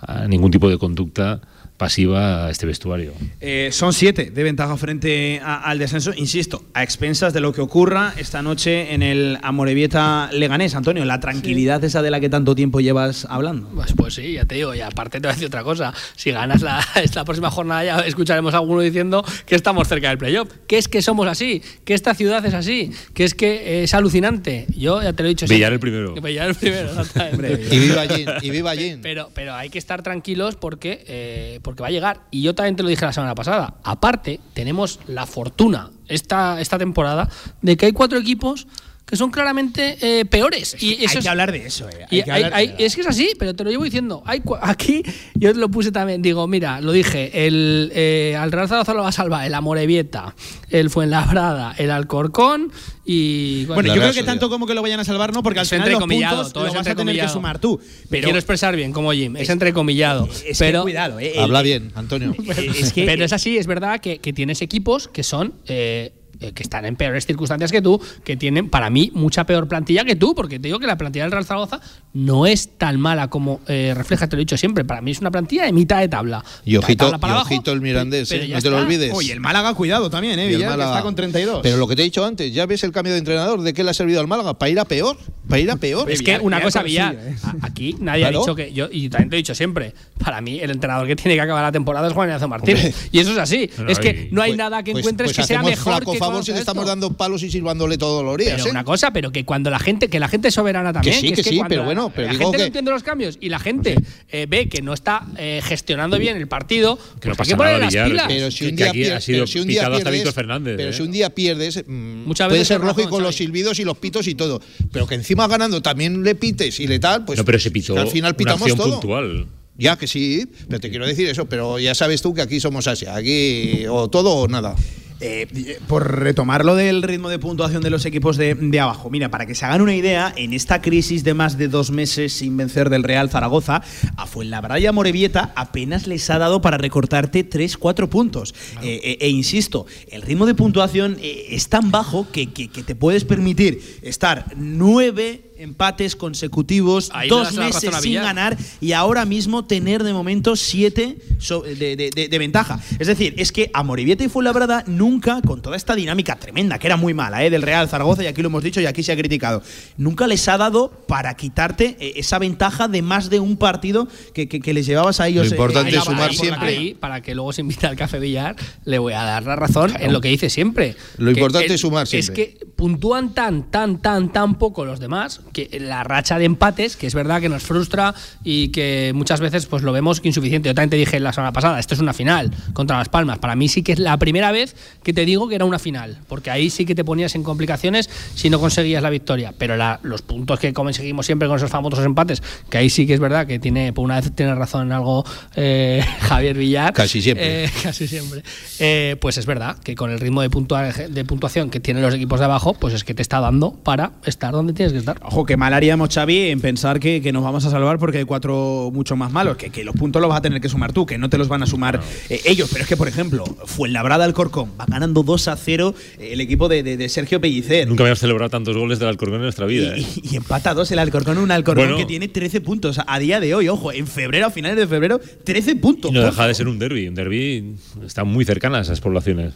a 0.00 0.26
ningún 0.26 0.50
tipo 0.50 0.68
de 0.68 0.78
conducta 0.78 1.40
pasiva 1.82 2.46
a 2.46 2.50
este 2.52 2.64
vestuario. 2.64 3.12
Eh, 3.40 3.70
son 3.72 3.92
siete 3.92 4.30
de 4.30 4.42
ventaja 4.44 4.76
frente 4.76 5.40
a- 5.42 5.62
al 5.68 5.80
descenso, 5.80 6.12
insisto, 6.14 6.62
a 6.74 6.84
expensas 6.84 7.32
de 7.32 7.40
lo 7.40 7.52
que 7.52 7.60
ocurra 7.60 8.14
esta 8.16 8.40
noche 8.40 8.94
en 8.94 9.02
el 9.02 9.36
Amorebieta 9.42 10.30
Leganés. 10.32 10.76
Antonio, 10.76 11.04
la 11.04 11.18
tranquilidad 11.18 11.82
esa 11.82 12.00
de 12.00 12.12
la 12.12 12.20
que 12.20 12.28
tanto 12.28 12.54
tiempo 12.54 12.78
llevas 12.80 13.26
hablando. 13.28 13.68
Pues, 13.74 13.94
pues 13.96 14.14
sí, 14.14 14.34
ya 14.34 14.44
te 14.44 14.54
digo, 14.54 14.76
y 14.76 14.80
aparte 14.80 15.18
te 15.20 15.26
voy 15.26 15.32
a 15.32 15.34
decir 15.34 15.48
otra 15.48 15.64
cosa. 15.64 15.92
Si 16.14 16.30
ganas 16.30 16.62
la, 16.62 16.78
esta 17.02 17.24
próxima 17.24 17.50
jornada 17.50 17.82
ya 17.84 17.98
escucharemos 18.06 18.54
a 18.54 18.58
alguno 18.58 18.80
diciendo 18.80 19.24
que 19.44 19.56
estamos 19.56 19.88
cerca 19.88 20.08
del 20.10 20.18
playoff. 20.18 20.48
Que 20.68 20.78
es 20.78 20.86
que 20.86 21.02
somos 21.02 21.26
así, 21.26 21.62
que 21.84 21.94
esta 21.94 22.14
ciudad 22.14 22.46
es 22.46 22.54
así, 22.54 22.92
que 23.12 23.24
es 23.24 23.34
que 23.34 23.82
es 23.82 23.92
alucinante. 23.92 24.66
Yo 24.76 25.02
ya 25.02 25.12
te 25.14 25.24
lo 25.24 25.28
he 25.28 25.30
dicho. 25.30 25.46
Villar 25.48 25.72
el 25.72 25.80
primero. 25.80 26.14
Villar 26.14 26.50
el 26.50 26.54
primero. 26.54 26.90
Y 27.72 27.78
viva 27.80 28.06
Jin, 28.06 28.28
y 28.42 28.50
viva 28.50 28.76
Jin. 28.76 29.00
Pero, 29.02 29.30
pero 29.34 29.54
hay 29.54 29.68
que 29.68 29.78
estar 29.78 30.02
tranquilos 30.02 30.54
porque, 30.56 31.02
eh, 31.08 31.58
porque 31.62 31.71
va 31.80 31.86
a 31.86 31.90
llegar. 31.90 32.22
Y 32.30 32.42
yo 32.42 32.54
también 32.54 32.76
te 32.76 32.82
lo 32.82 32.88
dije 32.88 33.04
la 33.04 33.12
semana 33.12 33.34
pasada. 33.34 33.74
Aparte, 33.84 34.40
tenemos 34.54 35.00
la 35.06 35.26
fortuna 35.26 35.90
esta, 36.08 36.60
esta 36.60 36.78
temporada 36.78 37.28
de 37.60 37.76
que 37.76 37.86
hay 37.86 37.92
cuatro 37.92 38.18
equipos 38.18 38.66
que 39.12 39.18
son 39.18 39.30
claramente 39.30 39.98
eh, 40.00 40.24
peores. 40.24 40.74
y 40.80 41.04
eso 41.04 41.18
hay 41.18 41.22
que 41.22 41.28
hablar 41.28 41.52
de 41.52 41.66
eso. 41.66 41.86
Eh. 41.86 42.06
Hay 42.10 42.22
que 42.22 42.32
hablar 42.32 42.54
hay, 42.54 42.74
es 42.78 42.94
que 42.94 43.02
es 43.02 43.06
así, 43.06 43.32
pero 43.38 43.54
te 43.54 43.62
lo 43.62 43.70
llevo 43.70 43.84
diciendo. 43.84 44.22
Hay, 44.24 44.40
aquí 44.62 45.02
yo 45.34 45.52
te 45.52 45.58
lo 45.58 45.68
puse 45.68 45.92
también. 45.92 46.22
Digo, 46.22 46.48
mira, 46.48 46.80
lo 46.80 46.92
dije. 46.92 47.46
El, 47.46 47.92
eh, 47.94 48.34
al 48.40 48.50
Real 48.50 48.68
Zaragoza 48.68 48.94
lo 48.94 49.02
va 49.02 49.10
a 49.10 49.12
salvar 49.12 49.46
el 49.46 49.52
Amorebieta, 49.52 50.34
el 50.70 50.88
Fuenlabrada, 50.88 51.74
el 51.76 51.90
Alcorcón 51.90 52.72
y. 53.04 53.66
Bueno, 53.66 53.94
yo 53.94 54.00
creo 54.00 54.14
que 54.14 54.22
tanto 54.22 54.48
como 54.48 54.66
que 54.66 54.72
lo 54.72 54.80
vayan 54.80 55.00
a 55.00 55.04
salvar, 55.04 55.34
no, 55.34 55.42
porque 55.42 55.60
al 55.60 55.66
final 55.66 55.92
los 55.92 56.00
puntos 56.00 56.52
todo 56.54 56.64
lo 56.64 56.72
vas 56.72 56.86
a 56.86 56.94
tener 56.94 57.20
que 57.20 57.28
sumar 57.28 57.58
tú. 57.58 57.78
Pero 58.08 58.24
quiero 58.24 58.38
expresar 58.38 58.74
bien, 58.74 58.94
como 58.94 59.12
Jim. 59.12 59.36
Es, 59.36 59.50
entrecomillado. 59.50 60.26
Es 60.46 60.58
pero, 60.58 60.84
cuidado, 60.84 61.20
eh, 61.20 61.34
Habla 61.38 61.60
bien, 61.60 61.92
Antonio. 61.96 62.34
es 62.56 62.94
que, 62.94 63.04
pero 63.04 63.26
es 63.26 63.34
así, 63.34 63.58
es 63.58 63.66
verdad 63.66 64.00
que, 64.00 64.20
que 64.20 64.32
tienes 64.32 64.62
equipos 64.62 65.06
que 65.08 65.22
son. 65.22 65.52
Eh, 65.66 66.14
que 66.50 66.62
están 66.62 66.84
en 66.84 66.96
peores 66.96 67.26
circunstancias 67.26 67.70
que 67.70 67.80
tú, 67.80 68.00
que 68.24 68.36
tienen 68.36 68.68
para 68.68 68.90
mí 68.90 69.12
mucha 69.14 69.44
peor 69.46 69.68
plantilla 69.68 70.04
que 70.04 70.16
tú, 70.16 70.34
porque 70.34 70.58
te 70.58 70.68
digo 70.68 70.80
que 70.80 70.86
la 70.86 70.98
plantilla 70.98 71.24
del 71.24 71.32
Real 71.32 71.44
Zaragoza 71.44 71.80
no 72.14 72.46
es 72.46 72.76
tan 72.76 73.00
mala 73.00 73.28
como 73.28 73.60
eh, 73.66 73.94
refleja, 73.96 74.28
te 74.28 74.36
lo 74.36 74.40
he 74.40 74.44
dicho 74.44 74.56
siempre, 74.56 74.84
para 74.84 75.00
mí 75.00 75.10
es 75.10 75.20
una 75.20 75.30
plantilla 75.30 75.64
de 75.64 75.72
mitad 75.72 76.00
de 76.00 76.08
tabla. 76.08 76.44
Y 76.64 76.76
ojito, 76.76 77.72
el 77.72 77.80
Mirandés, 77.80 78.30
eh, 78.32 78.48
no 78.52 78.60
te 78.60 78.70
lo 78.70 78.78
olvides. 78.78 79.12
Oye, 79.14 79.32
el 79.32 79.40
Málaga, 79.40 79.74
cuidado 79.74 80.10
también, 80.10 80.38
¿eh? 80.38 80.52
está 80.52 81.02
con 81.02 81.14
32. 81.14 81.60
Pero 81.62 81.76
lo 81.76 81.88
que 81.88 81.96
te 81.96 82.02
he 82.02 82.04
dicho 82.04 82.24
antes, 82.24 82.52
ya 82.52 82.66
ves 82.66 82.84
el 82.84 82.92
cambio 82.92 83.12
de 83.12 83.18
entrenador, 83.18 83.62
¿de 83.62 83.72
qué 83.72 83.84
le 83.84 83.90
ha 83.90 83.94
servido 83.94 84.20
al 84.20 84.26
Málaga? 84.26 84.58
Para 84.58 84.70
ir 84.70 84.78
a 84.78 84.84
peor, 84.84 85.16
para 85.48 85.60
ir 85.60 85.70
a 85.70 85.76
peor. 85.76 86.10
es 86.10 86.22
que 86.22 86.38
una 86.38 86.60
cosa, 86.60 86.82
Villar, 86.82 87.16
aquí 87.62 87.96
nadie 87.98 88.26
ha 88.26 88.30
dicho 88.30 88.54
que 88.54 88.72
yo, 88.72 88.88
y 88.90 89.08
también 89.08 89.30
te 89.30 89.36
he 89.36 89.38
dicho 89.38 89.54
siempre, 89.54 89.94
para 90.18 90.40
mí 90.40 90.60
el 90.60 90.70
entrenador 90.70 91.06
que 91.06 91.16
tiene 91.16 91.34
que 91.34 91.40
acabar 91.40 91.62
la 91.62 91.72
temporada 91.72 92.06
es 92.06 92.12
Juan 92.12 92.28
Ignacio 92.28 92.48
Martínez. 92.48 93.08
Y 93.12 93.18
eso 93.18 93.32
es 93.32 93.38
así. 93.38 93.70
es 93.88 93.98
que 93.98 94.28
no 94.30 94.42
hay 94.42 94.52
pues, 94.52 94.58
nada 94.58 94.82
que 94.82 94.92
pues, 94.92 95.02
encuentres 95.02 95.28
pues 95.28 95.36
que 95.36 95.44
sea 95.44 95.62
mejor. 95.62 96.04
que 96.04 96.18
favor 96.18 96.44
si 96.44 96.52
le 96.52 96.58
estamos 96.58 96.86
dando 96.86 97.12
palos 97.12 97.42
y 97.42 97.50
silbándole 97.50 97.98
todos 97.98 98.24
los 98.24 98.36
días. 98.36 98.54
Pero 98.56 98.70
una 98.70 98.84
cosa, 98.84 99.12
pero 99.12 99.30
que 99.30 99.44
cuando 99.44 99.70
la 99.70 99.78
gente, 99.78 100.08
que 100.08 100.20
la 100.20 100.28
gente 100.28 100.48
es 100.48 100.54
soberana 100.54 100.92
también. 100.92 101.14
Que 101.14 101.28
sí, 101.28 101.32
que, 101.32 101.42
sí, 101.42 101.60
pero 101.68 101.84
bueno, 101.84 102.01
pero 102.10 102.28
la 102.28 102.32
digo 102.32 102.44
gente 102.44 102.56
que 102.56 102.62
no 102.62 102.66
entiende 102.66 102.90
los 102.90 103.02
cambios 103.02 103.38
y 103.40 103.48
la 103.48 103.58
gente 103.58 103.96
eh, 104.30 104.46
ve 104.48 104.68
que 104.68 104.82
no 104.82 104.94
está 104.94 105.26
eh, 105.36 105.60
gestionando 105.62 106.18
bien 106.18 106.36
el 106.36 106.48
partido, 106.48 106.96
que 106.96 107.28
pues 107.34 107.48
no 107.48 107.56
pasa 107.56 107.56
nada, 107.56 107.78
las 107.78 107.94
pilas. 107.94 108.26
Pero 108.28 108.50
si 108.50 108.66
un 108.66 108.76
día, 108.76 108.92
pierdes, 108.92 109.26
pero 109.26 109.46
si 109.46 109.58
un 109.60 109.66
día 109.68 109.90
pierdes, 109.90 110.34
Fernández, 110.34 110.74
pero 110.76 110.90
¿eh? 110.90 110.92
si 110.92 111.02
un 111.02 111.12
día 111.12 111.30
pierdes, 111.34 111.84
mm, 111.86 112.30
puede 112.30 112.64
ser 112.64 112.80
lógico 112.80 113.20
los 113.20 113.36
silbidos 113.36 113.78
y 113.78 113.84
los 113.84 113.98
pitos 113.98 114.26
y 114.26 114.34
todo, 114.34 114.60
pero 114.90 115.06
que 115.06 115.14
encima 115.14 115.46
ganando 115.48 115.82
también 115.82 116.22
le 116.22 116.34
pites 116.34 116.80
y 116.80 116.86
le 116.86 116.98
tal, 116.98 117.24
pues 117.24 117.38
no, 117.38 117.44
pero 117.44 117.58
se 117.58 117.70
pitó 117.70 117.98
al 117.98 118.08
final 118.08 118.36
pitamos 118.36 118.62
una 118.62 118.76
todo. 118.76 119.00
puntual. 119.00 119.46
Ya 119.76 119.96
que 119.96 120.06
sí, 120.06 120.46
pero 120.68 120.80
te 120.80 120.90
quiero 120.90 121.06
decir 121.06 121.26
eso, 121.28 121.46
pero 121.46 121.78
ya 121.78 121.94
sabes 121.94 122.20
tú 122.20 122.34
que 122.34 122.42
aquí 122.42 122.60
somos 122.60 122.86
Asia, 122.86 123.16
aquí 123.16 123.86
o 123.88 124.08
todo 124.08 124.34
o 124.34 124.48
nada. 124.48 124.76
Eh, 125.24 125.78
por 125.86 126.18
retomar 126.18 126.64
lo 126.64 126.74
del 126.74 127.00
ritmo 127.00 127.28
de 127.28 127.38
puntuación 127.38 127.80
de 127.80 127.90
los 127.90 128.04
equipos 128.06 128.36
de, 128.36 128.80
abajo, 128.80 129.08
mira, 129.08 129.30
para 129.30 129.46
que 129.46 129.54
se 129.54 129.64
hagan 129.64 129.80
una 129.80 129.94
idea, 129.94 130.34
en 130.34 130.52
esta 130.52 130.82
crisis 130.82 131.22
de 131.22 131.32
más 131.32 131.56
de 131.56 131.68
dos 131.68 131.92
meses 131.92 132.32
sin 132.32 132.56
vencer 132.56 132.90
del 132.90 133.04
Real 133.04 133.30
Zaragoza, 133.30 133.82
a 134.16 134.26
Fuenlabrada 134.26 134.80
y 134.80 134.86
a 134.86 134.92
Morevieta 134.92 135.52
apenas 135.54 136.08
les 136.08 136.28
ha 136.28 136.38
dado 136.38 136.60
para 136.60 136.76
recortarte 136.76 137.48
3-4 137.48 138.08
puntos. 138.08 138.52
Eh, 138.82 139.00
eh, 139.04 139.18
e 139.20 139.28
insisto, 139.28 139.86
el 140.10 140.22
ritmo 140.22 140.44
de 140.44 140.56
puntuación 140.56 141.16
es 141.20 141.68
tan 141.68 141.92
bajo 141.92 142.26
que, 142.32 142.52
que, 142.52 142.66
que 142.66 142.82
te 142.82 142.96
puedes 142.96 143.24
permitir 143.24 144.00
estar 144.02 144.46
9 144.56 145.51
empates 145.62 146.16
consecutivos, 146.16 147.10
dos 147.28 147.52
meses 147.54 147.94
sin 148.00 148.14
ganar 148.14 148.56
y 148.80 148.92
ahora 148.92 149.24
mismo 149.24 149.64
tener 149.64 150.02
de 150.02 150.12
momento 150.12 150.56
siete 150.56 151.18
de, 151.38 152.38
ventaja. 152.38 152.80
Es 152.98 153.06
decir, 153.06 153.34
es 153.36 153.52
que 153.52 153.70
a 153.72 153.82
Morivieta 153.82 154.24
y 154.24 154.28
Fuenlabrada 154.28 154.82
nunca, 154.86 155.40
con 155.42 155.62
toda 155.62 155.76
esta 155.76 155.94
dinámica 155.94 156.36
tremenda, 156.36 156.78
que 156.78 156.88
era 156.88 156.96
muy 156.96 157.14
mala, 157.14 157.44
¿eh? 157.44 157.50
del 157.50 157.62
Real 157.62 157.88
Zaragoza, 157.88 158.24
y 158.24 158.26
aquí 158.26 158.42
lo 158.42 158.48
hemos 158.48 158.64
dicho 158.64 158.80
y 158.80 158.86
aquí 158.86 159.02
se 159.02 159.12
ha 159.12 159.16
criticado, 159.16 159.62
nunca 159.96 160.26
les 160.26 160.46
ha 160.48 160.58
dado 160.58 160.90
para 161.06 161.34
quitarte 161.34 161.96
eh, 162.00 162.14
esa 162.16 162.38
ventaja 162.38 162.88
de 162.88 163.02
más 163.02 163.30
de 163.30 163.38
un 163.38 163.56
partido 163.56 164.08
que, 164.34 164.72
les 164.72 164.86
llevabas 164.86 165.20
a 165.20 165.28
ellos. 165.28 165.46
Lo 165.46 165.52
importante 165.52 165.94
eh, 165.94 165.98
es 165.98 166.04
sumar 166.04 166.34
siempre. 166.34 166.96
para 166.98 167.20
que 167.20 167.34
luego 167.34 167.52
se 167.52 167.60
invite 167.60 167.86
al 167.86 167.96
Café 167.96 168.18
Villar, 168.18 168.56
le 168.84 168.98
voy 168.98 169.12
a 169.12 169.22
dar 169.22 169.44
la 169.44 169.54
razón 169.54 169.92
en 170.00 170.12
lo 170.12 170.20
que 170.20 170.28
dice 170.28 170.50
siempre. 170.50 170.96
Lo 171.18 171.30
importante 171.30 171.74
es 171.74 171.80
sumar 171.80 172.06
siempre. 172.06 172.32
Es 172.32 172.56
que 172.58 172.66
puntúan 172.74 173.34
tan, 173.34 173.70
tan, 173.70 174.00
tan, 174.00 174.32
tan 174.32 174.58
poco 174.58 174.84
los 174.84 174.98
demás 174.98 175.40
que 175.52 175.78
la 175.80 176.04
racha 176.04 176.38
de 176.38 176.44
empates, 176.44 176.96
que 176.96 177.06
es 177.06 177.14
verdad 177.14 177.40
que 177.40 177.48
nos 177.48 177.62
frustra 177.62 178.14
y 178.44 178.68
que 178.68 179.12
muchas 179.14 179.40
veces 179.40 179.66
pues 179.66 179.82
lo 179.82 179.92
vemos 179.92 180.20
insuficiente. 180.22 180.68
Yo 180.68 180.74
también 180.74 180.90
te 180.90 180.96
dije 180.96 181.20
la 181.20 181.32
semana 181.32 181.52
pasada, 181.52 181.78
esto 181.78 181.94
es 181.94 182.00
una 182.00 182.12
final 182.12 182.50
contra 182.72 182.98
Las 182.98 183.08
Palmas. 183.08 183.38
Para 183.38 183.54
mí 183.54 183.68
sí 183.68 183.82
que 183.82 183.92
es 183.92 183.98
la 183.98 184.16
primera 184.16 184.52
vez 184.52 184.74
que 185.02 185.12
te 185.12 185.24
digo 185.24 185.48
que 185.48 185.54
era 185.54 185.64
una 185.64 185.78
final, 185.78 186.18
porque 186.28 186.50
ahí 186.50 186.70
sí 186.70 186.84
que 186.84 186.94
te 186.94 187.04
ponías 187.04 187.34
en 187.34 187.42
complicaciones 187.42 188.08
si 188.34 188.50
no 188.50 188.60
conseguías 188.60 189.02
la 189.02 189.10
victoria. 189.10 189.54
Pero 189.56 189.76
los 190.02 190.22
puntos 190.22 190.58
que 190.58 190.72
conseguimos 190.72 191.26
siempre 191.26 191.48
con 191.48 191.56
esos 191.56 191.70
famosos 191.70 192.04
empates, 192.04 192.42
que 192.70 192.78
ahí 192.78 192.90
sí 192.90 193.06
que 193.06 193.14
es 193.14 193.20
verdad 193.20 193.46
que 193.46 193.58
tiene, 193.58 193.92
por 193.92 194.04
una 194.04 194.20
vez 194.20 194.32
tiene 194.34 194.54
razón 194.54 194.86
en 194.86 194.92
algo 194.92 195.24
eh, 195.56 196.04
Javier 196.20 196.56
Villar. 196.56 196.92
Casi 196.92 197.22
siempre. 197.22 197.64
Eh, 197.64 197.70
casi 197.82 198.08
siempre. 198.08 198.42
Eh, 198.78 199.16
pues 199.20 199.38
es 199.38 199.46
verdad 199.46 199.76
que 199.78 199.94
con 199.94 200.10
el 200.10 200.20
ritmo 200.20 200.42
de, 200.42 200.48
de 200.48 201.24
puntuación 201.24 201.70
que 201.70 201.80
tienen 201.80 202.02
los 202.02 202.14
equipos 202.14 202.40
de 202.40 202.46
abajo, 202.46 202.74
pues 202.74 202.94
es 202.94 203.04
que 203.04 203.14
te 203.14 203.22
está 203.22 203.40
dando 203.40 203.72
para 203.72 204.12
estar 204.24 204.52
donde 204.52 204.72
tienes 204.72 204.92
que 204.92 204.98
estar. 204.98 205.18
Ojo, 205.22 205.41
que 205.44 205.56
mal 205.56 205.74
haríamos, 205.74 206.08
Xavi, 206.12 206.50
en 206.50 206.60
pensar 206.60 207.00
que, 207.00 207.32
nos 207.32 207.42
vamos 207.42 207.64
a 207.64 207.70
salvar 207.70 207.98
porque 207.98 208.18
hay 208.18 208.24
cuatro 208.24 208.90
mucho 208.92 209.16
más 209.16 209.32
malos, 209.32 209.56
que, 209.56 209.70
que, 209.70 209.84
los 209.84 209.94
puntos 209.94 210.20
los 210.20 210.28
vas 210.28 210.38
a 210.38 210.42
tener 210.42 210.60
que 210.60 210.68
sumar 210.68 210.92
tú, 210.92 211.06
que 211.06 211.18
no 211.18 211.30
te 211.30 211.38
los 211.38 211.48
van 211.48 211.62
a 211.62 211.66
sumar 211.66 212.00
eh, 212.28 212.40
ellos. 212.44 212.68
Pero 212.72 212.82
es 212.82 212.88
que, 212.88 212.96
por 212.96 213.08
ejemplo, 213.08 213.44
fue 213.64 213.88
el 213.88 213.94
Labrada 213.94 214.24
Alcorcón, 214.24 214.70
va 214.78 214.84
ganando 214.86 215.22
2 215.22 215.48
a 215.48 215.56
0 215.56 215.94
eh, 216.18 216.30
el 216.32 216.40
equipo 216.40 216.68
de, 216.68 217.08
Sergio 217.08 217.40
Pellicer. 217.40 217.88
Nunca 217.88 218.02
habíamos 218.02 218.18
celebrado 218.18 218.50
tantos 218.50 218.76
goles 218.76 218.98
del 218.98 219.08
Alcorcón 219.08 219.36
en 219.36 219.42
nuestra 219.42 219.66
vida. 219.66 219.96
Y, 219.96 220.02
¿eh? 220.02 220.36
empata 220.36 220.74
dos 220.74 220.90
el 220.90 220.98
Alcorcón, 220.98 221.38
un 221.38 221.50
Alcorcón 221.50 221.96
que 221.96 222.04
tiene 222.04 222.28
13 222.28 222.60
puntos 222.60 223.00
a 223.06 223.18
día 223.18 223.40
de 223.40 223.54
hoy, 223.54 223.68
ojo, 223.68 223.92
en 223.92 224.06
febrero, 224.06 224.46
a 224.46 224.50
finales 224.50 224.76
de 224.76 224.86
febrero, 224.86 225.20
13 225.44 225.76
puntos. 225.76 226.12
no 226.12 226.22
deja 226.22 226.46
de 226.46 226.54
ser 226.54 226.68
un 226.68 226.78
derby, 226.78 227.08
un 227.08 227.14
derby 227.14 227.74
está 228.04 228.24
muy 228.24 228.44
cercano 228.44 228.76
a 228.76 228.80
esas 228.80 229.00
poblaciones. 229.00 229.54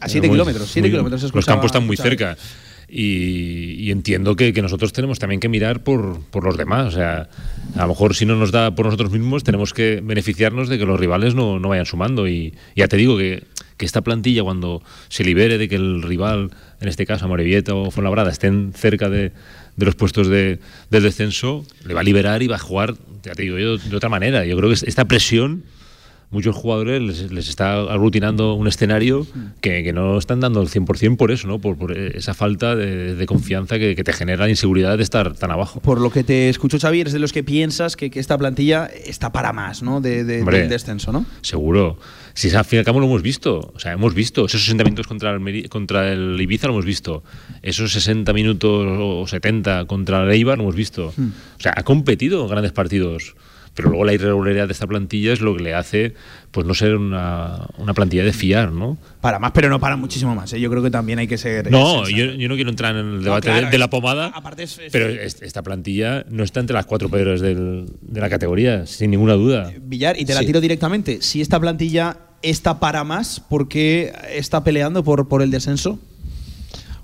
a 0.00 0.08
7 0.08 0.28
kilómetros, 0.28 0.68
7 0.70 0.90
kilómetros. 0.90 1.34
Los 1.34 1.46
campos 1.46 1.66
están 1.66 1.86
muy 1.86 1.96
cerca. 1.96 2.36
Y, 2.92 3.90
entiendo 3.92 4.34
que, 4.34 4.52
nosotros 4.60 4.92
tenemos 4.92 5.20
también 5.20 5.40
que 5.40 5.48
mirar 5.48 5.84
por, 5.84 6.20
por, 6.30 6.44
los 6.44 6.56
demás. 6.56 6.88
O 6.88 6.90
sea, 6.90 7.28
a 7.76 7.82
lo 7.82 7.88
mejor 7.88 8.16
si 8.16 8.26
no 8.26 8.34
nos 8.34 8.50
da 8.50 8.74
por 8.74 8.86
nosotros 8.86 9.12
mismos, 9.12 9.44
tenemos 9.44 9.72
que 9.72 10.00
beneficiarnos 10.02 10.68
de 10.68 10.78
que 10.78 10.86
los 10.86 10.98
rivales 10.98 11.34
no, 11.34 11.60
no 11.60 11.68
vayan 11.68 11.86
sumando. 11.86 12.26
Y 12.26 12.54
ya 12.74 12.88
te 12.88 12.96
digo 12.96 13.16
que, 13.16 13.44
que, 13.76 13.86
esta 13.86 14.00
plantilla, 14.00 14.42
cuando 14.42 14.82
se 15.08 15.22
libere 15.22 15.56
de 15.56 15.68
que 15.68 15.76
el 15.76 16.02
rival, 16.02 16.50
en 16.80 16.88
este 16.88 17.06
caso 17.06 17.26
Amorebieta 17.26 17.74
o 17.74 17.92
Fuenlabrada, 17.92 18.30
estén 18.30 18.72
cerca 18.74 19.08
de, 19.08 19.30
de 19.76 19.86
los 19.86 19.94
puestos 19.94 20.26
de, 20.26 20.58
del 20.90 21.02
descenso, 21.04 21.64
le 21.84 21.94
va 21.94 22.00
a 22.00 22.04
liberar 22.04 22.42
y 22.42 22.48
va 22.48 22.56
a 22.56 22.60
jugar, 22.60 22.96
ya 23.22 23.34
te 23.34 23.42
digo 23.42 23.58
yo, 23.58 23.78
de 23.78 23.96
otra 23.96 24.08
manera. 24.08 24.44
Yo 24.44 24.56
creo 24.56 24.68
que 24.68 24.74
esta 24.74 25.04
presión 25.04 25.62
muchos 26.30 26.54
jugadores 26.54 27.30
les, 27.30 27.48
está 27.48 27.74
aglutinando 27.74 28.54
un 28.54 28.68
escenario 28.68 29.26
que, 29.60 29.92
no 29.92 30.18
están 30.18 30.40
dando 30.40 30.62
el 30.62 30.68
100% 30.68 31.16
por 31.16 31.32
eso, 31.32 31.48
¿no? 31.48 31.58
Por, 31.58 31.96
esa 31.96 32.34
falta 32.34 32.76
de, 32.76 33.26
confianza 33.26 33.78
que, 33.78 33.94
te 33.94 34.12
genera 34.12 34.44
la 34.44 34.50
inseguridad 34.50 34.96
de 34.96 35.02
estar 35.02 35.34
tan 35.34 35.50
abajo. 35.50 35.80
Por 35.80 36.00
lo 36.00 36.10
que 36.10 36.22
te 36.24 36.48
escucho, 36.48 36.78
Xavier, 36.78 37.08
es 37.08 37.12
de 37.12 37.18
los 37.18 37.32
que 37.32 37.42
piensas 37.42 37.96
que, 37.96 38.10
esta 38.14 38.38
plantilla 38.38 38.86
está 38.86 39.32
para 39.32 39.52
más, 39.52 39.82
¿no? 39.82 40.00
De, 40.00 40.24
del 40.24 40.68
descenso, 40.68 41.12
¿no? 41.12 41.26
Seguro. 41.42 41.98
Si 42.34 42.54
al 42.54 42.64
fin 42.64 42.78
y 42.78 42.80
al 42.80 42.84
cabo 42.84 43.00
lo 43.00 43.06
hemos 43.06 43.22
visto, 43.22 43.72
o 43.74 43.78
sea, 43.78 43.92
hemos 43.92 44.14
visto 44.14 44.46
esos 44.46 44.62
60 44.62 44.84
minutos 44.84 45.06
contra 45.06 45.32
el, 45.32 45.68
contra 45.68 46.12
el 46.12 46.40
Ibiza 46.40 46.68
lo 46.68 46.74
hemos 46.74 46.84
visto, 46.84 47.24
esos 47.62 47.92
60 47.92 48.32
minutos 48.32 48.86
o 49.00 49.26
70 49.26 49.86
contra 49.86 50.22
el 50.22 50.30
Eibar 50.30 50.58
lo 50.58 50.64
hemos 50.64 50.76
visto. 50.76 51.12
Hmm. 51.16 51.30
O 51.58 51.60
sea, 51.60 51.74
ha 51.76 51.82
competido 51.82 52.46
grandes 52.46 52.72
partidos 52.72 53.34
pero 53.74 53.88
luego 53.88 54.04
la 54.04 54.12
irregularidad 54.12 54.66
de 54.66 54.72
esta 54.72 54.86
plantilla 54.86 55.32
es 55.32 55.40
lo 55.40 55.56
que 55.56 55.62
le 55.62 55.74
hace 55.74 56.14
pues 56.50 56.66
no 56.66 56.74
ser 56.74 56.96
una, 56.96 57.66
una 57.78 57.94
plantilla 57.94 58.24
de 58.24 58.32
fiar, 58.32 58.72
¿no? 58.72 58.98
Para 59.20 59.38
más, 59.38 59.52
pero 59.52 59.68
no 59.68 59.78
para 59.78 59.96
muchísimo 59.96 60.34
más. 60.34 60.52
¿eh? 60.52 60.60
Yo 60.60 60.68
creo 60.68 60.82
que 60.82 60.90
también 60.90 61.20
hay 61.20 61.28
que 61.28 61.38
ser. 61.38 61.70
No, 61.70 62.08
yo, 62.08 62.26
no 62.26 62.54
quiero 62.56 62.70
entrar 62.70 62.96
en 62.96 63.06
el 63.06 63.24
debate 63.24 63.66
de, 63.66 63.78
la 63.78 63.88
pomada, 63.88 64.32
pero 64.90 65.08
esta 65.08 65.62
plantilla 65.62 66.24
no 66.28 66.42
está 66.42 66.60
entre 66.60 66.74
las 66.74 66.86
cuatro 66.86 67.08
peores 67.08 67.40
de 67.40 67.86
la 68.12 68.28
categoría, 68.28 68.86
sin 68.86 69.12
ninguna 69.12 69.34
duda. 69.34 69.72
Villar, 69.80 70.18
y 70.18 70.24
te 70.24 70.34
la 70.34 70.40
tiro 70.40 70.60
directamente. 70.60 71.22
Si 71.22 71.40
esta 71.40 71.60
plantilla 71.60 72.16
está 72.42 72.80
para 72.80 73.04
más, 73.04 73.38
¿por 73.38 73.68
qué 73.68 74.12
está 74.32 74.64
peleando 74.64 75.04
por, 75.04 75.28
por 75.28 75.42
el 75.42 75.50
descenso? 75.50 76.00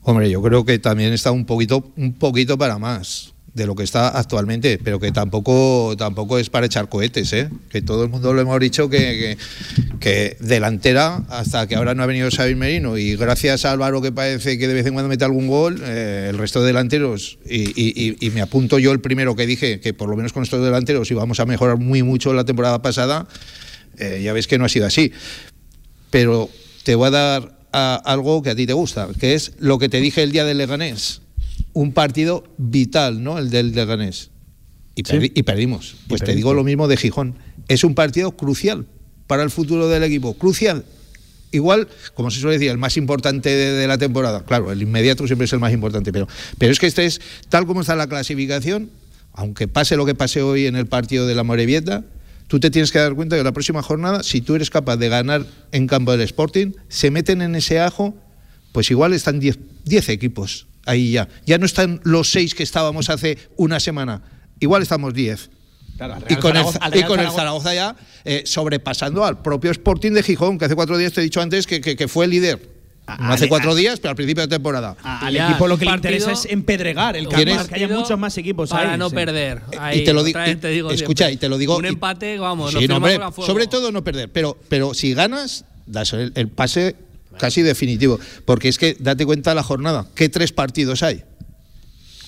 Hombre, 0.02 0.30
yo 0.30 0.42
creo 0.42 0.64
que 0.64 0.78
también 0.78 1.12
está 1.12 1.30
un 1.30 1.46
poquito, 1.46 1.92
un 1.96 2.12
poquito 2.14 2.58
para 2.58 2.78
más 2.78 3.35
de 3.56 3.66
lo 3.66 3.74
que 3.74 3.84
está 3.84 4.08
actualmente, 4.08 4.78
pero 4.82 5.00
que 5.00 5.10
tampoco, 5.12 5.94
tampoco 5.96 6.38
es 6.38 6.50
para 6.50 6.66
echar 6.66 6.90
cohetes, 6.90 7.32
¿eh? 7.32 7.48
que 7.70 7.80
todo 7.80 8.04
el 8.04 8.10
mundo 8.10 8.34
lo 8.34 8.40
hemos 8.42 8.60
dicho 8.60 8.90
que, 8.90 9.38
que, 9.98 10.36
delantera, 10.40 11.24
hasta 11.30 11.66
que 11.66 11.74
ahora 11.74 11.94
no 11.94 12.02
ha 12.02 12.06
venido 12.06 12.28
Xavi 12.30 12.54
Merino, 12.54 12.98
y 12.98 13.16
gracias 13.16 13.64
a 13.64 13.72
Álvaro 13.72 14.02
que 14.02 14.12
parece 14.12 14.58
que 14.58 14.68
de 14.68 14.74
vez 14.74 14.86
en 14.86 14.92
cuando 14.92 15.08
mete 15.08 15.24
algún 15.24 15.48
gol, 15.48 15.80
eh, 15.82 16.26
el 16.28 16.36
resto 16.36 16.60
de 16.60 16.66
delanteros, 16.66 17.38
y, 17.48 18.30
me 18.34 18.42
apunto 18.42 18.78
yo 18.78 18.92
el 18.92 19.00
primero 19.00 19.34
que 19.34 19.46
dije 19.46 19.80
que 19.80 19.94
por 19.94 20.10
lo 20.10 20.16
menos 20.16 20.34
con 20.34 20.42
estos 20.42 20.62
delanteros 20.62 21.10
íbamos 21.10 21.40
a 21.40 21.46
mejorar 21.46 21.78
muy 21.78 22.02
mucho 22.02 22.34
la 22.34 22.44
temporada 22.44 22.82
pasada, 22.82 23.26
Eh, 23.98 24.20
ya 24.22 24.34
ves 24.34 24.46
que 24.46 24.58
no 24.58 24.66
ha 24.66 24.68
sido 24.68 24.84
así. 24.84 25.10
Pero 26.10 26.50
te 26.84 26.94
voy 26.94 27.08
a 27.08 27.10
dar 27.10 27.56
algo 27.72 28.42
que 28.42 28.50
a 28.50 28.54
ti 28.54 28.66
te 28.66 28.74
gusta, 28.74 29.08
que 29.18 29.32
es 29.32 29.52
lo 29.58 29.78
que 29.78 29.88
te 29.88 30.00
dije 30.00 30.22
el 30.22 30.32
día 30.32 30.44
del 30.44 30.58
Leganés. 30.58 31.22
Un 31.76 31.92
partido 31.92 32.42
vital, 32.56 33.22
¿no? 33.22 33.38
El 33.38 33.50
del 33.50 33.72
Leganés. 33.72 34.30
Y, 34.94 35.02
perdi- 35.02 35.32
y 35.34 35.42
perdimos. 35.42 35.94
Pues 36.08 36.20
te 36.20 36.26
perdiste. 36.28 36.36
digo 36.36 36.54
lo 36.54 36.64
mismo 36.64 36.88
de 36.88 36.96
Gijón. 36.96 37.34
Es 37.68 37.84
un 37.84 37.94
partido 37.94 38.32
crucial 38.34 38.86
para 39.26 39.42
el 39.42 39.50
futuro 39.50 39.86
del 39.88 40.02
equipo. 40.02 40.32
Crucial. 40.38 40.86
Igual, 41.52 41.86
como 42.14 42.30
se 42.30 42.40
suele 42.40 42.54
decir, 42.56 42.70
el 42.70 42.78
más 42.78 42.96
importante 42.96 43.50
de, 43.50 43.72
de 43.72 43.86
la 43.86 43.98
temporada. 43.98 44.42
Claro, 44.46 44.72
el 44.72 44.80
inmediato 44.80 45.26
siempre 45.26 45.44
es 45.44 45.52
el 45.52 45.58
más 45.58 45.72
importante, 45.74 46.12
pero, 46.12 46.26
pero 46.56 46.72
es 46.72 46.78
que 46.78 46.86
este 46.86 47.04
es, 47.04 47.20
tal 47.50 47.66
como 47.66 47.82
está 47.82 47.94
la 47.94 48.06
clasificación, 48.08 48.90
aunque 49.34 49.68
pase 49.68 49.96
lo 49.98 50.06
que 50.06 50.14
pase 50.14 50.40
hoy 50.40 50.64
en 50.66 50.76
el 50.76 50.86
partido 50.86 51.26
de 51.26 51.34
la 51.34 51.44
Morevieta, 51.44 52.04
tú 52.48 52.58
te 52.58 52.70
tienes 52.70 52.90
que 52.90 52.98
dar 53.00 53.14
cuenta 53.14 53.36
que 53.36 53.44
la 53.44 53.52
próxima 53.52 53.82
jornada, 53.82 54.22
si 54.22 54.40
tú 54.40 54.54
eres 54.54 54.70
capaz 54.70 54.96
de 54.96 55.08
ganar 55.10 55.44
en 55.72 55.86
campo 55.86 56.12
del 56.12 56.22
Sporting, 56.22 56.72
se 56.88 57.10
meten 57.10 57.42
en 57.42 57.54
ese 57.54 57.80
ajo, 57.80 58.14
pues 58.72 58.90
igual 58.90 59.12
están 59.12 59.40
10 59.40 59.58
10 59.84 60.08
equipos 60.08 60.66
ahí 60.86 61.12
ya. 61.12 61.28
Ya 61.46 61.58
no 61.58 61.66
están 61.66 62.00
los 62.04 62.30
6 62.30 62.54
que 62.54 62.62
estábamos 62.62 63.10
hace 63.10 63.36
una 63.56 63.78
semana, 63.80 64.22
igual 64.60 64.82
estamos 64.82 65.12
10. 65.14 65.50
Y 66.28 66.36
con, 66.36 66.56
el, 66.56 66.64
Zaragoza- 66.64 66.90
y 66.98 67.02
con 67.04 67.20
el 67.20 67.30
Zaragoza- 67.30 67.74
ya 67.74 67.96
eh, 68.24 68.42
sobrepasando 68.44 69.24
al 69.24 69.40
propio 69.40 69.70
Sporting 69.70 70.12
de 70.12 70.22
Gijón, 70.22 70.58
que 70.58 70.66
hace 70.66 70.74
cuatro 70.74 70.98
días 70.98 71.12
te 71.12 71.20
he 71.20 71.24
dicho 71.24 71.40
antes 71.40 71.66
que, 71.66 71.80
que- 71.80 71.96
que 71.96 72.06
fue 72.08 72.26
el 72.26 72.32
líder. 72.32 72.76
No 73.20 73.32
hace 73.32 73.48
cuatro 73.48 73.70
a- 73.70 73.74
días, 73.76 74.00
pero 74.00 74.10
al 74.10 74.16
principio 74.16 74.42
de 74.42 74.48
temporada. 74.48 74.96
Al 75.02 75.34
equipo 75.36 75.68
lo 75.68 75.78
que 75.78 75.84
le 75.86 75.92
interesa 75.92 76.32
es 76.32 76.44
empedregar 76.50 77.16
el 77.16 77.28
campo, 77.28 77.44
que 77.68 77.74
haya 77.76 77.88
muchos 77.88 78.18
más 78.18 78.36
equipos 78.36 78.68
para 78.68 78.92
ahí, 78.92 78.98
no 78.98 79.08
sí. 79.10 79.14
perder. 79.14 79.62
y 79.72 79.76
Ahí, 79.78 80.04
te 80.04 80.12
lo 80.12 80.24
di- 80.24 80.32
otra 80.32 80.42
vez 80.44 80.56
y- 80.56 80.60
te 80.60 80.68
digo 80.68 80.90
escucha, 80.90 81.26
siempre. 81.26 81.34
y 81.34 81.36
te 81.38 81.48
lo 81.48 81.56
digo- 81.56 81.76
Un 81.76 81.84
y- 81.84 81.88
empate, 81.88 82.36
vamos, 82.38 82.70
Sí, 82.72 82.74
lo 82.74 82.80
no, 82.80 82.82
firmamos 82.82 83.10
hombre, 83.12 83.24
a 83.26 83.30
fuego. 83.32 83.46
sobre 83.46 83.66
todo 83.68 83.92
no 83.92 84.02
perder. 84.02 84.28
Pero, 84.32 84.58
pero 84.68 84.92
si 84.92 85.14
ganas, 85.14 85.64
das 85.86 86.12
el, 86.14 86.32
el 86.34 86.48
pase 86.48 86.96
casi 87.38 87.62
definitivo. 87.62 88.18
Porque 88.44 88.68
es 88.68 88.78
que 88.78 88.96
date 88.98 89.24
cuenta 89.26 89.50
de 89.50 89.56
la 89.56 89.62
jornada. 89.62 90.06
¿Qué 90.14 90.28
tres 90.28 90.52
partidos 90.52 91.02
hay? 91.02 91.22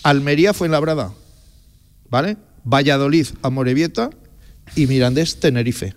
Almería 0.03 0.55
fue 0.55 0.67
en 0.67 0.73
Labrada. 0.73 1.13
¿Vale? 2.11 2.37
Valladolid, 2.65 3.27
Amorebieta 3.43 4.11
y 4.77 4.87
Mirandés, 4.87 5.41
Tenerife. 5.41 5.95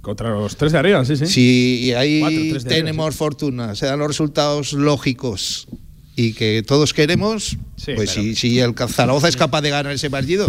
Contra 0.00 0.30
los 0.30 0.56
tres 0.56 0.72
de 0.72 0.78
arriba, 0.78 1.04
sí, 1.04 1.16
sí. 1.16 1.26
Si 1.26 1.92
ahí 1.94 2.20
Cuatro, 2.20 2.38
de 2.40 2.48
arriba, 2.50 2.68
tenemos 2.68 3.14
fortuna, 3.16 3.74
se 3.74 3.86
dan 3.86 3.98
los 3.98 4.08
resultados 4.08 4.72
lógicos 4.72 5.68
y 6.16 6.34
que 6.34 6.62
todos 6.66 6.92
queremos, 6.92 7.56
Sí, 7.76 7.92
pues 7.96 8.10
pero- 8.10 8.22
si, 8.22 8.34
si 8.36 8.60
el 8.60 8.74
Zaragoza 8.88 9.28
es 9.28 9.36
capaz 9.36 9.60
de 9.62 9.70
ganar 9.70 9.92
ese 9.92 10.10
partido, 10.10 10.46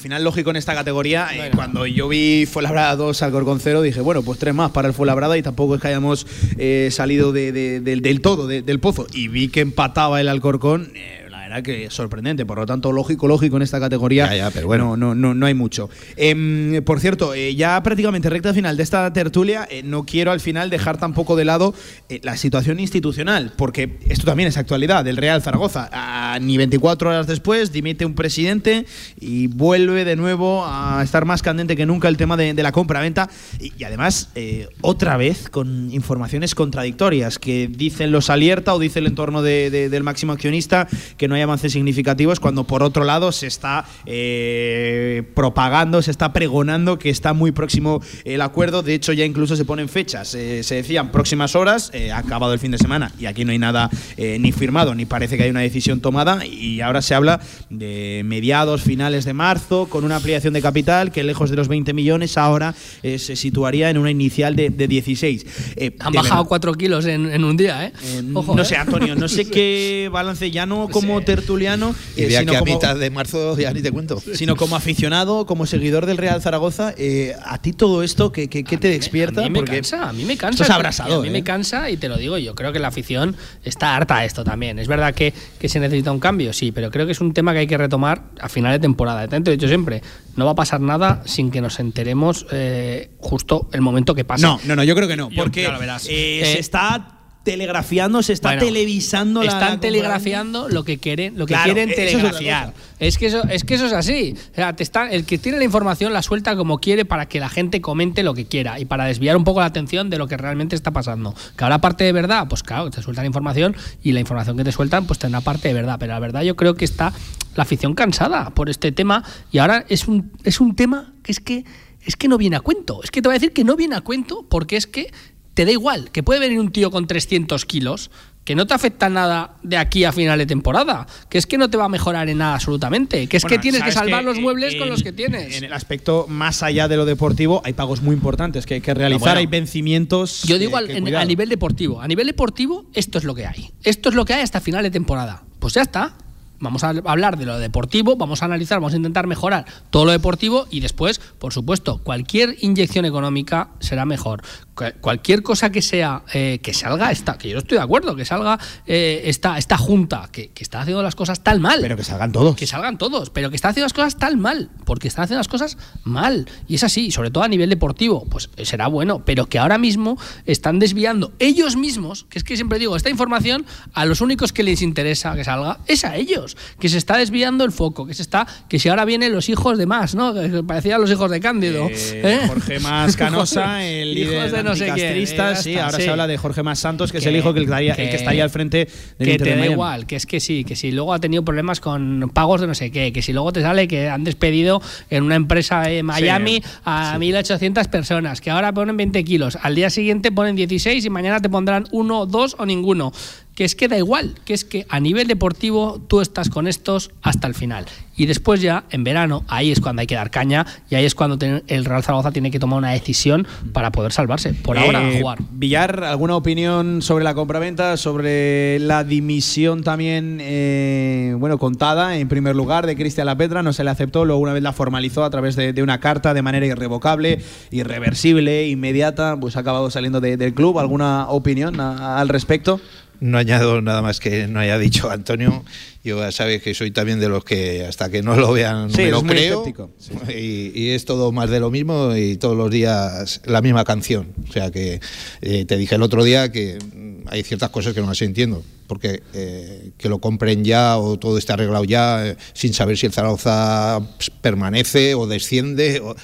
final, 0.00 0.24
lógico 0.24 0.50
en 0.50 0.56
esta 0.56 0.74
categoría, 0.74 1.28
eh, 1.32 1.50
cuando 1.54 1.86
yo 1.86 2.08
vi 2.08 2.46
Fuenlabrada 2.46 2.96
2 2.96 3.22
Alcorcón 3.22 3.60
0, 3.60 3.82
dije, 3.82 4.00
bueno, 4.00 4.22
pues 4.22 4.38
tres 4.38 4.54
más 4.54 4.70
para 4.72 4.88
el 4.88 4.94
Fuenlabrada 4.94 5.36
y 5.38 5.42
tampoco 5.42 5.74
es 5.76 5.80
que 5.80 5.88
hayamos 5.88 6.26
eh, 6.58 6.88
salido 6.90 7.32
de- 7.32 7.52
de- 7.52 7.80
del, 7.80 8.00
del 8.02 8.20
todo, 8.20 8.46
de- 8.46 8.62
del 8.62 8.80
pozo. 8.80 9.06
Y 9.12 9.28
vi 9.28 9.48
que 9.48 9.60
empataba 9.60 10.20
el 10.20 10.28
Alcorcón, 10.28 10.92
eh, 10.94 11.26
verdad 11.50 11.62
que 11.64 11.90
sorprendente. 11.90 12.46
Por 12.46 12.58
lo 12.58 12.66
tanto, 12.66 12.92
lógico, 12.92 13.28
lógico 13.28 13.56
en 13.56 13.62
esta 13.62 13.78
categoría. 13.80 14.26
Ya, 14.26 14.36
ya, 14.36 14.50
pero 14.50 14.66
bueno. 14.66 14.96
No, 14.96 15.14
no, 15.14 15.34
no, 15.34 15.46
hay 15.46 15.54
mucho. 15.54 15.90
Em, 16.16 16.82
por 16.84 17.00
cierto, 17.00 17.34
eh, 17.34 17.54
ya 17.54 17.82
prácticamente 17.82 18.28
recta 18.30 18.52
final 18.54 18.76
de 18.76 18.82
esta 18.82 19.12
tertulia, 19.12 19.66
eh, 19.70 19.82
no 19.84 20.04
quiero 20.04 20.32
al 20.32 20.40
final 20.40 20.70
dejar 20.70 20.98
tampoco 20.98 21.36
de 21.36 21.44
lado 21.44 21.74
eh, 22.08 22.20
la 22.22 22.36
situación 22.36 22.80
institucional, 22.80 23.52
porque 23.56 23.98
esto 24.08 24.24
también 24.24 24.48
es 24.48 24.56
actualidad 24.56 25.04
del 25.04 25.16
Real 25.16 25.42
Zaragoza. 25.42 25.88
Ah, 25.92 26.38
ni 26.40 26.56
24 26.56 27.10
horas 27.10 27.26
después 27.26 27.72
dimite 27.72 28.04
un 28.04 28.14
presidente 28.14 28.86
y 29.20 29.46
vuelve 29.48 30.04
de 30.04 30.16
nuevo 30.16 30.64
a 30.66 31.00
estar 31.02 31.24
más 31.24 31.42
candente 31.42 31.76
que 31.76 31.86
nunca 31.86 32.08
el 32.08 32.16
tema 32.16 32.36
de, 32.36 32.54
de 32.54 32.62
la 32.62 32.72
compra-venta. 32.72 33.28
Y, 33.58 33.72
y 33.78 33.84
además, 33.84 34.30
eh, 34.34 34.68
otra 34.80 35.16
vez 35.16 35.48
con 35.48 35.92
informaciones 35.92 36.54
contradictorias 36.54 37.38
que 37.38 37.68
dicen 37.68 38.12
los 38.12 38.30
alerta 38.30 38.74
o 38.74 38.78
dice 38.78 38.98
el 38.98 39.06
entorno 39.06 39.42
de- 39.42 39.70
de- 39.70 39.88
del 39.88 40.02
máximo 40.02 40.32
accionista 40.32 40.88
que 41.16 41.28
no 41.28 41.34
hay 41.34 41.39
avances 41.42 41.72
significativos, 41.72 42.40
cuando 42.40 42.64
por 42.64 42.82
otro 42.82 43.04
lado 43.04 43.32
se 43.32 43.46
está 43.46 43.84
eh, 44.06 45.22
propagando, 45.34 46.02
se 46.02 46.10
está 46.10 46.32
pregonando 46.32 46.98
que 46.98 47.10
está 47.10 47.32
muy 47.32 47.52
próximo 47.52 48.02
el 48.24 48.40
acuerdo. 48.40 48.82
De 48.82 48.94
hecho, 48.94 49.12
ya 49.12 49.24
incluso 49.24 49.56
se 49.56 49.64
ponen 49.64 49.88
fechas. 49.88 50.34
Eh, 50.34 50.62
se 50.62 50.76
decían 50.76 51.10
próximas 51.10 51.54
horas, 51.56 51.90
eh, 51.94 52.12
ha 52.12 52.18
acabado 52.18 52.52
el 52.52 52.58
fin 52.58 52.70
de 52.70 52.78
semana 52.78 53.12
y 53.18 53.26
aquí 53.26 53.44
no 53.44 53.52
hay 53.52 53.58
nada 53.58 53.90
ni 54.16 54.52
firmado, 54.52 54.94
ni 54.94 55.06
parece 55.06 55.36
que 55.36 55.44
hay 55.44 55.50
una 55.50 55.60
decisión 55.60 56.00
tomada. 56.00 56.44
Y 56.44 56.80
ahora 56.80 57.02
se 57.02 57.14
habla 57.14 57.40
de 57.70 58.22
mediados, 58.24 58.82
finales 58.82 59.24
de 59.24 59.32
marzo, 59.32 59.86
con 59.86 60.04
una 60.04 60.16
ampliación 60.16 60.52
de 60.52 60.62
capital 60.62 61.10
que 61.10 61.24
lejos 61.24 61.50
de 61.50 61.56
los 61.56 61.68
20 61.68 61.92
millones 61.92 62.36
ahora 62.36 62.74
se 63.02 63.36
situaría 63.36 63.90
en 63.90 63.98
una 63.98 64.10
inicial 64.10 64.56
de, 64.56 64.70
de 64.70 64.88
16. 64.88 65.46
Eh, 65.76 65.96
Han 66.00 66.12
de 66.12 66.18
bajado 66.18 66.42
verdad, 66.42 66.48
4 66.48 66.74
kilos 66.74 67.06
en, 67.06 67.30
en 67.30 67.44
un 67.44 67.56
día, 67.56 67.86
¿eh? 67.86 67.92
Ojo, 68.34 68.54
no 68.54 68.64
sé, 68.64 68.76
Antonio, 68.76 69.14
no 69.14 69.28
sé 69.28 69.46
qué 69.50 70.08
balance, 70.12 70.50
ya 70.50 70.66
no 70.66 70.88
como 70.88 71.20
tertuliano, 71.36 71.94
y 72.16 72.22
eh, 72.24 72.30
sino 72.38 72.52
a 72.52 72.58
como- 72.58 72.72
mitad 72.74 72.96
de 72.96 73.10
marzo 73.10 73.56
ya 73.58 73.72
ni 73.72 73.82
te 73.82 73.90
cuento. 73.92 74.20
sino 74.34 74.56
como 74.56 74.76
aficionado, 74.76 75.46
como 75.46 75.66
seguidor 75.66 76.06
del 76.06 76.16
Real 76.16 76.40
Zaragoza, 76.42 76.94
eh, 76.96 77.34
a 77.44 77.58
ti 77.62 77.72
todo 77.72 78.02
esto, 78.02 78.32
¿qué, 78.32 78.48
qué- 78.48 78.64
qué 78.64 78.76
te 78.76 78.88
despierta? 78.88 79.40
A 79.40 79.44
mí 79.44 79.50
me 79.50 79.58
Porque 79.60 79.76
cansa, 79.76 80.08
a 80.08 80.12
mí 80.12 80.24
me 80.24 80.36
cansa. 80.36 80.50
Esto 80.54 80.62
es 80.64 80.68
que- 80.68 80.72
abrasador. 80.74 81.18
A 81.18 81.22
mí 81.22 81.28
¿eh? 81.28 81.30
me 81.32 81.44
cansa 81.44 81.88
y 81.90 81.96
te 81.96 82.08
lo 82.08 82.16
digo, 82.16 82.38
yo 82.38 82.54
creo 82.54 82.72
que 82.72 82.78
la 82.78 82.88
afición 82.88 83.36
está 83.64 83.96
harta 83.96 84.20
de 84.20 84.26
esto 84.26 84.44
también. 84.44 84.78
Es 84.78 84.88
verdad 84.88 85.14
que, 85.14 85.32
que 85.58 85.68
se 85.68 85.80
necesita 85.80 86.12
un 86.12 86.20
cambio, 86.20 86.52
sí, 86.52 86.72
pero 86.72 86.90
creo 86.90 87.06
que 87.06 87.12
es 87.12 87.20
un 87.20 87.32
tema 87.32 87.52
que 87.52 87.60
hay 87.60 87.66
que 87.66 87.78
retomar 87.78 88.22
a 88.40 88.48
final 88.48 88.72
de 88.72 88.78
temporada. 88.78 89.26
Tanto 89.28 89.50
he 89.50 89.56
dicho 89.56 89.68
siempre, 89.68 90.02
no 90.36 90.44
va 90.44 90.52
a 90.52 90.54
pasar 90.54 90.80
nada 90.80 91.22
sin 91.26 91.50
que 91.50 91.60
nos 91.60 91.78
enteremos 91.80 92.46
eh, 92.50 93.10
justo 93.18 93.68
el 93.72 93.80
momento 93.80 94.14
que 94.14 94.24
pasa. 94.24 94.46
No, 94.46 94.60
no, 94.64 94.76
no, 94.76 94.84
yo 94.84 94.94
creo 94.94 95.08
que 95.08 95.16
no, 95.16 95.30
porque 95.34 95.64
eh, 95.66 96.40
Eh, 96.40 96.52
se 96.54 96.58
está 96.60 97.19
telegrafiando, 97.42 98.22
se 98.22 98.32
está 98.32 98.50
Bueno, 98.50 98.62
televisando 98.64 99.42
la- 99.42 99.52
Están 99.52 99.80
telegrafiando 99.80 100.68
lo 100.68 100.84
que 100.84 100.98
quieren, 100.98 101.38
lo 101.38 101.46
que 101.46 101.54
Claro, 101.54 101.72
quieren 101.72 101.90
es 101.90 101.96
telegrafiar. 101.96 102.74
Es 102.98 103.16
que 103.16 103.26
eso, 103.26 103.42
es 103.48 103.64
que 103.64 103.74
eso 103.74 103.86
es 103.86 103.92
así. 103.92 104.34
O 104.52 104.54
sea, 104.54 104.76
te 104.76 104.82
está, 104.82 105.10
el 105.10 105.24
que 105.24 105.38
tiene 105.38 105.56
la 105.58 105.64
información 105.64 106.12
la 106.12 106.22
suelta 106.22 106.54
como 106.54 106.78
quiere 106.78 107.04
para 107.04 107.26
que 107.26 107.40
la 107.40 107.48
gente 107.48 107.80
comente 107.80 108.22
lo 108.22 108.34
que 108.34 108.44
quiera 108.46 108.78
y 108.78 108.84
para 108.84 109.06
desviar 109.06 109.36
un 109.36 109.44
poco 109.44 109.60
la 109.60 109.66
atención 109.66 110.10
de 110.10 110.18
lo 110.18 110.28
que 110.28 110.36
realmente 110.36 110.76
está 110.76 110.90
pasando. 110.90 111.34
Que 111.56 111.64
ahora 111.64 111.80
parte 111.80 112.04
de 112.04 112.12
verdad, 112.12 112.46
pues 112.48 112.62
claro, 112.62 112.90
te 112.90 113.02
sueltan 113.02 113.24
información 113.24 113.74
y 114.02 114.12
la 114.12 114.20
información 114.20 114.56
que 114.56 114.64
te 114.64 114.72
sueltan 114.72 115.06
pues 115.06 115.18
tendrá 115.18 115.40
parte 115.40 115.68
de 115.68 115.74
verdad. 115.74 115.96
Pero 115.98 116.12
la 116.12 116.18
verdad 116.20 116.42
yo 116.42 116.56
creo 116.56 116.74
que 116.74 116.84
está 116.84 117.12
la 117.56 117.62
afición 117.62 117.94
cansada 117.94 118.50
por 118.50 118.68
este 118.68 118.92
tema 118.92 119.24
y 119.50 119.58
ahora 119.58 119.84
es 119.88 120.06
un, 120.06 120.30
es 120.44 120.60
un 120.60 120.76
tema 120.76 121.12
que 121.22 121.32
es 121.32 121.40
que 121.40 121.64
es 122.02 122.16
que 122.16 122.28
no 122.28 122.38
viene 122.38 122.56
a 122.56 122.60
cuento. 122.60 123.02
Es 123.04 123.10
que 123.10 123.20
te 123.20 123.28
voy 123.28 123.34
a 123.34 123.38
decir 123.38 123.52
que 123.52 123.62
no 123.62 123.76
viene 123.76 123.94
a 123.94 124.00
cuento 124.00 124.46
porque 124.48 124.76
es 124.78 124.86
que 124.86 125.12
te 125.54 125.64
da 125.64 125.72
igual, 125.72 126.10
que 126.10 126.22
puede 126.22 126.40
venir 126.40 126.58
un 126.60 126.70
tío 126.72 126.90
con 126.90 127.06
300 127.06 127.64
kilos, 127.66 128.10
que 128.44 128.54
no 128.54 128.66
te 128.66 128.72
afecta 128.74 129.08
nada 129.10 129.56
de 129.62 129.76
aquí 129.76 130.04
a 130.04 130.12
final 130.12 130.38
de 130.38 130.46
temporada, 130.46 131.06
que 131.28 131.36
es 131.38 131.46
que 131.46 131.58
no 131.58 131.68
te 131.68 131.76
va 131.76 131.84
a 131.84 131.88
mejorar 131.88 132.28
en 132.30 132.38
nada 132.38 132.54
absolutamente, 132.54 133.26
que 133.26 133.36
es 133.36 133.42
Bueno, 133.42 133.56
que 133.56 133.62
tienes 133.62 133.82
que 133.82 133.92
salvar 133.92 134.20
que, 134.20 134.26
los 134.26 134.38
eh, 134.38 134.40
muebles 134.40 134.76
con 134.76 134.88
los 134.88 135.02
que 135.02 135.12
tienes. 135.12 135.56
En 135.56 135.64
el 135.64 135.72
aspecto 135.72 136.26
más 136.28 136.62
allá 136.62 136.88
de 136.88 136.96
lo 136.96 137.04
deportivo, 137.04 137.60
hay 137.64 137.74
pagos 137.74 138.00
muy 138.00 138.14
importantes 138.14 138.64
que 138.64 138.74
hay 138.74 138.80
que 138.80 138.94
realizar, 138.94 139.20
bueno. 139.20 139.38
hay 139.40 139.46
vencimientos. 139.46 140.42
Yo 140.44 140.58
digo 140.58 140.72
que- 140.72 140.76
al- 140.78 140.86
que 140.86 140.96
en- 140.96 141.02
cuidar. 141.04 141.22
a 141.22 141.24
nivel 141.26 141.48
deportivo. 141.48 142.00
A 142.00 142.08
nivel 142.08 142.26
deportivo, 142.26 142.86
esto 142.94 143.18
es 143.18 143.24
lo 143.24 143.34
que 143.34 143.46
hay. 143.46 143.70
Esto 143.82 144.08
es 144.08 144.14
lo 144.14 144.24
que 144.24 144.34
hay 144.34 144.42
hasta 144.42 144.60
final 144.60 144.82
de 144.82 144.90
temporada. 144.90 145.42
Pues 145.58 145.74
ya 145.74 145.82
está. 145.82 146.14
Vamos 146.62 146.84
a 146.84 146.90
hablar 146.90 147.38
de 147.38 147.46
lo 147.46 147.58
deportivo, 147.58 148.16
vamos 148.16 148.42
a 148.42 148.44
analizar, 148.44 148.80
vamos 148.80 148.92
a 148.92 148.96
intentar 148.96 149.26
mejorar 149.26 149.64
todo 149.88 150.04
lo 150.04 150.10
deportivo 150.12 150.66
y 150.70 150.80
después, 150.80 151.18
por 151.18 151.54
supuesto, 151.54 152.02
cualquier 152.04 152.56
inyección 152.60 153.06
económica 153.06 153.70
será 153.80 154.04
mejor. 154.04 154.42
Cu- 154.80 155.00
Cualquier 155.00 155.42
cosa 155.42 155.70
que 155.70 155.82
sea 155.82 156.22
eh, 156.32 156.58
que 156.62 156.72
salga 156.72 157.10
esta, 157.10 157.36
que 157.36 157.48
yo 157.50 157.58
estoy 157.58 157.76
de 157.78 157.84
acuerdo, 157.84 158.16
que 158.16 158.24
salga 158.24 158.58
eh, 158.86 159.22
esta, 159.26 159.58
esta 159.58 159.76
junta 159.76 160.28
que, 160.32 160.48
que 160.50 160.62
está 160.62 160.80
haciendo 160.80 161.02
las 161.02 161.14
cosas 161.14 161.42
tan 161.42 161.60
mal. 161.60 161.80
Pero 161.82 161.96
que 161.96 162.04
salgan 162.04 162.32
todos. 162.32 162.56
Que 162.56 162.66
salgan 162.66 162.96
todos, 162.98 163.30
pero 163.30 163.50
que 163.50 163.56
están 163.56 163.72
haciendo 163.72 163.84
las 163.86 163.92
cosas 163.92 164.16
tan 164.18 164.40
mal, 164.40 164.70
porque 164.86 165.08
están 165.08 165.24
haciendo 165.24 165.40
las 165.40 165.48
cosas 165.48 165.76
mal. 166.04 166.46
Y 166.68 166.76
es 166.76 166.84
así, 166.84 167.10
sobre 167.10 167.30
todo 167.30 167.44
a 167.44 167.48
nivel 167.48 167.68
deportivo, 167.68 168.24
pues 168.30 168.48
eh, 168.56 168.64
será 168.64 168.86
bueno, 168.88 169.22
pero 169.24 169.46
que 169.46 169.58
ahora 169.58 169.78
mismo 169.78 170.18
están 170.46 170.78
desviando 170.78 171.32
ellos 171.38 171.76
mismos, 171.76 172.24
que 172.30 172.38
es 172.38 172.44
que 172.44 172.56
siempre 172.56 172.78
digo, 172.78 172.96
esta 172.96 173.10
información 173.10 173.66
a 173.92 174.04
los 174.06 174.20
únicos 174.20 174.52
que 174.52 174.62
les 174.62 174.82
interesa 174.82 175.34
que 175.34 175.44
salga 175.44 175.78
es 175.86 176.04
a 176.04 176.16
ellos, 176.16 176.56
que 176.78 176.88
se 176.88 176.98
está 176.98 177.16
desviando 177.16 177.64
el 177.64 177.72
foco, 177.72 178.06
que 178.06 178.14
se 178.14 178.22
está, 178.22 178.46
que 178.68 178.78
si 178.78 178.88
ahora 178.88 179.04
vienen 179.04 179.32
los 179.32 179.48
hijos 179.48 179.76
de 179.78 179.86
más, 179.86 180.14
¿no? 180.14 180.32
Que 180.34 180.62
parecían 180.62 181.00
los 181.00 181.10
hijos 181.10 181.30
de 181.30 181.40
Cándido. 181.40 181.88
Eh, 181.88 182.22
¿eh? 182.24 182.40
Jorge 182.46 182.80
Más 182.80 183.16
Canosa, 183.16 183.84
el 183.86 184.16
Hijos 184.16 184.30
líder 184.34 184.52
de 184.52 184.62
no 184.70 184.76
sé 184.76 184.84
quién, 184.94 185.26
sí, 185.56 185.76
ahora 185.76 185.96
sí. 185.98 186.02
se 186.04 186.10
habla 186.10 186.26
de 186.26 186.36
Jorge 186.38 186.62
Más 186.62 186.78
Santos, 186.78 187.12
que, 187.12 187.18
es 187.18 187.26
el 187.26 187.36
hijo 187.36 187.52
que, 187.54 187.60
estaría, 187.60 187.94
el 187.94 188.10
que- 188.10 188.16
estaría 188.16 188.44
al 188.44 188.50
frente 188.50 188.88
del 189.18 189.26
que 189.26 189.32
Inter 189.32 189.38
te 189.38 189.44
de 189.44 189.50
da 189.50 189.56
Miami. 189.56 189.72
igual, 189.72 190.06
que 190.06 190.16
es 190.16 190.26
que 190.26 190.40
sí, 190.40 190.64
que 190.64 190.76
si 190.76 190.90
luego 190.92 191.12
ha 191.12 191.18
tenido 191.18 191.44
problemas 191.44 191.80
con 191.80 192.30
pagos 192.34 192.60
de 192.60 192.66
no 192.66 192.74
sé 192.74 192.90
qué, 192.90 193.12
que 193.12 193.22
si 193.22 193.32
luego 193.32 193.52
te 193.52 193.62
sale 193.62 193.86
que 193.88 194.08
han 194.08 194.24
despedido 194.24 194.80
en 195.10 195.24
una 195.24 195.34
empresa 195.36 195.90
en 195.90 196.06
Miami 196.06 196.62
a 196.84 197.16
1.800 197.18 197.88
personas, 197.88 198.40
que 198.40 198.50
ahora 198.50 198.72
ponen 198.72 198.96
20 198.96 199.22
kilos, 199.24 199.58
al 199.60 199.74
día 199.74 199.90
siguiente 199.90 200.32
ponen 200.32 200.56
16 200.56 201.04
y 201.04 201.10
mañana 201.10 201.40
te 201.40 201.48
pondrán 201.48 201.86
uno, 201.92 202.26
dos 202.26 202.56
o 202.58 202.66
ninguno. 202.66 203.12
Que 203.60 203.66
es 203.66 203.74
que 203.74 203.88
da 203.88 203.98
igual, 203.98 204.36
que 204.46 204.54
es 204.54 204.64
que 204.64 204.86
a 204.88 205.00
nivel 205.00 205.26
deportivo 205.28 206.00
tú 206.08 206.22
estás 206.22 206.48
con 206.48 206.66
estos 206.66 207.10
hasta 207.20 207.46
el 207.46 207.52
final. 207.52 207.84
Y 208.16 208.24
después 208.24 208.62
ya, 208.62 208.84
en 208.90 209.04
verano, 209.04 209.44
ahí 209.48 209.70
es 209.70 209.80
cuando 209.80 210.00
hay 210.00 210.06
que 210.06 210.14
dar 210.14 210.30
caña 210.30 210.64
y 210.88 210.94
ahí 210.94 211.04
es 211.04 211.14
cuando 211.14 211.36
el 211.66 211.84
Real 211.84 212.02
Zaragoza 212.02 212.32
tiene 212.32 212.50
que 212.50 212.58
tomar 212.58 212.78
una 212.78 212.92
decisión 212.92 213.46
para 213.74 213.92
poder 213.92 214.12
salvarse. 214.12 214.54
Por 214.54 214.78
ahora, 214.78 215.06
Eh, 215.10 215.20
jugar. 215.20 215.38
Villar, 215.50 216.04
¿alguna 216.04 216.36
opinión 216.36 217.02
sobre 217.02 217.22
la 217.22 217.34
compraventa, 217.34 217.98
sobre 217.98 218.78
la 218.78 219.04
dimisión 219.04 219.82
también, 219.82 220.38
eh, 220.40 221.34
bueno, 221.38 221.58
contada 221.58 222.16
en 222.16 222.28
primer 222.28 222.56
lugar 222.56 222.86
de 222.86 222.96
Cristian 222.96 223.26
Lapetra? 223.26 223.62
No 223.62 223.74
se 223.74 223.84
le 223.84 223.90
aceptó, 223.90 224.24
luego 224.24 224.40
una 224.40 224.54
vez 224.54 224.62
la 224.62 224.72
formalizó 224.72 225.22
a 225.22 225.28
través 225.28 225.54
de, 225.54 225.74
de 225.74 225.82
una 225.82 226.00
carta 226.00 226.32
de 226.32 226.40
manera 226.40 226.64
irrevocable, 226.64 227.40
irreversible, 227.70 228.68
inmediata, 228.68 229.36
pues 229.38 229.56
ha 229.56 229.60
acabado 229.60 229.90
saliendo 229.90 230.22
de- 230.22 230.38
del 230.38 230.54
club. 230.54 230.78
¿Alguna 230.78 231.28
opinión 231.28 231.78
a- 231.78 232.18
al 232.18 232.30
respecto? 232.30 232.80
No 233.20 233.36
añado 233.38 233.82
nada 233.82 234.00
más 234.02 234.18
que 234.20 234.46
no 234.48 234.60
haya 234.60 234.78
dicho 234.78 235.10
Antonio. 235.10 235.64
Yo 236.02 236.18
ya 236.20 236.32
sabes 236.32 236.62
que 236.62 236.72
soy 236.74 236.90
también 236.90 237.20
de 237.20 237.28
los 237.28 237.44
que 237.44 237.84
hasta 237.86 238.10
que 238.10 238.22
no 238.22 238.34
lo 238.34 238.52
vean 238.52 238.84
no 238.88 238.88
Sí, 238.90 238.96
me 239.02 239.08
eres 239.08 239.12
lo 239.12 239.22
creo. 239.28 239.60
escéptico. 239.60 239.90
Y, 240.30 240.72
y 240.74 240.88
es 240.90 241.04
todo 241.04 241.30
más 241.30 241.50
de 241.50 241.60
lo 241.60 241.70
mismo 241.70 242.16
y 242.16 242.36
todos 242.38 242.56
los 242.56 242.70
días 242.70 243.42
la 243.44 243.60
misma 243.60 243.84
canción. 243.84 244.28
O 244.48 244.52
sea 244.52 244.70
que 244.70 245.00
eh, 245.42 245.64
te 245.66 245.76
dije 245.76 245.94
el 245.96 246.02
otro 246.02 246.24
día 246.24 246.50
que 246.50 246.78
mm, 246.78 247.28
hay 247.28 247.42
ciertas 247.42 247.68
cosas 247.70 247.92
que 247.92 248.00
no 248.00 248.06
las 248.06 248.22
entiendo. 248.22 248.62
Porque 248.86 249.22
eh, 249.34 249.90
que 249.98 250.08
lo 250.08 250.18
compren 250.18 250.64
ya 250.64 250.96
o 250.96 251.18
todo 251.18 251.36
está 251.38 251.54
arreglado 251.54 251.84
ya 251.84 252.26
eh, 252.26 252.36
sin 252.54 252.72
saber 252.74 252.96
si 252.96 253.06
el 253.06 253.12
Zaragoza 253.12 254.00
permanece 254.40 255.14
o 255.14 255.26
desciende. 255.26 256.00
o- 256.00 256.16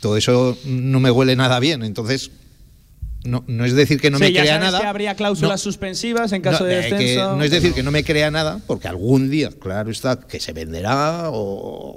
todo 0.00 0.16
eso 0.16 0.58
no 0.64 0.98
me 0.98 1.12
huele 1.12 1.36
nada 1.36 1.60
bien. 1.60 1.84
Entonces, 1.84 2.32
no, 3.24 3.44
no 3.46 3.64
es 3.64 3.74
decir 3.74 4.00
que 4.00 4.10
no 4.10 4.18
Sí, 4.18 4.24
me 4.24 4.32
ya 4.32 4.40
crea 4.42 4.54
sabes 4.54 4.66
nada. 4.66 4.80
que 4.80 4.86
habría 4.86 5.14
cláusulas 5.14 5.52
No. 5.52 5.58
suspensivas 5.58 6.32
en 6.32 6.42
caso 6.42 6.64
No, 6.64 6.70
de 6.70 6.80
eh, 6.80 6.88
que 6.88 6.94
descenso. 6.96 7.36
no 7.36 7.44
es 7.44 7.50
decir 7.50 7.72
que 7.72 7.82
no 7.82 7.90
me 7.90 8.02
crea 8.04 8.30
nada, 8.30 8.60
porque 8.66 8.88
algún 8.88 9.30
día, 9.30 9.50
claro 9.60 9.90
está, 9.90 10.18
que 10.18 10.40
se 10.40 10.52
venderá 10.52 11.30
o, 11.30 11.36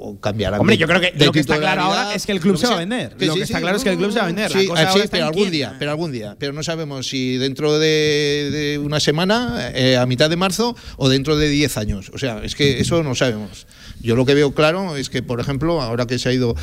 o 0.10 0.20
cambiará. 0.20 0.60
Hombre, 0.60 0.76
de- 0.76 0.80
yo 0.82 0.88
creo 0.88 1.02
que 1.02 1.14
lo 1.18 1.32
que 1.32 1.40
está 1.40 1.58
claro 1.58 1.82
ahora 1.82 2.14
es 2.14 2.26
que 2.26 2.32
el 2.32 2.40
club 2.40 2.58
se 2.58 2.68
va 2.68 2.76
a 2.76 2.80
vender. 2.80 3.16
Que 3.16 3.26
Lo 3.26 3.36
que 3.36 3.42
está 3.44 3.60
claro 3.60 3.78
es 3.78 3.84
que 3.84 3.90
el 3.90 3.98
club 3.98 4.12
se 4.12 4.18
va 4.20 4.24
a 4.26 4.28
vender. 4.28 4.52
Sí, 4.52 4.70
pero 5.12 5.26
algún 5.26 5.50
día, 5.52 5.76
pero 5.80 5.92
algún 5.92 6.12
día. 6.12 6.36
Pero 6.40 6.54
no 6.54 6.64
sabemos 6.64 7.08
si 7.08 7.38
dentro 7.38 7.80
de, 7.80 8.50
de 8.52 8.78
una 8.80 9.00
semana, 9.00 9.72
eh, 9.74 9.98
a 9.98 10.06
mitad 10.06 10.30
de 10.30 10.36
marzo, 10.36 10.76
o 10.98 11.10
dentro 11.10 11.36
de 11.38 11.50
10 11.50 11.78
años. 11.78 12.12
O 12.14 12.18
sea, 12.18 12.42
es 12.44 12.56
que 12.56 12.80
eso 12.80 13.02
no 13.04 13.16
sabemos. 13.16 13.68
Yo 14.02 14.16
lo 14.16 14.26
que 14.26 14.34
veo 14.36 14.54
claro 14.54 14.96
es 14.96 15.10
que, 15.10 15.24
por 15.24 15.40
ejemplo, 15.40 15.82
ahora 15.82 16.06
que 16.06 16.20
se 16.20 16.30
ha 16.30 16.34
ido 16.34 16.56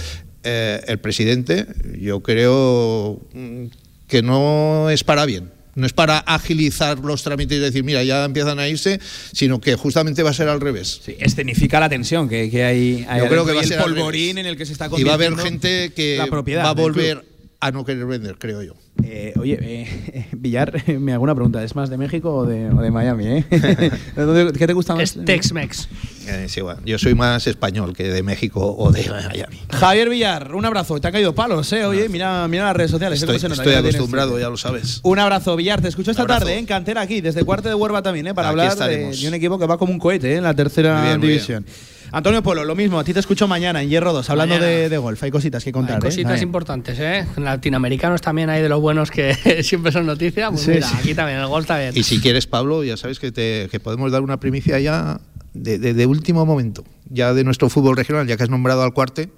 eh, 0.44 0.80
el 0.86 0.98
presidente, 0.98 1.66
yo 1.98 2.20
creo 2.22 3.20
mm, 3.32 3.66
que 4.12 4.20
no 4.20 4.90
es 4.90 5.04
para 5.04 5.24
bien. 5.24 5.50
No 5.74 5.86
es 5.86 5.94
para 5.94 6.18
agilizar 6.18 6.98
los 6.98 7.22
trámites 7.22 7.56
y 7.56 7.60
decir, 7.62 7.82
mira, 7.82 8.04
ya 8.04 8.26
empiezan 8.26 8.58
a 8.58 8.68
irse, 8.68 9.00
sino 9.32 9.58
que 9.58 9.74
justamente 9.74 10.22
va 10.22 10.28
a 10.28 10.34
ser 10.34 10.48
al 10.48 10.60
revés. 10.60 11.00
Sí, 11.02 11.16
escenifica 11.18 11.80
la 11.80 11.88
tensión 11.88 12.28
que, 12.28 12.50
que 12.50 12.62
hay, 12.62 13.06
hay 13.08 13.20
Yo 13.22 13.28
creo 13.28 13.46
que 13.46 13.52
va 13.54 13.62
a 13.62 13.64
ser 13.64 13.78
el 13.78 13.84
polvorín 13.84 14.36
en 14.36 14.44
el 14.44 14.58
que 14.58 14.66
se 14.66 14.74
está 14.74 14.90
Y 14.94 15.02
va 15.02 15.12
a 15.12 15.14
haber 15.14 15.30
convirtiendo 15.30 15.64
gente 15.64 15.94
que 15.94 16.18
la 16.18 16.26
propiedad 16.26 16.62
va 16.62 16.68
a 16.68 16.74
volver 16.74 17.24
a 17.62 17.70
no 17.70 17.84
querer 17.84 18.04
vender, 18.06 18.36
creo 18.38 18.60
yo. 18.60 18.74
Eh, 19.04 19.34
oye, 19.38 19.56
eh, 19.62 20.26
Villar, 20.32 20.82
me 20.98 21.12
hago 21.12 21.22
una 21.22 21.34
pregunta. 21.34 21.62
¿Es 21.62 21.76
más 21.76 21.88
de 21.90 21.96
México 21.96 22.34
o 22.34 22.44
de, 22.44 22.68
o 22.70 22.80
de 22.82 22.90
Miami? 22.90 23.26
Eh? 23.28 23.44
¿De 24.16 24.22
dónde- 24.24 24.52
¿Qué 24.58 24.66
te 24.66 24.72
gusta 24.72 24.96
más? 24.96 25.16
Es 25.16 25.24
Tex-Mex. 25.24 25.88
Eh, 26.26 26.42
es 26.46 26.56
igual. 26.56 26.78
Yo 26.84 26.98
soy 26.98 27.14
más 27.14 27.46
español 27.46 27.94
que 27.96 28.04
de 28.08 28.24
México 28.24 28.74
o 28.76 28.90
de 28.90 29.08
Miami. 29.08 29.60
Javier 29.70 30.08
Villar, 30.10 30.54
un 30.56 30.64
abrazo. 30.64 31.00
Te 31.00 31.06
han 31.06 31.12
caído 31.12 31.34
palos, 31.36 31.72
¿eh? 31.72 31.84
Oye, 31.86 32.08
mira, 32.08 32.48
mira 32.48 32.64
las 32.64 32.76
redes 32.76 32.90
sociales. 32.90 33.20
Estoy, 33.20 33.36
¿eh? 33.36 33.38
¿Cómo 33.38 33.40
se 33.40 33.48
nota 33.48 33.62
estoy 33.62 33.72
tienes 33.74 33.94
acostumbrado, 33.94 34.38
ya 34.40 34.48
lo 34.50 34.56
sabes. 34.56 34.98
Un 35.04 35.20
abrazo, 35.20 35.54
Villar. 35.54 35.80
Te 35.80 35.86
escucho 35.88 36.10
esta 36.10 36.26
tarde 36.26 36.54
¿eh? 36.54 36.58
en 36.58 36.66
Cantera 36.66 37.00
aquí, 37.00 37.20
desde 37.20 37.44
Cuarte 37.44 37.68
de 37.68 37.76
Huerva 37.76 38.02
también, 38.02 38.26
¿eh? 38.26 38.34
para 38.34 38.48
Aquí 38.48 38.52
hablar 38.52 38.68
de, 38.68 38.72
estaremos. 38.72 39.20
de 39.22 39.28
un 39.28 39.34
equipo 39.34 39.58
que 39.58 39.66
va 39.66 39.78
como 39.78 39.92
un 39.92 40.00
cohete 40.00 40.32
¿eh? 40.32 40.36
en 40.38 40.42
la 40.42 40.54
tercera 40.54 40.96
Muy 40.98 41.06
bien, 41.06 41.20
muy 41.20 41.28
división. 41.28 41.64
Antonio 42.12 42.42
Polo, 42.42 42.64
lo 42.64 42.74
mismo. 42.74 42.98
A 42.98 43.04
ti 43.04 43.14
te 43.14 43.20
escucho 43.20 43.48
mañana 43.48 43.82
en 43.82 43.88
Hierro 43.88 44.12
2, 44.12 44.28
hablando 44.28 44.58
de, 44.58 44.88
de 44.90 44.98
golf. 44.98 45.22
Hay 45.22 45.30
cositas 45.30 45.64
que 45.64 45.72
contar. 45.72 45.94
Hay 45.96 46.00
¿eh? 46.00 46.04
cositas 46.04 46.42
importantes, 46.42 46.98
¿eh? 47.00 47.26
Latinoamericanos 47.38 48.20
también 48.20 48.50
hay 48.50 48.60
de 48.60 48.68
los 48.68 48.80
buenos 48.82 49.10
que 49.10 49.34
siempre 49.64 49.92
son 49.92 50.04
noticias. 50.04 50.50
Pues 50.50 50.60
Sí, 50.62 50.70
mira, 50.72 50.86
sí. 50.86 50.94
aquí 50.98 51.14
también, 51.14 51.38
el 51.38 51.46
gol 51.46 51.62
está 51.62 51.78
bien. 51.78 51.92
Y 51.96 52.02
si 52.02 52.20
quieres, 52.20 52.46
Pablo, 52.46 52.84
ya 52.84 52.96
sabes 52.98 53.18
que, 53.18 53.32
te, 53.32 53.68
que 53.70 53.80
podemos 53.80 54.12
dar 54.12 54.20
una 54.20 54.38
primicia 54.38 54.78
ya 54.78 55.20
de, 55.54 55.78
de- 55.78 55.94
de 55.94 56.06
último 56.06 56.44
momento, 56.44 56.84
ya 57.08 57.32
de 57.32 57.44
nuestro 57.44 57.70
fútbol 57.70 57.96
regional, 57.96 58.26
ya 58.26 58.36
que 58.36 58.42
has 58.42 58.50
nombrado 58.50 58.82
al 58.82 58.92
cuarte. 58.92 59.30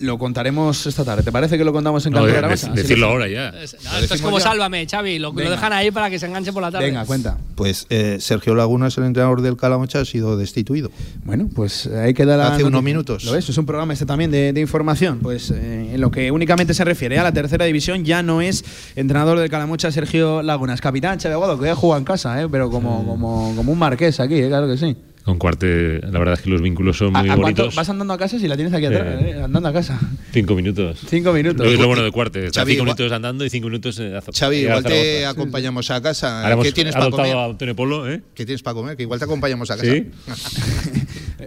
Lo 0.00 0.18
contaremos 0.18 0.86
esta 0.86 1.04
tarde. 1.04 1.22
¿Te 1.22 1.30
parece 1.30 1.58
que 1.58 1.64
lo 1.64 1.72
contamos 1.72 2.04
en 2.06 2.12
No, 2.12 2.20
Cantera 2.24 2.48
de- 2.48 2.56
de- 2.56 2.82
decirlo 2.82 3.06
lo- 3.06 3.12
ahora 3.12 3.28
ya. 3.28 3.50
Es- 3.50 3.76
no, 3.84 3.98
esto 3.98 4.14
es 4.14 4.22
como 4.22 4.40
Sálvame, 4.40 4.86
Xavi. 4.90 5.18
Lo, 5.18 5.30
dejan 5.32 5.72
ahí 5.74 5.90
para 5.90 6.08
que 6.08 6.18
se 6.18 6.24
enganche 6.26 6.52
por 6.52 6.62
la 6.62 6.70
tarde. 6.70 6.86
Venga, 6.86 7.04
cuenta. 7.04 7.36
Pues 7.54 7.86
eh, 7.90 8.16
Sergio 8.18 8.54
Lagunas, 8.54 8.96
el 8.96 9.04
entrenador 9.04 9.42
del 9.42 9.56
Calamocha, 9.58 10.00
ha 10.00 10.04
sido 10.06 10.38
destituido. 10.38 10.90
Bueno, 11.24 11.48
pues 11.54 11.86
ahí 11.86 12.14
queda 12.14 12.36
la. 12.38 12.54
Hace 12.54 12.64
unos 12.64 12.82
minutos. 12.82 13.24
Lo 13.24 13.32
ves, 13.32 13.48
es 13.48 13.58
un 13.58 13.66
programa 13.66 13.92
este 13.92 14.06
también 14.06 14.30
de, 14.30 14.52
de 14.54 14.60
información. 14.60 15.18
Pues 15.20 15.50
eh, 15.50 15.90
en 15.94 16.00
lo 16.00 16.10
que 16.10 16.30
únicamente 16.30 16.72
se 16.72 16.84
refiere 16.84 17.18
a 17.18 17.22
la 17.22 17.32
tercera 17.32 17.66
división, 17.66 18.02
ya 18.04 18.22
no 18.22 18.40
es 18.40 18.64
entrenador 18.96 19.38
del 19.38 19.50
Calamocha 19.50 19.92
Sergio 19.92 20.42
Lagunas. 20.42 20.80
Capitán 20.80 21.18
Xavi 21.20 21.34
Aguado, 21.34 21.58
que 21.58 21.66
ya 21.66 21.74
juega 21.74 21.98
en 21.98 22.04
casa, 22.04 22.40
eh, 22.42 22.48
pero 22.50 22.70
como, 22.70 23.04
como, 23.06 23.52
como 23.54 23.70
un 23.72 23.78
marqués 23.78 24.18
aquí, 24.20 24.36
eh, 24.36 24.48
claro 24.48 24.66
que 24.66 24.78
sí. 24.78 24.96
Con 25.24 25.38
Cuarte, 25.38 26.00
la 26.00 26.18
verdad 26.18 26.34
es 26.34 26.40
que 26.40 26.50
los 26.50 26.62
vínculos 26.62 26.96
son 26.96 27.14
¿A, 27.14 27.20
muy 27.20 27.28
a 27.30 27.36
cuánto 27.36 27.62
bonitos. 27.62 27.74
vas 27.76 27.88
andando 27.90 28.14
a 28.14 28.18
casa 28.18 28.38
si 28.38 28.48
la 28.48 28.56
tienes 28.56 28.72
aquí 28.74 28.86
atrás? 28.86 29.16
Sí. 29.20 29.26
eh, 29.26 29.42
andando 29.44 29.68
a 29.68 29.72
casa. 29.72 30.00
Cinco 30.32 30.54
minutos. 30.54 31.00
Cinco 31.08 31.32
minutos. 31.32 31.64
Lo, 31.66 31.72
es 31.72 31.78
lo 31.78 31.86
bueno 31.86 32.02
de 32.02 32.10
Cuarte. 32.10 32.46
Está 32.46 32.60
Xavi, 32.62 32.72
cinco 32.72 32.84
igual- 32.84 32.96
minutos 32.96 33.12
andando 33.12 33.44
y 33.44 33.50
cinco 33.50 33.66
minutos 33.68 33.98
eh, 34.00 34.16
a 34.16 34.22
Xavi, 34.32 34.56
a 34.56 34.60
igual 34.60 34.82
te 34.84 35.26
acompañamos 35.26 35.90
a 35.90 36.00
casa. 36.00 36.40
Ahora 36.42 36.52
hemos 36.54 36.64
¿Qué 36.66 36.72
tienes 36.72 36.94
para 36.94 37.10
comer? 37.10 37.36
a 37.36 37.74
Polo, 37.74 38.10
¿eh? 38.10 38.22
¿Qué 38.34 38.44
tienes 38.46 38.62
para 38.62 38.74
comer? 38.74 38.96
Que 38.96 39.02
igual 39.04 39.18
te 39.18 39.24
acompañamos 39.26 39.70
a 39.70 39.76
casa. 39.76 39.90
Sí. 39.92 40.10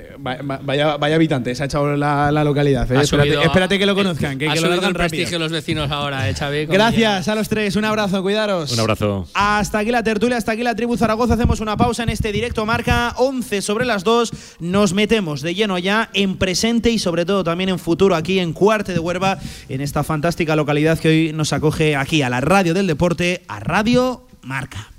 Eh, 0.03 0.15
va- 0.25 0.35
va- 0.41 0.59
Vaya, 0.61 0.97
vaya 0.97 1.15
habitante, 1.15 1.55
se 1.55 1.63
ha 1.63 1.65
echado 1.67 1.95
la, 1.95 2.29
la 2.31 2.43
localidad. 2.43 2.83
eh. 2.91 2.99
Espérate, 3.01 3.29
subido- 3.29 3.41
espérate 3.41 3.79
que 3.79 3.85
lo 3.85 3.95
conozcan, 3.95 4.37
que, 4.37 4.49
ha 4.49 4.53
que 4.53 4.59
lo 4.59 4.73
el 4.73 4.93
prestigio 4.93 5.39
los 5.39 5.51
vecinos 5.51 5.89
ahora, 5.91 6.29
¿eh, 6.29 6.33
Xavi? 6.33 6.65
Gracias 6.65 7.27
a 7.29 7.35
los 7.35 7.47
tres, 7.47 7.75
un 7.77 7.85
abrazo, 7.85 8.21
cuidaros. 8.21 8.71
Un 8.73 8.79
abrazo. 8.79 9.27
Hasta 9.33 9.79
aquí 9.79 9.91
la 9.91 10.03
tertulia, 10.03 10.35
hasta 10.37 10.51
aquí 10.51 10.63
la 10.63 10.75
tribu 10.75 10.97
Zaragoza. 10.97 11.35
Hacemos 11.35 11.61
una 11.61 11.77
pausa 11.77 12.03
en 12.03 12.09
este 12.09 12.31
directo 12.33 12.65
marca 12.65 13.13
11 13.17 13.61
sobre 13.61 13.85
las 13.85 14.03
2. 14.03 14.31
Nos 14.59 14.93
metemos 14.93 15.41
de 15.41 15.55
lleno 15.55 15.77
ya 15.77 16.09
en 16.13 16.37
presente 16.37 16.89
y 16.91 16.99
sobre 16.99 17.25
todo 17.25 17.43
también 17.43 17.69
en 17.69 17.79
futuro 17.79 18.15
aquí 18.15 18.39
en 18.39 18.51
Cuarte 18.53 18.91
de 18.93 18.99
Huerva, 18.99 19.37
en 19.69 19.79
esta 19.81 20.03
fantástica 20.03 20.55
localidad 20.55 20.99
que 20.99 21.07
hoy 21.07 21.31
nos 21.33 21.53
acoge 21.53 21.95
aquí 21.95 22.21
a 22.23 22.29
la 22.29 22.41
radio 22.41 22.73
del 22.73 22.87
deporte, 22.87 23.43
a 23.47 23.59
Radio 23.61 24.27
Marca. 24.41 24.91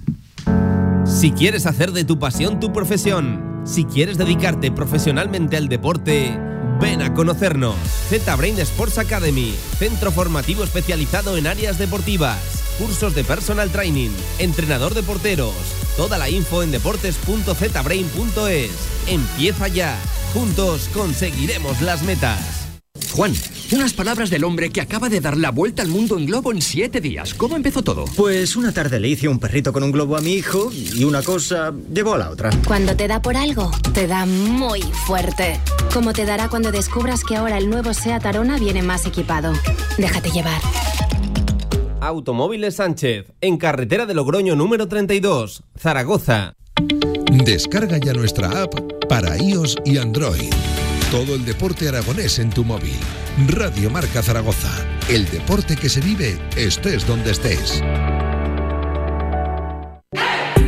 Si 1.04 1.32
quieres 1.32 1.66
hacer 1.66 1.92
de 1.92 2.04
tu 2.04 2.18
pasión 2.18 2.60
tu 2.60 2.72
profesión, 2.72 3.53
si 3.64 3.84
quieres 3.84 4.18
dedicarte 4.18 4.70
profesionalmente 4.70 5.56
al 5.56 5.68
deporte, 5.68 6.38
ven 6.80 7.02
a 7.02 7.14
conocernos. 7.14 7.76
Z-Brain 8.08 8.58
Sports 8.60 8.98
Academy, 8.98 9.54
centro 9.78 10.12
formativo 10.12 10.62
especializado 10.64 11.36
en 11.36 11.46
áreas 11.46 11.78
deportivas, 11.78 12.38
cursos 12.78 13.14
de 13.14 13.24
personal 13.24 13.70
training, 13.70 14.10
entrenador 14.38 14.94
de 14.94 15.02
porteros. 15.02 15.54
Toda 15.96 16.18
la 16.18 16.28
info 16.28 16.62
en 16.62 16.70
deportes.zbrain.es. 16.72 18.70
Empieza 19.08 19.68
ya. 19.68 19.96
Juntos 20.32 20.90
conseguiremos 20.92 21.80
las 21.80 22.02
metas. 22.02 22.63
Juan, 23.14 23.32
unas 23.72 23.92
palabras 23.92 24.30
del 24.30 24.44
hombre 24.44 24.70
que 24.70 24.80
acaba 24.80 25.08
de 25.08 25.20
dar 25.20 25.36
la 25.36 25.50
vuelta 25.50 25.82
al 25.82 25.88
mundo 25.88 26.16
en 26.16 26.26
globo 26.26 26.52
en 26.52 26.60
siete 26.60 27.00
días. 27.00 27.34
¿Cómo 27.34 27.56
empezó 27.56 27.82
todo? 27.82 28.04
Pues 28.16 28.54
una 28.54 28.72
tarde 28.72 29.00
le 29.00 29.08
hice 29.08 29.26
un 29.26 29.40
perrito 29.40 29.72
con 29.72 29.82
un 29.82 29.90
globo 29.90 30.16
a 30.16 30.20
mi 30.20 30.34
hijo 30.34 30.70
y 30.72 31.02
una 31.02 31.22
cosa 31.22 31.72
llevó 31.92 32.14
a 32.14 32.18
la 32.18 32.30
otra. 32.30 32.50
Cuando 32.66 32.96
te 32.96 33.08
da 33.08 33.20
por 33.20 33.36
algo, 33.36 33.70
te 33.92 34.06
da 34.06 34.26
muy 34.26 34.82
fuerte. 35.06 35.60
Como 35.92 36.12
te 36.12 36.24
dará 36.24 36.48
cuando 36.48 36.70
descubras 36.70 37.24
que 37.24 37.36
ahora 37.36 37.58
el 37.58 37.68
nuevo 37.68 37.94
SEAT 37.94 38.26
Arona 38.26 38.58
viene 38.58 38.82
más 38.82 39.06
equipado. 39.06 39.52
Déjate 39.98 40.30
llevar. 40.30 40.60
Automóviles 42.00 42.76
Sánchez, 42.76 43.32
en 43.40 43.56
carretera 43.56 44.06
de 44.06 44.14
Logroño 44.14 44.54
número 44.54 44.86
32, 44.86 45.62
Zaragoza. 45.76 46.54
Descarga 47.32 47.98
ya 47.98 48.12
nuestra 48.12 48.62
app 48.62 48.74
para 49.08 49.36
iOS 49.36 49.76
y 49.84 49.98
Android. 49.98 50.52
Todo 51.14 51.36
el 51.36 51.44
deporte 51.44 51.86
aragonés 51.86 52.40
en 52.40 52.50
tu 52.50 52.64
móvil. 52.64 52.98
Radio 53.46 53.88
Marca 53.88 54.20
Zaragoza. 54.20 54.84
El 55.08 55.30
deporte 55.30 55.76
que 55.76 55.88
se 55.88 56.00
vive 56.00 56.36
estés 56.56 57.06
donde 57.06 57.30
estés. 57.30 57.80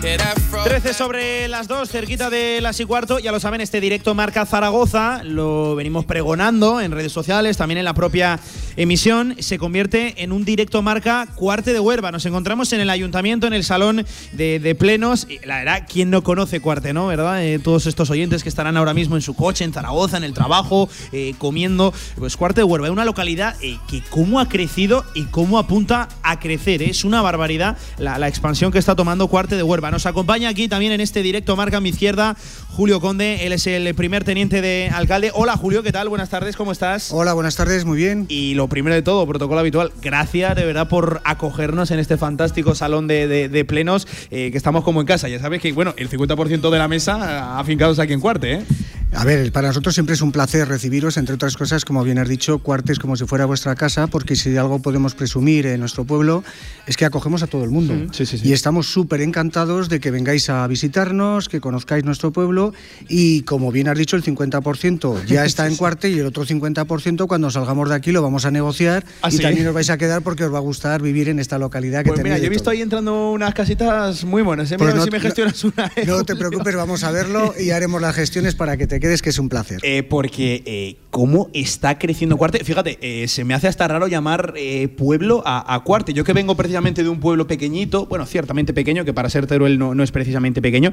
13 0.00 0.94
sobre 0.94 1.46
las 1.48 1.68
2, 1.68 1.90
cerquita 1.90 2.30
de 2.30 2.62
las 2.62 2.80
y 2.80 2.86
cuarto. 2.86 3.18
Ya 3.18 3.32
lo 3.32 3.40
saben, 3.40 3.60
este 3.60 3.82
directo 3.82 4.14
marca 4.14 4.46
Zaragoza. 4.46 5.22
Lo 5.24 5.74
venimos 5.74 6.06
pregonando 6.06 6.80
en 6.80 6.92
redes 6.92 7.12
sociales, 7.12 7.58
también 7.58 7.76
en 7.76 7.84
la 7.84 7.92
propia 7.92 8.40
emisión. 8.76 9.36
Se 9.40 9.58
convierte 9.58 10.22
en 10.22 10.32
un 10.32 10.46
directo 10.46 10.80
marca 10.80 11.26
Cuarte 11.34 11.74
de 11.74 11.80
Huerva. 11.80 12.12
Nos 12.12 12.24
encontramos 12.24 12.72
en 12.72 12.80
el 12.80 12.88
ayuntamiento, 12.88 13.46
en 13.46 13.52
el 13.52 13.62
salón 13.62 14.06
de, 14.32 14.76
plenos. 14.78 15.26
Y 15.28 15.44
la 15.46 15.58
verdad, 15.58 15.86
¿quién 15.86 16.08
no 16.08 16.22
conoce 16.22 16.60
Cuarte, 16.60 16.94
no? 16.94 17.06
¿Verdad? 17.06 17.44
Eh, 17.44 17.58
todos 17.58 17.86
estos 17.86 18.08
oyentes 18.08 18.42
que 18.42 18.48
estarán 18.48 18.78
ahora 18.78 18.94
mismo 18.94 19.16
en 19.16 19.22
su 19.22 19.34
coche, 19.34 19.64
en 19.64 19.74
Zaragoza, 19.74 20.16
en 20.16 20.24
el 20.24 20.32
trabajo, 20.32 20.88
eh, 21.12 21.34
comiendo. 21.36 21.92
Pues 22.16 22.38
Cuarte 22.38 22.62
de 22.62 22.64
Huerva 22.64 22.86
es 22.86 22.92
una 22.92 23.04
localidad 23.04 23.54
eh, 23.60 23.78
que 23.86 24.02
cómo 24.08 24.40
ha 24.40 24.48
crecido 24.48 25.04
y 25.14 25.24
cómo 25.24 25.58
apunta 25.58 26.08
a 26.22 26.40
crecer. 26.40 26.82
Es 26.82 27.04
una 27.04 27.20
barbaridad 27.20 27.76
la, 27.98 28.18
la 28.18 28.28
expansión 28.28 28.72
que 28.72 28.78
está 28.78 28.96
tomando 28.96 29.28
Cuarte 29.28 29.56
de 29.56 29.62
Huerva. 29.62 29.89
Nos 29.90 30.06
acompaña 30.06 30.48
aquí 30.48 30.68
también 30.68 30.92
en 30.92 31.00
este 31.00 31.22
directo 31.22 31.56
marca 31.56 31.78
a 31.78 31.80
mi 31.80 31.88
izquierda 31.88 32.36
Julio 32.68 33.00
Conde, 33.00 33.46
él 33.46 33.52
es 33.52 33.66
el 33.66 33.94
primer 33.94 34.24
teniente 34.24 34.62
de 34.62 34.90
alcalde. 34.92 35.32
Hola 35.34 35.56
Julio, 35.56 35.82
¿qué 35.82 35.92
tal? 35.92 36.08
Buenas 36.08 36.30
tardes, 36.30 36.56
¿cómo 36.56 36.72
estás? 36.72 37.12
Hola, 37.12 37.34
buenas 37.34 37.56
tardes, 37.56 37.84
muy 37.84 37.98
bien. 37.98 38.26
Y 38.28 38.54
lo 38.54 38.68
primero 38.68 38.94
de 38.94 39.02
todo, 39.02 39.26
protocolo 39.26 39.60
habitual, 39.60 39.92
gracias 40.00 40.54
de 40.56 40.64
verdad 40.64 40.88
por 40.88 41.20
acogernos 41.24 41.90
en 41.90 41.98
este 41.98 42.16
fantástico 42.16 42.74
salón 42.74 43.08
de, 43.08 43.64
plenos 43.68 44.06
eh, 44.30 44.50
que 44.50 44.56
estamos 44.56 44.84
como 44.84 45.00
en 45.00 45.06
casa. 45.06 45.28
Ya 45.28 45.40
sabes 45.40 45.60
que, 45.60 45.72
bueno, 45.72 45.94
el 45.96 46.08
50% 46.08 46.70
de 46.70 46.78
la 46.78 46.88
mesa 46.88 47.58
afincados 47.58 47.98
aquí 47.98 48.12
en 48.12 48.20
Cuarte, 48.20 48.52
¿eh? 48.54 48.64
A 49.12 49.24
ver, 49.24 49.50
para 49.52 49.68
nosotros 49.68 49.94
siempre 49.94 50.14
es 50.14 50.22
un 50.22 50.32
placer 50.32 50.68
recibiros, 50.68 51.16
entre 51.16 51.34
otras 51.34 51.56
cosas, 51.56 51.84
como 51.84 52.04
bien 52.04 52.18
has 52.18 52.28
dicho, 52.28 52.58
Cuarte 52.58 52.92
es 52.92 52.98
como 52.98 53.16
si 53.16 53.24
fuera 53.24 53.44
vuestra 53.44 53.74
casa, 53.74 54.06
porque 54.06 54.36
si 54.36 54.50
de 54.50 54.58
algo 54.58 54.80
podemos 54.80 55.14
presumir 55.14 55.66
en 55.66 55.80
nuestro 55.80 56.04
pueblo 56.04 56.44
es 56.86 56.96
que 56.96 57.04
acogemos 57.04 57.42
a 57.42 57.46
todo 57.46 57.64
el 57.64 57.70
mundo. 57.70 58.12
sí, 58.12 58.24
sí, 58.24 58.40
y 58.42 58.52
estamos 58.52 58.86
súper 58.86 59.20
encantados 59.20 59.88
de 59.88 60.00
que 60.00 60.10
vengáis 60.10 60.48
a 60.48 60.66
visitarnos, 60.66 61.48
que 61.48 61.60
conozcáis 61.60 62.04
nuestro 62.04 62.32
pueblo 62.32 62.72
y, 63.08 63.42
como 63.42 63.72
bien 63.72 63.88
has 63.88 63.98
dicho, 63.98 64.16
el 64.16 64.22
50% 64.22 65.24
ya 65.26 65.44
está 65.44 65.66
en 65.68 65.76
Cuarte 65.76 66.10
y 66.10 66.18
el 66.18 66.26
otro 66.26 66.46
50% 66.46 67.26
cuando 67.26 67.50
salgamos 67.50 67.88
de 67.88 67.94
aquí 67.96 68.12
lo 68.12 68.22
vamos 68.22 68.44
a 68.44 68.50
negociar 68.50 69.04
¿Ah, 69.22 69.28
y 69.30 69.38
también 69.38 69.66
os 69.66 69.74
vais 69.74 69.90
a 69.90 69.98
quedar 69.98 70.22
porque 70.22 70.44
os 70.44 70.54
va 70.54 70.58
a 70.58 70.62
gustar 70.62 71.02
vivir 71.02 71.28
en 71.28 71.40
esta 71.40 71.58
localidad 71.58 72.04
que 72.04 72.10
pues 72.10 72.22
mira, 72.22 72.38
yo 72.38 72.46
he 72.46 72.48
visto 72.48 72.70
ahí 72.70 72.80
entrando 72.80 73.32
unas 73.32 73.54
casitas 73.54 74.24
muy 74.24 74.42
buenas. 74.42 74.70
¿eh? 74.70 74.76
Mira, 74.78 74.92
pues 74.92 75.04
si 75.04 75.10
me 75.10 75.20
gestionas 75.20 75.62
una. 75.64 75.90
¿eh? 75.96 76.04
No 76.06 76.24
te 76.24 76.36
preocupes, 76.36 76.74
vamos 76.76 77.02
a 77.02 77.10
verlo 77.10 77.54
y 77.58 77.70
haremos 77.70 78.00
las 78.00 78.14
gestiones 78.14 78.54
para 78.54 78.76
que 78.76 78.86
te 78.86 78.99
quedes, 79.00 79.22
que 79.22 79.30
es 79.30 79.38
un 79.38 79.48
placer. 79.48 79.80
Eh, 79.82 80.02
porque 80.02 80.62
eh, 80.66 80.96
cómo 81.10 81.50
está 81.52 81.98
creciendo 81.98 82.36
Cuarte. 82.36 82.64
Fíjate, 82.64 82.98
eh, 83.00 83.28
se 83.28 83.44
me 83.44 83.54
hace 83.54 83.68
hasta 83.68 83.88
raro 83.88 84.06
llamar 84.06 84.54
pueblo 84.96 85.42
a, 85.44 85.82
Cuarte. 85.84 86.12
Yo 86.12 86.24
que 86.24 86.32
vengo 86.32 86.54
precisamente 86.54 87.02
de 87.02 87.08
un 87.08 87.20
pueblo 87.20 87.46
pequeñito, 87.46 88.06
bueno, 88.06 88.26
ciertamente 88.26 88.72
pequeño, 88.72 89.04
que 89.04 89.12
para 89.12 89.30
ser 89.30 89.46
Teruel 89.46 89.78
no, 89.78 89.94
no 89.94 90.02
es 90.02 90.12
precisamente 90.12 90.62
pequeño, 90.62 90.92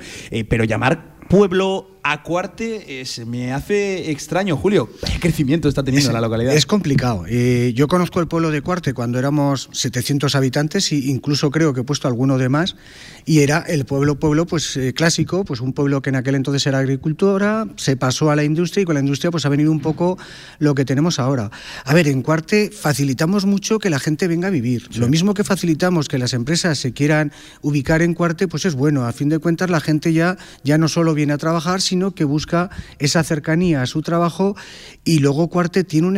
pero 0.49 0.63
llamar 0.63 1.16
pueblo 1.27 1.97
a 2.09 2.23
Cuarte 2.23 3.03
se 3.05 3.25
me 3.25 3.51
hace 3.51 4.11
extraño, 4.11 4.55
Julio. 4.55 4.89
¿Qué 5.05 5.19
crecimiento 5.19 5.67
está 5.67 5.83
teniendo 5.83 6.13
la 6.13 6.21
localidad? 6.21 6.53
Es 6.53 6.65
complicado. 6.65 7.25
yo 7.27 7.87
conozco 7.89 8.21
el 8.21 8.29
pueblo 8.29 8.49
de 8.49 8.61
Cuarte 8.61 8.93
cuando 8.93 9.19
éramos 9.19 9.69
700 9.73 10.33
habitantes 10.35 10.89
e 10.93 10.95
incluso 10.95 11.51
creo 11.51 11.73
que 11.73 11.81
he 11.81 11.83
puesto 11.83 12.07
alguno 12.07 12.37
de 12.37 12.47
más 12.47 12.77
y 13.25 13.39
era 13.39 13.59
el 13.59 13.85
pueblo 13.85 14.15
pueblo 14.15 14.45
pues 14.45 14.79
clásico, 14.95 15.43
pues 15.43 15.59
un 15.59 15.73
pueblo 15.73 16.01
que 16.01 16.09
en 16.09 16.15
aquel 16.15 16.35
entonces 16.35 16.65
era 16.65 16.79
agricultura, 16.79 17.67
se 17.75 17.97
pasó 17.97 18.31
a 18.31 18.37
la 18.37 18.45
industria 18.45 18.83
y 18.83 18.85
con 18.85 18.95
la 18.95 19.01
industria 19.01 19.29
pues 19.29 19.45
ha 19.45 19.49
venido 19.49 19.69
un 19.69 19.81
poco 19.81 20.17
lo 20.59 20.75
que 20.75 20.85
tenemos 20.85 21.19
ahora. 21.19 21.51
A 21.83 21.93
ver, 21.93 22.07
en 22.07 22.21
Cuarte 22.21 22.71
facilitamos 22.71 23.45
mucho 23.45 23.79
que 23.79 23.89
la 23.89 23.99
gente 23.99 24.29
venga 24.29 24.47
a 24.47 24.51
vivir. 24.51 24.87
Lo 24.95 25.09
mismo 25.09 25.33
que 25.33 25.43
facilitamos 25.43 26.07
que 26.07 26.19
las 26.19 26.33
empresas 26.33 26.77
se 26.77 26.93
quieran 26.93 27.33
ubicar 27.61 28.01
en 28.01 28.13
Cuarte, 28.13 28.47
pues 28.47 28.63
es 28.63 28.75
bueno. 28.75 29.05
A 29.05 29.11
fin 29.11 29.27
de 29.27 29.39
cuentas 29.39 29.69
la 29.69 29.81
gente 29.81 30.13
ya, 30.13 30.37
ya 30.63 30.77
no 30.77 30.87
solo 30.87 31.16
viene 31.17 31.33
a 31.33 31.37
trabajar, 31.37 31.81
sino 31.81 32.11
que 32.11 32.23
busca 32.23 32.69
esa 32.99 33.21
cercanía 33.25 33.81
a 33.81 33.85
su 33.87 34.01
trabajo. 34.01 34.55
Y 35.03 35.19
luego 35.19 35.49
Cuarte 35.49 35.83
tiene 35.83 36.07
un 36.07 36.17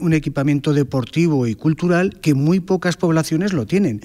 un 0.00 0.12
equipamiento 0.12 0.74
deportivo 0.74 1.46
y 1.46 1.54
cultural 1.54 2.20
que 2.20 2.34
muy 2.34 2.60
pocas 2.60 2.96
poblaciones 2.96 3.52
lo 3.52 3.66
tienen. 3.66 4.02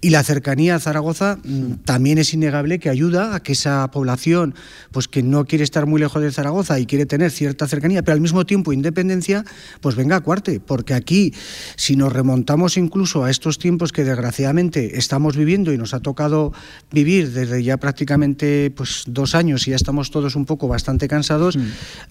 Y 0.00 0.10
la 0.10 0.22
cercanía 0.22 0.76
a 0.76 0.80
Zaragoza 0.80 1.38
mm, 1.42 1.84
también 1.84 2.18
es 2.18 2.32
innegable 2.32 2.78
que 2.78 2.88
ayuda 2.88 3.34
a 3.34 3.42
que 3.42 3.52
esa 3.52 3.90
población, 3.90 4.54
pues 4.92 5.08
que 5.08 5.22
no 5.22 5.44
quiere 5.44 5.64
estar 5.64 5.86
muy 5.86 6.00
lejos 6.00 6.22
de 6.22 6.30
Zaragoza 6.30 6.78
y 6.78 6.86
quiere 6.86 7.04
tener 7.04 7.30
cierta 7.30 7.66
cercanía, 7.66 8.02
pero 8.02 8.14
al 8.14 8.20
mismo 8.20 8.46
tiempo 8.46 8.72
independencia, 8.72 9.44
pues 9.80 9.96
venga 9.96 10.16
a 10.16 10.20
Cuarte, 10.20 10.60
porque 10.60 10.94
aquí, 10.94 11.34
si 11.76 11.96
nos 11.96 12.12
remontamos 12.12 12.76
incluso 12.76 13.24
a 13.24 13.30
estos 13.30 13.58
tiempos 13.58 13.92
que 13.92 14.04
desgraciadamente 14.04 14.98
estamos 14.98 15.36
viviendo 15.36 15.72
y 15.72 15.78
nos 15.78 15.94
ha 15.94 16.00
tocado 16.00 16.52
vivir 16.92 17.32
desde 17.32 17.62
ya 17.62 17.76
prácticamente 17.76 18.70
pues 18.70 19.02
dos 19.06 19.34
años 19.34 19.66
y 19.66 19.70
ya 19.70 19.76
estamos 19.88 20.10
todos 20.10 20.36
un 20.36 20.44
poco 20.44 20.68
bastante 20.68 21.08
cansados, 21.08 21.56
mm. 21.56 21.62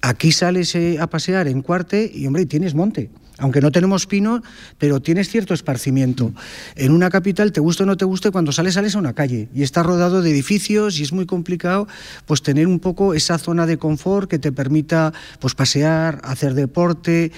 aquí 0.01 0.31
sales 0.31 0.73
eh, 0.73 0.97
a 0.99 1.05
pasear 1.05 1.47
en 1.47 1.61
Cuarte 1.61 2.11
y 2.11 2.25
hombre, 2.25 2.47
tienes 2.47 2.73
monte 2.73 3.11
aunque 3.39 3.61
no 3.61 3.71
tenemos 3.71 4.07
pino, 4.07 4.41
pero 4.77 5.01
tienes 5.01 5.29
cierto 5.29 5.53
esparcimiento. 5.53 6.33
En 6.75 6.91
una 6.91 7.09
capital, 7.09 7.51
te 7.51 7.59
guste 7.59 7.83
o 7.83 7.85
no 7.85 7.97
te 7.97 8.05
guste, 8.05 8.31
cuando 8.31 8.51
sales, 8.51 8.73
sales 8.73 8.95
a 8.95 8.99
una 8.99 9.13
calle 9.13 9.49
y 9.53 9.63
está 9.63 9.83
rodado 9.83 10.21
de 10.21 10.31
edificios 10.31 10.99
y 10.99 11.03
es 11.03 11.13
muy 11.13 11.25
complicado 11.25 11.87
pues 12.25 12.41
tener 12.41 12.67
un 12.67 12.79
poco 12.79 13.13
esa 13.13 13.37
zona 13.37 13.65
de 13.65 13.77
confort 13.77 14.29
que 14.29 14.39
te 14.39 14.51
permita 14.51 15.13
pues 15.39 15.55
pasear, 15.55 16.19
hacer 16.23 16.53
deporte 16.53 17.31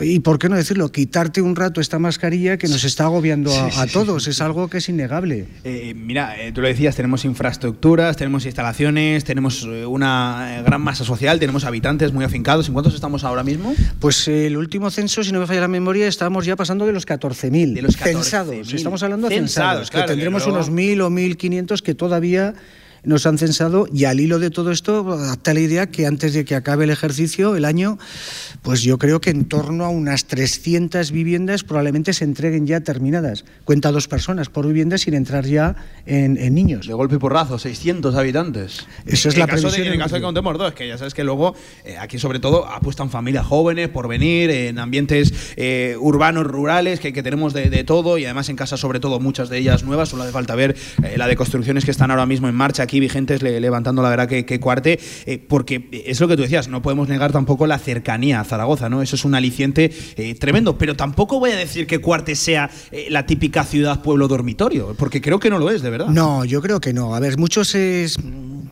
y, 0.00 0.20
por 0.20 0.38
qué 0.38 0.48
no 0.48 0.56
decirlo, 0.56 0.90
quitarte 0.90 1.42
un 1.42 1.56
rato 1.56 1.80
esta 1.80 1.98
mascarilla 1.98 2.56
que 2.56 2.68
nos 2.68 2.84
está 2.84 3.04
agobiando 3.04 3.52
a, 3.52 3.86
todos. 3.86 4.26
Es 4.28 4.40
algo 4.40 4.68
que 4.68 4.78
es 4.78 4.88
innegable. 4.88 5.46
Eh, 5.64 5.94
mira, 5.94 6.40
eh, 6.40 6.52
tú 6.52 6.60
lo 6.60 6.68
decías, 6.68 6.96
tenemos 6.96 7.24
infraestructuras, 7.24 8.16
tenemos 8.16 8.46
instalaciones, 8.46 9.24
tenemos 9.24 9.64
eh, 9.64 9.84
una 9.84 10.62
gran 10.64 10.80
masa 10.80 11.04
social, 11.04 11.38
tenemos 11.38 11.64
habitantes 11.64 12.12
muy 12.12 12.24
afincados. 12.24 12.68
¿En 12.68 12.72
cuántos 12.72 12.94
estamos 12.94 13.24
ahora 13.24 13.44
mismo? 13.44 13.74
Pues 14.00 14.28
el 14.28 14.56
último 14.56 14.90
censo, 14.90 15.22
si 15.22 15.32
no 15.32 15.41
me 15.42 15.46
falla 15.46 15.60
la 15.60 15.68
memoria, 15.68 16.08
estábamos 16.08 16.46
ya 16.46 16.56
pasando 16.56 16.86
de 16.86 16.92
los 16.92 17.06
14.000. 17.06 17.74
De 17.74 17.82
los 17.82 17.96
censados. 17.96 18.72
Estamos 18.72 19.02
hablando 19.02 19.28
de 19.28 19.36
censados, 19.36 19.90
que 19.90 20.02
tendremos 20.02 20.46
unos 20.46 20.70
1.000 20.70 21.02
o 21.02 21.10
1.500 21.10 21.82
que 21.82 21.94
todavía 21.94 22.54
nos 23.04 23.26
han 23.26 23.38
censado 23.38 23.86
y 23.92 24.04
al 24.04 24.20
hilo 24.20 24.38
de 24.38 24.50
todo 24.50 24.70
esto, 24.70 25.12
hasta 25.12 25.54
la 25.54 25.60
idea 25.60 25.86
que 25.88 26.06
antes 26.06 26.34
de 26.34 26.44
que 26.44 26.54
acabe 26.54 26.84
el 26.84 26.90
ejercicio, 26.90 27.56
el 27.56 27.64
año, 27.64 27.98
pues 28.62 28.82
yo 28.82 28.98
creo 28.98 29.20
que 29.20 29.30
en 29.30 29.46
torno 29.46 29.84
a 29.84 29.88
unas 29.88 30.26
300 30.26 31.10
viviendas 31.10 31.64
probablemente 31.64 32.12
se 32.12 32.24
entreguen 32.24 32.66
ya 32.66 32.80
terminadas. 32.80 33.44
Cuenta 33.64 33.90
dos 33.90 34.08
personas 34.08 34.48
por 34.48 34.66
vivienda 34.66 34.98
sin 34.98 35.14
entrar 35.14 35.44
ya 35.46 35.76
en, 36.06 36.34
niños. 36.54 36.86
De 36.86 36.94
golpe 36.94 37.16
y 37.16 37.18
porrazo, 37.18 37.58
600 37.58 38.14
habitantes. 38.14 38.86
Eso 39.06 39.28
es 39.28 39.36
la 39.36 39.46
previsión. 39.46 39.86
en 39.86 39.92
el 39.94 39.98
caso 39.98 40.14
de 40.14 40.20
que 40.20 40.24
contemos 40.24 40.58
dos, 40.58 40.72
que 40.74 40.86
ya 40.86 40.98
sabes 40.98 41.14
que 41.14 41.24
luego 41.24 41.54
eh, 41.84 41.96
aquí 41.98 42.18
sobre 42.18 42.38
todo 42.38 42.66
apuestan 42.66 43.10
familias 43.10 43.46
jóvenes 43.46 43.88
por 43.88 44.06
venir, 44.06 44.50
en 44.50 44.78
ambientes 44.78 45.32
eh, 45.56 45.96
urbanos, 45.98 46.46
rurales, 46.46 47.00
que, 47.00 47.12
que 47.12 47.22
tenemos 47.22 47.52
de, 47.52 47.82
todo 47.84 48.18
y 48.18 48.24
además 48.24 48.48
en 48.48 48.56
casa 48.56 48.76
sobre 48.76 49.00
todo 49.00 49.18
muchas 49.18 49.48
de 49.48 49.58
ellas 49.58 49.82
nuevas, 49.82 50.10
solo 50.10 50.22
hace 50.22 50.32
falta 50.32 50.54
ver 50.54 50.76
eh, 51.02 51.14
la 51.16 51.26
de 51.26 51.36
construcciones 51.36 51.84
que 51.84 51.90
están 51.90 52.10
ahora 52.10 52.26
mismo 52.26 52.48
en 52.48 52.54
marcha 52.54 52.82
aquí 52.84 52.91
vigentes, 53.00 53.42
levantando 53.42 54.02
la 54.02 54.10
verdad 54.10 54.28
que, 54.28 54.60
Cuarte, 54.60 54.98
porque 55.48 55.88
es 56.06 56.20
lo 56.20 56.28
que 56.28 56.36
tú 56.36 56.42
decías, 56.42 56.68
no 56.68 56.82
podemos 56.82 57.08
negar 57.08 57.32
tampoco 57.32 57.66
la 57.66 57.78
cercanía 57.78 58.40
a 58.40 58.44
Zaragoza, 58.44 58.88
¿no? 58.88 59.02
Eso 59.02 59.16
es 59.16 59.24
un 59.24 59.34
aliciente 59.34 59.90
tremendo, 60.38 60.78
pero 60.78 60.94
tampoco 60.94 61.38
voy 61.38 61.50
a 61.50 61.56
decir 61.56 61.86
que 61.86 61.98
Cuarte 62.00 62.34
sea 62.34 62.70
la 63.08 63.26
típica 63.26 63.64
ciudad 63.64 64.02
pueblo 64.02 64.28
dormitorio, 64.28 64.94
porque 64.98 65.20
creo 65.20 65.38
que 65.38 65.50
no 65.50 65.58
lo 65.58 65.70
es, 65.70 65.82
de 65.82 65.90
verdad. 65.90 66.08
No, 66.08 66.44
yo 66.44 66.60
creo 66.62 66.80
que 66.80 66.92
no. 66.92 67.14
A 67.14 67.20
ver, 67.20 67.38
muchos 67.38 67.74
es 67.74 68.16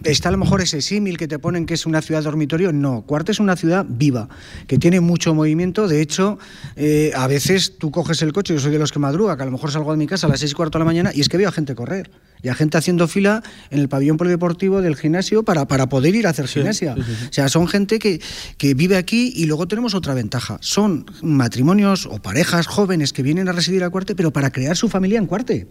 está 0.05 0.29
a 0.29 0.33
lo 0.33 0.39
mejor 0.39 0.61
ese 0.61 0.81
símil 0.81 1.17
que 1.17 1.29
te 1.29 1.39
ponen 1.39 1.67
que 1.67 1.75
es 1.75 1.87
una 1.87 2.03
ciudad 2.03 2.23
dormitorio. 2.23 2.73
No, 2.73 3.03
Cuarte 3.03 3.33
es 3.33 3.41
una 3.41 3.57
ciudad 3.57 3.85
viva, 3.89 4.29
que 4.67 4.79
tiene 4.79 5.01
mucho 5.01 5.35
movimiento. 5.35 5.89
De 5.89 6.01
hecho, 6.01 6.39
eh, 6.77 7.13
a 7.15 7.27
veces 7.27 7.79
tú 7.79 7.91
coges 7.91 8.23
el 8.23 8.33
coche, 8.33 8.55
yo 8.55 8.61
soy 8.61 8.73
de 8.73 8.79
los 8.79 8.93
que 8.93 8.99
madruga, 8.99 9.37
que 9.37 9.43
a 9.43 9.47
lo 9.47 9.53
mejor 9.53 9.71
salgo 9.71 9.91
de 9.93 9.99
mi 9.99 10.07
casa 10.07 10.27
a 10.27 10.31
las 10.31 10.41
seis 10.41 10.53
y 10.53 10.55
cuarto 10.55 10.79
de 10.79 10.85
la 10.85 10.87
mañana 10.87 11.11
y 11.15 11.21
es 11.21 11.29
que 11.29 11.37
veo 11.37 11.49
a 11.49 11.53
gente 11.53 11.75
correr. 11.75 12.11
Y 12.43 12.49
a 12.49 12.55
gente 12.55 12.79
haciendo 12.79 13.09
fila 13.09 13.43
en 13.71 13.81
el 13.81 13.89
pabellón 13.89 14.17
polideportivo 14.17 14.83
del 14.83 14.97
gimnasio 14.97 15.43
para, 15.43 15.67
para 15.67 15.89
poder 15.89 16.15
ir 16.15 16.27
a 16.27 16.31
hacer 16.31 16.49
gimnasia. 16.49 16.95
O 16.95 17.33
sea, 17.33 17.49
son 17.49 17.69
gente 17.69 17.99
que, 17.99 18.21
que 18.57 18.75
vive 18.75 18.97
aquí 18.97 19.33
y 19.35 19.47
luego 19.47 19.69
tenemos 19.69 19.95
otra 19.95 20.15
ventaja. 20.15 20.59
Son 20.61 21.07
matrimonios 21.23 22.07
o 22.07 22.21
parejas 22.21 22.67
jóvenes 22.67 23.13
que 23.13 23.23
vienen 23.23 23.49
a 23.49 23.53
residir 23.53 23.85
a 23.85 23.91
Cuarte, 23.91 24.15
pero 24.15 24.33
para 24.33 24.51
crear 24.51 24.77
su 24.77 24.89
familia 24.89 25.19
en 25.19 25.27
Cuarte 25.27 25.69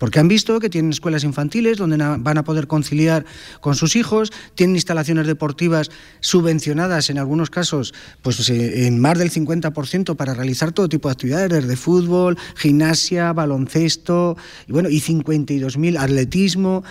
porque 0.00 0.18
han 0.18 0.28
visto 0.28 0.58
que 0.58 0.70
tienen 0.70 0.90
escuelas 0.90 1.24
infantiles 1.24 1.76
donde 1.76 1.98
van 1.98 2.38
a 2.38 2.42
poder 2.42 2.66
conciliar 2.66 3.26
con 3.60 3.76
sus 3.76 3.94
hijos, 3.94 4.32
tienen 4.54 4.74
instalaciones 4.74 5.26
deportivas 5.26 5.90
subvencionadas 6.20 7.10
en 7.10 7.18
algunos 7.18 7.50
casos 7.50 7.92
pues 8.22 8.48
eh, 8.48 8.86
en 8.86 8.98
más 8.98 9.18
del 9.18 9.30
50% 9.30 10.16
para 10.16 10.32
realizar 10.34 10.72
todo 10.72 10.88
tipo 10.88 11.08
de 11.08 11.12
actividades, 11.12 11.50
desde 11.50 11.76
fútbol, 11.76 12.38
gimnasia, 12.56 13.32
baloncesto, 13.34 14.36
y 14.66 14.72
bueno, 14.72 14.88
y 14.88 15.00
52.000 15.00 15.98
atletismo, 15.98 16.82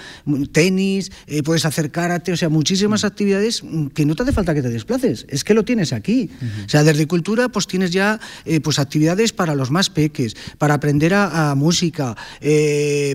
tenis, 0.51 1.11
eh, 1.25 1.41
puedes 1.41 1.65
hacer 1.65 1.89
karate, 1.89 2.31
o 2.31 2.37
sea, 2.37 2.49
muchísimas 2.49 3.03
actividades 3.03 3.63
que 3.95 4.05
no 4.05 4.15
te 4.15 4.23
hace 4.23 4.31
falta 4.31 4.53
que 4.53 4.61
te 4.61 4.69
desplaces, 4.69 5.25
es 5.29 5.43
que 5.43 5.55
lo 5.55 5.65
tienes 5.65 5.93
aquí. 5.93 6.29
O 6.65 6.69
sea, 6.69 6.83
desde 6.83 7.07
cultura 7.07 7.49
pues 7.49 7.65
tienes 7.65 7.89
ya 7.91 8.19
eh, 8.45 8.59
pues 8.59 8.77
actividades 8.77 9.33
para 9.33 9.55
los 9.55 9.71
más 9.71 9.89
peques, 9.89 10.35
para 10.59 10.75
aprender 10.75 11.15
a, 11.15 11.55
música, 11.55 12.15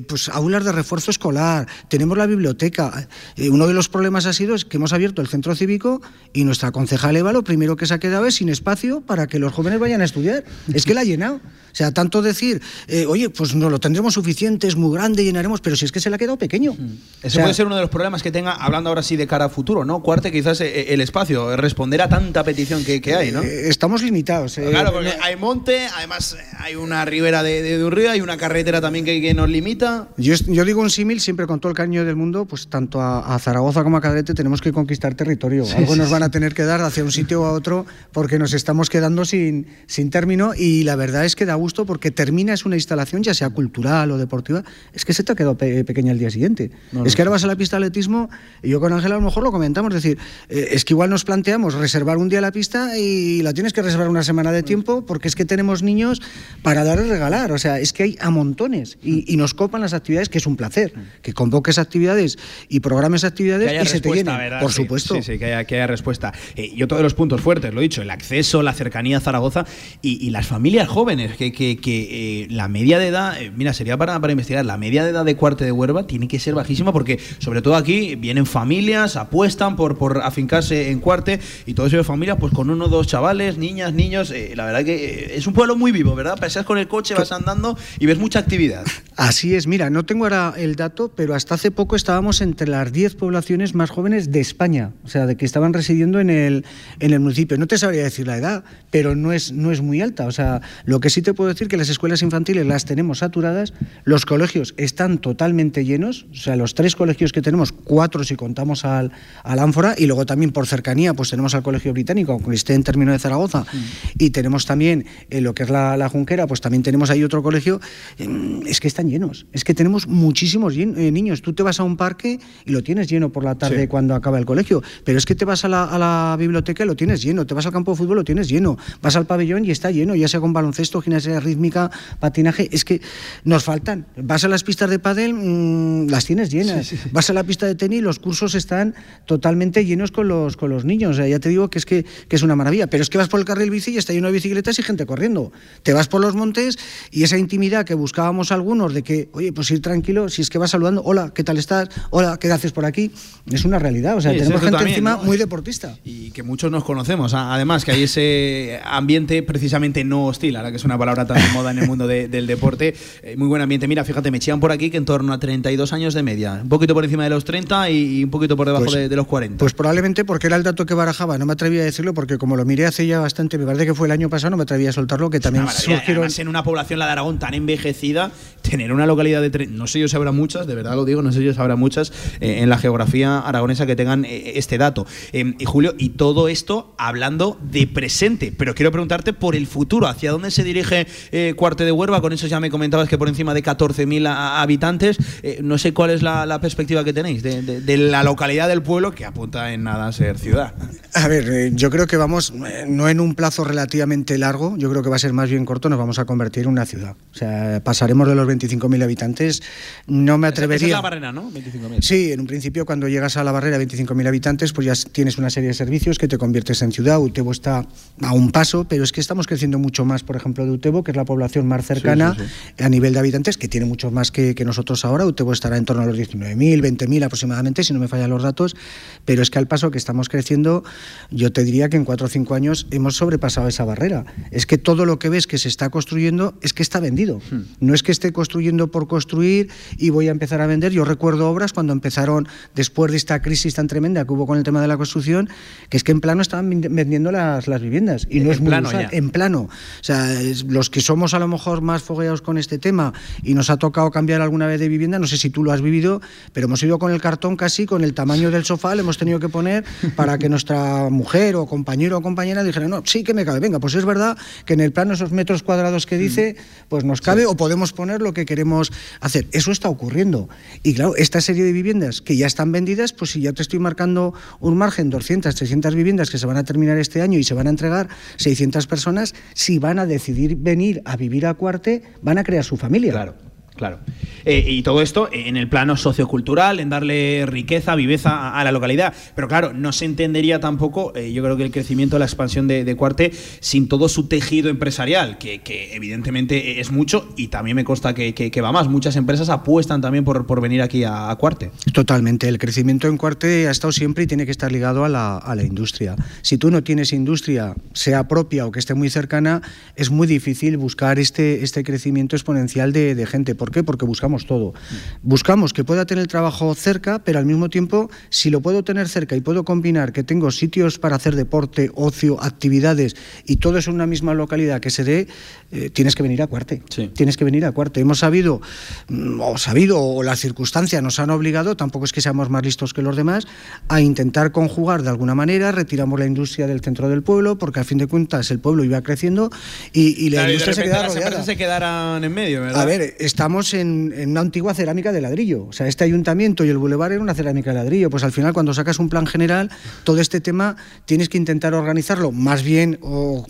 pues 0.09 0.28
aulas 0.28 0.65
de 0.65 0.73
refuerzo 0.73 1.11
escolar, 1.11 1.66
tenemos 1.89 2.16
la 2.19 2.27
biblioteca. 2.27 3.09
uno 3.51 3.66
de 3.66 3.74
los 3.74 3.89
problemas 3.89 4.27
ha 4.27 4.32
sido 4.32 4.55
es 4.55 4.65
que 4.65 4.77
hemos 4.77 4.93
abierto 4.93 5.23
el 5.23 5.28
centro 5.28 5.55
cívico 5.55 6.01
y 6.32 6.44
nuestra 6.44 6.73
concejal 6.73 7.16
Eva 7.16 7.32
lo 7.32 7.44
primero 7.44 7.77
que 7.77 7.86
se 7.86 7.94
ha 7.94 7.98
quedado 7.98 8.27
es 8.27 8.36
sin 8.36 8.48
espacio 8.48 9.01
para 9.01 9.27
que 9.27 9.39
los 9.39 9.52
jóvenes 9.52 9.81
vayan 9.81 10.01
a 10.01 10.05
estudiar. 10.05 10.44
Es 10.73 10.85
que 10.85 10.94
la 10.94 11.02
ha 11.02 11.05
llenado. 11.05 11.40
O 11.74 11.77
sea, 11.77 11.90
tanto 11.90 12.23
decir, 12.23 12.62
eh, 12.86 13.05
oye, 13.06 13.31
pues 13.31 13.56
no 13.56 13.69
lo 13.69 13.81
tendremos 13.81 14.15
suficiente, 14.15 14.69
es 14.69 14.77
muy 14.77 14.97
grande, 14.97 15.24
llenaremos, 15.24 15.61
pero 15.61 15.74
si 15.74 15.85
es 15.85 15.90
que 15.90 15.98
se 15.98 16.09
le 16.09 16.15
ha 16.15 16.19
quedado 16.20 16.39
pequeño. 16.39 16.73
Mm. 16.73 16.98
Ese 17.24 17.40
puede 17.40 17.52
ser 17.52 17.66
uno 17.66 17.74
de 17.74 17.81
los 17.81 17.90
problemas 17.90 18.23
que 18.23 18.31
tenga, 18.31 18.52
hablando 18.52 18.90
ahora 18.90 19.02
sí 19.02 19.16
de 19.16 19.27
cara 19.27 19.47
a 19.47 19.48
futuro, 19.48 19.85
¿no? 19.85 20.01
Cuarte, 20.01 20.31
quizás 20.31 20.61
eh, 20.61 20.94
el 20.94 21.01
espacio, 21.01 21.56
responder 21.56 22.01
a 22.02 22.09
tanta 22.09 22.44
petición 22.44 22.85
que, 22.85 23.02
hay, 23.12 23.32
¿no? 23.32 23.43
Eh, 23.43 23.69
estamos 23.69 24.02
limitados. 24.02 24.55
claro, 24.55 24.93
porque 24.93 25.15
hay 25.20 25.35
monte, 25.35 25.89
además 25.97 26.36
hay 26.59 26.77
una 26.77 27.05
ribera 27.05 27.43
de, 27.43 27.62
de, 27.62 27.85
un 27.85 27.90
río, 27.90 28.12
hay 28.12 28.20
una 28.20 28.36
carretera 28.36 28.81
también 28.81 29.05
que, 29.05 29.35
nos 29.35 29.51
limita. 29.51 29.73
Yo, 30.16 30.34
yo 30.34 30.64
digo 30.64 30.80
un 30.80 30.90
símil 30.90 31.20
siempre 31.20 31.46
con 31.46 31.60
todo 31.60 31.70
el 31.70 31.76
caño 31.76 32.05
del 32.05 32.16
mundo, 32.16 32.44
pues 32.44 32.68
tanto 32.68 33.01
a, 33.01 33.38
Zaragoza 33.38 33.82
como 33.82 33.96
a 33.96 34.01
Cadete 34.01 34.34
tenemos 34.34 34.60
que 34.60 34.72
conquistar 34.72 35.14
territorio. 35.14 35.64
Algo 35.76 35.96
nos 35.96 36.10
van 36.10 36.22
a 36.22 36.30
tener 36.30 36.55
que 36.55 36.62
dar 36.64 36.80
hacia 36.80 37.05
un 37.05 37.12
sitio 37.12 37.42
o 37.42 37.44
a 37.46 37.52
otro 37.52 37.86
porque 38.12 38.38
nos 38.38 38.52
estamos 38.55 38.88
quedando 38.90 39.24
sin, 39.24 39.66
sin 39.86 40.10
término 40.10 40.52
y 40.56 40.84
la 40.84 40.96
verdad 40.96 41.24
es 41.24 41.36
que 41.36 41.46
da 41.46 41.55
gusto 41.55 41.84
porque 41.84 42.10
terminas 42.10 42.64
una 42.64 42.76
instalación, 42.76 43.22
ya 43.22 43.34
sea 43.34 43.51
cultural 43.51 44.10
o 44.10 44.18
deportiva, 44.18 44.64
es 44.92 45.05
que 45.05 45.12
se 45.12 45.24
te 45.24 45.32
ha 45.32 45.34
quedado 45.34 45.56
pequeña 45.56 46.12
el 46.12 46.18
día 46.18 46.30
siguiente. 46.30 46.70
es 47.05 47.16
que 47.16 47.22
ahora 47.22 47.32
vas 47.32 47.44
a 47.44 47.46
la 47.46 47.56
pista 47.56 47.78
de 47.78 47.86
atletismo 47.86 48.30
y 48.62 48.70
yo 48.70 48.80
con 48.80 48.92
Ángela 48.92 49.16
a 49.16 49.18
lo 49.18 49.24
mejor 49.24 49.42
lo 49.42 49.52
comentamos, 49.52 49.94
es 49.94 50.02
decir, 50.02 50.18
eh, 50.48 50.68
es 50.72 50.84
que 50.84 50.94
igual 50.94 51.10
nos 51.10 51.24
planteamos 51.24 51.74
reservar 51.74 52.18
un 52.18 52.28
día 52.28 52.40
la 52.40 52.52
pista 52.52 52.96
y 52.98 53.42
la 53.42 53.52
tienes 53.52 53.72
que 53.72 53.82
reservar 53.82 54.09
una 54.09 54.22
semana 54.22 54.52
de 54.52 54.62
tiempo 54.62 55.05
porque 55.06 55.28
es 55.28 55.34
que 55.34 55.44
tenemos 55.44 55.82
niños 55.82 56.22
para 56.62 56.84
dar 56.84 56.98
y 56.98 57.09
regalar, 57.09 57.52
o 57.52 57.59
sea, 57.59 57.78
es 57.80 57.92
que 57.92 58.02
hay 58.05 58.16
a 58.20 58.30
montones 58.30 58.98
y, 59.02 59.36
nos 59.55 59.68
copan 59.68 59.81
las 59.81 59.93
actividades, 59.93 60.28
que 60.28 60.39
es 60.39 60.47
un 60.47 60.56
placer, 60.56 60.93
que 61.22 61.32
convoques 61.32 61.78
actividades 61.78 62.39
y 62.68 62.81
programes 62.81 63.22
actividades 63.22 63.85
y 63.85 63.86
se 63.86 64.01
te 64.01 64.10
llenen, 64.10 64.59
por 64.60 64.72
supuesto. 64.72 65.14
Sí, 65.14 65.22
sí, 65.22 65.39
que 65.39 65.47
haya, 65.47 65.64
que 65.64 65.76
haya 65.76 65.86
respuesta. 65.86 66.32
Eh, 66.56 66.72
yo 66.74 66.89
todos 66.89 67.02
los 67.02 67.14
puntos 67.14 67.40
fuertes, 67.40 67.72
lo 67.72 67.81
he 67.81 67.85
dicho, 67.85 68.02
el 68.02 68.10
acceso, 68.10 68.62
la 68.62 68.72
cercanía 68.72 69.18
a 69.18 69.20
Zaragoza 69.20 69.64
y, 70.02 70.31
las 70.31 70.47
familias 70.47 70.89
jóvenes, 70.89 71.36
que, 71.36 71.52
que, 71.52 71.76
eh, 71.76 72.47
la 72.51 72.66
media 72.66 72.98
de 72.98 73.06
edad, 73.06 73.40
eh, 73.40 73.52
mira, 73.55 73.72
sería 73.72 73.97
para, 73.97 74.18
para, 74.18 74.32
investigar, 74.32 74.64
la 74.64 74.76
media 74.76 75.05
de 75.05 75.10
edad 75.10 75.24
de 75.24 75.36
Cuarte 75.36 75.64
de 75.64 75.70
Huerva 75.70 76.09
tiene 76.09 76.26
que 76.26 76.40
ser 76.40 76.55
bajísima 76.55 76.93
porque 76.93 77.20
sobre 77.39 77.62
todo 77.62 77.76
aquí 77.76 78.16
vienen 78.16 78.47
familias, 78.47 79.14
apuestan 79.14 79.76
por, 79.76 79.97
por 79.97 80.22
afincarse 80.22 80.90
en 80.90 80.98
Cuarte 80.98 81.39
y 81.66 81.74
todo 81.74 81.86
eso 81.86 81.98
de 81.98 82.05
familias 82.05 82.39
pues 82.40 82.52
con 82.52 82.70
uno 82.70 82.86
o 82.86 82.89
dos 82.89 83.06
chavales, 83.06 83.59
niñas, 83.59 83.93
niños, 83.93 84.32
la 84.55 84.64
verdad 84.64 84.85
que 84.85 85.36
es 85.36 85.47
un 85.47 85.52
pueblo 85.52 85.76
muy 85.76 85.93
vivo, 85.93 86.16
¿verdad? 86.16 86.36
Pasas 86.40 86.64
con 86.64 86.78
el 86.78 86.89
coche, 86.89 87.14
vas 87.14 87.31
andando 87.31 87.78
y 88.01 88.06
ves 88.06 88.18
mucha 88.18 88.40
actividad. 88.40 88.85
Así 89.16 89.44
es, 89.53 89.66
mira, 89.66 89.91
no 89.91 90.07
tengo 90.07 90.25
ahora 90.25 90.55
el 90.57 90.77
dato, 90.77 91.12
pero 91.15 91.35
hasta 91.35 91.57
hace 91.57 91.71
poco 91.71 91.97
estábamos 91.97 92.41
entre 92.41 92.69
las 92.69 92.91
10 92.93 93.16
poblaciones 93.16 93.75
más 93.75 93.91
jóvenes 93.91 94.33
de 94.33 94.41
España, 94.41 94.93
o 95.05 95.09
sea, 95.09 95.27
de 95.27 95.37
que 95.37 95.45
estaban 95.45 95.75
residiendo 95.75 96.21
en 96.21 96.31
el, 96.31 96.65
en 97.01 97.12
el 97.12 97.21
municipio. 97.21 97.59
No 97.59 97.66
te 97.66 97.77
sabría 97.77 98.05
decir 98.05 98.27
la 98.27 98.39
edad, 98.39 98.65
pero 98.91 99.15
no 99.15 99.33
es, 99.33 99.53
no 99.53 99.73
es 99.73 99.83
muy 99.83 100.01
alta. 100.01 100.27
O 100.27 100.33
sea, 100.33 100.62
lo 100.87 101.01
que 101.01 101.11
sí 101.11 101.21
te 101.21 101.35
puedo 101.35 101.49
decir 101.49 101.69
que 101.69 101.77
las 101.77 101.91
escuelas 101.91 102.23
infantiles 102.23 102.65
las 102.65 102.87
tenemos 102.87 103.19
saturadas, 103.19 103.75
los 104.05 104.25
colegios 104.25 104.75
están 104.77 105.19
totalmente 105.19 105.85
llenos, 105.85 106.27
o 106.33 106.37
sea, 106.37 106.57
los 106.57 106.75
tres 106.75 106.97
colegios 106.97 107.33
que 107.33 107.43
tenemos, 107.43 107.73
cuatro 107.73 108.25
si 108.25 108.37
contamos 108.37 108.85
al, 108.85 109.11
al 109.43 109.59
Ánfora, 109.59 109.95
y 109.99 110.07
luego 110.07 110.27
también 110.27 110.53
por 110.53 110.66
cercanía, 110.66 111.15
pues 111.15 111.31
tenemos 111.31 111.55
al 111.55 111.62
Colegio 111.62 111.93
Británico, 111.93 112.33
aunque 112.33 112.55
esté 112.55 112.75
en 112.75 112.85
término 112.85 113.12
de 113.12 113.19
Zaragoza, 113.19 113.62
mm. 113.62 113.77
y 114.19 114.31
tenemos 114.31 114.66
también 114.66 115.07
eh, 115.31 115.41
lo 115.41 115.55
que 115.55 115.65
es 115.65 115.71
la, 115.71 115.97
la, 115.97 116.09
Junquera, 116.09 116.47
pues 116.47 116.61
también 116.61 116.83
tenemos 116.83 117.11
ahí 117.11 117.25
otro 117.25 117.43
colegio, 117.43 117.81
mm, 118.19 118.66
es 118.66 118.81
que 118.81 118.89
están 118.89 119.09
llenos, 119.09 119.34
es 119.52 119.65
que 119.65 119.74
tenemos 119.74 120.06
muchísimos 120.06 120.77
eh, 120.77 120.86
niños. 120.86 121.43
Tú 121.43 121.52
te 121.52 121.62
vas 121.62 121.81
a 121.81 121.82
un 121.82 121.97
parque 121.97 122.39
y 122.65 122.70
lo 122.70 122.82
tienes 122.82 123.09
lleno 123.09 123.31
por 123.31 123.44
la 123.44 123.55
tarde 123.55 123.89
cuando 123.89 124.15
acaba 124.15 124.39
el 124.39 124.47
colegio, 124.47 124.82
pero 125.05 125.19
es 125.19 125.27
que 125.27 125.35
te 125.35 125.44
vas 125.44 125.65
a 125.65 125.69
la, 125.69 125.85
a 125.85 125.98
la 125.98 126.36
biblioteca 126.39 126.85
y 126.85 126.86
lo 126.86 126.97
tienes 126.97 127.23
lleno, 127.23 127.47
te 127.47 127.55
vas 127.55 127.66
al 127.66 127.73
campo 127.73 127.93
de 127.93 127.98
fútbol, 127.98 128.19
lo 128.19 128.24
tienes 128.24 128.48
lleno, 128.48 128.78
vas 129.02 129.16
al 129.16 129.27
pabellón 129.27 129.65
y 129.65 129.70
está 129.70 129.90
lleno, 129.90 130.15
ya 130.15 130.28
sea 130.28 130.40
con 130.40 130.52
baloncesto, 130.52 131.01
gimnasia 131.01 131.40
rítmica, 131.40 131.90
patinaje, 132.20 132.69
es 132.73 132.85
que 132.85 133.01
nos 133.44 133.65
faltan. 133.65 134.06
Vas 134.16 134.44
a 134.44 134.48
las 134.48 134.65
pistas 134.65 134.90
de 134.90 134.98
pádel, 134.98 135.35
mm, 135.35 136.09
las 136.09 136.24
tienes 136.24 136.51
llenas. 136.51 136.93
Vas 137.12 137.31
a 137.31 137.32
la 137.32 137.44
pista 137.44 137.66
de 137.66 137.74
tenis, 137.74 138.02
los 138.02 138.19
cursos 138.19 138.55
están 138.55 138.94
totalmente 139.27 139.85
llenos 139.85 140.11
con 140.12 140.28
los, 140.28 140.56
con 140.56 140.70
los 140.70 140.85
niños. 140.85 141.16
ya 141.16 141.39
te 141.39 141.48
digo 141.48 141.70
que 141.70 141.78
es 141.78 141.86
que, 141.86 142.05
que, 142.28 142.36
es 142.36 142.43
una 142.43 142.56
maravilla. 142.56 142.86
Pero 142.86 143.02
es 143.02 143.11
que 143.11 143.19
vas 143.19 143.28
por 143.28 143.40
el 143.40 143.47
carril 143.47 143.70
bici 143.70 143.93
y 143.93 143.98
está 143.98 144.12
lleno 144.12 144.28
de 144.28 144.32
bicicletas 144.32 144.78
y 144.78 144.82
gente 144.82 145.06
corriendo. 145.06 145.52
Te 145.82 145.93
vas 145.93 146.09
por 146.09 146.20
los 146.20 146.35
montes 146.35 146.78
y 147.11 147.23
esa 147.23 147.39
intimidad 147.39 147.85
que 147.85 147.94
buscábamos 147.94 148.52
algunos 148.52 148.94
de 148.94 149.02
que, 149.02 149.23
oye, 149.32 149.52
pues 149.52 149.70
ir 149.70 149.80
tranquilo, 149.80 150.28
si 150.28 150.42
es 150.42 150.51
que 150.51 150.59
vas 150.59 150.70
saludando, 150.70 151.02
hola, 151.05 151.32
¿qué 151.34 151.44
tal 151.44 151.59
estás? 151.59 151.88
Hola, 152.10 152.38
¿qué 152.38 152.51
haces 152.51 152.72
por 152.72 152.84
aquí? 152.84 153.10
Es 153.51 153.64
una 153.64 153.78
realidad. 153.78 154.16
O 154.16 154.20
sea, 154.20 154.32
tenemos 154.32 154.60
gente 154.60 154.82
encima 154.84 155.16
muy 155.18 155.36
deportista. 155.36 155.96
Y 156.05 156.30
que 156.30 156.42
muchos 156.42 156.70
nos 156.70 156.84
conocemos. 156.84 157.34
Además, 157.34 157.84
que 157.84 157.92
hay 157.92 158.05
ese 158.05 158.80
ambiente 158.84 159.42
precisamente 159.42 160.05
no 160.05 160.26
hostil, 160.26 160.56
ahora 160.56 160.70
que 160.70 160.76
es 160.76 160.84
una 160.84 160.98
palabra 160.98 161.26
tan 161.26 161.36
de 161.36 161.48
moda 161.52 161.70
en 161.70 161.78
el 161.78 161.86
mundo 161.86 162.06
del 162.06 162.46
deporte. 162.46 162.94
Eh, 163.22 163.36
muy 163.36 163.48
buen 163.48 163.62
ambiente. 163.62 163.86
Mira, 163.88 164.05
fíjate, 164.05 164.30
me 164.30 164.38
echaban 164.38 164.60
por 164.60 164.72
aquí 164.72 164.90
que 164.90 164.96
en 164.96 165.05
torno 165.05 165.32
a 165.32 165.38
32 165.38 165.92
años 165.92 166.14
de 166.14 166.22
media. 166.22 166.60
Un 166.62 166.68
poquito 166.68 166.94
por 166.94 167.05
encima 167.05 167.24
de 167.24 167.30
los 167.30 167.44
30 167.44 167.90
y 167.90 168.24
un 168.24 168.30
poquito 168.30 168.56
por 168.56 168.66
debajo 168.66 168.84
pues 168.84 169.09
de, 169.09 169.16
los 169.16 169.26
40. 169.26 169.59
Pues 169.59 169.72
probablemente 169.72 170.24
porque 170.24 170.46
era 170.46 170.56
el 170.56 170.62
dato 170.62 170.86
que 170.86 170.94
barajaba. 170.94 171.38
No 171.38 171.46
me 171.46 171.52
atrevía 171.52 171.82
a 171.82 171.84
decirlo 171.84 172.14
porque 172.14 172.38
como 172.38 172.56
lo 172.56 172.64
miré 172.64 172.86
hace 172.86 173.06
ya 173.06 173.20
bastante, 173.20 173.59
me 173.59 173.64
parece 173.64 173.86
que 173.86 173.94
fue 173.94 174.09
el 174.09 174.12
año 174.12 174.28
pasado, 174.28 174.51
no 174.51 174.56
me 174.56 174.64
atrevía 174.64 174.90
a 174.90 174.92
soltarlo, 174.92 175.30
que 175.30 175.40
también 175.40 175.66
surgieron... 175.68 176.28
en 176.36 176.48
una 176.48 176.62
población, 176.64 176.98
la 176.98 177.06
de 177.06 177.12
Aragón, 177.12 177.38
tan 177.38 177.55
envejecida, 177.55 178.30
tener 178.62 178.92
una 178.92 179.06
localidad 179.15 179.43
de... 179.43 179.66
No 179.66 179.86
sé 179.86 180.01
yo 180.01 180.09
si 180.09 180.16
habrá 180.16 180.32
muchas, 180.32 180.66
de 180.66 180.74
verdad 180.74 180.95
lo 180.95 181.05
digo, 181.05 181.23
no 181.23 181.32
sé 181.32 181.43
yo 181.43 181.53
si 181.53 181.61
habrá 181.61 181.77
muchas 181.77 182.12
eh, 182.41 182.61
en 182.61 182.69
la 182.69 182.78
geografía 182.78 183.39
aragonesa 183.39 183.86
que 183.86 183.97
tengan 183.97 184.24
eh, 184.24 184.53
este 184.57 184.78
dato. 184.78 185.07
y 185.32 185.65
Julio, 185.65 185.95
y 185.99 186.11
todo 186.11 186.49
esto 186.49 186.95
hablando 186.99 187.59
de 187.62 187.86
presente, 187.86 188.53
pero 188.57 188.74
quiero 188.74 188.91
preguntarte 188.91 189.32
por 189.32 189.57
el 189.57 189.66
futuro, 189.66 190.07
¿hacia 190.07 190.31
dónde 190.31 190.51
se 190.51 190.65
dirige 190.65 191.07
eh, 191.32 191.55
Cuarte 191.57 191.85
de 191.85 191.93
Huerva? 191.93 192.20
Con 192.20 192.32
eso 192.32 192.47
ya 192.47 192.61
me 192.61 192.70
comentabas 192.70 193.09
que 193.09 193.19
por 193.19 193.28
encima 193.28 193.55
de 193.55 193.62
14.000 193.62 194.27
habitantes, 194.28 195.19
eh, 195.43 195.61
no 195.62 195.78
sé 195.78 195.93
cuál 195.93 196.11
es 196.11 196.23
la, 196.23 196.45
perspectiva 196.61 197.05
que 197.05 197.12
tenéis 197.12 197.43
de, 197.43 197.97
la 197.99 198.23
localidad 198.23 198.69
del 198.69 198.82
pueblo 198.82 199.12
que 199.12 199.24
apunta 199.24 199.73
en 199.73 199.82
nada 199.82 200.07
a 200.07 200.12
ser 200.12 200.39
ciudad. 200.39 200.74
A 201.12 201.28
ver, 201.28 201.49
eh, 201.49 201.70
yo 201.74 201.91
creo 201.91 202.07
que 202.07 202.16
vamos, 202.16 202.53
no 202.86 203.09
en 203.09 203.20
un 203.20 203.35
plazo 203.35 203.65
relativamente 203.65 204.39
largo, 204.39 204.77
yo 204.77 204.91
creo 204.91 205.03
que 205.03 205.11
va 205.11 205.16
a 205.16 205.19
ser 205.19 205.32
más 205.32 205.51
bien 205.51 205.65
corto, 205.65 205.89
nos 205.89 205.99
vamos 205.99 206.19
a 206.19 206.24
convertir 206.24 206.65
en 206.65 206.70
una 206.70 206.86
ciudad. 206.86 207.16
O 207.32 207.36
sea, 207.36 207.82
pasaremos 207.85 208.28
de 208.28 208.35
los 208.35 208.49
25.000 208.49 209.03
habitantes, 209.05 209.62
no 210.06 210.39
me 210.39 210.48
atrevería... 210.48 210.86
Esa 210.89 210.97
es 210.97 211.02
la 211.02 211.02
barrera, 211.02 211.32
¿no? 211.32 211.51
25.000. 211.51 212.02
Sí, 212.02 212.32
en 212.32 212.40
un 212.40 212.47
principio 212.47 212.86
cuando 212.86 213.09
llegas 213.09 213.36
a 213.36 213.44
la 213.44 213.52
barrera 213.52 213.78
de 213.78 213.89
25.000 213.89 214.28
habitantes, 214.28 214.72
pues 214.72 214.86
ya 214.86 215.10
tienes 215.10 215.39
una 215.39 215.51
serie 215.51 215.68
de 215.68 215.74
servicios 215.74 216.18
que 216.18 216.28
te 216.28 216.39
conviertes 216.39 216.82
en 216.82 216.93
ciudad, 216.93 217.20
Utebo 217.20 217.52
está 217.52 217.86
a 218.20 218.32
un 218.32 218.51
paso, 218.51 218.85
pero 218.89 219.05
es 219.05 219.12
que 219.12 219.20
estamos 219.20 219.47
creciendo 219.47 219.78
mucho 219.78 220.05
más, 220.05 220.22
por 220.22 220.36
ejemplo, 220.36 220.64
de 220.64 220.72
Utebo, 220.72 221.05
que 221.05 221.10
es 221.12 221.16
la 221.16 221.24
población 221.24 221.66
más 221.66 221.85
cercana 221.85 222.36
a 222.78 222.89
nivel 222.89 223.12
de 223.12 223.18
habitantes, 223.18 223.56
que 223.56 223.68
tiene 223.68 223.86
muchos 223.86 224.12
más 224.12 224.31
que, 224.31 224.55
nosotros 224.64 225.05
ahora. 225.05 225.26
Utebo 225.26 225.52
estará 225.52 225.76
en 225.76 225.85
torno 225.85 226.02
a 226.02 226.06
los 226.06 226.16
19.000, 226.16 226.56
20.000 226.56 227.24
aproximadamente, 227.24 227.85
si 227.85 227.93
no 227.93 227.98
me 227.98 228.09
fallan 228.09 228.31
los 228.31 228.43
datos, 228.43 228.76
pero 229.24 229.43
es 229.43 229.51
que 229.51 229.59
al 229.59 229.68
paso 229.68 229.90
que 229.90 229.98
estamos 229.98 230.28
creciendo, 230.28 230.85
yo 231.31 231.52
te 231.52 231.64
diría 231.64 231.89
que 231.89 231.97
en 231.97 232.05
cuatro 232.05 232.26
o 232.26 232.31
cinco 232.31 232.55
años 232.55 232.86
hemos 232.90 233.16
sobrepasado 233.16 233.68
esa 233.68 233.85
barrera. 233.85 234.24
Es 234.51 234.66
que 234.66 234.78
todo 234.78 235.05
lo 235.05 235.18
que 235.18 235.28
ves 235.28 235.47
que 235.47 235.59
se 235.59 235.68
está 235.68 235.90
construyendo 235.90 236.55
es 236.62 236.72
que 236.72 236.82
está 236.82 237.01
vendido. 237.01 237.40
Hmm. 237.51 237.62
No 237.81 237.94
es 237.94 238.02
que 238.02 238.12
esté 238.12 238.32
construyendo 238.32 238.90
por 238.95 239.09
construir 239.09 239.71
y 239.97 240.11
voy 240.11 240.29
a 240.29 240.31
empezar 240.31 240.61
a 240.61 240.69
vender. 240.69 240.93
Yo 240.93 241.05
recuerdo 241.05 241.51
obras 241.51 241.73
cuando 241.73 241.93
empezaron, 241.93 242.47
después 242.77 243.11
de 243.11 243.16
esta 243.16 243.43
crisis 243.43 243.75
tan 243.75 243.89
tremenda 243.89 244.25
que 244.25 244.33
hubo 244.33 244.47
con 244.47 244.57
el 244.57 244.62
tema 244.62 244.81
de 244.81 244.87
la 244.87 244.97
construcción, 244.97 245.49
que 245.89 245.97
es 245.97 246.05
que 246.05 246.12
en 246.12 246.21
plano 246.21 246.43
estaban 246.43 246.71
vendiendo 246.71 247.33
las, 247.33 247.66
las 247.66 247.83
viviendas. 247.83 248.29
Y 248.31 248.39
no 248.39 248.53
es 248.53 248.61
muy 248.61 248.69
plano, 248.69 248.91
en 248.93 249.31
plano. 249.31 249.62
O 249.62 250.05
sea, 250.05 250.33
los 250.69 250.91
que 250.91 251.01
somos 251.01 251.35
a 251.35 251.41
lo 251.41 251.49
mejor 251.49 251.81
más 251.81 252.05
fogueados 252.05 252.41
con 252.41 252.57
este 252.57 252.79
tema 252.79 253.12
y 253.43 253.55
nos 253.55 253.69
ha 253.69 253.79
tocado 253.79 254.12
cambiar 254.12 254.41
alguna 254.43 254.69
vez 254.69 254.79
de 254.79 254.89
vivienda, 254.89 255.19
no 255.19 255.27
sé 255.27 255.39
si 255.39 255.51
tú 255.51 255.65
lo 255.65 255.73
has 255.73 255.83
vivido, 255.83 256.21
pero 256.53 256.66
hemos 256.66 256.81
ido 256.85 257.01
con 257.01 257.11
el 257.11 257.21
cartón 257.21 257.57
casi 257.57 257.87
con 257.87 258.05
el 258.05 258.15
tamaño 258.15 258.53
del 258.53 258.65
sofá, 258.65 258.95
le 258.95 259.01
hemos 259.01 259.19
tenido 259.19 259.41
que 259.41 259.49
poner 259.49 259.85
para 260.15 260.39
que 260.39 260.49
nuestra 260.49 261.11
mujer 261.11 261.57
o 261.57 261.66
compañero 261.66 262.19
o 262.19 262.23
compañera 262.23 262.62
dijera, 262.62 262.87
no, 262.87 263.03
sí 263.05 263.25
que 263.25 263.35
me 263.35 263.45
cabe, 263.45 263.59
venga, 263.59 263.81
pues 263.81 263.97
es 263.97 264.05
verdad 264.05 264.39
que 264.65 264.75
en 264.75 264.81
el 264.81 264.93
plano 264.93 265.15
esos 265.15 265.33
metros 265.33 265.65
cuadrados 265.65 266.07
que 266.07 266.16
dice, 266.16 266.55
pues 266.89 267.03
nos 267.03 267.21
cabe 267.21 267.47
o 267.47 267.57
podemos 267.57 267.93
poner 267.93 268.23
lo 268.23 268.33
que 268.33 268.47
queremos 268.47 268.84
hacer. 269.20 269.47
Eso 269.52 269.73
está 269.73 269.89
ocurriendo. 269.89 270.48
Y 270.82 270.94
claro, 270.94 271.16
esta 271.16 271.40
serie 271.40 271.65
de 271.65 271.73
viviendas 271.73 272.20
que 272.20 272.36
ya 272.36 272.47
están 272.47 272.73
vendidas, 272.73 273.12
pues 273.12 273.32
si 273.32 273.40
ya 273.40 273.52
te 273.52 273.62
estoy 273.62 273.78
marcando 273.78 274.35
un 274.61 274.77
margen, 274.77 275.11
200, 275.11 275.55
300 275.55 275.94
viviendas 275.94 276.31
que 276.31 276.39
se 276.39 276.47
van 276.47 276.56
a 276.56 276.65
terminar 276.65 276.98
este 276.98 277.23
año 277.23 277.39
y 277.39 277.44
se 277.44 277.55
van 277.55 277.66
a 277.66 277.70
entregar 277.70 278.09
600 278.36 278.86
personas, 278.86 279.35
si 279.55 279.78
van 279.78 279.98
a 279.98 280.06
decidir 280.06 280.56
venir 280.56 281.02
a 281.05 281.16
vivir 281.16 281.47
a 281.47 281.55
Cuarte, 281.55 282.02
van 282.23 282.39
a 282.39 282.44
crear 282.44 282.65
su 282.65 282.77
familia. 282.77 283.12
Claro. 283.12 283.53
Claro. 283.76 283.98
Eh, 284.44 284.64
y 284.68 284.82
todo 284.82 285.02
esto 285.02 285.28
en 285.32 285.56
el 285.56 285.68
plano 285.68 285.96
sociocultural, 285.96 286.78
en 286.78 286.90
darle 286.90 287.44
riqueza, 287.46 287.96
viveza 287.96 288.56
a, 288.56 288.62
la 288.62 288.70
localidad. 288.70 289.12
Pero 289.34 289.48
claro, 289.48 289.72
no 289.72 289.92
se 289.92 290.05
entendería 290.05 290.60
tampoco, 290.60 291.12
eh, 291.16 291.32
yo 291.32 291.42
creo 291.42 291.56
que 291.56 291.64
el 291.64 291.70
crecimiento, 291.70 292.18
la 292.18 292.26
expansión 292.26 292.68
de, 292.68 292.94
Cuarte, 292.94 293.32
sin 293.60 293.88
todo 293.88 294.09
su 294.09 294.28
tejido 294.28 294.68
empresarial, 294.68 295.38
que, 295.38 295.60
evidentemente 295.92 296.80
es 296.80 296.92
mucho 296.92 297.28
y 297.36 297.48
también 297.48 297.74
me 297.74 297.84
consta 297.84 298.14
que, 298.14 298.60
va 298.62 298.70
más. 298.70 298.88
Muchas 298.88 299.16
empresas 299.16 299.48
apuestan 299.48 300.01
también 300.01 300.24
por, 300.24 300.60
venir 300.60 300.82
aquí 300.82 301.02
a, 301.05 301.34
Cuarte. 301.36 301.72
Totalmente. 301.92 302.48
El 302.48 302.59
crecimiento 302.59 303.09
en 303.09 303.16
Cuarte 303.16 303.66
ha 303.66 303.70
estado 303.70 303.92
siempre 303.92 304.24
y 304.24 304.26
tiene 304.26 304.44
que 304.44 304.52
estar 304.52 304.70
ligado 304.70 305.05
a 305.05 305.09
la, 305.09 305.64
industria. 305.64 306.14
Si 306.42 306.59
tú 306.59 306.70
no 306.70 306.84
tienes 306.84 307.12
industria, 307.12 307.74
sea 307.92 308.28
propia 308.28 308.66
o 308.66 308.70
que 308.70 308.78
esté 308.78 308.94
muy 308.94 309.09
cercana, 309.09 309.62
es 309.96 310.10
muy 310.10 310.26
difícil 310.26 310.76
buscar 310.76 311.18
este, 311.18 311.64
este 311.64 311.82
crecimiento 311.82 312.36
exponencial 312.36 312.92
de 312.92 313.26
gente 313.26 313.55
¿Por 313.65 313.70
qué? 313.70 313.82
Porque 313.82 314.05
buscamos 314.05 314.45
todo. 314.45 314.74
Buscamos 315.23 315.73
que 315.73 315.85
pueda 315.85 316.05
tener 316.05 316.27
trabajo 316.27 316.74
cerca, 316.74 317.24
pero 317.24 317.39
al 317.39 317.47
mismo 317.47 317.70
tiempo, 317.70 318.11
si 318.28 318.51
lo 318.51 318.61
puedo 318.61 318.85
tener 318.85 319.09
cerca 319.09 319.36
y 319.36 319.41
puedo 319.41 319.65
combinar 319.65 320.12
que 320.12 320.23
tengo 320.23 320.51
sitios 320.51 320.99
para 320.99 321.16
hacer 321.16 321.35
deporte, 321.35 321.91
ocio, 321.95 322.36
actividades 322.43 323.16
y 323.47 323.57
todo 323.57 323.78
eso 323.78 323.89
en 323.89 323.95
una 323.95 324.07
misma 324.07 324.35
localidad 324.35 324.82
que 324.82 324.91
se 324.91 325.03
dé, 325.03 325.28
eh, 325.73 325.89
tienes 325.89 326.15
que 326.15 326.23
venir 326.23 326.43
a 326.43 326.47
Cuarte. 326.47 326.82
Tienes 327.15 327.39
que 327.39 327.45
venir 327.47 327.65
a 327.65 327.73
Cuarte. 327.73 328.01
Hemos 328.01 328.19
sabido, 328.19 328.61
mm, 329.09 329.41
o 329.41 329.57
sabido, 329.57 329.99
o 329.99 330.23
las 330.23 330.41
circunstancias 330.41 331.03
nos 331.03 331.19
han 331.19 331.31
obligado, 331.31 331.74
tampoco 331.74 332.05
es 332.05 332.12
que 332.12 332.20
seamos 332.20 332.51
más 332.51 332.62
listos 332.62 332.93
que 332.93 333.01
los 333.01 333.16
demás, 333.16 333.47
a 333.89 334.03
intentar 334.03 334.53
conjugar 334.53 335.03
de 335.05 335.09
alguna 335.09 335.35
manera, 335.35 335.73
retiramos 335.73 336.20
la 336.20 336.27
industria 336.27 336.66
del 336.66 336.82
centro 336.82 337.09
del 337.09 337.23
pueblo, 337.23 337.57
porque 337.57 337.81
a 337.81 337.85
fin 337.85 337.97
de 337.97 338.09
cuentas 338.09 338.51
el 338.51 338.59
pueblo 338.59 338.85
iba 338.85 339.01
creciendo 339.01 339.49
y, 339.95 340.28
la 340.28 340.51
industria 340.51 340.74
se 340.74 340.82
quedaba 340.82 341.09
rodeada. 341.09 341.43
se 341.43 341.57
quedaran 341.57 342.23
en 342.23 342.35
medio, 342.35 342.61
¿verdad? 342.61 342.82
A 342.82 342.85
ver, 342.85 343.15
estamos 343.20 343.53
en, 343.74 344.12
una 344.31 344.40
antigua 344.40 344.74
cerámica 344.74 345.12
de 345.12 345.20
ladrillo. 345.20 345.66
O 345.66 345.72
sea, 345.72 345.86
este 345.86 346.05
ayuntamiento 346.05 346.64
y 346.64 346.68
el 346.68 346.78
bulevar 346.78 347.12
era 347.12 347.22
una 347.22 347.35
cerámica 347.35 347.70
de 347.70 347.76
ladrillo. 347.76 348.10
Pues 348.10 348.24
al 348.24 348.32
final, 348.32 348.52
cuando 348.52 348.74
sacas 348.74 348.98
un 348.98 349.09
plan 349.09 349.26
general, 349.26 349.70
todo 350.02 350.20
este 350.20 350.40
tema 350.40 350.76
tienes 351.05 351.28
que 351.28 351.39
intentar 351.39 351.74
organizarlo 351.74 352.32
más 352.32 352.62
bien 352.62 352.98
o, 353.01 353.47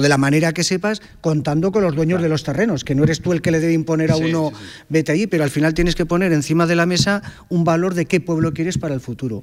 de 0.00 0.08
la 0.08 0.18
manera 0.18 0.52
que 0.52 0.62
sepas, 0.62 1.02
contando 1.20 1.72
con 1.72 1.82
los 1.82 1.94
dueños 1.94 2.22
de 2.22 2.28
los 2.28 2.44
terrenos, 2.44 2.84
que 2.84 2.94
no 2.94 3.04
eres 3.04 3.20
tú 3.20 3.32
el 3.32 3.42
que 3.42 3.50
le 3.50 3.60
debe 3.60 3.72
imponer 3.72 4.12
a 4.12 4.16
uno, 4.16 4.52
vete 4.88 5.12
allí, 5.12 5.26
pero 5.26 5.44
al 5.44 5.50
final 5.50 5.74
tienes 5.74 5.94
que 5.94 6.06
poner 6.06 6.32
encima 6.32 6.66
de 6.66 6.76
la 6.76 6.86
mesa 6.86 7.22
un 7.48 7.64
valor 7.64 7.94
de 7.94 8.06
qué 8.06 8.20
pueblo 8.20 8.52
quieres 8.52 8.78
para 8.78 8.94
el 8.94 9.00
futuro. 9.00 9.42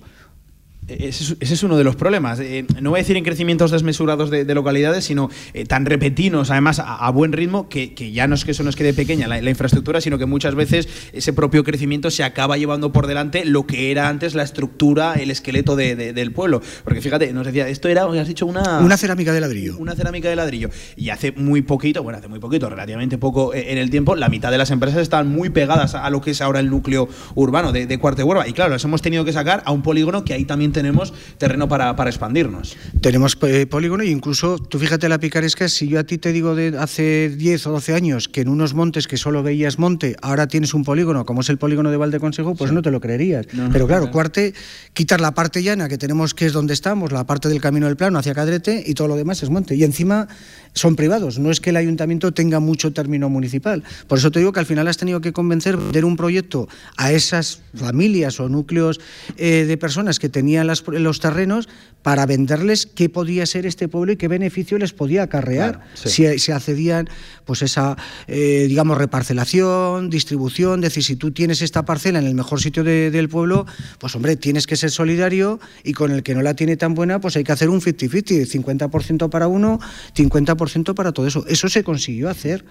Ese 0.87 1.35
es, 1.41 1.63
uno 1.63 1.77
de 1.77 1.83
los 1.83 1.97
problemas. 1.97 2.39
Eh, 2.39 2.65
no 2.81 2.91
voy 2.91 2.99
a 2.99 3.01
decir 3.01 3.17
en 3.17 3.25
crecimientos 3.25 3.71
desmesurados 3.71 4.29
de, 4.29 4.45
localidades, 4.55 5.03
sino 5.03 5.29
eh, 5.53 5.65
tan 5.65 5.85
repetinos, 5.85 6.49
además 6.49 6.81
a, 6.83 7.09
buen 7.11 7.33
ritmo, 7.33 7.67
que, 7.67 7.93
ya 8.13 8.27
no 8.27 8.35
es 8.35 8.45
que 8.45 8.51
eso 8.51 8.63
nos 8.63 8.77
quede 8.77 8.93
pequeña 8.93 9.27
la, 9.27 9.49
infraestructura, 9.49 9.99
sino 9.99 10.17
que 10.17 10.25
muchas 10.25 10.55
veces 10.55 10.87
ese 11.11 11.33
propio 11.33 11.65
crecimiento 11.65 12.09
se 12.09 12.23
acaba 12.23 12.57
llevando 12.57 12.93
por 12.93 13.05
delante 13.05 13.43
lo 13.43 13.67
que 13.67 13.91
era 13.91 14.07
antes 14.07 14.33
la 14.33 14.43
estructura, 14.43 15.15
el 15.15 15.29
esqueleto 15.29 15.75
del 15.75 16.31
pueblo. 16.31 16.61
Porque 16.85 17.01
fíjate, 17.01 17.33
nos 17.33 17.45
decía, 17.45 17.67
esto 17.67 17.89
era, 17.89 18.05
has 18.05 18.27
dicho, 18.27 18.45
una. 18.45 18.79
Una 18.79 18.95
cerámica 18.95 19.33
de 19.33 19.41
ladrillo. 19.41 19.75
Una 19.77 19.93
cerámica 19.93 20.29
de 20.29 20.37
ladrillo. 20.37 20.69
Y 20.95 21.09
hace 21.09 21.33
muy 21.33 21.63
poquito, 21.63 22.01
bueno, 22.01 22.19
hace 22.19 22.29
muy 22.29 22.39
poquito, 22.39 22.69
relativamente 22.69 23.17
poco 23.17 23.53
eh, 23.53 23.73
en 23.73 23.77
el 23.77 23.89
tiempo, 23.89 24.15
la 24.15 24.29
mitad 24.29 24.51
de 24.51 24.57
las 24.57 24.71
empresas 24.71 25.01
están 25.01 25.27
muy 25.27 25.49
pegadas 25.49 25.95
a, 25.95 26.09
lo 26.09 26.21
que 26.21 26.31
es 26.31 26.41
ahora 26.41 26.61
el 26.61 26.69
núcleo 26.69 27.09
urbano 27.35 27.73
de, 27.73 27.87
de 27.87 27.97
Cuarte 27.97 28.23
Huerva. 28.23 28.47
Y 28.47 28.53
claro, 28.53 28.71
las 28.71 28.85
hemos 28.85 29.01
tenido 29.01 29.25
que 29.25 29.33
sacar 29.33 29.63
a 29.65 29.73
un 29.73 29.81
polígono 29.81 30.23
que 30.23 30.33
ahí 30.33 30.45
también 30.45 30.71
tenemos 30.77 31.11
terreno 31.39 31.67
para, 31.67 31.95
para 31.95 32.11
expandirnos. 32.11 32.77
Tenemos 33.01 33.35
eh, 33.41 33.65
polígono 33.65 34.03
e 34.03 34.09
incluso, 34.09 34.59
tú 34.59 34.77
fíjate 34.77 35.09
la 35.09 35.19
picaresca, 35.19 35.67
si 35.69 35.87
yo 35.87 35.99
a 35.99 36.03
ti 36.03 36.19
te 36.19 36.31
digo 36.31 36.53
de 36.53 36.77
hace 36.77 37.29
10 37.29 37.65
o 37.65 37.71
12 37.71 37.95
años 37.95 38.27
que 38.27 38.41
en 38.41 38.49
unos 38.49 38.75
montes 38.75 39.07
que 39.07 39.17
solo 39.17 39.41
veías 39.41 39.79
monte, 39.79 40.15
ahora 40.21 40.45
tienes 40.45 40.75
un 40.75 40.83
polígono, 40.83 41.25
como 41.25 41.41
es 41.41 41.49
el 41.49 41.57
polígono 41.57 41.89
de 41.89 41.97
Valdeconsejo, 41.97 42.53
pues 42.53 42.71
no 42.71 42.83
te 42.83 42.91
lo 42.91 43.01
creerías. 43.01 43.47
Pero 43.71 43.87
claro, 43.87 44.11
Cuarte, 44.11 44.53
quitar 44.93 45.19
la 45.19 45.33
parte 45.33 45.63
llana 45.63 45.89
que 45.89 45.97
tenemos, 45.97 46.35
que 46.35 46.45
es 46.45 46.53
donde 46.53 46.75
estamos, 46.75 47.11
la 47.11 47.25
parte 47.25 47.49
del 47.49 47.59
camino 47.59 47.87
del 47.87 47.97
plano 47.97 48.19
hacia 48.19 48.35
Cadrete, 48.35 48.83
y 48.85 48.93
todo 48.93 49.07
lo 49.07 49.15
demás 49.15 49.41
es 49.41 49.49
monte. 49.49 49.75
Y 49.75 49.83
encima 49.83 50.27
son 50.73 50.95
privados, 50.95 51.39
no 51.39 51.49
es 51.49 51.59
que 51.59 51.71
el 51.71 51.77
ayuntamiento 51.77 52.31
tenga 52.33 52.59
mucho 52.59 52.93
término 52.93 53.29
municipal. 53.29 53.83
Por 54.07 54.19
eso 54.19 54.29
te 54.29 54.37
digo 54.37 54.51
que 54.51 54.59
al 54.59 54.67
final 54.67 54.87
has 54.87 54.97
tenido 54.97 55.21
que 55.21 55.33
convencer 55.33 55.75
de 55.75 56.03
un 56.03 56.15
proyecto 56.17 56.67
a 56.97 57.11
esas 57.11 57.61
familias 57.73 58.39
o 58.39 58.47
núcleos 58.47 58.99
eh, 59.37 59.65
de 59.67 59.77
personas 59.77 60.19
que 60.19 60.29
tenían 60.29 60.66
los 60.67 61.19
terrenos 61.19 61.69
para 62.01 62.25
venderles 62.25 62.85
qué 62.85 63.09
podía 63.09 63.45
ser 63.45 63.65
este 63.65 63.87
pueblo 63.87 64.13
y 64.13 64.17
qué 64.17 64.27
beneficio 64.27 64.77
les 64.77 64.93
podía 64.93 65.23
acarrear 65.23 65.81
si 65.93 66.39
se 66.39 66.53
accedían 66.53 67.09
pues 67.45 67.61
esa 67.61 67.97
eh, 68.27 68.65
digamos 68.67 68.97
reparcelación, 68.97 70.09
distribución, 70.09 70.81
decir 70.81 71.03
si 71.03 71.15
tú 71.15 71.31
tienes 71.31 71.61
esta 71.61 71.85
parcela 71.85 72.19
en 72.19 72.25
el 72.25 72.35
mejor 72.35 72.61
sitio 72.61 72.83
del 72.83 73.29
pueblo, 73.29 73.65
pues 73.99 74.15
hombre, 74.15 74.35
tienes 74.35 74.67
que 74.67 74.75
ser 74.75 74.91
solidario 74.91 75.59
y 75.83 75.93
con 75.93 76.11
el 76.11 76.23
que 76.23 76.35
no 76.35 76.41
la 76.41 76.55
tiene 76.55 76.77
tan 76.77 76.93
buena, 76.93 77.19
pues 77.19 77.35
hay 77.35 77.43
que 77.43 77.51
hacer 77.51 77.69
un 77.69 77.81
50-50, 77.81 78.89
50%, 78.89 79.29
para 79.29 79.47
uno, 79.47 79.79
50% 80.15 80.93
para 80.93 81.11
todo 81.11 81.27
eso. 81.27 81.45
Eso 81.47 81.69
se 81.69 81.83
consiguió 81.83 82.29
hacer. 82.29 82.65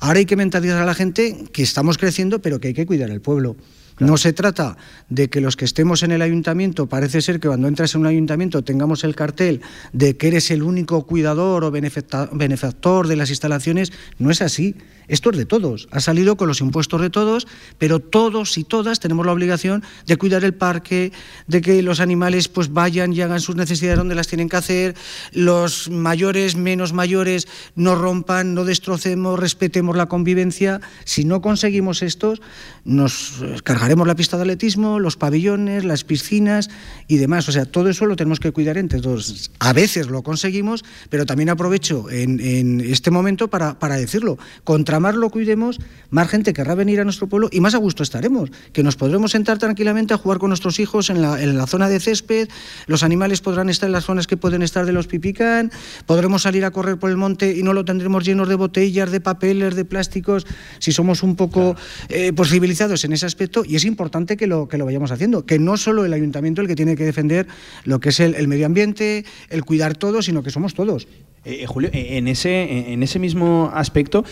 Ahora 0.00 0.18
hay 0.18 0.26
que 0.26 0.36
mentalizar 0.36 0.80
a 0.80 0.86
la 0.86 0.94
gente 0.94 1.44
que 1.52 1.62
estamos 1.62 1.98
creciendo, 1.98 2.40
pero 2.40 2.60
que 2.60 2.68
hay 2.68 2.74
que 2.74 2.86
cuidar 2.86 3.10
el 3.10 3.20
pueblo. 3.20 3.56
No 3.98 4.16
se 4.16 4.32
trata 4.32 4.76
de 5.08 5.28
que 5.28 5.40
los 5.40 5.56
que 5.56 5.64
estemos 5.64 6.02
en 6.02 6.12
el 6.12 6.22
ayuntamiento, 6.22 6.88
parece 6.88 7.20
ser 7.20 7.40
que 7.40 7.48
cuando 7.48 7.68
entras 7.68 7.94
en 7.94 8.02
un 8.02 8.06
ayuntamiento 8.06 8.62
tengamos 8.62 9.04
el 9.04 9.14
cartel 9.14 9.60
de 9.92 10.16
que 10.16 10.28
eres 10.28 10.50
el 10.50 10.62
único 10.62 11.06
cuidador 11.06 11.64
o 11.64 11.70
benefactor 11.70 13.06
de 13.06 13.16
las 13.16 13.30
instalaciones. 13.30 13.92
No 14.18 14.30
es 14.30 14.42
así. 14.42 14.76
Esto 15.08 15.30
es 15.30 15.36
de 15.36 15.46
todos. 15.46 15.88
Ha 15.90 16.00
salido 16.00 16.36
con 16.36 16.48
los 16.48 16.60
impuestos 16.60 17.00
de 17.00 17.10
todos, 17.10 17.46
pero 17.76 18.00
todos 18.00 18.56
y 18.56 18.64
todas 18.64 19.00
tenemos 19.00 19.26
la 19.26 19.32
obligación 19.32 19.82
de 20.06 20.16
cuidar 20.16 20.44
el 20.44 20.54
parque, 20.54 21.12
de 21.46 21.60
que 21.60 21.82
los 21.82 22.00
animales 22.00 22.48
pues 22.48 22.72
vayan 22.72 23.12
y 23.12 23.20
hagan 23.20 23.40
sus 23.40 23.56
necesidades 23.56 23.98
donde 23.98 24.14
las 24.14 24.28
tienen 24.28 24.48
que 24.48 24.56
hacer, 24.56 24.94
los 25.32 25.90
mayores, 25.90 26.56
menos 26.56 26.92
mayores, 26.92 27.48
no 27.74 27.94
rompan, 27.94 28.54
no 28.54 28.64
destrocemos, 28.64 29.38
respetemos 29.38 29.96
la 29.96 30.06
convivencia. 30.06 30.80
Si 31.04 31.24
no 31.24 31.42
conseguimos 31.42 32.02
estos, 32.02 32.40
nos 32.84 33.42
cargaremos 33.82 34.06
la 34.06 34.14
pista 34.14 34.36
de 34.36 34.44
atletismo, 34.44 35.00
los 35.00 35.16
pabellones, 35.16 35.84
las 35.84 36.04
piscinas 36.04 36.70
y 37.08 37.16
demás. 37.16 37.48
O 37.48 37.52
sea, 37.52 37.64
todo 37.64 37.88
eso 37.90 38.06
lo 38.06 38.14
tenemos 38.14 38.38
que 38.38 38.52
cuidar 38.52 38.78
entre 38.78 39.00
todos. 39.00 39.50
A 39.58 39.72
veces 39.72 40.06
lo 40.06 40.22
conseguimos, 40.22 40.84
pero 41.10 41.26
también 41.26 41.48
aprovecho 41.48 42.08
en, 42.08 42.80
este 42.80 43.10
momento 43.10 43.48
para, 43.48 43.80
para 43.80 43.96
decirlo. 43.96 44.38
Contra 44.62 45.00
más 45.00 45.16
lo 45.16 45.30
cuidemos, 45.30 45.80
más 46.10 46.28
gente 46.28 46.52
querrá 46.52 46.76
venir 46.76 47.00
a 47.00 47.04
nuestro 47.04 47.26
pueblo 47.26 47.48
y 47.50 47.58
más 47.58 47.74
a 47.74 47.78
gusto 47.78 48.04
estaremos. 48.04 48.50
Que 48.72 48.84
nos 48.84 48.94
podremos 48.94 49.32
sentar 49.32 49.58
tranquilamente 49.58 50.14
a 50.14 50.16
jugar 50.16 50.38
con 50.38 50.50
nuestros 50.50 50.78
hijos 50.78 51.10
en 51.10 51.20
la, 51.20 51.42
en 51.42 51.58
la 51.58 51.66
zona 51.66 51.88
de 51.88 51.98
césped, 51.98 52.48
los 52.86 53.02
animales 53.02 53.40
podrán 53.40 53.68
estar 53.68 53.88
en 53.88 53.94
las 53.94 54.04
zonas 54.04 54.28
que 54.28 54.36
pueden 54.36 54.62
estar 54.62 54.86
de 54.86 54.92
los 54.92 55.08
pipicán, 55.08 55.72
podremos 56.06 56.42
salir 56.42 56.64
a 56.64 56.70
correr 56.70 56.98
por 57.00 57.10
el 57.10 57.16
monte 57.16 57.56
y 57.58 57.64
no 57.64 57.72
lo 57.72 57.84
tendremos 57.84 58.24
llenos 58.24 58.48
de 58.48 58.54
botellas, 58.54 59.10
de 59.10 59.20
papeles, 59.20 59.74
de 59.74 59.84
plásticos, 59.84 60.46
si 60.78 60.92
somos 60.92 61.24
un 61.24 61.34
poco 61.34 61.74
eh, 62.08 62.32
pues, 62.32 62.50
civilizados 62.50 63.04
en 63.04 63.14
ese 63.14 63.26
aspecto 63.26 63.64
y 63.72 63.76
es 63.76 63.86
importante 63.86 64.36
que 64.36 64.46
lo, 64.46 64.68
que 64.68 64.76
lo 64.76 64.84
vayamos 64.84 65.12
haciendo, 65.12 65.46
que 65.46 65.58
no 65.58 65.78
solo 65.78 66.04
el 66.04 66.12
ayuntamiento 66.12 66.60
el 66.60 66.68
que 66.68 66.76
tiene 66.76 66.94
que 66.94 67.06
defender 67.06 67.46
lo 67.84 68.00
que 68.00 68.10
es 68.10 68.20
el, 68.20 68.46
medio 68.46 68.66
ambiente, 68.66 69.24
el 69.48 69.64
cuidar 69.64 69.96
todo, 69.96 70.20
sino 70.20 70.42
que 70.42 70.50
somos 70.50 70.74
todos. 70.74 71.08
Eh, 71.44 71.62
eh, 71.62 71.66
Julio, 71.66 71.90
eh, 71.92 72.18
en 72.18 72.28
ese, 72.28 72.92
en 72.92 73.02
ese 73.02 73.18
mismo 73.18 73.70
aspecto, 73.74 74.24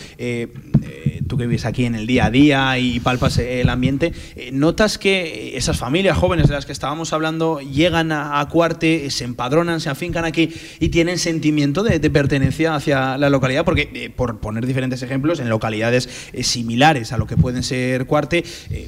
tú 1.27 1.37
que 1.37 1.45
vives 1.45 1.65
aquí 1.65 1.85
en 1.85 1.95
el 1.95 2.07
día 2.07 2.25
a 2.25 2.31
día 2.31 2.77
y 2.77 2.99
palpas 2.99 3.37
el 3.37 3.69
ambiente, 3.69 4.11
¿notas 4.51 4.97
que 4.97 5.55
esas 5.55 5.77
familias 5.77 6.17
jóvenes 6.17 6.47
de 6.47 6.55
las 6.55 6.65
que 6.65 6.71
estábamos 6.73 7.13
hablando 7.13 7.59
llegan 7.61 8.11
a, 8.11 8.45
Cuarte, 8.49 9.09
se 9.11 9.23
empadronan, 9.23 9.79
se 9.79 9.89
afincan 9.89 10.25
aquí 10.25 10.49
y 10.79 10.89
tienen 10.89 11.17
sentimiento 11.17 11.83
de, 11.83 11.99
pertenencia 12.09 12.75
hacia 12.75 13.17
la 13.17 13.29
localidad? 13.29 13.63
Porque, 13.63 14.11
por 14.13 14.39
poner 14.39 14.65
diferentes 14.65 15.01
ejemplos, 15.03 15.39
en 15.39 15.47
localidades 15.47 16.09
similares 16.41 17.13
a 17.13 17.17
lo 17.17 17.27
que 17.27 17.37
pueden 17.37 17.63
ser 17.63 18.05
Cuarte, 18.07 18.43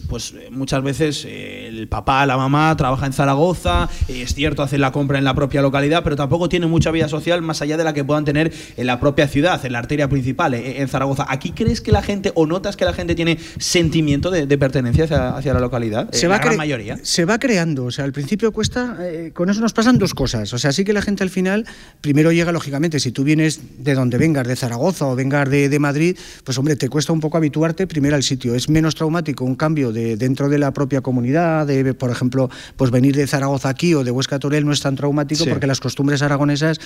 pues 0.10 0.34
muchas 0.52 0.84
veces 0.84 1.26
el 1.26 1.88
papá, 1.88 2.26
la 2.26 2.36
mamá 2.36 2.76
trabaja 2.76 3.06
en 3.06 3.14
Zaragoza, 3.14 3.90
es 4.10 4.34
cierto, 4.34 4.64
hacen 4.64 4.82
la 4.82 4.92
compra 4.92 5.18
en 5.18 5.24
la 5.24 5.34
propia 5.34 5.62
localidad, 5.62 6.04
pero 6.04 6.18
tampoco 6.18 6.50
tiene 6.50 6.68
mucha 6.68 6.92
vida 6.92 7.08
social 7.08 7.42
más 7.42 7.62
allá 7.62 7.78
de 7.78 7.86
la 7.86 7.94
que 7.94 8.04
puedan 8.14 8.26
tener 8.26 8.54
en 8.78 8.86
la 8.86 9.00
propia 9.00 9.28
ciudad, 9.28 9.66
en 9.66 9.72
la 9.72 9.80
arteria 9.80 10.08
principal, 10.08 10.54
eh, 10.54 10.82
en 10.82 10.88
Zaragoza. 10.88 11.26
¿Aquí 11.28 11.52
crees 11.52 11.82
que 11.82 11.92
la 11.92 12.04
gente, 12.04 12.32
o 12.36 12.46
notas 12.46 12.78
que 12.78 12.86
la 12.86 12.94
gente 12.94 13.16
tiene 13.16 13.40
sentimiento 13.58 14.30
de, 14.30 14.46
pertenencia 14.58 15.06
hacia, 15.36 15.54
la 15.54 15.60
localidad? 15.60 16.10
Se 16.12 16.28
va 16.28 16.38
la 16.38 16.44
gran 16.44 16.58
mayoría. 16.58 17.00
Se 17.02 17.26
va 17.26 17.40
creando. 17.40 17.86
O 17.86 17.92
sea, 17.92 18.06
al 18.06 18.14
principio 18.14 18.52
cuesta. 18.52 18.98
Eh, 19.02 19.32
con 19.34 19.50
eso 19.50 19.62
nos 19.62 19.74
pasan 19.74 19.98
dos 19.98 20.14
cosas. 20.14 20.54
O 20.54 20.60
sea, 20.60 20.72
sí 20.72 20.86
que 20.86 20.94
la 20.94 21.02
gente 21.02 21.24
al 21.24 21.32
final, 21.32 21.66
primero 22.02 22.32
llega, 22.32 22.52
lógicamente, 22.52 23.00
si 23.00 23.12
tú 23.12 23.24
vienes 23.24 23.62
de 23.80 23.96
donde 23.96 24.20
vengas, 24.20 24.48
de 24.48 24.56
Zaragoza 24.56 25.08
o 25.08 25.16
vengas 25.16 25.50
de, 25.50 25.70
de 25.70 25.80
Madrid, 25.80 26.16
pues 26.44 26.56
hombre, 26.60 26.76
te 26.76 26.90
cuesta 26.90 27.14
un 27.14 27.20
poco 27.20 27.38
habituarte 27.38 27.88
primero 27.88 28.16
al 28.16 28.22
sitio. 28.22 28.54
Es 28.54 28.70
menos 28.70 28.94
traumático 28.94 29.44
un 29.44 29.56
cambio 29.56 29.92
de, 29.92 30.18
dentro 30.18 30.50
de 30.50 30.60
la 30.60 30.72
propia 30.72 31.02
comunidad, 31.02 31.66
de, 31.66 31.96
por 31.96 32.12
ejemplo, 32.12 32.52
pues 32.78 32.92
venir 32.92 33.16
de 33.16 33.26
Zaragoza 33.26 33.70
aquí 33.70 33.96
o 33.96 34.04
de 34.04 34.12
Huesca 34.12 34.38
Torel 34.38 34.66
no 34.66 34.72
es 34.72 34.82
tan 34.82 34.96
traumático 34.96 35.46
porque 35.46 35.66
las 35.66 35.80
costumbres 35.80 36.22
aragonesas, 36.22 36.80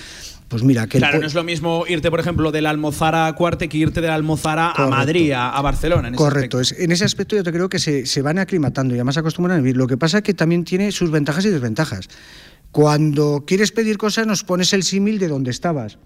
pues 0.48 0.62
mira, 0.62 0.86
que... 0.86 0.98
Claro, 0.98 1.17
no 1.20 1.26
es 1.26 1.34
lo 1.34 1.44
mismo 1.44 1.84
irte, 1.88 2.10
por 2.10 2.20
ejemplo, 2.20 2.52
de 2.52 2.62
la 2.62 2.70
Almozara 2.70 3.26
a 3.26 3.32
Cuarte 3.34 3.68
que 3.68 3.78
irte 3.78 4.00
de 4.00 4.08
la 4.08 4.14
Almozara 4.14 4.72
a 4.72 4.86
Madrid, 4.86 5.32
a, 5.32 5.60
Barcelona. 5.60 6.08
En 6.08 6.14
Correcto, 6.14 6.60
es, 6.60 6.72
en 6.72 6.92
ese 6.92 7.04
aspecto 7.04 7.36
yo 7.36 7.44
te 7.44 7.52
creo 7.52 7.68
que 7.68 7.78
se, 7.78 8.06
se 8.06 8.22
van 8.22 8.38
aclimatando 8.38 8.94
y 8.94 8.98
además 8.98 9.16
acostumbran 9.16 9.58
a 9.58 9.60
vivir. 9.60 9.76
Lo 9.76 9.86
que 9.86 9.96
pasa 9.96 10.18
es 10.18 10.24
que 10.24 10.34
también 10.34 10.64
tiene 10.64 10.92
sus 10.92 11.10
ventajas 11.10 11.44
y 11.44 11.50
desventajas. 11.50 12.08
Cuando 12.70 13.44
quieres 13.46 13.72
pedir 13.72 13.98
cosas 13.98 14.26
nos 14.26 14.44
pones 14.44 14.72
el 14.72 14.82
símil 14.82 15.18
de 15.18 15.28
donde 15.28 15.50
estabas. 15.50 15.98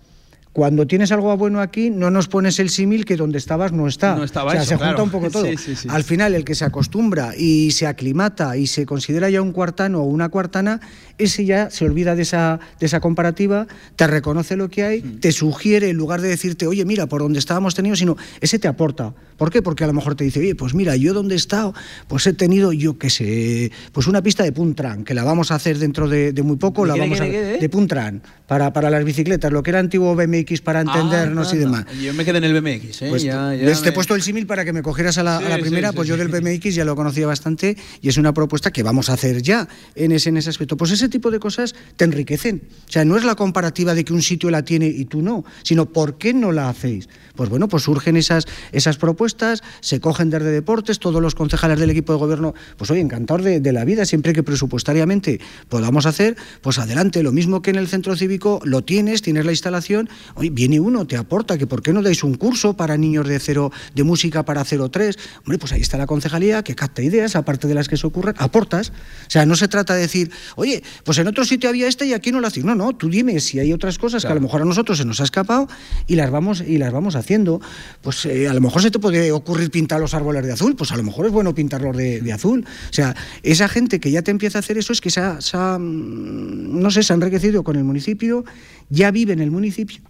Cuando 0.53 0.87
tienes 0.87 1.11
algo 1.13 1.35
bueno 1.39 1.61
aquí, 1.61 1.89
no 1.89 2.11
nos 2.11 2.29
pones 2.29 2.59
el 2.59 2.69
símil 2.69 3.07
que 3.07 3.17
donde 3.17 3.39
estabas 3.39 3.73
no 3.73 3.89
está. 3.89 4.17
No 4.17 4.25
estaba 4.25 4.51
o 4.51 4.53
sea, 4.53 4.65
se 4.65 4.77
junta 4.77 5.03
un 5.03 5.11
poco 5.11 5.31
todo. 5.31 5.47
Al 5.89 6.05
final, 6.05 6.35
el 6.35 6.45
que 6.45 6.55
se 6.55 6.67
acostumbra 6.67 7.35
y 7.35 7.71
se 7.71 7.87
aclimata 7.87 8.57
y 8.59 8.67
se 8.67 8.85
considera 8.85 9.31
ya 9.31 9.41
un 9.41 9.53
cuartano 9.53 10.03
o 10.03 10.05
una 10.05 10.29
cuartana, 10.29 10.81
ese 11.17 11.47
ya 11.47 11.71
se 11.71 11.87
olvida 11.87 12.15
de 12.15 12.23
esa, 12.23 12.61
de 12.79 12.85
esa 12.85 13.01
comparativa, 13.01 13.67
te 13.97 14.07
reconoce 14.07 14.57
lo 14.57 14.69
que 14.69 14.83
hay, 14.85 15.03
mm. 15.03 15.21
te 15.21 15.33
sugiere, 15.33 15.89
en 15.89 15.97
lugar 15.97 16.21
de 16.21 16.29
decirte, 16.29 16.67
oye, 16.67 16.85
mira, 16.85 17.07
por 17.07 17.23
donde 17.23 17.39
estábamos 17.39 17.75
teniendo, 17.75 17.97
sino 17.97 18.19
ese 18.43 18.59
te 18.59 18.69
aporta. 18.69 19.15
¿Por 19.39 19.51
qué? 19.51 19.63
Porque 19.63 19.85
a 19.85 19.87
lo 19.87 19.95
mejor 19.95 20.17
te 20.17 20.25
dice, 20.25 20.41
oye, 20.41 20.55
pues 20.55 20.75
mira, 20.75 20.97
yo 20.97 21.15
donde 21.15 21.35
he 21.35 21.39
estado, 21.39 21.75
pues 22.09 22.27
he 22.27 22.35
tenido, 22.35 22.73
yo 22.73 22.99
qué 22.99 23.09
sé, 23.09 23.73
pues 23.93 24.07
una 24.07 24.23
pista 24.23 24.45
de 24.45 24.53
Puntran, 24.53 25.05
que 25.05 25.15
la 25.15 25.25
vamos 25.25 25.51
a 25.51 25.55
hacer 25.55 25.79
dentro 25.79 26.09
de, 26.09 26.35
muy 26.43 26.57
poco, 26.57 26.85
la 26.85 26.95
vamos 26.95 27.21
a 27.21 27.25
de 27.25 27.69
Puntran, 27.71 28.23
para, 28.47 28.73
para 28.73 28.91
las 28.91 29.05
bicicletas, 29.05 29.51
lo 29.51 29.63
que 29.63 29.71
era 29.71 29.79
antiguo 29.79 30.15
BMX 30.43 30.61
para 30.61 30.81
ah, 30.81 30.83
entendernos 30.83 31.53
y 31.55 31.59
demás. 31.59 31.87
Yo 32.01 32.15
me 32.15 32.25
quedé 32.25 32.39
en 32.39 32.45
el 32.45 32.61
BMX, 32.61 33.03
¿eh? 33.03 33.09
Pues 33.09 33.83
te 33.83 33.89
he 33.89 33.93
puesto 33.93 34.15
el 34.15 34.23
símil 34.23 34.47
para 34.47 34.65
que 34.65 34.73
me 34.73 34.83
cogieras 34.83 35.19
a 35.19 35.23
la, 35.23 35.59
primera, 35.59 35.93
pues 35.93 36.09
yo 36.09 36.17
del 36.17 36.29
BMX 36.29 36.75
ya 36.75 36.85
lo 36.85 36.97
conocía 36.97 37.27
bastante 37.27 37.77
y 38.01 38.09
es 38.09 38.17
una 38.17 38.33
propuesta 38.33 38.71
que 38.71 38.83
vamos 38.83 39.11
a 39.11 39.15
hacer 39.15 39.43
ya 39.43 39.69
en 39.95 40.13
ese, 40.13 40.29
en 40.29 40.37
ese 40.37 40.51
aspecto. 40.51 40.77
Pues 40.77 40.91
ese 40.91 41.09
tipo 41.09 41.31
de 41.31 41.39
cosas 41.39 41.75
te 41.97 42.05
enriquecen. 42.05 42.63
O 42.89 42.93
sea, 42.93 43.05
no 43.05 43.17
es 43.17 43.25
la 43.25 43.35
comparativa 43.35 43.95
de 43.95 44.05
que 44.05 44.13
un 44.13 44.23
sitio 44.23 44.51
la 44.51 44.65
tiene 44.65 44.87
y 44.87 45.05
tú 45.05 45.23
no, 45.23 45.45
sino 45.63 45.87
¿por 45.87 46.19
qué 46.19 46.35
no 46.35 46.53
la 46.53 46.69
hacéis? 46.69 47.09
Pues 47.35 47.49
bueno, 47.49 47.69
pues 47.69 47.85
surgen 47.85 48.17
esas, 48.17 48.47
esas 48.73 48.99
propuestas, 48.99 49.63
se 49.81 50.01
cogen 50.01 50.31
desde 50.31 50.51
deportes, 50.51 50.99
todos 50.99 51.23
los 51.23 51.35
concejales 51.35 51.79
del 51.79 51.91
equipo 51.91 52.13
de 52.13 52.19
gobierno, 52.19 52.55
pues 52.77 52.91
hoy 52.91 53.01
encantador 53.01 53.43
de, 53.43 53.73
la 53.73 53.85
vida, 53.85 54.05
siempre 54.05 54.35
que 54.35 54.43
presupuestariamente 54.43 55.41
podamos 55.69 56.05
hacer, 56.05 56.37
pues 56.61 56.79
adelante, 56.79 57.23
lo 57.23 57.33
mismo 57.33 57.63
que 57.63 57.71
en 57.71 57.77
el 57.77 57.89
centro 57.89 58.17
cívico 58.17 58.61
lo 58.65 58.83
tienes, 58.83 59.23
tienes 59.23 59.47
la 59.47 59.53
instalación, 59.53 60.11
hoy 60.35 60.51
viene 60.51 60.81
uno, 60.81 61.07
te 61.07 61.17
aporta, 61.17 61.59
que 61.59 61.67
por 61.67 61.83
qué 61.83 61.93
no 61.93 62.03
dais 62.03 62.23
un 62.25 62.35
curso 62.35 62.75
para 62.75 62.97
niños 62.97 63.27
de 63.29 63.39
cero, 63.39 63.73
de 63.95 64.03
música 64.05 64.45
para 64.45 64.65
03, 64.65 65.19
hombre, 65.41 65.59
pues 65.59 65.73
ahí 65.73 65.81
está 65.81 65.99
la 65.99 66.07
concejalía 66.07 66.63
que 66.63 66.75
capta 66.75 67.03
ideas, 67.03 67.37
aparte 67.37 67.69
de 67.69 67.75
las 67.75 67.89
que 67.89 67.97
se 67.97 68.07
ocurren, 68.07 68.35
aportas. 68.39 68.91
O 68.91 69.31
sea, 69.31 69.47
no 69.47 69.57
se 69.57 69.69
trata 69.69 69.95
de 69.95 70.03
decir, 70.03 70.31
oye, 70.57 70.83
pues 71.05 71.19
en 71.19 71.27
otro 71.27 71.45
sitio 71.45 71.69
había 71.69 71.89
este 71.89 72.07
y 72.07 72.13
aquí 72.13 72.33
no 72.33 72.41
lo 72.41 72.47
hacéis. 72.47 72.65
No, 72.65 72.75
no, 72.75 72.95
tú 72.95 73.09
dime 73.09 73.41
si 73.41 73.59
hay 73.59 73.73
otras 73.73 73.99
cosas 73.99 74.25
que 74.25 74.31
a 74.31 74.35
lo 74.35 74.41
mejor 74.41 74.63
a 74.63 74.65
nosotros 74.65 74.99
se 74.99 75.05
nos 75.05 75.21
ha 75.21 75.25
escapado 75.25 75.69
y 76.07 76.17
las 76.17 76.31
vamos, 76.31 76.61
y 76.61 76.79
las 76.79 76.93
vamos 76.93 77.17
haciendo. 77.17 77.61
Pues 78.01 78.25
eh, 78.27 78.49
a 78.49 78.55
lo 78.55 78.61
mejor 78.61 78.83
se 78.83 78.91
te 78.91 78.99
puede 78.99 79.33
ocurrir 79.33 79.71
pintar 79.71 80.01
los 80.01 80.15
árboles 80.15 80.45
de 80.45 80.53
azul, 80.53 80.77
pues 80.77 80.93
a 80.93 80.97
lo 80.97 81.03
mejor 81.03 81.27
es 81.27 81.33
bueno 81.33 81.55
pintarlos 81.55 81.97
de, 81.97 82.33
azul. 82.33 82.65
O 82.91 82.93
sea, 82.93 83.15
esa 83.43 83.69
gente 83.69 84.01
que 84.01 84.11
ya 84.11 84.23
te 84.23 84.31
empieza 84.31 84.59
a 84.59 84.61
hacer 84.61 84.79
eso 84.79 84.93
es 84.93 85.01
que 85.01 85.11
se 85.11 85.21
ha, 85.21 85.79
mm, 85.79 86.81
no 86.81 86.91
sé, 86.91 87.03
se 87.03 87.13
ha 87.13 87.17
enriquecido 87.17 87.63
con 87.63 87.77
el 87.77 87.85
municipio, 87.85 88.45
ya 88.89 89.11
vive 89.11 89.33
en 89.33 89.41
el 89.41 89.51
municipio 89.51 90.03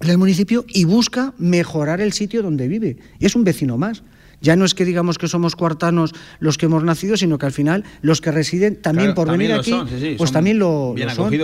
en 0.00 0.10
el 0.10 0.18
municipio 0.18 0.64
y 0.68 0.84
busca 0.84 1.34
mejorar 1.38 2.00
el 2.00 2.12
sitio 2.12 2.42
donde 2.42 2.68
vive. 2.68 2.96
Es 3.20 3.36
un 3.36 3.44
vecino 3.44 3.78
más. 3.78 4.02
Ya 4.40 4.56
no 4.56 4.66
es 4.66 4.74
que 4.74 4.84
digamos 4.84 5.16
que 5.16 5.26
somos 5.26 5.56
cuartanos 5.56 6.12
los 6.38 6.58
que 6.58 6.66
hemos 6.66 6.84
nacido, 6.84 7.16
sino 7.16 7.38
que 7.38 7.46
al 7.46 7.52
final 7.52 7.82
los 8.02 8.20
que 8.20 8.30
residen 8.30 8.76
también 8.76 9.14
por 9.14 9.30
venir 9.30 9.52
aquí, 9.52 9.72
pues 10.18 10.32
también 10.32 10.58
lo, 10.58 10.94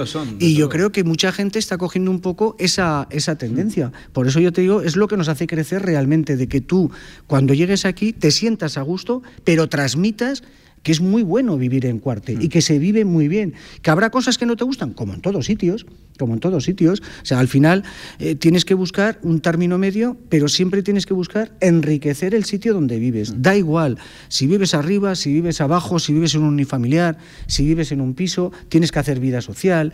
son. 0.04 0.36
y 0.38 0.54
yo 0.54 0.68
creo 0.68 0.92
que 0.92 1.02
mucha 1.02 1.32
gente 1.32 1.58
está 1.58 1.78
cogiendo 1.78 2.10
un 2.10 2.20
poco 2.20 2.56
esa, 2.58 3.06
esa 3.10 3.38
tendencia. 3.38 3.90
Por 4.12 4.26
eso 4.26 4.38
yo 4.38 4.52
te 4.52 4.60
digo, 4.60 4.82
es 4.82 4.96
lo 4.96 5.08
que 5.08 5.16
nos 5.16 5.28
hace 5.28 5.46
crecer 5.46 5.80
realmente, 5.80 6.36
de 6.36 6.46
que 6.46 6.60
tú 6.60 6.90
cuando 7.26 7.54
llegues 7.54 7.86
aquí 7.86 8.12
te 8.12 8.30
sientas 8.30 8.76
a 8.76 8.82
gusto, 8.82 9.22
pero 9.44 9.68
transmitas 9.70 10.42
que 10.82 10.92
es 10.92 11.00
muy 11.00 11.22
bueno 11.22 11.56
vivir 11.58 11.86
en 11.86 11.98
Cuarte 11.98 12.32
y 12.32 12.46
mm. 12.46 12.48
que 12.48 12.62
se 12.62 12.78
vive 12.78 13.04
muy 13.04 13.28
bien. 13.28 13.54
Que 13.82 13.90
habrá 13.90 14.10
cosas 14.10 14.38
que 14.38 14.46
no 14.46 14.56
te 14.56 14.64
gustan, 14.64 14.92
como 14.92 15.14
en 15.14 15.20
todos 15.20 15.46
sitios, 15.46 15.86
como 16.18 16.34
en 16.34 16.40
todos 16.40 16.64
sitios. 16.64 17.00
O 17.00 17.26
sea, 17.26 17.38
al 17.38 17.48
final 17.48 17.84
eh, 18.18 18.34
tienes 18.34 18.64
que 18.64 18.74
buscar 18.74 19.18
un 19.22 19.40
término 19.40 19.78
medio, 19.78 20.16
pero 20.28 20.48
siempre 20.48 20.82
tienes 20.82 21.06
que 21.06 21.14
buscar 21.14 21.52
enriquecer 21.60 22.34
el 22.34 22.44
sitio 22.44 22.74
donde 22.74 22.98
vives. 22.98 23.32
Mm. 23.32 23.42
Da 23.42 23.56
igual 23.56 23.98
si 24.28 24.46
vives 24.46 24.74
arriba, 24.74 25.14
si 25.14 25.32
vives 25.32 25.60
abajo, 25.60 25.98
si 25.98 26.12
vives 26.12 26.34
en 26.34 26.42
un 26.42 26.48
unifamiliar, 26.48 27.18
si 27.46 27.64
vives 27.64 27.92
en 27.92 28.00
un 28.00 28.14
piso, 28.14 28.52
tienes 28.68 28.92
que 28.92 28.98
hacer 28.98 29.20
vida 29.20 29.40
social. 29.40 29.92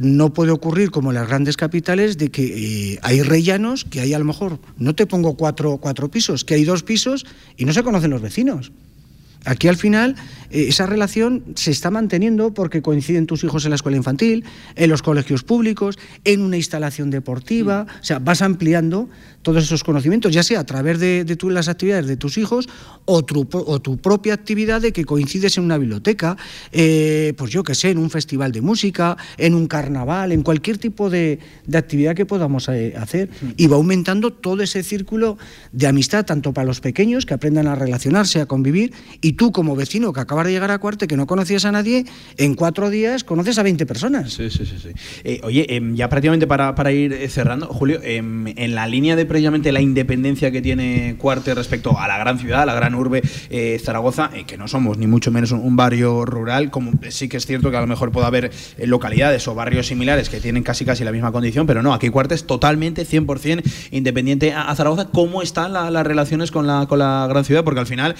No 0.00 0.32
puede 0.32 0.52
ocurrir 0.52 0.90
como 0.90 1.10
en 1.10 1.16
las 1.16 1.28
grandes 1.28 1.56
capitales 1.56 2.18
de 2.18 2.30
que 2.30 2.92
eh, 2.92 2.98
hay 3.02 3.22
rellanos 3.22 3.84
que 3.84 4.00
hay 4.00 4.14
a 4.14 4.18
lo 4.18 4.24
mejor, 4.24 4.60
no 4.76 4.94
te 4.94 5.06
pongo 5.06 5.36
cuatro, 5.36 5.78
cuatro 5.78 6.10
pisos, 6.10 6.44
que 6.44 6.54
hay 6.54 6.64
dos 6.64 6.82
pisos 6.82 7.26
y 7.56 7.64
no 7.64 7.72
se 7.72 7.82
conocen 7.82 8.10
los 8.10 8.22
vecinos. 8.22 8.72
Aquí 9.44 9.68
al 9.68 9.76
final 9.76 10.16
esa 10.50 10.86
relación 10.86 11.44
se 11.54 11.70
está 11.70 11.90
manteniendo 11.90 12.54
porque 12.54 12.82
coinciden 12.82 13.26
tus 13.26 13.44
hijos 13.44 13.64
en 13.64 13.70
la 13.70 13.76
escuela 13.76 13.96
infantil, 13.96 14.44
en 14.76 14.90
los 14.90 15.02
colegios 15.02 15.42
públicos, 15.42 15.98
en 16.24 16.40
una 16.40 16.56
instalación 16.56 17.10
deportiva, 17.10 17.86
o 18.00 18.04
sea, 18.04 18.18
vas 18.18 18.42
ampliando 18.42 19.08
todos 19.42 19.64
esos 19.64 19.84
conocimientos, 19.84 20.32
ya 20.32 20.42
sea 20.42 20.60
a 20.60 20.66
través 20.66 20.98
de, 20.98 21.24
las 21.48 21.68
actividades 21.68 22.06
de 22.06 22.16
tus 22.16 22.36
hijos 22.36 22.68
o 23.04 23.24
tu, 23.24 23.48
o 23.50 23.80
tu, 23.80 23.96
propia 23.96 24.34
actividad 24.34 24.80
de 24.80 24.92
que 24.92 25.04
coincides 25.04 25.56
en 25.56 25.64
una 25.64 25.78
biblioteca, 25.78 26.36
eh, 26.72 27.32
pues 27.36 27.50
yo 27.50 27.62
que 27.62 27.74
sé, 27.74 27.90
en 27.90 27.98
un 27.98 28.10
festival 28.10 28.52
de 28.52 28.60
música, 28.60 29.16
en 29.38 29.54
un 29.54 29.66
carnaval, 29.66 30.32
en 30.32 30.42
cualquier 30.42 30.78
tipo 30.78 31.08
de, 31.08 31.38
actividad 31.72 32.14
que 32.14 32.26
podamos 32.26 32.68
eh, 32.68 32.94
hacer. 32.98 33.30
Y 33.56 33.66
va 33.66 33.76
aumentando 33.76 34.32
todo 34.32 34.62
ese 34.62 34.82
círculo 34.82 35.38
de 35.72 35.86
amistad, 35.86 36.26
tanto 36.26 36.52
para 36.52 36.66
los 36.66 36.80
pequeños 36.80 37.24
que 37.24 37.34
aprendan 37.34 37.68
a 37.68 37.74
relacionarse, 37.74 38.40
a 38.40 38.46
convivir, 38.46 38.92
y 39.20 39.32
tú 39.32 39.52
como 39.52 39.76
vecino 39.76 40.12
que 40.12 40.20
acabas 40.20 40.37
de 40.46 40.52
llegar 40.52 40.70
a 40.70 40.78
Cuarte, 40.78 41.06
que 41.06 41.16
no 41.16 41.26
conocías 41.26 41.64
a 41.64 41.72
nadie, 41.72 42.04
en 42.36 42.54
cuatro 42.54 42.90
días 42.90 43.24
conoces 43.24 43.58
a 43.58 43.62
20 43.62 43.86
personas. 43.86 44.32
Sí, 44.32 44.50
sí, 44.50 44.64
sí. 44.66 44.76
sí. 44.80 44.90
Eh, 45.24 45.40
oye, 45.42 45.74
em, 45.74 45.94
ya 45.94 46.08
prácticamente 46.08 46.46
para, 46.46 46.74
para 46.74 46.92
ir 46.92 47.28
cerrando, 47.30 47.66
Julio, 47.66 48.00
em, 48.02 48.46
en 48.48 48.74
la 48.74 48.86
línea 48.86 49.16
de 49.16 49.26
precisamente 49.26 49.72
la 49.72 49.80
independencia 49.80 50.50
que 50.50 50.62
tiene 50.62 51.16
Cuarte 51.18 51.54
respecto 51.54 51.98
a 51.98 52.08
la 52.08 52.18
gran 52.18 52.38
ciudad, 52.38 52.62
a 52.62 52.66
la 52.66 52.74
gran 52.74 52.94
urbe 52.94 53.22
eh, 53.50 53.80
Zaragoza, 53.82 54.30
eh, 54.34 54.44
que 54.44 54.56
no 54.56 54.68
somos 54.68 54.98
ni 54.98 55.06
mucho 55.06 55.30
menos 55.30 55.52
un, 55.52 55.78
barrio 55.78 56.24
rural, 56.24 56.70
como 56.70 56.92
sí 57.10 57.28
que 57.28 57.36
es 57.36 57.46
cierto 57.46 57.70
que 57.70 57.76
a 57.76 57.80
lo 57.80 57.86
mejor 57.86 58.10
puede 58.10 58.26
haber 58.26 58.50
localidades 58.84 59.46
o 59.46 59.54
barrios 59.54 59.86
similares 59.86 60.28
que 60.28 60.40
tienen 60.40 60.64
casi 60.64 60.84
casi 60.84 61.04
la 61.04 61.12
misma 61.12 61.30
condición, 61.30 61.68
pero 61.68 61.82
no, 61.82 61.94
aquí 61.94 62.08
Cuarte 62.08 62.34
es 62.34 62.46
totalmente 62.46 63.06
100% 63.06 63.62
independiente 63.92 64.52
a, 64.52 64.74
Zaragoza. 64.74 65.08
¿Cómo 65.12 65.40
están 65.40 65.72
las 65.72 66.06
relaciones 66.06 66.50
con 66.50 66.66
la, 66.66 66.86
con 66.88 66.98
la 66.98 67.26
gran 67.28 67.44
ciudad? 67.44 67.62
Porque 67.62 67.80
al 67.80 67.86
final 67.86 68.16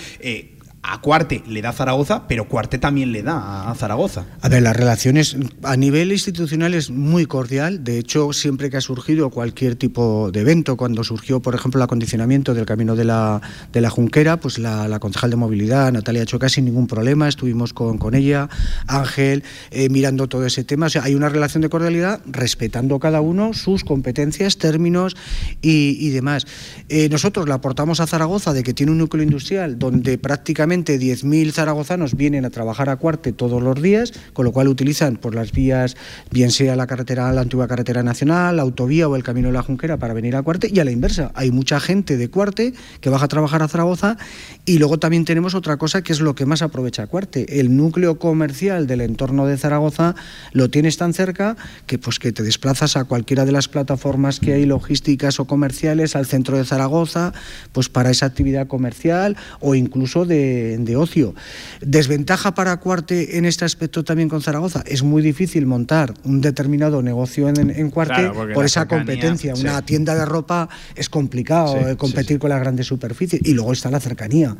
a 0.89 1.01
Cuarte 1.01 1.43
le 1.47 1.61
da 1.61 1.73
Zaragoza, 1.73 2.27
pero 2.27 2.49
Cuarte 2.49 2.79
también 2.79 3.13
le 3.13 3.23
da 3.23 3.71
a 3.71 3.75
Zaragoza. 3.75 4.25
A 4.41 4.49
ver, 4.49 4.63
las 4.63 4.75
relaciones 4.75 5.37
a 5.63 5.77
nivel 5.77 6.13
institucional 6.13 6.75
es 6.75 6.91
muy 6.91 7.27
cordial. 7.27 7.85
De 7.85 7.99
hecho, 7.99 8.33
siempre 8.33 8.71
que 8.71 8.79
ha 8.79 8.81
surgido 8.81 9.29
cualquier 9.31 9.77
tipo 9.77 10.31
de 10.33 10.41
evento, 10.41 10.77
cuando 10.77 11.05
surgió, 11.05 11.41
por 11.41 11.55
ejemplo, 11.55 11.79
el 11.79 11.85
acondicionamiento 11.85 12.55
del 12.55 12.65
camino 12.65 12.97
de 12.97 13.05
la, 13.05 13.41
de 13.73 13.81
la 13.83 13.91
Junquera, 13.91 14.39
pues 14.39 14.59
la, 14.59 14.99
concejal 14.99 15.31
de 15.31 15.37
movilidad, 15.37 15.93
Natalia 15.93 16.25
Choca, 16.25 16.49
sin 16.49 16.65
ningún 16.65 16.87
problema, 16.87 17.29
estuvimos 17.29 17.75
con, 17.75 17.99
con 17.99 18.15
ella, 18.15 18.49
Ángel, 18.87 19.45
eh, 19.71 19.89
mirando 19.91 20.27
todo 20.27 20.47
ese 20.47 20.65
tema. 20.65 20.87
O 20.87 20.91
sea, 20.91 21.05
hay 21.05 21.15
una 21.15 21.29
relación 21.29 21.61
de 21.61 21.69
cordialidad 21.69 22.21
respetando 22.27 22.99
cada 22.99 23.21
uno 23.21 23.53
sus 23.53 23.85
competencias, 23.85 24.57
términos 24.57 25.17
y, 25.61 26.09
demás. 26.11 26.47
Eh, 26.89 27.09
nosotros 27.11 27.47
le 27.47 27.53
aportamos 27.53 28.01
a 28.01 28.07
Zaragoza 28.07 28.55
de 28.55 28.63
que 28.63 28.73
tiene 28.73 28.93
un 28.93 28.99
núcleo 28.99 29.23
industrial 29.23 29.79
donde 29.79 30.17
prácticamente 30.17 30.78
aproximadamente 30.79 30.99
10.000 30.99 31.53
zaragozanos 31.53 32.15
vienen 32.15 32.45
a 32.45 32.51
trabajar 32.51 32.89
a 32.89 32.97
Cuarte 32.97 33.33
todos 33.33 33.63
los 33.63 33.81
días, 33.81 34.13
con 34.33 34.45
lo 34.45 34.53
cual 34.53 34.69
utilizan 34.69 35.17
por 35.17 35.35
las 35.35 35.53
vías, 35.53 35.97
bien 36.31 36.51
sea 36.51 36.77
la 36.77 36.87
carretera, 36.87 37.33
la 37.33 37.41
antigua 37.41 37.67
carretera 37.67 38.03
nacional, 38.03 38.57
la 38.57 38.63
autovía 38.63 39.09
o 39.09 39.17
el 39.17 39.23
camino 39.23 39.49
de 39.49 39.55
la 39.55 39.63
Junquera 39.63 39.97
para 39.97 40.15
venir 40.15 40.37
a 40.37 40.43
Cuarte, 40.43 40.71
y 40.73 40.79
a 40.79 40.85
la 40.85 40.91
inversa, 40.91 41.33
hay 41.35 41.51
mucha 41.51 41.81
gente 41.81 42.17
de 42.17 42.29
Cuarte 42.29 42.75
que 43.01 43.11
baja 43.11 43.25
a 43.25 43.29
trabajar 43.29 43.63
a 43.63 43.69
Zaragoza, 43.69 44.17
y 44.65 44.79
luego 44.79 44.99
también 44.99 45.25
tenemos 45.25 45.55
otra 45.55 45.77
cosa 45.77 46.03
que 46.03 46.13
es 46.13 46.21
lo 46.21 46.35
que 46.35 46.47
más 46.47 46.63
aprovecha 46.63 47.07
Cuarte, 47.07 47.61
el 47.61 47.77
núcleo 47.77 48.19
comercial 48.19 48.87
del 48.87 49.01
entorno 49.01 49.47
de 49.47 49.57
Zaragoza 49.57 50.15
lo 50.53 50.71
tienes 50.71 50.97
tan 50.97 51.13
cerca 51.13 51.57
que 51.87 51.99
pues 51.99 52.19
que 52.19 52.33
te 52.33 52.43
desplazas 52.43 52.97
a 52.97 53.05
cualquiera 53.05 53.45
de 53.45 53.53
las 53.53 53.69
plataformas 53.69 54.41
que 54.41 54.53
hay 54.53 54.67
logísticas 54.67 55.41
o 55.41 55.47
comerciales, 55.47 56.15
al 56.15 56.27
centro 56.27 56.57
de 56.57 56.65
Zaragoza, 56.65 57.33
pues 57.73 57.89
para 57.89 58.11
esa 58.11 58.27
actividad 58.27 58.67
comercial 58.67 59.37
o 59.61 59.75
incluso 59.75 60.25
de, 60.25 60.58
de 60.79 60.97
ocio. 60.97 61.35
Desventaja 61.81 62.55
para 62.55 62.77
Cuarte 62.79 63.39
en 63.39 63.45
este 63.45 63.65
aspecto 63.65 64.05
también 64.05 64.29
con 64.29 64.43
Zaragoza, 64.43 64.83
es 64.87 65.03
muy 65.03 65.23
difícil 65.23 65.67
montar 65.67 66.15
un 66.25 66.41
determinado 66.41 67.03
negocio 67.03 67.49
en, 67.49 67.71
en 67.71 67.91
Cuarte 67.91 68.15
Claro, 68.31 68.53
por 68.55 68.65
esa 68.65 68.81
cercanía, 68.81 69.05
competencia. 69.05 69.55
sí. 69.57 69.63
Una 69.63 69.83
tienda 69.83 70.15
de 70.15 70.25
ropa 70.25 70.69
es 70.95 71.09
complicado 71.09 71.75
Sí, 71.79 71.85
eh, 71.91 71.97
competir 71.97 72.39
con 72.39 72.51
las 72.51 72.61
grandes 72.61 72.87
superficies 72.87 73.43
y 73.45 73.53
luego 73.55 73.73
está 73.73 73.91
la 73.91 74.01
cercanía. 74.01 74.57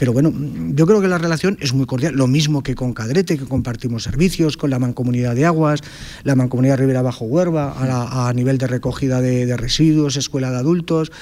Pero 0.00 0.14
bueno, 0.14 0.32
yo 0.74 0.86
creo 0.86 1.02
que 1.02 1.08
la 1.08 1.18
relación 1.18 1.58
es 1.60 1.74
muy 1.74 1.84
cordial, 1.84 2.14
lo 2.14 2.26
mismo 2.26 2.62
que 2.62 2.74
con 2.74 2.94
Cadrete, 2.94 3.36
que 3.36 3.44
compartimos 3.44 4.02
servicios, 4.02 4.56
con 4.56 4.70
la 4.70 4.78
Mancomunidad 4.78 5.34
de 5.34 5.44
Aguas, 5.44 5.82
la 6.24 6.34
Mancomunidad 6.34 6.78
Ribera 6.78 7.02
Bajo 7.02 7.26
Huerva, 7.26 7.74
a, 8.26 8.32
nivel 8.32 8.56
de 8.56 8.66
recogida 8.66 9.20
de, 9.20 9.44
de 9.44 9.58
residuos, 9.58 10.16
escuela 10.16 10.50
de 10.50 10.56
adultos. 10.56 11.12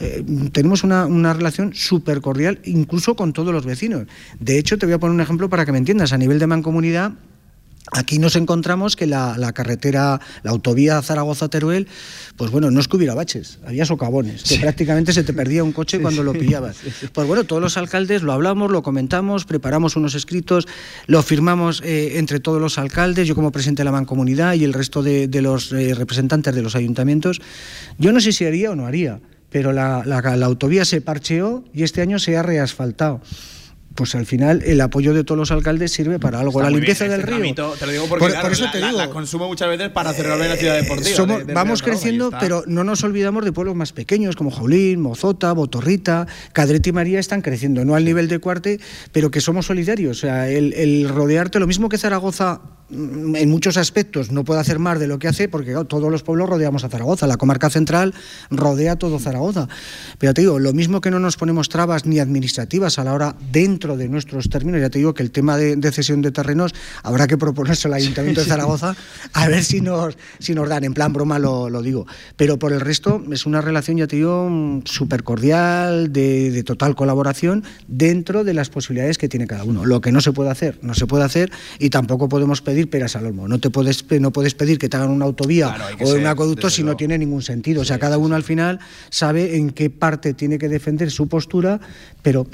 Eh, 0.00 0.24
tenemos 0.50 0.82
una, 0.82 1.04
una 1.04 1.34
relación 1.34 1.74
súper 1.74 2.22
cordial, 2.22 2.58
incluso 2.64 3.16
con 3.16 3.34
todos 3.34 3.52
los 3.52 3.66
vecinos. 3.66 4.06
De 4.40 4.58
hecho, 4.58 4.78
te 4.78 4.86
voy 4.86 4.94
a 4.94 4.98
poner 4.98 5.14
un 5.14 5.20
ejemplo 5.20 5.50
para 5.50 5.66
que 5.66 5.72
me 5.72 5.78
entiendas. 5.78 6.14
A 6.14 6.16
nivel 6.16 6.38
de 6.38 6.46
Mancomunidad, 6.46 7.12
Aquí 7.90 8.18
nos 8.20 8.36
encontramos 8.36 8.94
que 8.94 9.06
la, 9.08 9.36
la 9.36 9.52
carretera, 9.52 10.20
la 10.44 10.50
autovía 10.52 11.02
Zaragoza-Teruel, 11.02 11.88
pues 12.36 12.50
bueno, 12.52 12.70
no 12.70 12.78
es 12.80 12.86
que 12.86 12.96
hubiera 12.96 13.14
baches, 13.14 13.58
había 13.66 13.84
socavones, 13.84 14.44
que 14.44 14.58
prácticamente 14.58 15.12
se 15.12 15.24
te 15.24 15.32
perdía 15.32 15.64
un 15.64 15.72
coche 15.72 16.00
cuando 16.00 16.22
lo 16.22 16.32
pillabas. 16.32 16.76
Pues 17.12 17.26
bueno, 17.26 17.42
todos 17.44 17.60
los 17.60 17.76
alcaldes 17.76 18.22
lo 18.22 18.32
hablamos, 18.32 18.70
lo 18.70 18.82
comentamos, 18.84 19.44
preparamos 19.46 19.96
unos 19.96 20.14
escritos, 20.14 20.68
lo 21.06 21.22
firmamos 21.24 21.82
eh, 21.84 22.18
entre 22.18 22.38
todos 22.38 22.60
los 22.60 22.78
alcaldes, 22.78 23.26
yo 23.26 23.34
como 23.34 23.50
presidente 23.50 23.80
de 23.80 23.86
la 23.86 23.92
mancomunidad 23.92 24.54
y 24.54 24.62
el 24.64 24.72
resto 24.74 25.02
de, 25.02 25.26
de 25.26 25.42
los 25.42 25.72
eh, 25.72 25.92
representantes 25.94 26.54
de 26.54 26.62
los 26.62 26.76
ayuntamientos. 26.76 27.40
Yo 27.98 28.12
no 28.12 28.20
sé 28.20 28.32
si 28.32 28.44
haría 28.44 28.70
o 28.70 28.76
no 28.76 28.86
haría, 28.86 29.18
pero 29.50 29.72
la, 29.72 30.02
la- 30.06 30.36
la 30.36 30.46
autovía 30.46 30.84
se 30.84 31.00
parcheó 31.00 31.64
y 31.74 31.82
este 31.82 32.00
año 32.00 32.18
se 32.20 32.36
ha 32.36 32.42
reasfaltado. 32.44 33.20
Pues 33.94 34.14
al 34.14 34.26
final 34.26 34.62
el 34.64 34.80
apoyo 34.80 35.12
de 35.14 35.22
todos 35.24 35.38
los 35.38 35.50
alcaldes 35.50 35.92
sirve 35.92 36.18
para 36.18 36.40
algo. 36.40 36.60
Está 36.60 36.70
la 36.70 36.76
limpieza 36.76 37.04
bien, 37.06 37.18
del 37.18 37.26
río. 37.26 37.54
te 37.78 37.86
lo 37.86 37.92
digo 37.92 38.06
porque 38.08 38.20
Por- 38.20 38.30
claro, 38.30 38.46
por 38.46 38.52
eso 38.52 38.64
la, 38.64 38.72
te 38.72 38.80
la- 38.80 38.86
digo. 38.88 38.98
la 38.98 39.10
consumo 39.10 39.48
muchas 39.48 39.68
veces 39.68 39.90
para 39.90 40.12
cerrar 40.12 40.38
la 40.38 40.56
ciudad 40.56 40.80
deportiva. 40.80 41.16
Somos- 41.16 41.38
de- 41.40 41.44
de 41.44 41.52
vamos 41.54 41.82
creciendo, 41.82 42.30
pero 42.40 42.64
no 42.66 42.84
nos 42.84 43.04
olvidamos 43.04 43.44
de 43.44 43.52
pueblos 43.52 43.74
más 43.76 43.92
pequeños 43.92 44.36
como 44.36 44.50
Jaulín, 44.50 45.00
Mozota, 45.00 45.52
Botorrita, 45.52 46.26
Cadrete 46.52 46.90
y 46.90 46.92
María 46.92 47.20
están 47.20 47.42
creciendo, 47.42 47.84
no 47.84 47.94
al 47.94 48.04
nivel 48.04 48.28
de 48.28 48.38
Cuarte, 48.38 48.80
pero 49.12 49.30
que 49.30 49.40
somos 49.40 49.66
solidarios. 49.66 50.18
O 50.18 50.20
sea, 50.20 50.48
el, 50.48 50.72
el 50.72 51.08
rodearte, 51.08 51.58
lo 51.58 51.66
mismo 51.66 51.88
que 51.88 51.98
Zaragoza 51.98 52.60
en 52.92 53.50
muchos 53.50 53.76
aspectos 53.76 54.30
no 54.30 54.44
puede 54.44 54.60
hacer 54.60 54.78
más 54.78 55.00
de 55.00 55.06
lo 55.06 55.18
que 55.18 55.28
hace, 55.28 55.48
porque 55.48 55.70
claro, 55.70 55.86
todos 55.86 56.10
los 56.10 56.22
pueblos 56.22 56.48
rodeamos 56.48 56.84
a 56.84 56.88
Zaragoza, 56.88 57.26
la 57.26 57.36
comarca 57.36 57.70
central 57.70 58.14
rodea 58.50 58.96
todo 58.96 59.18
Zaragoza. 59.18 59.68
Pero 60.18 60.34
te 60.34 60.42
digo, 60.42 60.58
lo 60.58 60.72
mismo 60.72 61.00
que 61.00 61.10
no 61.10 61.18
nos 61.18 61.36
ponemos 61.36 61.68
trabas 61.68 62.06
ni 62.06 62.18
administrativas 62.18 62.98
a 62.98 63.04
la 63.04 63.14
hora 63.14 63.36
dentro 63.50 63.96
de 63.96 64.08
nuestros 64.08 64.50
términos, 64.50 64.80
ya 64.80 64.90
te 64.90 64.98
digo 64.98 65.14
que 65.14 65.22
el 65.22 65.30
tema 65.30 65.56
de, 65.56 65.76
de 65.76 65.92
cesión 65.92 66.22
de 66.22 66.30
terrenos 66.30 66.74
habrá 67.02 67.26
que 67.26 67.38
proponerse 67.38 67.88
al 67.88 67.94
Ayuntamiento 68.02 68.40
de 68.40 68.46
Zaragoza 68.46 68.94
a 69.32 69.48
ver 69.48 69.64
si 69.64 69.80
nos, 69.80 70.16
si 70.38 70.54
nos 70.54 70.68
dan, 70.68 70.84
en 70.84 70.94
plan 70.94 71.12
broma 71.12 71.38
lo, 71.38 71.70
lo 71.70 71.82
digo. 71.82 72.06
Pero 72.36 72.58
por 72.58 72.72
el 72.72 72.80
resto 72.80 73.22
es 73.32 73.46
una 73.46 73.60
relación, 73.60 73.96
ya 73.96 74.06
te 74.06 74.16
digo, 74.16 74.48
mm, 74.50 74.82
súper 74.84 75.22
cordial, 75.22 76.12
de, 76.12 76.50
de 76.50 76.62
total 76.62 76.94
colaboración 76.94 77.64
dentro 77.88 78.44
de 78.44 78.54
las 78.54 78.68
posibilidades 78.70 79.18
que 79.18 79.28
tiene 79.28 79.46
cada 79.46 79.64
uno. 79.64 79.84
Lo 79.84 80.00
que 80.00 80.12
no 80.12 80.20
se 80.20 80.32
puede 80.32 80.50
hacer, 80.50 80.78
no 80.82 80.94
se 80.94 81.06
puede 81.06 81.24
hacer 81.24 81.50
y 81.78 81.90
tampoco 81.90 82.28
podemos 82.28 82.60
pedir 82.60 82.81
peras 82.88 83.16
al 83.16 83.26
olmo. 83.26 83.48
No, 83.48 83.58
te 83.58 83.70
puedes, 83.70 84.04
no 84.20 84.32
puedes 84.32 84.54
pedir 84.54 84.78
que 84.78 84.88
te 84.88 84.96
hagan 84.96 85.10
una 85.10 85.24
autovía 85.24 85.74
o 86.00 86.06
ser, 86.06 86.20
un 86.20 86.26
acueducto 86.26 86.70
si 86.70 86.82
no 86.82 86.96
tiene 86.96 87.18
ningún 87.18 87.42
sentido. 87.42 87.82
O 87.82 87.84
sea, 87.84 87.98
cada 87.98 88.18
uno 88.18 88.36
al 88.36 88.42
final 88.42 88.78
sabe 89.10 89.56
en 89.56 89.70
qué 89.70 89.90
parte 89.90 90.34
tiene 90.34 90.58
que 90.58 90.68
defender 90.68 91.10
su 91.10 91.28
postura, 91.28 91.80
pero 92.22 92.46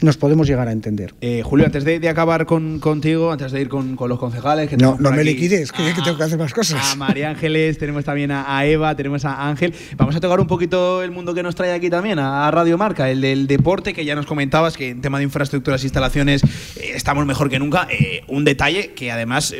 nos 0.00 0.16
podemos 0.16 0.46
llegar 0.46 0.68
a 0.68 0.72
entender. 0.72 1.14
Eh, 1.20 1.42
Julio, 1.44 1.66
antes 1.66 1.84
de, 1.84 2.00
de 2.00 2.08
acabar 2.08 2.46
con, 2.46 2.80
contigo, 2.80 3.32
antes 3.32 3.52
de 3.52 3.60
ir 3.60 3.68
con, 3.68 3.96
con 3.96 4.08
los 4.08 4.18
concejales. 4.18 4.68
Que 4.68 4.76
No, 4.76 4.96
no 4.98 5.10
me 5.10 5.20
aquí 5.20 5.30
liquides, 5.30 5.72
que, 5.72 5.92
que 5.94 6.02
tengo 6.02 6.16
que 6.16 6.24
hacer 6.24 6.38
más 6.38 6.52
cosas. 6.52 6.92
A 6.92 6.96
María 6.96 7.30
Ángeles, 7.30 7.78
tenemos 7.78 8.04
también 8.04 8.30
a, 8.30 8.56
a 8.56 8.66
Eva, 8.66 8.94
tenemos 8.96 9.24
a 9.24 9.48
Ángel. 9.48 9.74
Vamos 9.96 10.16
a 10.16 10.20
tocar 10.20 10.40
un 10.40 10.46
poquito 10.46 11.02
el 11.02 11.10
mundo 11.10 11.34
que 11.34 11.42
nos 11.42 11.54
trae 11.54 11.72
aquí 11.72 11.88
también, 11.90 12.18
a, 12.18 12.48
a 12.48 12.50
Radio 12.50 12.76
Marca, 12.78 13.10
el 13.10 13.20
del 13.20 13.46
deporte, 13.46 13.94
que 13.94 14.04
ya 14.04 14.14
nos 14.14 14.26
comentabas 14.26 14.76
que 14.76 14.90
en 14.90 15.00
tema 15.00 15.18
de 15.18 15.24
infraestructuras 15.24 15.82
e 15.82 15.86
instalaciones 15.86 16.42
eh, 16.76 16.92
estamos 16.94 17.24
mejor 17.26 17.48
que 17.48 17.58
nunca. 17.58 17.86
Eh, 17.90 18.22
un 18.28 18.44
detalle 18.44 18.92
que 18.94 19.12
además 19.12 19.54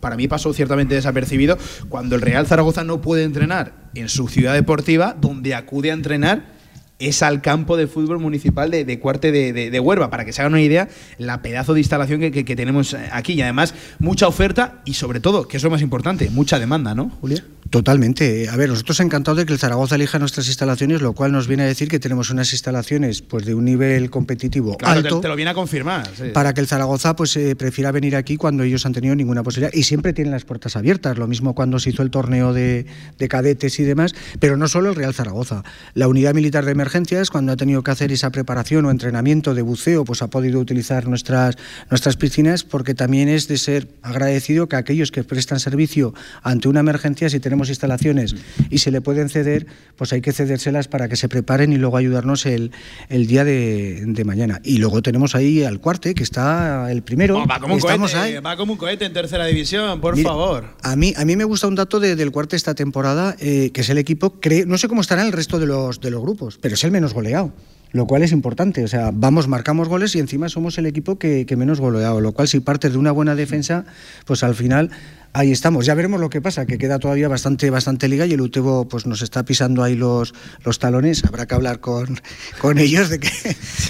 para 0.00 0.16
mí 0.16 0.28
pasó 0.28 0.52
ciertamente 0.52 0.94
desapercibido, 0.94 1.58
cuando 1.88 2.14
el 2.16 2.22
Real 2.22 2.46
Zaragoza 2.46 2.84
no 2.84 3.00
puede 3.00 3.24
entrenar 3.24 3.72
en 3.94 4.08
su 4.08 4.28
ciudad 4.28 4.54
deportiva, 4.54 5.16
donde 5.20 5.54
acude 5.54 5.90
a 5.90 5.94
entrenar 5.94 6.54
es 7.00 7.22
al 7.24 7.42
campo 7.42 7.76
de 7.76 7.88
fútbol 7.88 8.20
municipal 8.20 8.70
de, 8.70 8.98
Cuarte 9.00 9.32
de, 9.32 9.52
de- 9.52 9.80
Huerva, 9.80 10.10
para 10.10 10.24
que 10.24 10.32
se 10.32 10.40
hagan 10.42 10.52
una 10.52 10.62
idea, 10.62 10.88
la 11.18 11.42
pedazo 11.42 11.74
de 11.74 11.80
instalación 11.80 12.20
que, 12.20 12.30
que- 12.30 12.44
que 12.44 12.54
tenemos 12.56 12.96
aquí. 13.10 13.32
Y 13.34 13.42
además, 13.42 13.74
mucha 13.98 14.28
oferta 14.28 14.80
y 14.84 14.94
sobre 14.94 15.18
todo, 15.18 15.48
que 15.48 15.56
es 15.56 15.62
lo 15.64 15.70
más 15.70 15.82
importante, 15.82 16.30
mucha 16.30 16.58
demanda, 16.60 16.94
¿no, 16.94 17.10
Julio? 17.20 17.38
Totalmente. 17.74 18.48
A 18.48 18.56
ver, 18.56 18.68
nosotros 18.68 19.00
encantados 19.00 19.36
de 19.38 19.46
que 19.46 19.52
el 19.52 19.58
Zaragoza 19.58 19.96
elija 19.96 20.20
nuestras 20.20 20.46
instalaciones, 20.46 21.02
lo 21.02 21.12
cual 21.12 21.32
nos 21.32 21.48
viene 21.48 21.64
a 21.64 21.66
decir 21.66 21.88
que 21.88 21.98
tenemos 21.98 22.30
unas 22.30 22.52
instalaciones 22.52 23.20
pues 23.20 23.44
de 23.44 23.52
un 23.52 23.64
nivel 23.64 24.10
competitivo 24.10 24.76
Claro, 24.76 25.02
te, 25.02 25.08
alto. 25.08 25.20
te 25.20 25.26
lo 25.26 25.34
viene 25.34 25.50
a 25.50 25.54
confirmar. 25.54 26.08
sí. 26.16 26.26
para 26.32 26.54
que 26.54 26.60
el 26.60 26.68
Zaragoza 26.68 27.16
pues 27.16 27.36
eh, 27.36 27.56
prefiera 27.56 27.90
venir 27.90 28.14
aquí 28.14 28.36
cuando 28.36 28.62
ellos 28.62 28.86
han 28.86 28.92
tenido 28.92 29.16
ninguna 29.16 29.42
posibilidad 29.42 29.72
y 29.74 29.82
siempre 29.82 30.12
tienen 30.12 30.30
las 30.30 30.44
puertas 30.44 30.76
abiertas 30.76 31.18
lo 31.18 31.26
mismo 31.26 31.56
cuando 31.56 31.80
se 31.80 31.90
hizo 31.90 32.02
el 32.04 32.12
torneo 32.12 32.52
de, 32.52 32.86
de 33.18 33.28
cadetes 33.28 33.80
y 33.80 33.82
demás 33.82 34.14
pero 34.38 34.56
no 34.56 34.68
solo 34.68 34.90
el 34.90 34.94
Real 34.94 35.12
Zaragoza 35.12 35.64
la 35.94 36.06
unidad 36.06 36.32
militar 36.32 36.64
de 36.64 36.70
emergencias 36.70 37.28
cuando 37.28 37.50
ha 37.50 37.56
tenido 37.56 37.82
que 37.82 37.90
hacer 37.90 38.12
esa 38.12 38.30
preparación 38.30 38.84
o 38.84 38.92
entrenamiento 38.92 39.52
de 39.52 39.62
buceo 39.62 40.04
pues 40.04 40.22
ha 40.22 40.28
podido 40.28 40.60
utilizar 40.60 41.08
nuestras 41.08 41.56
nuestras 41.90 42.16
piscinas 42.16 42.62
porque 42.62 42.94
también 42.94 43.28
es 43.28 43.48
de 43.48 43.58
ser 43.58 43.88
agradecido 44.02 44.68
que 44.68 44.76
aquellos 44.76 45.10
que 45.10 45.24
prestan 45.24 45.58
servicio 45.58 46.14
ante 46.44 46.68
una 46.68 46.78
emergencia 46.78 47.28
si 47.28 47.40
tenemos 47.40 47.63
instalaciones 47.68 48.34
y 48.70 48.78
se 48.78 48.90
le 48.90 49.00
pueden 49.00 49.28
ceder 49.28 49.66
pues 49.96 50.12
hay 50.12 50.20
que 50.20 50.32
cedérselas 50.32 50.88
para 50.88 51.08
que 51.08 51.16
se 51.16 51.28
preparen 51.28 51.72
y 51.72 51.76
luego 51.76 51.96
ayudarnos 51.96 52.46
el, 52.46 52.70
el 53.08 53.26
día 53.26 53.44
de, 53.44 54.02
de 54.06 54.24
mañana 54.24 54.60
y 54.64 54.78
luego 54.78 55.02
tenemos 55.02 55.34
ahí 55.34 55.62
al 55.64 55.80
cuarte 55.80 56.14
que 56.14 56.22
está 56.22 56.90
el 56.90 57.02
primero 57.02 57.38
Oh, 57.38 57.46
va, 57.46 57.58
como 57.60 57.74
un 57.74 57.78
estamos 57.80 58.12
cohete, 58.12 58.36
ahí 58.36 58.40
va 58.42 58.56
como 58.56 58.72
un 58.72 58.78
cohete 58.78 59.04
en 59.04 59.12
tercera 59.12 59.46
división, 59.46 60.00
por 60.00 60.16
Mira, 60.16 60.28
favor. 60.30 60.74
A 60.82 60.96
mí, 60.96 61.12
a 61.16 61.24
mí 61.24 61.36
me 61.36 61.44
gusta 61.44 61.66
un 61.66 61.74
dato 61.74 62.00
de- 62.00 62.16
del 62.16 62.30
cuarto 62.30 62.54
esta 62.56 62.74
temporada, 62.74 63.36
eh, 63.40 63.70
que 63.72 63.80
es 63.80 63.88
el 63.90 63.98
equipo, 63.98 64.40
cree, 64.40 64.66
no 64.66 64.78
sé 64.78 64.88
cómo 64.88 65.00
estará 65.00 65.22
el 65.24 65.32
resto 65.32 65.58
de 65.58 65.66
los, 65.66 66.00
de 66.00 66.10
los 66.10 66.20
grupos, 66.22 66.58
pero 66.60 66.74
es 66.74 66.84
el 66.84 66.90
menos 66.90 67.12
goleado. 67.14 67.52
Lo 67.94 68.06
cual 68.06 68.22
es 68.22 68.32
importante, 68.32 68.84
o 68.84 68.88
sea, 68.88 69.10
vamos, 69.14 69.48
marcamos 69.48 69.88
goles 69.88 70.14
y 70.16 70.18
encima 70.18 70.50
somos 70.50 70.76
el 70.78 70.84
equipo 70.86 71.16
que, 71.18 71.46
que 71.46 71.56
menos 71.56 71.80
goleado. 71.80 72.20
Lo 72.20 72.32
cual, 72.32 72.48
si 72.48 72.60
partes 72.60 72.92
de 72.92 72.98
una 72.98 73.12
buena 73.12 73.34
defensa, 73.34 73.86
pues 74.26 74.42
al 74.42 74.54
final 74.54 74.90
ahí 75.32 75.50
estamos. 75.50 75.84
Ya 75.86 75.94
veremos 75.94 76.20
lo 76.20 76.28
que 76.30 76.40
pasa, 76.40 76.64
que 76.66 76.76
queda 76.78 76.98
todavía 77.00 77.26
bastante, 77.28 77.68
bastante 77.70 78.06
liga 78.08 78.24
y 78.26 78.32
el 78.32 78.40
Utebo 78.40 78.86
pues 78.88 79.04
nos 79.06 79.20
está 79.22 79.44
pisando 79.44 79.82
ahí 79.82 79.94
los, 79.96 80.32
los 80.64 80.78
talones. 80.78 81.24
Habrá 81.24 81.46
que 81.46 81.54
hablar 81.56 81.80
con, 81.80 82.20
con 82.60 82.78
ellos 82.78 83.08
de 83.10 83.18
que, 83.20 83.30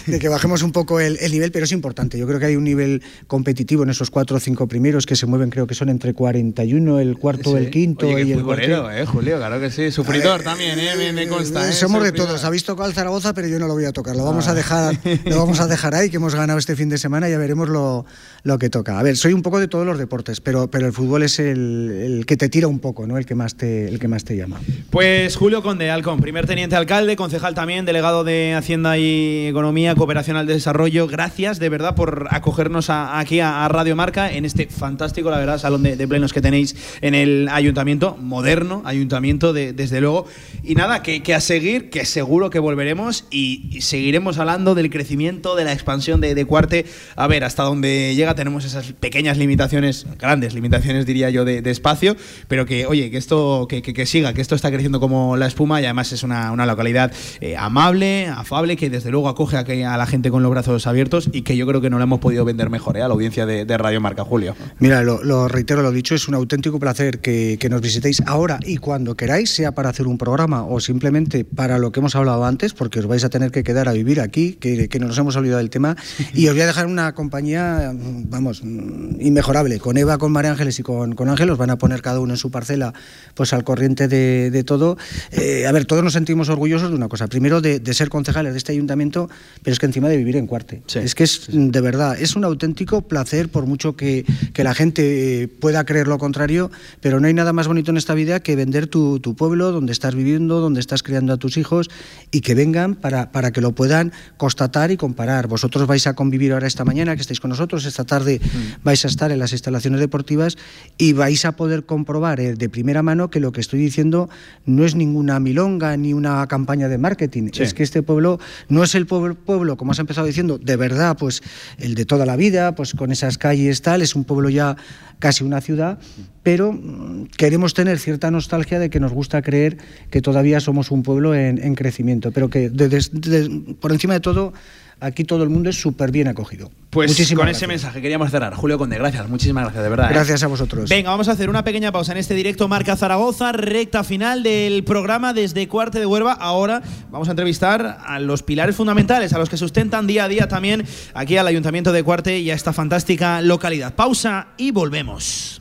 de 0.06 0.18
que 0.18 0.28
bajemos 0.28 0.62
un 0.62 0.72
poco 0.72 1.00
el, 1.00 1.18
el 1.20 1.32
nivel, 1.32 1.50
pero 1.52 1.64
es 1.66 1.72
importante. 1.72 2.18
Yo 2.18 2.26
creo 2.26 2.38
que 2.38 2.46
hay 2.46 2.56
un 2.56 2.64
nivel 2.64 3.02
competitivo 3.26 3.82
en 3.84 3.90
esos 3.90 4.10
cuatro 4.10 4.36
o 4.36 4.40
cinco 4.40 4.68
primeros 4.68 5.04
que 5.06 5.16
se 5.16 5.24
mueven, 5.26 5.48
creo 5.50 5.66
que 5.66 5.74
son 5.74 5.88
entre 5.90 6.12
41, 6.14 6.98
el 7.00 7.16
cuarto, 7.18 7.50
Sí. 7.52 7.56
el 7.56 7.70
quinto 7.70 8.06
Oye, 8.08 8.24
y 8.24 8.32
el 8.32 8.42
cuarto. 8.42 8.90
eh, 8.90 9.04
Julio, 9.06 9.36
claro 9.38 9.60
que 9.60 9.70
sí. 9.70 9.90
Sufridor 9.90 10.42
también, 10.42 10.78
eh, 10.78 10.92
me, 10.96 11.12
me 11.12 11.26
consta. 11.28 11.68
eh, 11.68 11.72
Somos 11.72 12.02
de 12.02 12.08
sufridor. 12.08 12.28
todos. 12.28 12.44
Habéis 12.44 12.64
tocado 12.64 12.88
el 12.88 12.94
Zaragoza, 12.94 13.32
pero 13.34 13.48
yo 13.48 13.58
no 13.58 13.66
lo 13.66 13.74
voy 13.74 13.84
a 13.84 13.92
tocar. 13.94 14.14
Lo 14.14 14.24
vamos 14.24 14.46
Ah. 14.48 14.50
a 14.50 14.54
dejar, 14.54 14.94
lo 15.24 15.38
vamos 15.38 15.60
a 15.60 15.66
dejar 15.66 15.94
ahí, 15.94 16.10
que 16.10 16.16
hemos 16.18 16.34
ganado 16.34 16.58
este 16.58 16.76
fin 16.76 16.90
de 16.90 16.98
semana. 16.98 17.26
y 17.28 17.32
Ya 17.32 17.38
veremos 17.38 17.70
lo, 17.70 18.04
lo 18.42 18.58
que 18.58 18.68
toca. 18.68 18.98
A 18.98 19.02
ver, 19.02 19.16
soy 19.16 19.32
un 19.32 19.40
poco 19.40 19.58
de 19.58 19.68
todos 19.68 19.86
los 19.86 19.96
deportes, 19.96 20.42
pero, 20.42 20.70
pero 20.70 20.86
el 20.86 20.92
fútbol 20.92 21.22
es 21.22 21.38
el, 21.38 21.90
el 22.18 22.26
que 22.26 22.36
te 22.36 22.50
tira 22.50 22.66
un 22.68 22.78
poco, 22.80 23.06
¿no? 23.06 23.16
El 23.16 23.24
que 23.24 23.34
más 23.34 23.54
te, 23.54 23.88
el 23.88 23.98
que 23.98 24.08
más 24.08 24.24
te 24.24 24.36
llama. 24.36 24.60
Pues 24.90 25.36
Julio 25.36 25.62
Conde, 25.62 25.90
Alcón, 25.90 26.20
primer 26.20 26.46
teniente 26.46 26.76
alcalde, 26.76 27.16
concejal 27.16 27.54
también, 27.54 27.86
delegado 27.86 28.24
de 28.24 28.54
Hacienda 28.54 28.98
y 28.98 29.46
Economía, 29.46 29.94
Cooperación 29.94 30.36
al 30.36 30.46
Desarrollo. 30.46 31.06
Gracias 31.06 31.58
de 31.58 31.68
verdad 31.70 31.94
por 31.94 32.26
acogernos 32.30 32.90
a- 32.90 33.18
aquí 33.18 33.40
a, 33.40 33.64
a 33.64 33.68
Radio 33.68 33.96
Marca 33.96 34.30
en 34.30 34.44
este 34.44 34.66
fantástico, 34.66 35.30
la 35.30 35.38
verdad, 35.38 35.58
salón 35.58 35.82
de, 35.84 35.96
de 35.96 36.08
plenos 36.08 36.32
que 36.32 36.40
tenéis 36.42 36.74
en 37.00 37.14
el 37.14 37.48
ayuntamiento, 37.50 38.16
moderno 38.20 38.82
ayuntamiento, 38.84 39.52
de- 39.52 39.72
desde 39.72 40.00
luego. 40.00 40.26
Y 40.62 40.74
nada, 40.74 41.02
que, 41.02 41.22
que 41.22 41.34
a 41.34 41.40
seguir, 41.40 41.90
que 41.90 42.04
seguro 42.04 42.50
que 42.50 42.58
volveremos 42.58 43.26
y, 43.30 43.68
y 43.70 43.82
seguiremos 43.84 44.38
hablando 44.38 44.74
del 44.74 44.90
crecimiento, 44.90 45.54
de 45.54 45.64
la 45.64 45.72
expansión 45.72 46.20
de, 46.20 46.34
de 46.34 46.44
Cuarte. 46.44 46.86
A 47.16 47.26
ver, 47.26 47.44
hasta 47.44 47.62
dónde 47.62 48.14
llega 48.14 48.34
tenemos 48.34 48.64
esas 48.64 48.92
pequeñas 48.92 49.38
limitaciones, 49.38 50.06
grandes 50.18 50.54
limitaciones 50.54 51.06
diría 51.06 51.30
yo, 51.30 51.44
de, 51.44 51.62
de 51.62 51.70
espacio, 51.70 52.16
pero 52.48 52.66
que, 52.66 52.86
oye, 52.86 53.10
que 53.10 53.16
esto 53.16 53.66
que, 53.68 53.82
que, 53.82 53.94
que, 53.94 54.06
siga, 54.06 54.32
que 54.32 54.40
esto 54.40 54.54
está 54.54 54.70
creciendo 54.70 55.00
como 55.00 55.36
la 55.36 55.46
espuma 55.46 55.80
y 55.80 55.84
además 55.84 56.12
es 56.12 56.22
una, 56.22 56.52
una 56.52 56.66
localidad 56.66 57.12
eh, 57.40 57.56
amable, 57.56 58.26
afable, 58.26 58.76
que 58.76 58.90
desde 58.90 59.10
luego 59.10 59.28
acoge 59.28 59.56
a, 59.56 59.94
a, 59.94 59.96
la 59.96 60.06
gente 60.06 60.30
con 60.30 60.42
los 60.42 60.50
brazos 60.50 60.86
abiertos 60.86 61.28
y 61.32 61.42
que 61.42 61.56
yo 61.56 61.66
creo 61.66 61.80
que 61.80 61.90
no 61.90 61.98
la 61.98 62.04
hemos 62.04 62.20
podido 62.20 62.44
vender 62.44 62.70
mejor 62.70 62.96
¿eh? 62.96 63.02
a 63.02 63.08
la 63.08 63.14
audiencia 63.14 63.46
de, 63.46 63.64
de 63.64 63.78
Radio 63.78 64.00
Marca, 64.00 64.24
Julio. 64.24 64.56
Mira, 64.78 65.02
lo, 65.02 65.22
lo, 65.22 65.48
reitero, 65.48 65.82
lo 65.82 65.92
dicho, 65.92 66.14
es 66.14 66.28
un 66.28 66.34
auténtico 66.34 66.78
placer 66.78 67.20
que, 67.20 67.56
que 67.60 67.68
nos 67.68 67.80
visitéis 67.80 68.22
ahora 68.26 68.58
y 68.64 68.76
cuando 68.76 69.16
queráis, 69.16 69.50
sea 69.50 69.72
para 69.72 69.90
hacer 69.90 70.06
un 70.06 70.18
programa 70.18 70.64
o 70.64 70.80
simplemente 70.80 71.44
para 71.44 71.78
lo 71.78 71.92
que 71.92 72.00
hemos 72.00 72.14
hablado 72.14 72.44
antes, 72.44 72.72
porque 72.72 73.00
os 73.00 73.06
vais 73.06 73.24
a 73.24 73.30
tener 73.30 73.50
que 73.50 73.63
quedar 73.64 73.88
a 73.88 73.92
vivir 73.92 74.20
aquí, 74.20 74.52
que, 74.52 74.88
que 74.88 74.98
nos 75.00 75.18
hemos 75.18 75.34
olvidado 75.36 75.58
del 75.58 75.70
tema, 75.70 75.96
y 76.32 76.46
os 76.48 76.54
voy 76.54 76.62
a 76.62 76.66
dejar 76.66 76.86
una 76.86 77.14
compañía, 77.14 77.92
vamos, 77.94 78.62
inmejorable. 78.62 79.80
Con 79.80 79.96
Eva, 79.96 80.18
con 80.18 80.32
María 80.32 80.52
Ángeles 80.52 80.78
y 80.78 80.82
con, 80.82 81.14
con 81.14 81.28
Ángel 81.28 81.50
os 81.50 81.58
van 81.58 81.70
a 81.70 81.78
poner 81.78 82.02
cada 82.02 82.20
uno 82.20 82.34
en 82.34 82.36
su 82.36 82.50
parcela 82.50 82.92
pues 83.34 83.52
al 83.52 83.64
corriente 83.64 84.08
de, 84.08 84.50
de 84.50 84.64
todo. 84.64 84.96
Eh, 85.32 85.66
a 85.66 85.72
ver, 85.72 85.84
todos 85.84 86.04
nos 86.04 86.12
sentimos 86.12 86.48
orgullosos 86.48 86.90
de 86.90 86.96
una 86.96 87.08
cosa. 87.08 87.26
Primero, 87.26 87.60
de, 87.60 87.80
de, 87.80 87.94
ser 87.94 88.08
concejales 88.08 88.52
de 88.52 88.58
este 88.58 88.72
ayuntamiento, 88.72 89.28
pero 89.62 89.72
es 89.72 89.78
que 89.78 89.86
encima 89.86 90.08
de 90.08 90.16
vivir 90.16 90.36
en 90.36 90.46
Cuarte. 90.46 90.82
Sí. 90.86 91.00
Es 91.00 91.14
que 91.14 91.24
es, 91.24 91.48
de 91.50 91.80
verdad, 91.80 92.16
es 92.20 92.36
un 92.36 92.44
auténtico 92.44 93.02
placer, 93.02 93.48
por 93.48 93.66
mucho 93.66 93.96
que, 93.96 94.24
que, 94.52 94.64
la 94.64 94.74
gente 94.74 95.48
pueda 95.60 95.84
creer 95.84 96.08
lo 96.08 96.18
contrario, 96.18 96.70
pero 97.00 97.20
no 97.20 97.26
hay 97.26 97.34
nada 97.34 97.52
más 97.52 97.68
bonito 97.68 97.90
en 97.90 97.96
esta 97.96 98.14
vida 98.14 98.40
que 98.40 98.56
vender 98.56 98.86
tu, 98.86 99.20
tu 99.20 99.34
pueblo, 99.34 99.72
donde 99.72 99.92
estás 99.92 100.14
viviendo, 100.14 100.60
donde 100.60 100.80
estás 100.80 101.02
criando 101.02 101.32
a 101.32 101.36
tus 101.36 101.56
hijos, 101.56 101.90
y 102.30 102.40
que 102.40 102.54
vengan 102.54 102.94
para, 102.94 103.32
para 103.32 103.52
que 103.54 103.62
lo 103.62 103.72
puedan 103.72 104.12
constatar 104.36 104.90
y 104.90 104.98
comparar. 104.98 105.46
Vosotros 105.46 105.86
vais 105.86 106.06
a 106.06 106.12
convivir 106.12 106.52
ahora 106.52 106.66
esta 106.66 106.84
mañana, 106.84 107.14
que 107.16 107.22
estáis 107.22 107.40
con 107.40 107.48
nosotros, 107.48 107.86
esta 107.86 108.04
tarde 108.04 108.40
mm. 108.42 108.84
vais 108.84 109.02
a 109.06 109.08
estar 109.08 109.32
en 109.32 109.38
las 109.38 109.52
instalaciones 109.52 110.00
deportivas 110.00 110.58
y 110.98 111.14
vais 111.14 111.46
a 111.46 111.52
poder 111.52 111.86
comprobar 111.86 112.40
eh, 112.40 112.54
de 112.54 112.68
primera 112.68 113.02
mano 113.02 113.30
que 113.30 113.40
lo 113.40 113.52
que 113.52 113.62
estoy 113.62 113.80
diciendo 113.80 114.28
no 114.66 114.84
es 114.84 114.94
ninguna 114.94 115.40
milonga 115.40 115.96
ni 115.96 116.12
una 116.12 116.46
campaña 116.48 116.88
de 116.88 116.98
marketing. 116.98 117.48
Sí. 117.54 117.62
Es 117.62 117.72
que 117.72 117.82
este 117.82 118.02
pueblo 118.02 118.38
no 118.68 118.84
es 118.84 118.94
el 118.94 119.06
pueblo, 119.06 119.34
pueblo, 119.34 119.78
como 119.78 119.92
has 119.92 119.98
empezado 119.98 120.26
diciendo, 120.26 120.58
de 120.58 120.76
verdad, 120.76 121.16
pues 121.16 121.42
el 121.78 121.94
de 121.94 122.04
toda 122.04 122.26
la 122.26 122.36
vida, 122.36 122.74
pues 122.74 122.92
con 122.94 123.12
esas 123.12 123.38
calles 123.38 123.80
tal, 123.80 124.02
es 124.02 124.14
un 124.14 124.24
pueblo 124.24 124.50
ya 124.50 124.76
casi 125.18 125.44
una 125.44 125.60
ciudad, 125.60 125.98
pero 126.44 126.72
mm, 126.72 127.30
queremos 127.36 127.74
tener 127.74 127.98
cierta 127.98 128.30
nostalgia 128.30 128.78
de 128.78 128.90
que 128.90 129.00
nos 129.00 129.12
gusta 129.12 129.42
creer 129.42 129.78
que 130.10 130.20
todavía 130.20 130.60
somos 130.60 130.92
un 130.92 131.02
pueblo 131.02 131.34
en, 131.34 131.58
en 131.60 131.74
crecimiento, 131.74 132.30
pero 132.30 132.48
que 132.48 132.70
de, 132.70 132.88
de, 132.88 133.04
de, 133.10 133.74
por 133.80 133.90
encima 133.90 134.14
de 134.14 134.20
todo 134.20 134.52
aquí 135.00 135.24
todo 135.24 135.42
el 135.42 135.50
mundo 135.50 135.70
es 135.70 135.80
súper 135.80 136.10
bien 136.10 136.28
acogido. 136.28 136.70
Pues 136.90 137.10
Muchísimas 137.10 137.38
con 137.38 137.46
gracias. 137.46 137.62
ese 137.62 137.66
mensaje 137.66 138.00
queríamos 138.00 138.30
cerrar. 138.30 138.54
Julio 138.54 138.78
Conde, 138.78 138.96
gracias, 138.96 139.28
muchísimas 139.28 139.64
gracias, 139.64 139.82
de 139.82 139.90
verdad. 139.90 140.08
Gracias 140.10 140.42
¿eh? 140.42 140.44
a 140.44 140.48
vosotros. 140.48 140.88
Venga, 140.88 141.10
vamos 141.10 141.28
a 141.28 141.32
hacer 141.32 141.50
una 141.50 141.64
pequeña 141.64 141.90
pausa 141.90 142.12
en 142.12 142.18
este 142.18 142.34
directo 142.34 142.68
Marca 142.68 142.96
Zaragoza, 142.96 143.52
recta 143.52 144.04
final 144.04 144.42
del 144.42 144.84
programa 144.84 145.32
desde 145.32 145.66
Cuarte 145.66 145.98
de 145.98 146.06
Huerva. 146.06 146.32
Ahora 146.32 146.82
vamos 147.10 147.28
a 147.28 147.32
entrevistar 147.32 147.98
a 148.04 148.20
los 148.20 148.42
pilares 148.42 148.76
fundamentales, 148.76 149.32
a 149.32 149.38
los 149.38 149.48
que 149.48 149.56
sustentan 149.56 150.06
día 150.06 150.24
a 150.24 150.28
día 150.28 150.48
también 150.48 150.84
aquí 151.14 151.36
al 151.36 151.46
Ayuntamiento 151.46 151.92
de 151.92 152.02
Cuarte 152.02 152.38
y 152.38 152.50
a 152.50 152.54
esta 152.54 152.72
fantástica 152.72 153.40
localidad. 153.42 153.94
Pausa 153.94 154.48
y 154.56 154.70
volvemos. 154.70 155.60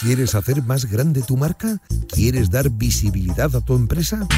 ¿Quieres 0.00 0.36
hacer 0.36 0.62
más 0.62 0.84
grande 0.84 1.22
tu 1.22 1.36
marca? 1.36 1.82
¿Quieres 2.08 2.50
dar 2.50 2.70
visibilidad 2.70 3.56
a 3.56 3.60
tu 3.60 3.74
empresa? 3.74 4.28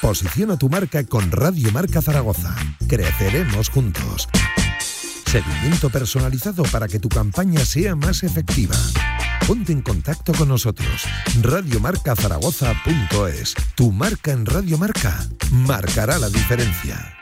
Posiciona 0.00 0.56
tu 0.56 0.68
marca 0.68 1.02
con 1.04 1.32
Radio 1.32 1.72
Marca 1.72 2.00
Zaragoza. 2.00 2.54
Creceremos 2.86 3.68
juntos. 3.68 4.28
Seguimiento 5.26 5.90
personalizado 5.90 6.62
para 6.64 6.86
que 6.86 7.00
tu 7.00 7.08
campaña 7.08 7.64
sea 7.64 7.96
más 7.96 8.22
efectiva. 8.22 8.76
Ponte 9.46 9.72
en 9.72 9.80
contacto 9.82 10.32
con 10.34 10.48
nosotros. 10.48 11.02
Radiomarcazaragoza.es. 11.40 13.54
Tu 13.74 13.90
marca 13.90 14.30
en 14.30 14.46
Radio 14.46 14.78
Marca 14.78 15.26
marcará 15.50 16.18
la 16.18 16.28
diferencia. 16.28 17.21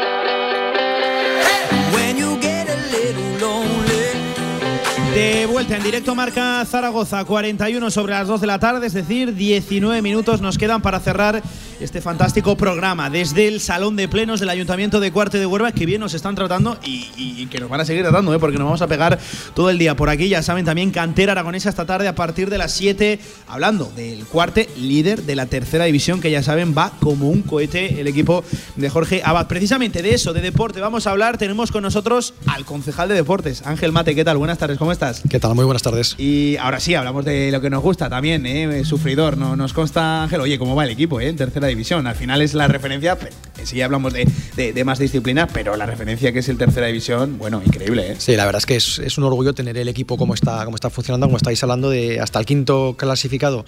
De 5.13 5.45
vuelta 5.45 5.75
en 5.75 5.83
directo 5.83 6.15
Marca 6.15 6.63
Zaragoza, 6.65 7.25
41 7.25 7.91
sobre 7.91 8.13
las 8.13 8.29
2 8.29 8.39
de 8.39 8.47
la 8.47 8.59
tarde, 8.59 8.87
es 8.87 8.93
decir, 8.93 9.35
19 9.35 10.01
minutos 10.01 10.39
nos 10.39 10.57
quedan 10.57 10.81
para 10.81 11.01
cerrar 11.01 11.43
este 11.81 11.99
fantástico 11.99 12.55
programa 12.55 13.09
desde 13.09 13.47
el 13.49 13.59
Salón 13.59 13.97
de 13.97 14.07
Plenos 14.07 14.39
del 14.39 14.49
Ayuntamiento 14.49 15.01
de 15.01 15.11
Cuarte 15.11 15.37
de 15.37 15.45
Huerva, 15.45 15.73
que 15.73 15.85
bien 15.85 15.99
nos 15.99 16.13
están 16.13 16.35
tratando 16.35 16.77
y, 16.85 17.47
que 17.47 17.59
nos 17.59 17.69
van 17.69 17.81
a 17.81 17.85
seguir 17.85 18.03
tratando, 18.03 18.33
¿eh? 18.33 18.39
porque 18.39 18.57
nos 18.57 18.65
vamos 18.65 18.81
a 18.81 18.87
pegar 18.87 19.19
todo 19.53 19.69
el 19.69 19.77
día 19.77 19.97
por 19.97 20.09
aquí. 20.09 20.29
Ya 20.29 20.43
saben, 20.43 20.63
también 20.63 20.91
Cantera 20.91 21.33
Aragonesa 21.33 21.69
esta 21.69 21.85
tarde 21.85 22.07
a 22.07 22.15
partir 22.15 22.49
de 22.49 22.57
las 22.57 22.71
7, 22.71 23.19
hablando 23.49 23.91
del 23.95 24.25
Cuarte, 24.25 24.69
líder 24.77 25.23
de 25.23 25.35
la 25.35 25.47
tercera 25.47 25.83
división, 25.85 26.21
que 26.21 26.31
ya 26.31 26.41
saben, 26.41 26.73
va 26.77 26.93
como 27.01 27.29
un 27.29 27.41
cohete 27.41 27.99
el 27.99 28.07
equipo 28.07 28.45
de 28.77 28.89
Jorge 28.89 29.23
Abad. 29.25 29.47
Precisamente 29.47 30.01
de 30.01 30.13
eso, 30.13 30.31
de 30.31 30.39
deporte, 30.39 30.79
vamos 30.79 31.05
a 31.05 31.11
hablar. 31.11 31.37
Tenemos 31.37 31.71
con 31.71 31.83
nosotros 31.83 32.33
al 32.47 32.63
concejal 32.63 33.09
de 33.09 33.15
deportes, 33.15 33.63
Ángel 33.65 33.91
Mate. 33.91 34.15
¿Qué 34.15 34.23
tal? 34.23 34.37
Buenas 34.37 34.57
tardes, 34.57 34.77
¿cómo 34.77 34.91
estás? 34.91 35.00
¿Qué 35.29 35.39
tal? 35.39 35.55
Muy 35.55 35.65
buenas 35.65 35.81
tardes. 35.81 36.13
Y 36.19 36.57
ahora 36.57 36.79
sí, 36.79 36.93
hablamos 36.93 37.25
de 37.25 37.51
lo 37.51 37.59
que 37.59 37.71
nos 37.71 37.81
gusta 37.81 38.07
también, 38.07 38.45
¿eh? 38.45 38.85
Sufridor. 38.85 39.35
No, 39.35 39.55
nos 39.55 39.73
consta, 39.73 40.21
Ángel, 40.21 40.41
oye, 40.41 40.59
¿cómo 40.59 40.75
va 40.75 40.83
el 40.83 40.91
equipo, 40.91 41.19
eh? 41.19 41.27
En 41.27 41.35
tercera 41.35 41.65
división. 41.65 42.05
Al 42.05 42.13
final 42.13 42.39
es 42.43 42.53
la 42.53 42.67
referencia, 42.67 43.17
ya 43.73 43.85
hablamos 43.85 44.13
de, 44.13 44.27
de, 44.55 44.83
más 44.83 44.99
disciplinas, 44.99 45.49
pero 45.53 45.75
la 45.75 45.85
referencia 45.85 46.31
que 46.31 46.39
es 46.39 46.49
el 46.49 46.57
tercera 46.57 46.87
división, 46.87 47.37
bueno, 47.37 47.61
increíble. 47.65 48.11
¿eh? 48.11 48.15
Sí, 48.17 48.35
la 48.35 48.45
verdad 48.45 48.59
es 48.59 48.65
que 48.65 48.75
es, 48.75 48.99
es, 48.99 49.17
un 49.17 49.23
orgullo 49.23 49.53
tener 49.53 49.77
el 49.77 49.87
equipo 49.87 50.17
como 50.17 50.33
está, 50.33 50.63
como 50.65 50.75
está 50.75 50.89
funcionando, 50.89 51.27
como 51.27 51.37
estáis 51.37 51.61
hablando 51.63 51.89
de 51.89 52.19
hasta 52.19 52.39
el 52.39 52.45
quinto 52.45 52.95
clasificado 52.97 53.65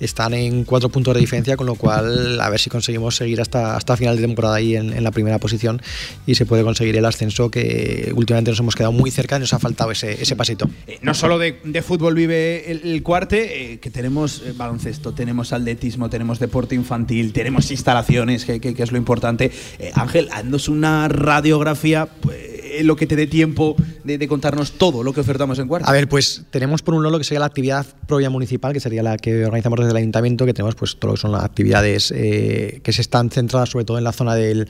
están 0.00 0.34
en 0.34 0.64
cuatro 0.64 0.88
puntos 0.88 1.14
de 1.14 1.20
diferencia, 1.20 1.56
con 1.56 1.66
lo 1.66 1.74
cual 1.74 2.40
a 2.40 2.50
ver 2.50 2.60
si 2.60 2.70
conseguimos 2.70 3.16
seguir 3.16 3.40
hasta, 3.40 3.76
hasta 3.76 3.96
final 3.96 4.16
de 4.16 4.22
temporada 4.22 4.56
ahí 4.56 4.76
en, 4.76 4.92
en 4.92 5.04
la 5.04 5.10
primera 5.10 5.38
posición 5.38 5.80
y 6.26 6.34
se 6.34 6.46
puede 6.46 6.62
conseguir 6.62 6.96
el 6.96 7.04
ascenso 7.04 7.50
que 7.50 8.12
últimamente 8.14 8.50
nos 8.50 8.60
hemos 8.60 8.74
quedado 8.74 8.92
muy 8.92 9.10
cerca 9.10 9.36
y 9.36 9.40
nos 9.40 9.52
ha 9.52 9.58
faltado 9.58 9.90
ese, 9.90 10.20
ese 10.20 10.36
pasito. 10.36 10.68
Eh, 10.86 10.98
no 11.02 11.14
solo 11.14 11.38
de, 11.38 11.58
de, 11.64 11.82
fútbol 11.82 12.14
vive 12.14 12.70
el, 12.70 12.82
el 12.84 13.02
cuarte, 13.02 13.72
eh, 13.72 13.78
que 13.78 13.90
tenemos 13.90 14.42
eh, 14.42 14.52
baloncesto, 14.56 15.12
tenemos 15.12 15.52
atletismo, 15.52 16.08
tenemos 16.08 16.38
deporte 16.38 16.74
infantil, 16.74 17.32
tenemos 17.32 17.70
instalaciones, 17.70 18.44
que, 18.44 18.60
que, 18.60 18.82
es 18.82 18.92
lo 18.92 18.98
importante. 18.98 19.50
Ángel, 19.94 20.28
haznos 20.32 20.68
una 20.68 21.08
radiografía. 21.08 22.06
Pues, 22.06 22.55
lo 22.82 22.96
que 22.96 23.06
te 23.06 23.16
dé 23.16 23.26
tiempo 23.26 23.76
de, 24.04 24.26
contarnos 24.28 24.72
todo 24.72 25.02
lo 25.02 25.12
que 25.12 25.20
ofertamos 25.20 25.58
en 25.58 25.68
Cuarta. 25.68 25.88
A 25.88 25.92
ver, 25.92 26.08
pues 26.08 26.42
tenemos 26.50 26.82
por 26.82 26.94
un 26.94 27.02
lado 27.02 27.12
lo 27.12 27.18
que 27.18 27.24
sería 27.24 27.40
la 27.40 27.46
actividad 27.46 27.86
propia 28.06 28.30
municipal, 28.30 28.72
que 28.72 28.80
sería 28.80 29.02
la 29.02 29.16
que 29.16 29.44
organizamos 29.44 29.78
desde 29.80 29.90
el 29.90 29.96
ayuntamiento, 29.96 30.46
que 30.46 30.54
tenemos 30.54 30.74
pues 30.74 30.96
todo 30.96 31.10
lo 31.10 31.14
que 31.14 31.20
son 31.20 31.32
las 31.32 31.44
actividades 31.44 32.12
eh, 32.14 32.80
que 32.82 32.92
se 32.92 33.02
están 33.02 33.30
centradas 33.30 33.70
sobre 33.70 33.84
todo 33.84 33.98
en 33.98 34.04
la 34.04 34.12
zona 34.12 34.34
del, 34.34 34.68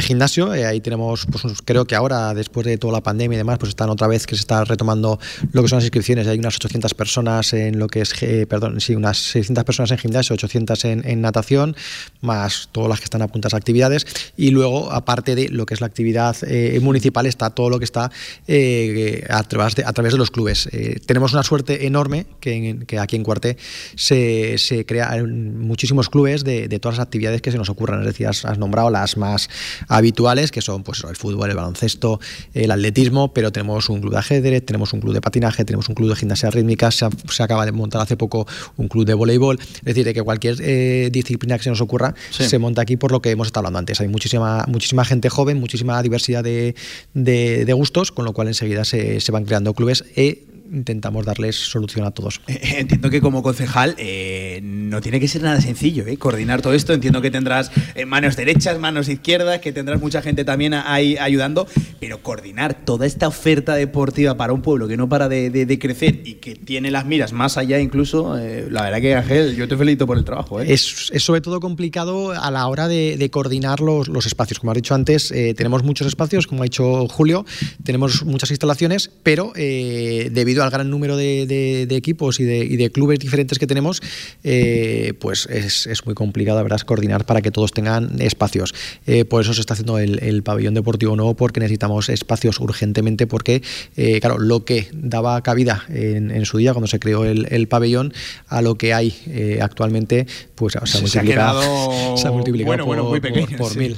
gimnasio. 0.00 0.54
Eh, 0.54 0.66
ahí 0.66 0.80
tenemos, 0.80 1.26
pues 1.26 1.44
creo 1.64 1.86
que 1.86 1.94
ahora, 1.94 2.34
después 2.34 2.66
de 2.66 2.78
toda 2.78 2.92
la 2.92 3.02
pandemia 3.02 3.36
y 3.36 3.38
demás, 3.38 3.58
pues 3.58 3.70
están 3.70 3.90
otra 3.90 4.06
vez 4.06 4.26
que 4.26 4.34
se 4.34 4.40
está 4.40 4.64
retomando 4.64 5.18
lo 5.52 5.62
que 5.62 5.68
son 5.68 5.78
las 5.78 5.84
inscripciones. 5.84 6.26
Hay 6.26 6.38
unas 6.38 6.56
800 6.56 6.94
personas 6.94 7.52
en 7.52 7.78
lo 7.78 7.88
que 7.88 8.00
es, 8.00 8.14
eh, 8.22 8.46
perdón, 8.46 8.80
sí, 8.80 8.94
unas 8.94 9.18
600 9.18 9.64
personas 9.64 9.90
en 9.92 9.98
gimnasio, 9.98 10.34
800 10.34 10.84
en, 10.84 11.20
natación, 11.20 11.76
más 12.20 12.68
todas 12.72 12.88
las 12.88 12.98
que 13.00 13.04
están 13.04 13.22
apuntadas 13.22 13.54
a 13.54 13.56
actividades. 13.56 14.06
Y 14.36 14.50
luego, 14.50 14.92
aparte 14.92 15.34
de 15.34 15.48
lo 15.48 15.66
que 15.66 15.74
es 15.74 15.80
la 15.80 15.86
actividad 15.86 16.36
eh, 16.42 16.78
municipal, 16.82 17.26
está 17.36 17.50
todo 17.50 17.68
lo 17.70 17.78
que 17.78 17.84
está 17.84 18.10
eh, 18.48 19.24
a, 19.28 19.42
través 19.44 19.74
de, 19.74 19.84
a, 19.84 19.92
través 19.92 20.12
de, 20.12 20.18
los 20.18 20.30
clubes. 20.30 20.68
Eh, 20.72 21.00
tenemos 21.04 21.32
una 21.32 21.42
suerte 21.42 21.86
enorme 21.86 22.26
que, 22.40 22.52
en, 22.54 22.86
que 22.86 22.98
aquí 22.98 23.16
en 23.16 23.22
Cuarte 23.22 23.56
se, 23.94 24.56
se 24.58 24.86
crean 24.86 25.58
muchísimos 25.58 26.08
clubes 26.08 26.44
de, 26.44 26.68
de, 26.68 26.78
todas 26.78 26.98
las 26.98 27.06
actividades 27.06 27.42
que 27.42 27.52
se 27.52 27.58
nos 27.58 27.68
ocurran. 27.68 28.00
Es 28.00 28.06
decir, 28.06 28.26
has, 28.26 28.44
has, 28.44 28.58
nombrado 28.58 28.90
las 28.90 29.16
más 29.16 29.48
habituales, 29.88 30.50
que 30.50 30.62
son 30.62 30.82
pues, 30.82 31.04
el 31.08 31.16
fútbol, 31.16 31.50
el 31.50 31.56
baloncesto, 31.56 32.20
el 32.54 32.70
atletismo, 32.70 33.32
pero 33.34 33.52
tenemos 33.52 33.88
un 33.90 34.00
club 34.00 34.12
de 34.12 34.18
ajedrez, 34.18 34.64
tenemos 34.64 34.92
un 34.92 35.00
club 35.00 35.12
de 35.12 35.20
patinaje, 35.20 35.64
tenemos 35.64 35.88
un 35.88 35.94
club 35.94 36.08
de 36.08 36.16
gimnasia 36.16 36.50
rítmica, 36.50 36.90
se, 36.90 37.06
se 37.30 37.42
acaba 37.42 37.66
de 37.66 37.72
montar 37.72 38.00
hace 38.00 38.16
poco 38.16 38.46
un 38.76 38.88
club 38.88 39.04
de 39.04 39.14
voleibol. 39.14 39.58
Es 39.60 39.84
decir, 39.84 40.04
de 40.04 40.14
que 40.14 40.22
cualquier 40.22 40.56
eh, 40.60 41.10
disciplina 41.12 41.58
que 41.58 41.64
se 41.64 41.70
nos 41.70 41.80
ocurra 41.80 42.14
sí. 42.30 42.44
se 42.44 42.58
monta 42.58 42.82
aquí 42.82 42.96
por 42.96 43.12
lo 43.12 43.20
que 43.20 43.30
hemos 43.30 43.48
estado 43.48 43.66
hablando 43.66 43.80
antes. 43.80 44.00
Hay 44.00 44.08
muchísima, 44.08 44.64
muchísima 44.68 45.04
gente 45.04 45.28
joven, 45.28 45.58
muchísima 45.58 46.02
diversidad 46.02 46.42
de, 46.42 46.74
de, 47.14 47.25
de 47.26 47.72
gustos, 47.72 48.12
con 48.12 48.24
lo 48.24 48.32
cual 48.32 48.48
enseguida 48.48 48.84
se, 48.84 49.20
se 49.20 49.32
van 49.32 49.44
creando 49.44 49.74
clubes. 49.74 50.04
E 50.16 50.55
intentamos 50.72 51.24
darles 51.24 51.56
solución 51.56 52.06
a 52.06 52.10
todos. 52.10 52.40
Eh, 52.48 52.76
entiendo 52.78 53.10
que 53.10 53.20
como 53.20 53.42
concejal 53.42 53.94
eh, 53.98 54.60
no 54.62 55.00
tiene 55.00 55.20
que 55.20 55.28
ser 55.28 55.42
nada 55.42 55.60
sencillo 55.60 56.06
¿eh? 56.06 56.16
coordinar 56.16 56.62
todo 56.62 56.72
esto. 56.72 56.92
Entiendo 56.92 57.20
que 57.20 57.30
tendrás 57.30 57.70
eh, 57.94 58.04
manos 58.06 58.36
derechas, 58.36 58.78
manos 58.78 59.08
izquierdas, 59.08 59.60
que 59.60 59.72
tendrás 59.72 60.00
mucha 60.00 60.22
gente 60.22 60.44
también 60.44 60.74
ahí 60.74 61.16
ayudando, 61.18 61.66
pero 62.00 62.22
coordinar 62.22 62.84
toda 62.84 63.06
esta 63.06 63.28
oferta 63.28 63.74
deportiva 63.74 64.36
para 64.36 64.52
un 64.52 64.62
pueblo 64.62 64.88
que 64.88 64.96
no 64.96 65.08
para 65.08 65.28
de, 65.28 65.50
de, 65.50 65.66
de 65.66 65.78
crecer 65.78 66.22
y 66.24 66.34
que 66.34 66.54
tiene 66.54 66.90
las 66.90 67.06
miras 67.06 67.32
más 67.32 67.56
allá 67.56 67.78
incluso, 67.80 68.38
eh, 68.38 68.68
la 68.70 68.82
verdad 68.82 69.00
que 69.00 69.14
Ángel, 69.14 69.56
yo 69.56 69.68
te 69.68 69.76
felicito 69.76 70.06
por 70.06 70.18
el 70.18 70.24
trabajo. 70.24 70.60
¿eh? 70.60 70.72
Es, 70.72 71.10
es, 71.12 71.22
sobre 71.22 71.40
todo 71.40 71.60
complicado 71.60 72.32
a 72.32 72.50
la 72.50 72.66
hora 72.66 72.88
de, 72.88 73.16
de 73.16 73.30
coordinar 73.30 73.80
los, 73.80 74.08
los, 74.08 74.26
espacios. 74.26 74.58
Como 74.58 74.72
has 74.72 74.76
dicho 74.76 74.94
antes, 74.94 75.30
eh, 75.30 75.54
tenemos 75.54 75.82
muchos 75.82 76.06
espacios, 76.06 76.46
como 76.46 76.62
ha 76.62 76.64
dicho 76.64 77.06
Julio, 77.08 77.44
tenemos 77.84 78.24
muchas 78.24 78.50
instalaciones, 78.50 79.10
pero 79.22 79.52
eh, 79.56 80.30
debido 80.32 80.55
debido 80.56 80.64
al 80.64 80.70
gran 80.70 80.88
número 80.88 81.16
de, 81.16 81.46
de, 81.46 81.86
de 81.86 81.96
equipos 81.96 82.40
y 82.40 82.44
de, 82.44 82.64
y 82.64 82.76
de, 82.76 82.90
clubes 82.90 83.18
diferentes 83.18 83.58
que 83.58 83.66
tenemos, 83.66 84.00
eh, 84.42 85.12
pues 85.20 85.46
es, 85.50 85.86
es, 85.86 86.06
muy 86.06 86.14
complicado, 86.14 86.62
¿verdad?, 86.62 86.80
coordinar 86.80 87.26
para 87.26 87.42
que 87.42 87.50
todos 87.50 87.72
tengan 87.72 88.20
espacios. 88.20 88.74
Eh, 89.06 89.26
por 89.26 89.42
eso 89.42 89.52
se 89.52 89.60
está 89.60 89.74
haciendo 89.74 89.98
el, 89.98 90.22
el, 90.22 90.42
pabellón 90.42 90.72
deportivo 90.72 91.14
nuevo, 91.14 91.34
porque 91.34 91.60
necesitamos 91.60 92.08
espacios 92.08 92.58
urgentemente, 92.58 93.26
porque, 93.26 93.62
eh, 93.96 94.18
claro, 94.20 94.38
lo 94.38 94.64
que 94.64 94.88
daba 94.94 95.42
cabida 95.42 95.84
en, 95.90 96.30
en, 96.30 96.46
su 96.46 96.56
día, 96.56 96.72
cuando 96.72 96.86
se 96.86 96.98
creó 96.98 97.24
el, 97.26 97.46
el 97.50 97.68
pabellón, 97.68 98.14
a 98.48 98.62
lo 98.62 98.76
que 98.76 98.94
hay 98.94 99.58
actualmente, 99.60 100.26
pues 100.54 100.72
se, 100.72 100.86
se, 100.86 100.98
ha 100.98 101.00
multiplicado, 101.02 101.60
se, 101.62 101.68
ha 101.68 101.70
quedado... 101.70 102.16
se 102.16 102.28
ha 102.28 102.30
multiplicado 102.30 102.70
bueno, 102.70 102.84
por, 102.84 102.96
bueno, 102.96 103.10
muy 103.10 103.20
pequeño, 103.20 103.46
por, 103.48 103.58
por 103.58 103.72
sí. 103.72 103.78
mil. 103.78 103.96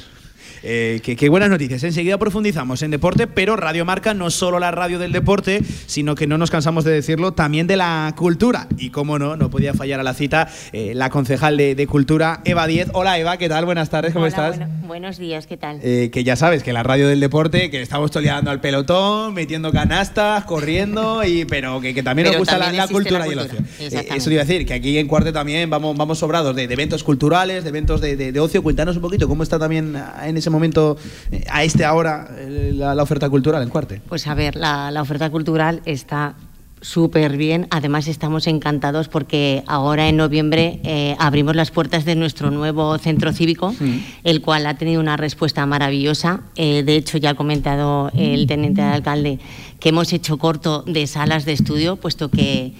Eh, 0.62 1.00
qué, 1.02 1.16
qué, 1.16 1.28
buenas 1.28 1.50
noticias. 1.50 1.82
Enseguida 1.84 2.18
profundizamos 2.18 2.82
en 2.82 2.90
deporte, 2.90 3.26
pero 3.26 3.56
Radio 3.56 3.84
Marca 3.84 4.14
no 4.14 4.30
solo 4.30 4.58
la 4.58 4.70
radio 4.70 4.98
del 4.98 5.12
deporte, 5.12 5.62
sino 5.86 6.14
que 6.14 6.26
no 6.26 6.38
nos 6.38 6.50
cansamos 6.50 6.84
de 6.84 6.92
decirlo, 6.92 7.32
también 7.32 7.66
de 7.66 7.76
la 7.76 8.14
cultura. 8.16 8.68
Y 8.76 8.90
cómo 8.90 9.18
no, 9.18 9.36
no 9.36 9.50
podía 9.50 9.74
fallar 9.74 10.00
a 10.00 10.02
la 10.02 10.14
cita 10.14 10.48
eh, 10.72 10.92
la 10.94 11.10
concejal 11.10 11.56
de, 11.56 11.74
de, 11.74 11.86
Cultura, 11.86 12.40
Eva 12.44 12.66
Diez. 12.66 12.88
Hola 12.92 13.18
Eva, 13.18 13.36
¿qué 13.36 13.48
tal? 13.48 13.64
Buenas 13.64 13.90
tardes, 13.90 14.12
¿cómo 14.12 14.24
Hola, 14.24 14.28
estás? 14.28 14.58
Bueno, 14.58 14.72
buenos 14.86 15.18
días, 15.18 15.46
¿qué 15.46 15.56
tal? 15.56 15.80
Eh, 15.82 16.10
que 16.12 16.24
ya 16.24 16.36
sabes 16.36 16.62
que 16.62 16.72
la 16.72 16.82
radio 16.82 17.08
del 17.08 17.20
deporte, 17.20 17.70
que 17.70 17.80
estamos 17.80 18.10
toleando 18.10 18.50
al 18.50 18.60
pelotón, 18.60 19.34
metiendo 19.34 19.72
canastas, 19.72 20.44
corriendo, 20.44 21.24
y, 21.24 21.44
pero 21.44 21.80
que, 21.80 21.94
que 21.94 22.02
también 22.02 22.26
pero 22.26 22.38
nos 22.38 22.40
gusta 22.40 22.58
también 22.58 22.76
la, 22.76 22.86
la, 22.86 22.92
cultura 22.92 23.18
la, 23.20 23.24
cultura 23.24 23.46
y 23.46 23.56
el 23.56 23.98
ocio. 23.98 24.14
Eso 24.16 24.30
iba 24.30 24.42
a 24.42 24.44
decir, 24.44 24.66
que 24.66 24.74
aquí 24.74 24.98
en 24.98 25.06
Cuarte 25.06 25.32
también 25.32 25.70
vamos, 25.70 25.96
vamos 25.96 26.18
sobrados 26.18 26.54
de, 26.54 26.66
de 26.66 26.74
eventos 26.74 27.04
culturales, 27.04 27.64
de 27.64 27.70
eventos 27.70 28.00
de, 28.00 28.16
de 28.16 28.40
ocio. 28.40 28.62
Cuéntanos 28.62 28.96
un 28.96 29.02
poquito 29.02 29.28
cómo 29.28 29.42
está 29.42 29.58
también 29.58 30.00
en 30.22 30.36
ese 30.36 30.47
momento 30.50 30.96
a 31.50 31.64
este 31.64 31.84
ahora 31.84 32.28
la, 32.72 32.94
la, 32.94 33.02
oferta 33.02 33.28
cultural 33.28 33.62
en 33.62 33.68
Cuarte? 33.68 34.00
Pues 34.08 34.26
a 34.26 34.34
ver, 34.34 34.56
la, 34.56 34.90
la 34.90 35.02
oferta 35.02 35.30
cultural 35.30 35.82
está 35.84 36.34
súper 36.80 37.36
bien. 37.36 37.66
Además 37.70 38.08
estamos 38.08 38.46
encantados 38.46 39.08
porque 39.08 39.62
ahora 39.66 40.08
en 40.08 40.16
noviembre 40.16 40.80
eh, 40.84 41.16
abrimos 41.18 41.56
las 41.56 41.70
puertas 41.70 42.04
de 42.04 42.14
nuestro 42.14 42.50
nuevo 42.50 42.96
centro 42.98 43.32
cívico, 43.32 43.74
sí. 43.78 44.04
el 44.24 44.40
cual 44.40 44.66
ha 44.66 44.74
tenido 44.74 45.00
una 45.00 45.16
respuesta 45.16 45.64
maravillosa. 45.66 46.42
Eh, 46.56 46.82
de 46.84 46.96
hecho, 46.96 47.18
ya 47.18 47.30
ha 47.30 47.34
comentado 47.34 48.10
el 48.14 48.46
teniente 48.46 48.82
de 48.82 48.88
alcalde 48.88 49.38
que 49.80 49.90
hemos 49.90 50.12
hecho 50.12 50.38
corto 50.38 50.82
de 50.86 51.06
salas 51.06 51.44
de 51.44 51.52
estudio, 51.52 51.96
puesto 51.96 52.30
que 52.30 52.72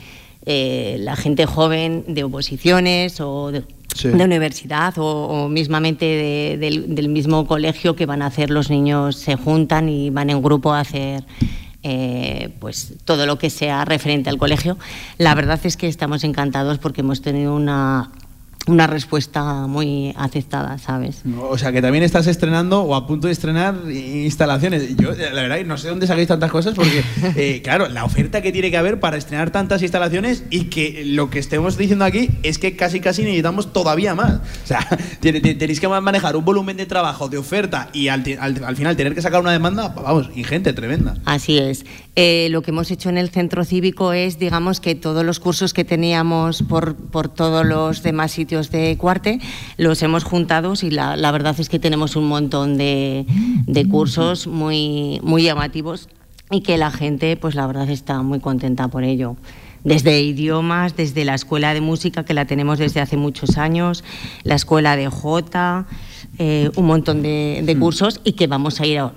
eh, 0.46 0.96
la 1.00 1.16
gente 1.16 1.46
joven 1.46 2.04
de 2.08 2.24
oposiciones 2.24 3.20
o 3.20 3.52
de, 3.52 3.64
de 4.02 4.24
universidad 4.24 4.96
o, 4.98 5.26
o 5.26 5.48
mismamente 5.48 6.04
de, 6.04 6.58
del, 6.58 6.94
del, 6.94 7.08
mismo 7.08 7.46
colegio 7.46 7.96
que 7.96 8.06
van 8.06 8.22
a 8.22 8.26
hacer 8.26 8.50
los 8.50 8.70
niños 8.70 9.16
se 9.16 9.34
juntan 9.36 9.88
y 9.88 10.10
van 10.10 10.30
en 10.30 10.40
grupo 10.40 10.72
a 10.72 10.80
hacer 10.80 11.24
eh, 11.82 12.54
pues 12.58 12.94
todo 13.04 13.24
lo 13.24 13.38
que 13.38 13.50
sea 13.50 13.84
referente 13.84 14.28
al 14.30 14.36
colegio. 14.36 14.76
La 15.16 15.34
verdad 15.34 15.60
es 15.64 15.76
que 15.76 15.88
estamos 15.88 16.24
encantados 16.24 16.78
porque 16.78 17.02
hemos 17.02 17.22
tenido 17.22 17.54
una 17.54 18.10
una 18.68 18.86
respuesta 18.86 19.66
muy 19.66 20.14
aceptada, 20.16 20.78
¿sabes? 20.78 21.22
O 21.40 21.58
sea, 21.58 21.72
que 21.72 21.82
también 21.82 22.04
estás 22.04 22.26
estrenando 22.26 22.82
o 22.82 22.94
a 22.94 23.06
punto 23.06 23.26
de 23.26 23.32
estrenar 23.32 23.74
instalaciones. 23.90 24.96
Yo, 24.96 25.12
la 25.12 25.42
verdad, 25.42 25.58
no 25.64 25.76
sé 25.78 25.88
dónde 25.88 26.06
sacáis 26.06 26.28
tantas 26.28 26.50
cosas 26.50 26.74
porque, 26.74 27.02
eh, 27.36 27.62
claro, 27.62 27.88
la 27.88 28.04
oferta 28.04 28.42
que 28.42 28.52
tiene 28.52 28.70
que 28.70 28.76
haber 28.76 29.00
para 29.00 29.16
estrenar 29.16 29.50
tantas 29.50 29.82
instalaciones 29.82 30.44
y 30.50 30.64
que 30.64 31.02
lo 31.06 31.30
que 31.30 31.38
estemos 31.38 31.76
diciendo 31.76 32.04
aquí 32.04 32.30
es 32.42 32.58
que 32.58 32.76
casi, 32.76 33.00
casi 33.00 33.22
necesitamos 33.22 33.72
todavía 33.72 34.14
más. 34.14 34.34
O 34.34 34.66
sea, 34.66 34.86
tenéis 35.20 35.80
que 35.80 35.88
manejar 35.88 36.36
un 36.36 36.44
volumen 36.44 36.76
de 36.76 36.86
trabajo, 36.86 37.28
de 37.28 37.38
oferta 37.38 37.88
y 37.92 38.08
al, 38.08 38.24
al, 38.40 38.64
al 38.64 38.76
final 38.76 38.96
tener 38.96 39.14
que 39.14 39.22
sacar 39.22 39.40
una 39.40 39.52
demanda, 39.52 39.88
vamos, 39.88 40.30
ingente, 40.34 40.72
tremenda. 40.72 41.16
Así 41.24 41.58
es. 41.58 41.84
Eh, 42.20 42.48
lo 42.50 42.62
que 42.62 42.72
hemos 42.72 42.90
hecho 42.90 43.10
en 43.10 43.16
el 43.16 43.30
centro 43.30 43.64
cívico 43.64 44.12
es, 44.12 44.40
digamos, 44.40 44.80
que 44.80 44.96
todos 44.96 45.24
los 45.24 45.38
cursos 45.38 45.72
que 45.72 45.84
teníamos 45.84 46.64
por, 46.64 46.96
por 46.96 47.28
todos 47.28 47.64
los 47.64 48.02
demás 48.02 48.32
sitios 48.32 48.72
de 48.72 48.96
Cuarte, 48.98 49.38
los 49.76 50.02
hemos 50.02 50.24
juntado 50.24 50.72
y 50.82 50.90
la, 50.90 51.16
la 51.16 51.30
verdad 51.30 51.54
es 51.60 51.68
que 51.68 51.78
tenemos 51.78 52.16
un 52.16 52.26
montón 52.26 52.76
de, 52.76 53.24
de, 53.68 53.88
cursos 53.88 54.48
muy, 54.48 55.20
muy 55.22 55.44
llamativos 55.44 56.08
y 56.50 56.62
que 56.62 56.76
la 56.76 56.90
gente, 56.90 57.36
pues 57.36 57.54
la 57.54 57.68
verdad 57.68 57.88
está 57.88 58.20
muy 58.22 58.40
contenta 58.40 58.88
por 58.88 59.04
ello. 59.04 59.36
Desde 59.84 60.20
idiomas, 60.20 60.96
desde 60.96 61.24
la 61.24 61.36
escuela 61.36 61.72
de 61.72 61.80
música 61.80 62.24
que 62.24 62.34
la 62.34 62.46
tenemos 62.46 62.80
desde 62.80 63.00
hace 63.00 63.16
muchos 63.16 63.58
años, 63.58 64.02
la 64.42 64.56
escuela 64.56 64.96
de 64.96 65.06
J, 65.06 65.86
eh, 66.40 66.72
un 66.74 66.86
montón 66.86 67.22
de, 67.22 67.62
de 67.64 67.78
cursos 67.78 68.20
y 68.24 68.32
que 68.32 68.48
vamos 68.48 68.80
a 68.80 68.86
ir 68.86 68.98
a, 68.98 69.12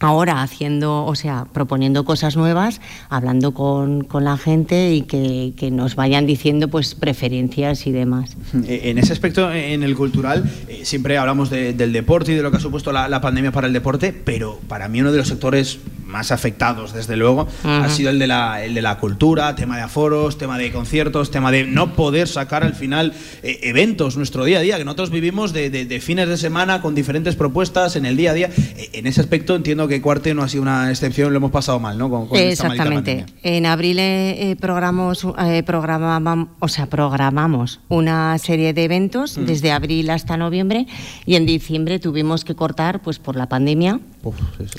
ahora 0.00 0.42
haciendo, 0.42 1.04
o 1.04 1.14
sea, 1.14 1.46
proponiendo 1.52 2.04
cosas 2.04 2.36
nuevas, 2.36 2.80
hablando 3.08 3.54
con, 3.54 4.04
con 4.04 4.24
la 4.24 4.36
gente 4.36 4.92
y 4.92 5.02
que, 5.02 5.54
que, 5.56 5.70
nos 5.70 5.96
vayan 5.96 6.26
diciendo 6.26 6.68
pues 6.68 6.94
preferencias 6.94 7.86
y 7.86 7.92
demás. 7.92 8.36
En 8.66 8.98
ese 8.98 9.12
aspecto, 9.12 9.50
en 9.52 9.82
el 9.82 9.96
cultural, 9.96 10.44
eh, 10.68 10.82
siempre 10.84 11.16
hablamos 11.16 11.50
de, 11.50 11.72
del 11.72 11.92
deporte 11.92 12.32
y 12.32 12.34
de 12.34 12.42
lo 12.42 12.50
que 12.50 12.58
ha 12.58 12.60
supuesto 12.60 12.92
la, 12.92 13.08
la, 13.08 13.20
pandemia 13.20 13.50
para 13.50 13.66
el 13.66 13.72
deporte, 13.72 14.12
pero 14.12 14.60
para 14.68 14.88
mí 14.88 15.00
uno 15.00 15.10
de 15.10 15.18
los 15.18 15.28
sectores 15.28 15.78
más 16.14 16.30
afectados, 16.30 16.92
desde 16.92 17.16
luego, 17.16 17.48
ha 17.64 17.88
sido 17.88 18.10
el 18.10 18.20
de, 18.20 18.28
la, 18.28 18.64
el 18.64 18.74
de 18.74 18.82
la 18.82 18.98
cultura, 18.98 19.56
tema 19.56 19.76
de 19.76 19.82
aforos, 19.82 20.38
tema 20.38 20.58
de 20.58 20.70
conciertos, 20.70 21.32
tema 21.32 21.50
de 21.50 21.64
no 21.64 21.94
poder 21.94 22.28
sacar 22.28 22.62
al 22.62 22.74
final 22.74 23.12
eh, 23.42 23.58
eventos, 23.62 24.16
nuestro 24.16 24.44
día 24.44 24.58
a 24.58 24.60
día, 24.60 24.78
que 24.78 24.84
nosotros 24.84 25.10
vivimos 25.10 25.52
de, 25.52 25.70
de, 25.70 26.00
fines 26.00 26.28
de 26.28 26.36
semana 26.36 26.80
con 26.80 26.94
diferentes 26.94 27.34
propuestas 27.34 27.96
en 27.96 28.06
el 28.06 28.16
día 28.16 28.30
a 28.30 28.34
día. 28.34 28.50
Eh, 28.76 28.90
en 28.92 29.08
ese 29.08 29.20
aspecto 29.20 29.56
entiendo 29.56 29.83
que 29.88 30.00
Cuarte 30.00 30.34
no 30.34 30.42
ha 30.42 30.48
sido 30.48 30.62
una 30.62 30.90
excepción, 30.90 31.32
lo 31.32 31.38
hemos 31.38 31.50
pasado 31.50 31.78
mal, 31.80 31.98
¿no? 31.98 32.10
Con, 32.10 32.28
Exactamente. 32.36 33.26
en 33.42 33.66
abril 33.66 34.56
programamos, 34.60 35.26
programamos, 35.64 36.48
o 36.60 36.68
sea, 36.68 36.86
programamos 36.86 37.80
una 37.88 38.36
serie 38.38 38.72
de 38.72 38.84
eventos 38.84 39.38
mm. 39.38 39.44
desde 39.44 39.72
abril 39.72 40.10
hasta 40.10 40.36
noviembre 40.36 40.86
y 41.26 41.36
en 41.36 41.46
diciembre 41.46 41.98
tuvimos 41.98 42.44
que 42.44 42.54
cortar 42.54 43.00
pues 43.02 43.18
por 43.18 43.36
la 43.36 43.48
pandemia. 43.48 44.00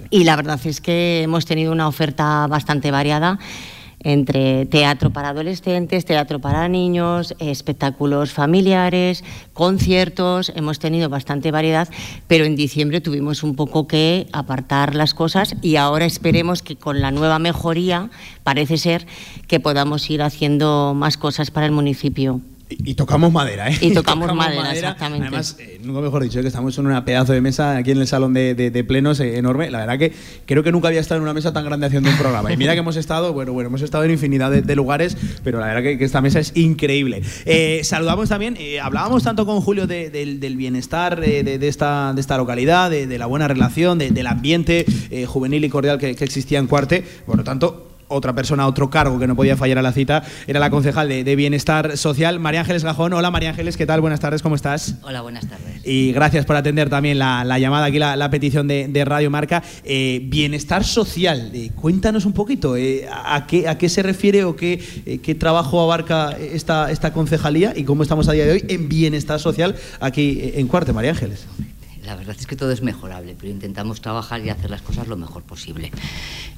Y 0.09 0.23
la 0.23 0.35
verdad 0.35 0.59
es 0.65 0.81
que 0.81 1.21
hemos 1.23 1.45
tenido 1.45 1.71
una 1.71 1.87
oferta 1.87 2.47
bastante 2.47 2.91
variada 2.91 3.39
entre 4.05 4.67
teatro 4.67 5.09
para 5.09 5.29
adolescentes, 5.29 6.05
teatro 6.05 6.39
para 6.39 6.69
niños, 6.69 7.35
espectáculos 7.39 8.31
familiares, 8.31 9.23
conciertos, 9.51 10.53
hemos 10.55 10.77
tenido 10.79 11.09
bastante 11.09 11.51
variedad, 11.51 11.89
pero 12.27 12.45
en 12.45 12.55
diciembre 12.55 13.01
tuvimos 13.01 13.43
un 13.43 13.55
poco 13.55 13.87
que 13.87 14.27
apartar 14.31 14.93
las 14.93 15.15
cosas 15.15 15.55
y 15.61 15.75
ahora 15.75 16.05
esperemos 16.05 16.61
que 16.61 16.75
con 16.75 17.01
la 17.01 17.09
nueva 17.09 17.39
mejoría 17.39 18.11
parece 18.43 18.77
ser 18.77 19.07
que 19.47 19.59
podamos 19.59 20.07
ir 20.09 20.21
haciendo 20.21 20.93
más 20.95 21.17
cosas 21.17 21.49
para 21.49 21.65
el 21.65 21.71
municipio. 21.71 22.41
Y, 22.67 22.95
tocamos 22.95 23.31
madera, 23.31 23.69
¿eh? 23.69 23.77
Y 23.79 23.93
tocamos, 23.93 24.33
madera, 24.35 24.73
exactamente. 24.73 25.27
Además, 25.27 25.55
eh, 25.59 25.79
nunca 25.83 26.01
mejor 26.01 26.23
dicho, 26.23 26.41
que 26.41 26.47
estamos 26.47 26.75
en 26.79 26.87
una 26.87 27.05
pedazo 27.05 27.33
de 27.33 27.41
mesa 27.41 27.77
aquí 27.77 27.91
en 27.91 27.99
el 27.99 28.07
salón 28.07 28.33
de, 28.33 28.85
plenos 28.87 29.19
eh, 29.19 29.37
enorme. 29.37 29.69
La 29.69 29.79
verdad 29.79 29.99
que 29.99 30.13
creo 30.47 30.63
que 30.63 30.71
nunca 30.71 30.87
había 30.87 30.99
estado 30.99 31.17
en 31.17 31.23
una 31.23 31.33
mesa 31.33 31.53
tan 31.53 31.63
grande 31.63 31.85
haciendo 31.85 32.09
un 32.09 32.17
programa. 32.17 32.51
Y 32.51 32.57
mira 32.57 32.73
que 32.73 32.79
hemos 32.79 32.95
estado, 32.95 33.33
bueno, 33.33 33.53
bueno, 33.53 33.67
hemos 33.67 33.83
estado 33.83 34.03
en 34.03 34.11
infinidad 34.11 34.51
de, 34.51 34.75
lugares, 34.75 35.15
pero 35.43 35.59
la 35.59 35.67
verdad 35.67 35.83
que, 35.83 36.03
esta 36.03 36.21
mesa 36.21 36.39
es 36.39 36.55
increíble. 36.55 37.21
Eh, 37.45 37.81
saludamos 37.83 38.29
también, 38.29 38.57
hablábamos 38.81 39.23
tanto 39.23 39.45
con 39.45 39.61
Julio 39.61 39.85
del, 39.85 40.55
bienestar 40.57 41.19
de, 41.19 41.59
esta, 41.67 42.13
de 42.13 42.21
esta 42.21 42.37
localidad, 42.37 42.89
de, 42.89 43.17
la 43.17 43.27
buena 43.27 43.47
relación, 43.47 43.99
del 43.99 44.27
ambiente 44.27 44.85
juvenil 45.27 45.63
y 45.63 45.69
cordial 45.69 45.99
que, 45.99 46.15
que 46.15 46.23
existía 46.23 46.57
en 46.57 46.67
Cuarte. 46.67 47.03
Por 47.25 47.37
lo 47.37 47.43
tanto, 47.43 47.94
otra 48.07 48.33
persona, 48.33 48.67
otro 48.67 48.89
cargo 48.89 49.19
que 49.19 49.27
no 49.27 49.35
podía 49.35 49.57
fallar 49.57 49.77
a 49.77 49.81
la 49.81 49.91
cita, 49.91 50.23
era 50.47 50.59
la 50.59 50.69
concejal 50.69 51.09
de, 51.09 51.35
Bienestar 51.35 51.97
Social, 51.97 52.39
María 52.39 52.61
Ángeles 52.61 52.83
Gajón. 52.83 53.13
Hola 53.13 53.31
María 53.31 53.49
Ángeles, 53.49 53.77
¿qué 53.77 53.85
tal? 53.85 54.01
Buenas 54.01 54.19
tardes, 54.19 54.41
¿cómo 54.41 54.55
estás? 54.55 54.95
Hola, 55.03 55.21
buenas 55.21 55.47
tardes. 55.47 55.81
Y 55.83 56.13
gracias 56.13 56.45
por 56.45 56.55
atender 56.55 56.89
también 56.89 57.19
la, 57.19 57.59
llamada 57.59 57.85
aquí, 57.85 57.99
la, 57.99 58.29
petición 58.29 58.67
de, 58.67 59.05
Radio 59.05 59.29
Marca. 59.29 59.63
Eh, 59.83 60.21
bienestar 60.23 60.83
Social, 60.83 61.51
eh, 61.53 61.71
cuéntanos 61.75 62.25
un 62.25 62.33
poquito, 62.33 62.75
eh, 62.75 63.07
a, 63.11 63.45
qué, 63.47 63.67
¿a 63.67 63.77
qué 63.77 63.89
se 63.89 64.01
refiere 64.01 64.43
o 64.43 64.55
qué, 64.55 65.19
qué 65.21 65.35
trabajo 65.35 65.81
abarca 65.81 66.31
esta, 66.31 66.91
esta 66.91 67.13
concejalía 67.13 67.73
y 67.75 67.83
cómo 67.83 68.03
estamos 68.03 68.27
a 68.29 68.31
día 68.31 68.45
de 68.45 68.51
hoy 68.53 68.65
en 68.67 68.87
Bienestar 68.87 69.39
Social 69.39 69.75
aquí 69.99 70.51
en 70.55 70.67
Cuarte, 70.67 70.93
María 70.93 71.11
Ángeles? 71.11 71.45
La 72.05 72.15
verdad 72.15 72.35
es 72.39 72.47
que 72.47 72.55
todo 72.55 72.71
es 72.71 72.81
mejorable, 72.81 73.35
pero 73.39 73.51
intentamos 73.51 74.01
trabajar 74.01 74.43
y 74.45 74.49
hacer 74.49 74.69
las 74.69 74.81
cosas 74.81 75.07
lo 75.07 75.17
mejor 75.17 75.43
posible. 75.43 75.91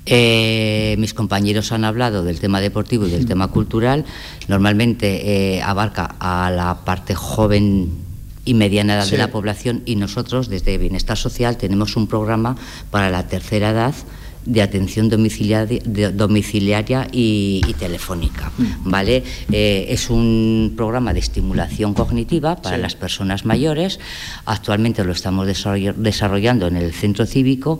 Eh, 0.05 0.95
mis 0.99 1.13
compañeros 1.13 1.71
han 1.71 1.85
hablado 1.85 2.23
del 2.23 2.39
tema 2.39 2.61
deportivo 2.61 3.07
y 3.07 3.11
del 3.11 3.25
tema 3.25 3.47
cultural. 3.49 4.05
Normalmente 4.47 5.55
eh, 5.55 5.61
abarca 5.61 6.15
a 6.19 6.51
la 6.51 6.85
parte 6.85 7.15
joven 7.15 7.91
y 8.45 8.53
mediana 8.53 8.95
edad 8.95 9.07
de 9.07 9.17
la 9.17 9.29
población 9.29 9.83
y 9.85 9.97
nosotros 9.97 10.47
desde 10.47 10.77
Bienestar 10.77 11.17
Social 11.17 11.57
tenemos 11.57 11.97
un 11.97 12.07
programa 12.07 12.55
para 12.91 13.09
la 13.09 13.27
tercera 13.27 13.71
edad 13.71 13.93
de 14.47 14.61
atención 14.61 15.09
domiciliaria, 15.09 15.81
domiciliaria 16.11 17.07
y, 17.11 17.61
telefónica. 17.77 18.51
Mm. 18.57 18.89
¿vale? 18.89 19.23
Eh, 19.51 19.87
es 19.89 20.09
un 20.09 20.73
programa 20.75 21.13
de 21.13 21.19
estimulación 21.19 21.93
cognitiva 21.93 22.55
para 22.55 22.77
las 22.77 22.95
personas 22.95 23.45
mayores. 23.45 23.99
Actualmente 24.45 25.03
lo 25.03 25.11
estamos 25.11 25.45
desarrollando 25.47 26.67
en 26.67 26.77
el 26.77 26.93
centro 26.93 27.25
cívico 27.25 27.79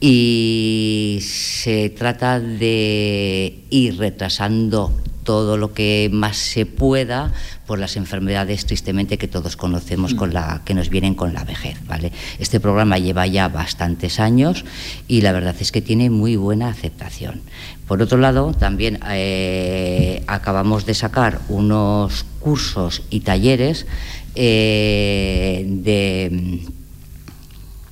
y 0.00 1.18
se 1.22 1.90
trata 1.90 2.40
de 2.40 3.60
ir 3.70 3.98
retrasando 3.98 4.92
todo 5.24 5.56
lo 5.56 5.72
que 5.72 6.08
más 6.12 6.36
se 6.36 6.66
pueda 6.66 7.32
por 7.66 7.78
las 7.78 7.96
enfermedades 7.96 8.66
tristemente 8.66 9.18
que 9.18 9.28
todos 9.28 9.56
conocemos 9.56 10.14
con 10.14 10.32
la 10.34 10.62
que 10.64 10.74
nos 10.74 10.90
vienen 10.90 11.14
con 11.14 11.34
la 11.34 11.44
vejez, 11.44 11.76
¿vale? 11.86 12.12
Este 12.38 12.60
programa 12.60 12.98
lleva 12.98 13.26
ya 13.26 13.48
bastantes 13.48 14.20
años 14.20 14.64
y 15.08 15.20
la 15.20 15.32
verdad 15.32 15.54
es 15.60 15.72
que 15.72 15.82
tiene 15.82 16.10
muy 16.10 16.36
buena 16.36 16.68
aceptación. 16.68 17.42
Por 17.86 18.02
otro 18.02 18.18
lado, 18.18 18.54
también 18.54 18.98
eh, 19.08 20.22
acabamos 20.26 20.86
de 20.86 20.94
sacar 20.94 21.40
unos 21.48 22.24
cursos 22.40 23.02
y 23.10 23.20
talleres 23.20 23.86
eh, 24.34 25.64
de 25.66 26.70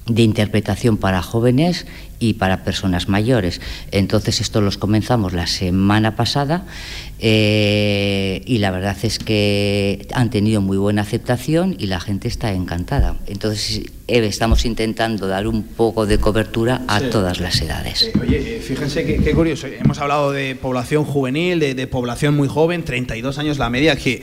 de 0.09 0.23
interpretación 0.23 0.97
para 0.97 1.23
jóvenes 1.23 1.87
y 2.19 2.35
para 2.35 2.65
personas 2.65 3.09
mayores. 3.09 3.61
Entonces, 3.91 4.41
esto 4.41 4.61
los 4.61 4.79
comenzamos 4.79 5.33
la 5.33 5.47
semana 5.47 6.17
pasada 6.17 6.67
eh, 7.21 8.43
y 8.47 8.59
la 8.59 8.71
verdad 8.71 8.97
es 9.03 9.19
que 9.19 10.07
han 10.13 10.31
tenido 10.31 10.61
muy 10.61 10.77
buena 10.77 11.03
aceptación 11.03 11.77
y 11.79 11.87
la 11.87 12.01
gente 12.01 12.29
está 12.29 12.53
encantada. 12.53 13.17
Entonces, 13.27 13.83
eh, 14.07 14.27
estamos 14.27 14.65
intentando 14.65 15.27
dar 15.27 15.47
un 15.47 15.63
poco 15.63 16.07
de 16.07 16.19
cobertura 16.19 16.83
a 16.89 17.01
todas 17.01 17.41
las 17.41 17.61
edades. 17.61 18.05
Eh, 18.05 18.13
oye, 18.21 18.61
fíjense 18.61 19.05
qué, 19.05 19.33
curioso. 19.33 19.67
Hemos 19.67 19.99
hablado 19.99 20.33
de 20.33 20.55
población 20.55 21.05
juvenil, 21.05 21.59
de, 21.59 21.75
de, 21.75 21.87
población 21.87 22.37
muy 22.37 22.49
joven, 22.49 22.85
32 22.85 23.39
años 23.39 23.59
la 23.59 23.71
media, 23.71 23.97
que 23.97 24.23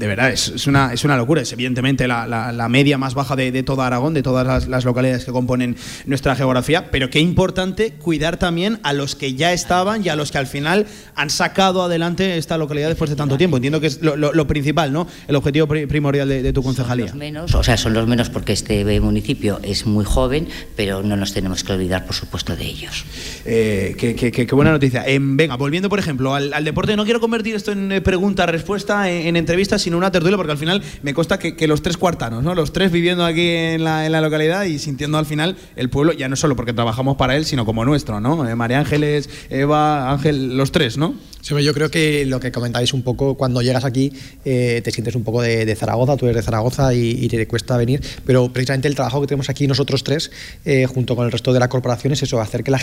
de 0.00 0.06
verdad, 0.06 0.30
es, 0.30 0.66
una, 0.66 0.94
es 0.94 1.04
una 1.04 1.14
locura. 1.14 1.42
Es 1.42 1.52
evidentemente 1.52 2.08
la, 2.08 2.66
media 2.70 2.96
más 2.96 3.12
baja 3.12 3.36
de, 3.36 3.52
de, 3.52 3.62
toda 3.62 3.86
Aragón, 3.86 4.14
de 4.14 4.22
todas 4.22 4.66
las, 4.66 4.84
localidades 4.86 5.26
que 5.26 5.30
componen 5.30 5.76
nuestra 6.06 6.34
geografía. 6.34 6.90
Pero 6.90 7.10
qué 7.10 7.20
importante 7.20 7.92
cuidar 7.92 8.38
también 8.38 8.80
a 8.82 8.94
los 8.94 9.14
que 9.14 9.34
ya 9.34 9.52
estaban 9.52 10.02
y 10.02 10.08
a 10.08 10.16
los 10.16 10.32
que 10.32 10.38
al 10.38 10.46
final 10.46 10.86
han 11.16 11.28
sacado 11.28 11.82
adelante 11.82 12.38
esta 12.38 12.56
localidad 12.56 12.88
después 12.88 13.10
de 13.10 13.16
tanto 13.16 13.36
tiempo. 13.36 13.58
Entiendo 13.58 13.78
que 13.78 13.88
es 13.88 14.00
lo, 14.00 14.46
principal, 14.46 14.90
¿no? 14.90 15.06
El 15.28 15.36
objetivo 15.36 15.66
primordial 15.66 16.28
de, 16.28 16.52
tu 16.54 16.62
concejalía. 16.62 17.08
Son 17.08 17.18
los 17.18 17.18
menos, 17.18 17.54
o 17.54 17.62
sea, 17.62 17.76
son 17.76 17.92
los 17.92 18.06
menos 18.06 18.30
porque 18.30 18.54
este 18.54 18.98
municipio 19.00 19.60
es 19.62 19.84
muy 19.84 20.06
joven, 20.06 20.48
pero 20.76 21.02
no 21.02 21.14
nos 21.18 21.34
tenemos 21.34 21.62
que 21.62 21.74
olvidar, 21.74 22.06
por 22.06 22.14
supuesto, 22.14 22.56
de 22.56 22.64
ellos. 22.64 23.04
Eh, 23.44 23.94
qué, 23.98 24.48
buena 24.52 24.70
noticia. 24.70 25.06
Em, 25.06 25.36
venga, 25.36 25.56
volviendo, 25.56 25.90
por 25.90 25.98
ejemplo, 25.98 26.34
al, 26.34 26.64
deporte, 26.64 26.96
no 26.96 27.04
quiero 27.04 27.20
convertir 27.20 27.54
esto 27.54 27.72
en 27.72 27.92
eh, 27.92 28.00
pregunta-respuesta, 28.00 29.10
en, 29.10 29.26
en 29.26 29.36
entrevistas, 29.36 29.82
sino 29.90 29.98
una 29.98 30.12
tertulia, 30.12 30.36
porque 30.36 30.52
al 30.52 30.58
final 30.58 30.82
me 31.02 31.12
consta 31.14 31.38
que, 31.40 31.66
los 31.66 31.82
tres 31.82 31.96
cuartanos, 31.96 32.44
¿no? 32.44 32.54
Los 32.54 32.72
tres 32.72 32.92
viviendo 32.92 33.24
aquí 33.24 33.48
en 33.48 33.82
la, 33.82 34.20
localidad 34.20 34.64
y 34.64 34.78
sintiendo 34.78 35.18
al 35.18 35.26
final 35.26 35.56
el 35.74 35.90
pueblo, 35.90 36.12
ya 36.12 36.28
no 36.28 36.36
solo 36.36 36.54
porque 36.54 36.72
trabajamos 36.72 37.16
para 37.16 37.36
él, 37.36 37.44
sino 37.44 37.64
como 37.64 37.84
nuestro, 37.84 38.20
¿no? 38.20 38.48
Eh, 38.48 38.54
María 38.54 38.78
Ángeles, 38.78 39.28
Eva, 39.50 40.12
Ángel, 40.12 40.56
los 40.56 40.70
tres, 40.70 40.96
¿no? 40.96 41.14
Sí, 41.40 41.54
yo 41.64 41.72
creo 41.72 41.90
que 41.90 42.26
lo 42.26 42.38
que 42.38 42.52
comentáis 42.52 42.92
un 42.92 43.02
poco, 43.02 43.34
cuando 43.34 43.62
llegas 43.62 43.84
aquí, 43.84 44.12
eh, 44.44 44.82
te 44.84 44.90
sientes 44.90 45.14
un 45.14 45.24
poco 45.24 45.40
de, 45.40 45.74
Zaragoza, 45.74 46.16
tú 46.16 46.26
eres 46.26 46.36
de 46.36 46.42
Zaragoza 46.42 46.92
y, 46.94 47.28
te 47.28 47.48
cuesta 47.48 47.76
venir, 47.76 48.02
pero 48.26 48.52
precisamente 48.52 48.88
el 48.88 48.94
trabajo 48.94 49.22
que 49.22 49.26
tenemos 49.26 49.48
aquí 49.48 49.66
nosotros 49.66 50.04
tres, 50.04 50.30
eh, 50.64 50.86
junto 50.86 51.16
con 51.16 51.24
el 51.24 51.32
resto 51.32 51.52
de 51.52 51.58
la 51.58 51.68
corporación, 51.68 52.12
es 52.12 52.22
eso, 52.22 52.40
hacer 52.40 52.62
que 52.62 52.70
la, 52.70 52.78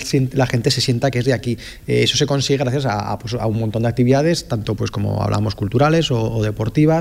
gente 0.48 0.72
se 0.72 0.82
sienta 0.82 1.12
que 1.12 1.20
es 1.20 1.26
de 1.26 1.34
aquí. 1.34 1.58
eso 1.86 2.18
se 2.18 2.26
consigue 2.26 2.58
gracias 2.58 2.88
pues, 3.22 3.36
a, 3.36 3.46
un 3.46 3.60
montón 3.60 3.84
de 3.84 3.90
actividades, 3.90 4.48
tanto 4.48 4.74
pues 4.74 4.90
como 4.90 5.22
hablamos 5.22 5.54
culturales 5.54 6.10
o 6.10 6.42
deportivas, 6.42 6.97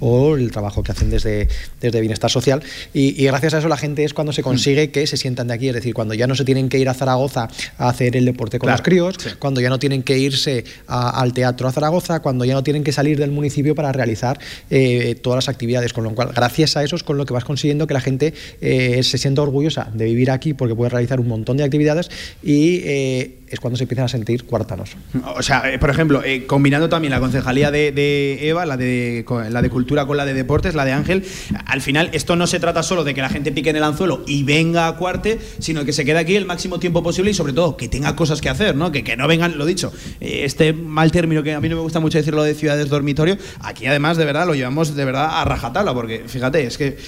o 0.00 0.36
el 0.36 0.50
trabajo 0.50 0.82
que 0.82 0.92
hacen 0.92 1.10
desde, 1.10 1.48
desde 1.80 2.00
Bienestar 2.00 2.30
Social. 2.30 2.62
Y, 2.92 3.24
gracias 3.24 3.54
a 3.54 3.58
eso 3.58 3.68
la 3.68 3.76
gente 3.76 4.04
es 4.04 4.14
cuando 4.14 4.32
se 4.32 4.42
consigue 4.42 4.90
que 4.90 5.06
se 5.06 5.16
sientan 5.16 5.48
de 5.48 5.54
aquí, 5.54 5.68
es 5.68 5.74
decir, 5.74 5.94
cuando 5.94 6.14
ya 6.14 6.26
no 6.26 6.34
se 6.34 6.44
tienen 6.44 6.68
que 6.68 6.78
ir 6.78 6.88
a 6.88 6.94
Zaragoza 6.94 7.48
a 7.76 7.88
hacer 7.88 8.16
el 8.16 8.24
deporte 8.24 8.58
con 8.58 8.70
los 8.70 8.82
críos, 8.82 9.16
cuando 9.38 9.60
ya 9.60 9.68
no 9.68 9.78
tienen 9.78 10.02
que 10.02 10.18
irse 10.18 10.64
al 10.86 11.32
teatro 11.32 11.68
a 11.68 11.72
Zaragoza, 11.72 12.20
cuando 12.20 12.44
ya 12.44 12.54
no 12.54 12.62
tienen 12.62 12.84
que 12.84 12.92
salir 12.92 13.18
del 13.18 13.30
municipio 13.30 13.74
para 13.74 13.92
realizar 13.92 14.38
eh, 14.70 15.16
todas 15.20 15.36
las 15.36 15.48
actividades. 15.48 15.92
Con 15.92 16.04
lo 16.04 16.14
cual, 16.14 16.30
gracias 16.34 16.76
a 16.76 16.84
eso 16.84 16.96
es 16.96 17.02
con 17.02 17.16
lo 17.16 17.26
que 17.26 17.34
vas 17.34 17.44
consiguiendo 17.44 17.86
que 17.86 17.94
la 17.94 18.00
gente 18.00 18.34
eh, 18.60 19.02
se 19.02 19.18
sienta 19.18 19.42
orgullosa 19.42 19.90
de 19.92 20.04
vivir 20.04 20.30
aquí 20.30 20.54
porque 20.54 20.74
puede 20.74 20.90
realizar 20.90 21.20
un 21.20 21.28
montón 21.28 21.56
de 21.56 21.64
actividades 21.64 22.10
y 22.42 22.80
eh, 22.84 23.37
es 23.50 23.60
cuando 23.60 23.76
se 23.76 23.84
empiezan 23.84 24.04
a 24.04 24.08
sentir 24.08 24.44
cuartanos. 24.44 24.96
O 25.36 25.42
sea, 25.42 25.72
eh, 25.72 25.78
por 25.78 25.90
ejemplo, 25.90 26.22
eh, 26.24 26.46
combinando 26.46 26.88
también 26.88 27.10
la 27.12 27.20
concejalía 27.20 27.70
de, 27.70 28.48
Eva, 28.48 28.66
la 28.66 28.76
de, 28.76 29.24
la 29.50 29.62
de 29.62 29.70
cultura 29.70 30.06
con 30.06 30.16
la 30.16 30.24
de 30.24 30.34
deportes, 30.34 30.74
la 30.74 30.84
de 30.84 30.92
Ángel, 30.92 31.24
al 31.66 31.80
final 31.80 32.10
esto 32.12 32.36
no 32.36 32.46
se 32.46 32.60
trata 32.60 32.82
solo 32.82 33.04
de 33.04 33.14
que 33.14 33.20
la 33.20 33.28
gente 33.28 33.52
pique 33.52 33.70
en 33.70 33.76
el 33.76 33.84
anzuelo 33.84 34.22
y 34.26 34.42
venga 34.42 34.86
a 34.86 34.96
cuarte, 34.96 35.38
sino 35.58 35.84
que 35.84 35.92
se 35.92 36.04
quede 36.04 36.18
aquí 36.18 36.36
el 36.36 36.44
máximo 36.44 36.78
tiempo 36.78 37.02
posible 37.02 37.30
y 37.30 37.34
sobre 37.34 37.52
todo 37.52 37.76
que 37.76 37.88
tenga 37.88 38.14
cosas 38.16 38.40
que 38.40 38.48
hacer, 38.48 38.74
¿no? 38.76 38.92
Que, 38.92 39.04
que 39.04 39.16
no 39.16 39.26
vengan, 39.26 39.58
lo 39.58 39.66
dicho, 39.66 39.92
eh, 40.20 40.42
este 40.44 40.72
mal 40.72 41.10
término 41.10 41.42
que 41.42 41.54
a 41.54 41.60
mí 41.60 41.68
no 41.68 41.76
me 41.76 41.82
gusta 41.82 42.00
mucho 42.00 42.18
decirlo 42.18 42.42
de 42.42 42.54
ciudades 42.54 42.88
dormitorio, 42.88 43.36
aquí 43.60 43.86
además 43.86 44.16
de 44.16 44.24
verdad 44.24 44.46
lo 44.46 44.54
llevamos 44.54 44.94
de 44.94 45.04
verdad 45.04 45.40
a 45.40 45.44
rajatabla, 45.44 45.94
porque 45.94 46.24
fíjate, 46.26 46.64
es 46.64 46.78
que 46.78 46.98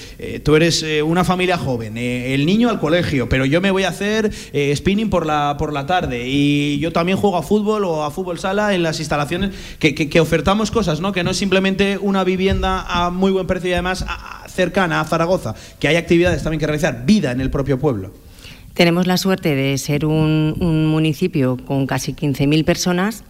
tú 0.43 0.57
eres 0.57 0.85
una 1.05 1.25
familia 1.25 1.59
joven, 1.59 1.97
el 1.97 2.47
niño 2.47 2.71
al 2.71 2.81
colegio, 2.81 3.29
pero 3.29 3.45
yo 3.45 3.61
me 3.61 3.71
voy 3.71 3.85
a 3.85 3.89
hacer 3.89 4.31
spinning 4.75 5.11
por 5.11 5.27
la, 5.27 5.57
por 5.59 5.73
la 5.73 5.87
tarde 5.87 6.30
y 6.31 6.78
yo 6.78 6.93
también 6.93 7.19
juego 7.19 7.36
a 7.36 7.43
fútbol 7.43 7.85
o 7.85 8.05
a 8.05 8.11
fútbol 8.11 8.39
sala 8.39 8.74
en 8.74 8.82
las 8.82 9.01
instalaciones 9.01 9.51
que, 9.78 9.94
que- 9.94 10.20
ofertamos 10.20 10.70
cosas, 10.70 11.01
¿no? 11.01 11.12
Que 11.12 11.24
no 11.24 11.32
es 11.32 11.36
simplemente 11.36 11.98
una 11.98 12.24
vivienda 12.24 12.85
a 12.89 13.11
muy 13.11 13.32
buen 13.32 13.47
precio 13.47 13.70
y 13.70 13.73
además 13.73 14.05
cercana 14.48 15.01
a 15.01 15.05
Zaragoza, 15.05 15.55
que 15.78 15.89
hay 15.89 15.97
actividades 15.97 16.43
también 16.43 16.61
que 16.61 16.66
realizar, 16.66 17.05
vida 17.05 17.32
en 17.32 17.40
el 17.40 17.51
propio 17.51 17.78
pueblo. 17.78 18.12
Tenemos 18.74 19.07
la 19.07 19.16
suerte 19.16 19.55
de 19.55 19.77
ser 19.78 20.07
un, 20.07 20.57
un 20.61 20.86
municipio 20.86 21.57
con 21.66 21.86
casi 21.86 22.12
15.000 22.15 22.65
personas 22.65 23.24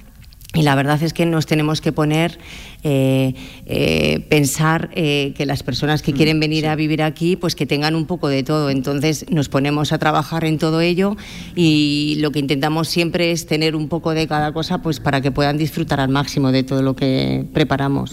y 0.52 0.62
la 0.62 0.74
verdad 0.74 1.02
es 1.02 1.12
que 1.12 1.26
nos 1.26 1.46
tenemos 1.46 1.80
que 1.80 1.92
poner, 1.92 2.38
eh, 2.82 3.34
eh, 3.66 4.24
pensar 4.28 4.90
eh, 4.94 5.32
que 5.36 5.46
las 5.46 5.62
personas 5.62 6.02
que 6.02 6.12
quieren 6.12 6.40
venir 6.40 6.66
a 6.66 6.74
vivir 6.76 7.02
aquí, 7.02 7.36
pues 7.36 7.54
que 7.54 7.66
tengan 7.66 7.94
un 7.94 8.06
poco 8.06 8.28
de 8.28 8.42
todo. 8.42 8.70
Entonces 8.70 9.26
nos 9.30 9.48
ponemos 9.48 9.92
a 9.92 9.98
trabajar 9.98 10.44
en 10.44 10.58
todo 10.58 10.80
ello 10.80 11.16
y 11.54 12.16
lo 12.20 12.30
que 12.30 12.38
intentamos 12.38 12.88
siempre 12.88 13.30
es 13.32 13.46
tener 13.46 13.76
un 13.76 13.88
poco 13.88 14.12
de 14.14 14.26
cada 14.26 14.52
cosa, 14.52 14.82
pues 14.82 15.00
para 15.00 15.20
que 15.20 15.30
puedan 15.30 15.58
disfrutar 15.58 16.00
al 16.00 16.08
máximo 16.08 16.52
de 16.52 16.62
todo 16.62 16.82
lo 16.82 16.94
que 16.96 17.44
preparamos. 17.52 18.12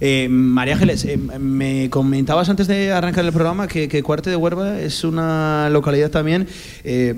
Eh, 0.00 0.28
María 0.30 0.74
Ángeles, 0.74 1.04
eh, 1.04 1.16
me 1.16 1.88
comentabas 1.90 2.48
antes 2.48 2.66
de 2.66 2.92
arrancar 2.92 3.24
el 3.24 3.32
programa 3.32 3.68
que, 3.68 3.88
que 3.88 4.02
Cuarte 4.02 4.30
de 4.30 4.36
Huerva 4.36 4.80
es 4.80 5.04
una 5.04 5.68
localidad 5.70 6.10
también 6.10 6.46
eh, 6.84 7.14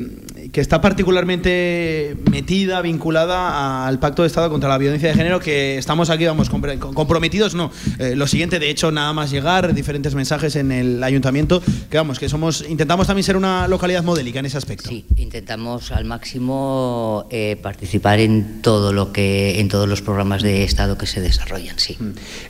que 0.52 0.60
está 0.60 0.80
particularmente 0.80 2.16
metida, 2.30 2.80
vinculada 2.82 3.86
al 3.86 3.98
Pacto 3.98 4.22
de 4.22 4.28
Estado 4.28 4.50
contra 4.50 4.68
la 4.68 4.78
Violencia 4.78 5.08
de 5.08 5.14
Género, 5.14 5.40
que 5.40 5.78
estamos 5.78 6.10
aquí, 6.10 6.24
vamos, 6.24 6.50
compre- 6.50 6.78
comprometidos, 6.90 7.54
no. 7.54 7.70
Eh, 7.98 8.16
lo 8.16 8.26
siguiente, 8.26 8.58
de 8.58 8.70
hecho, 8.70 8.90
nada 8.90 9.12
más 9.12 9.30
llegar, 9.30 9.74
diferentes 9.74 10.14
mensajes 10.14 10.56
en 10.56 10.72
el 10.72 11.02
ayuntamiento, 11.02 11.62
que 11.90 11.96
vamos, 11.96 12.18
que 12.18 12.28
somos, 12.28 12.64
intentamos 12.68 13.06
también 13.06 13.24
ser 13.24 13.36
una 13.36 13.68
localidad 13.68 14.02
modélica 14.02 14.40
en 14.40 14.46
ese 14.46 14.58
aspecto. 14.58 14.88
Sí, 14.88 15.04
intentamos 15.16 15.92
al 15.92 16.04
máximo 16.04 17.26
eh, 17.30 17.56
participar 17.62 18.20
en 18.20 18.62
todo 18.62 18.92
lo 18.92 19.12
que, 19.12 19.60
en 19.60 19.68
todos 19.68 19.88
los 19.88 20.02
programas 20.02 20.42
de 20.42 20.64
Estado 20.64 20.98
que 20.98 21.06
se 21.06 21.20
desarrollan, 21.20 21.78
sí. 21.78 21.96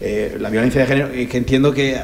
eh, 0.00 0.36
la 0.40 0.50
violencia 0.50 0.80
de 0.80 0.86
género, 0.86 1.10
que 1.12 1.36
entiendo 1.36 1.72
que 1.72 2.00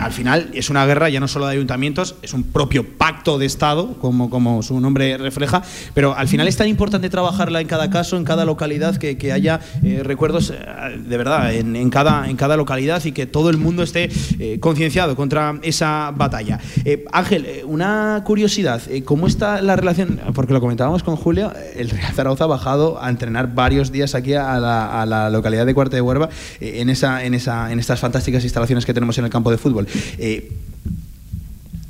al 0.00 0.12
final 0.12 0.50
es 0.54 0.70
una 0.70 0.86
guerra 0.86 1.08
ya 1.08 1.20
no 1.20 1.28
solo 1.28 1.46
de 1.46 1.52
ayuntamientos, 1.52 2.14
es 2.22 2.32
un 2.32 2.44
propio 2.44 2.96
pacto 2.96 3.38
de 3.38 3.46
Estado, 3.46 3.94
como, 3.98 4.30
como 4.30 4.62
su 4.62 4.78
nombre 4.80 5.18
refleja, 5.18 5.62
pero 5.94 6.16
al 6.16 6.28
final 6.28 6.48
es 6.48 6.56
tan 6.56 6.68
importante 6.68 7.10
trabajarla 7.10 7.60
en 7.60 7.66
cada 7.66 7.90
caso, 7.90 8.16
en 8.16 8.24
cada 8.24 8.44
localidad, 8.44 8.96
que, 8.96 9.18
que 9.18 9.32
haya 9.32 9.60
recuerdos 10.02 10.52
de 10.52 11.16
verdad 11.16 11.52
en, 11.54 11.71
en 11.76 11.90
cada, 11.90 12.28
en 12.28 12.36
cada 12.36 12.56
localidad 12.56 13.04
y 13.04 13.12
que 13.12 13.26
todo 13.26 13.50
el 13.50 13.58
mundo 13.58 13.82
esté 13.82 14.10
eh, 14.38 14.58
concienciado 14.60 15.16
contra 15.16 15.58
esa 15.62 16.12
batalla. 16.14 16.60
Eh, 16.84 17.04
Ángel, 17.12 17.46
eh, 17.46 17.64
una 17.66 18.22
curiosidad, 18.24 18.82
¿cómo 19.04 19.26
está 19.26 19.62
la 19.62 19.76
relación? 19.76 20.20
Porque 20.34 20.52
lo 20.52 20.60
comentábamos 20.60 21.02
con 21.02 21.16
Julio, 21.16 21.52
el 21.76 21.90
Real 21.90 22.12
Zaragoza 22.12 22.44
ha 22.44 22.48
bajado 22.48 23.02
a 23.02 23.08
entrenar 23.08 23.54
varios 23.54 23.92
días 23.92 24.14
aquí 24.14 24.34
a 24.34 24.58
la, 24.58 25.02
a 25.02 25.06
la 25.06 25.30
localidad 25.30 25.66
de 25.66 25.74
Cuarte 25.74 25.96
de 25.96 26.02
Huerva 26.02 26.28
en, 26.60 26.90
esa, 26.90 27.24
en, 27.24 27.34
esa, 27.34 27.72
en 27.72 27.78
estas 27.78 28.00
fantásticas 28.00 28.42
instalaciones 28.44 28.86
que 28.86 28.94
tenemos 28.94 29.18
en 29.18 29.24
el 29.24 29.30
campo 29.30 29.50
de 29.50 29.58
fútbol. 29.58 29.86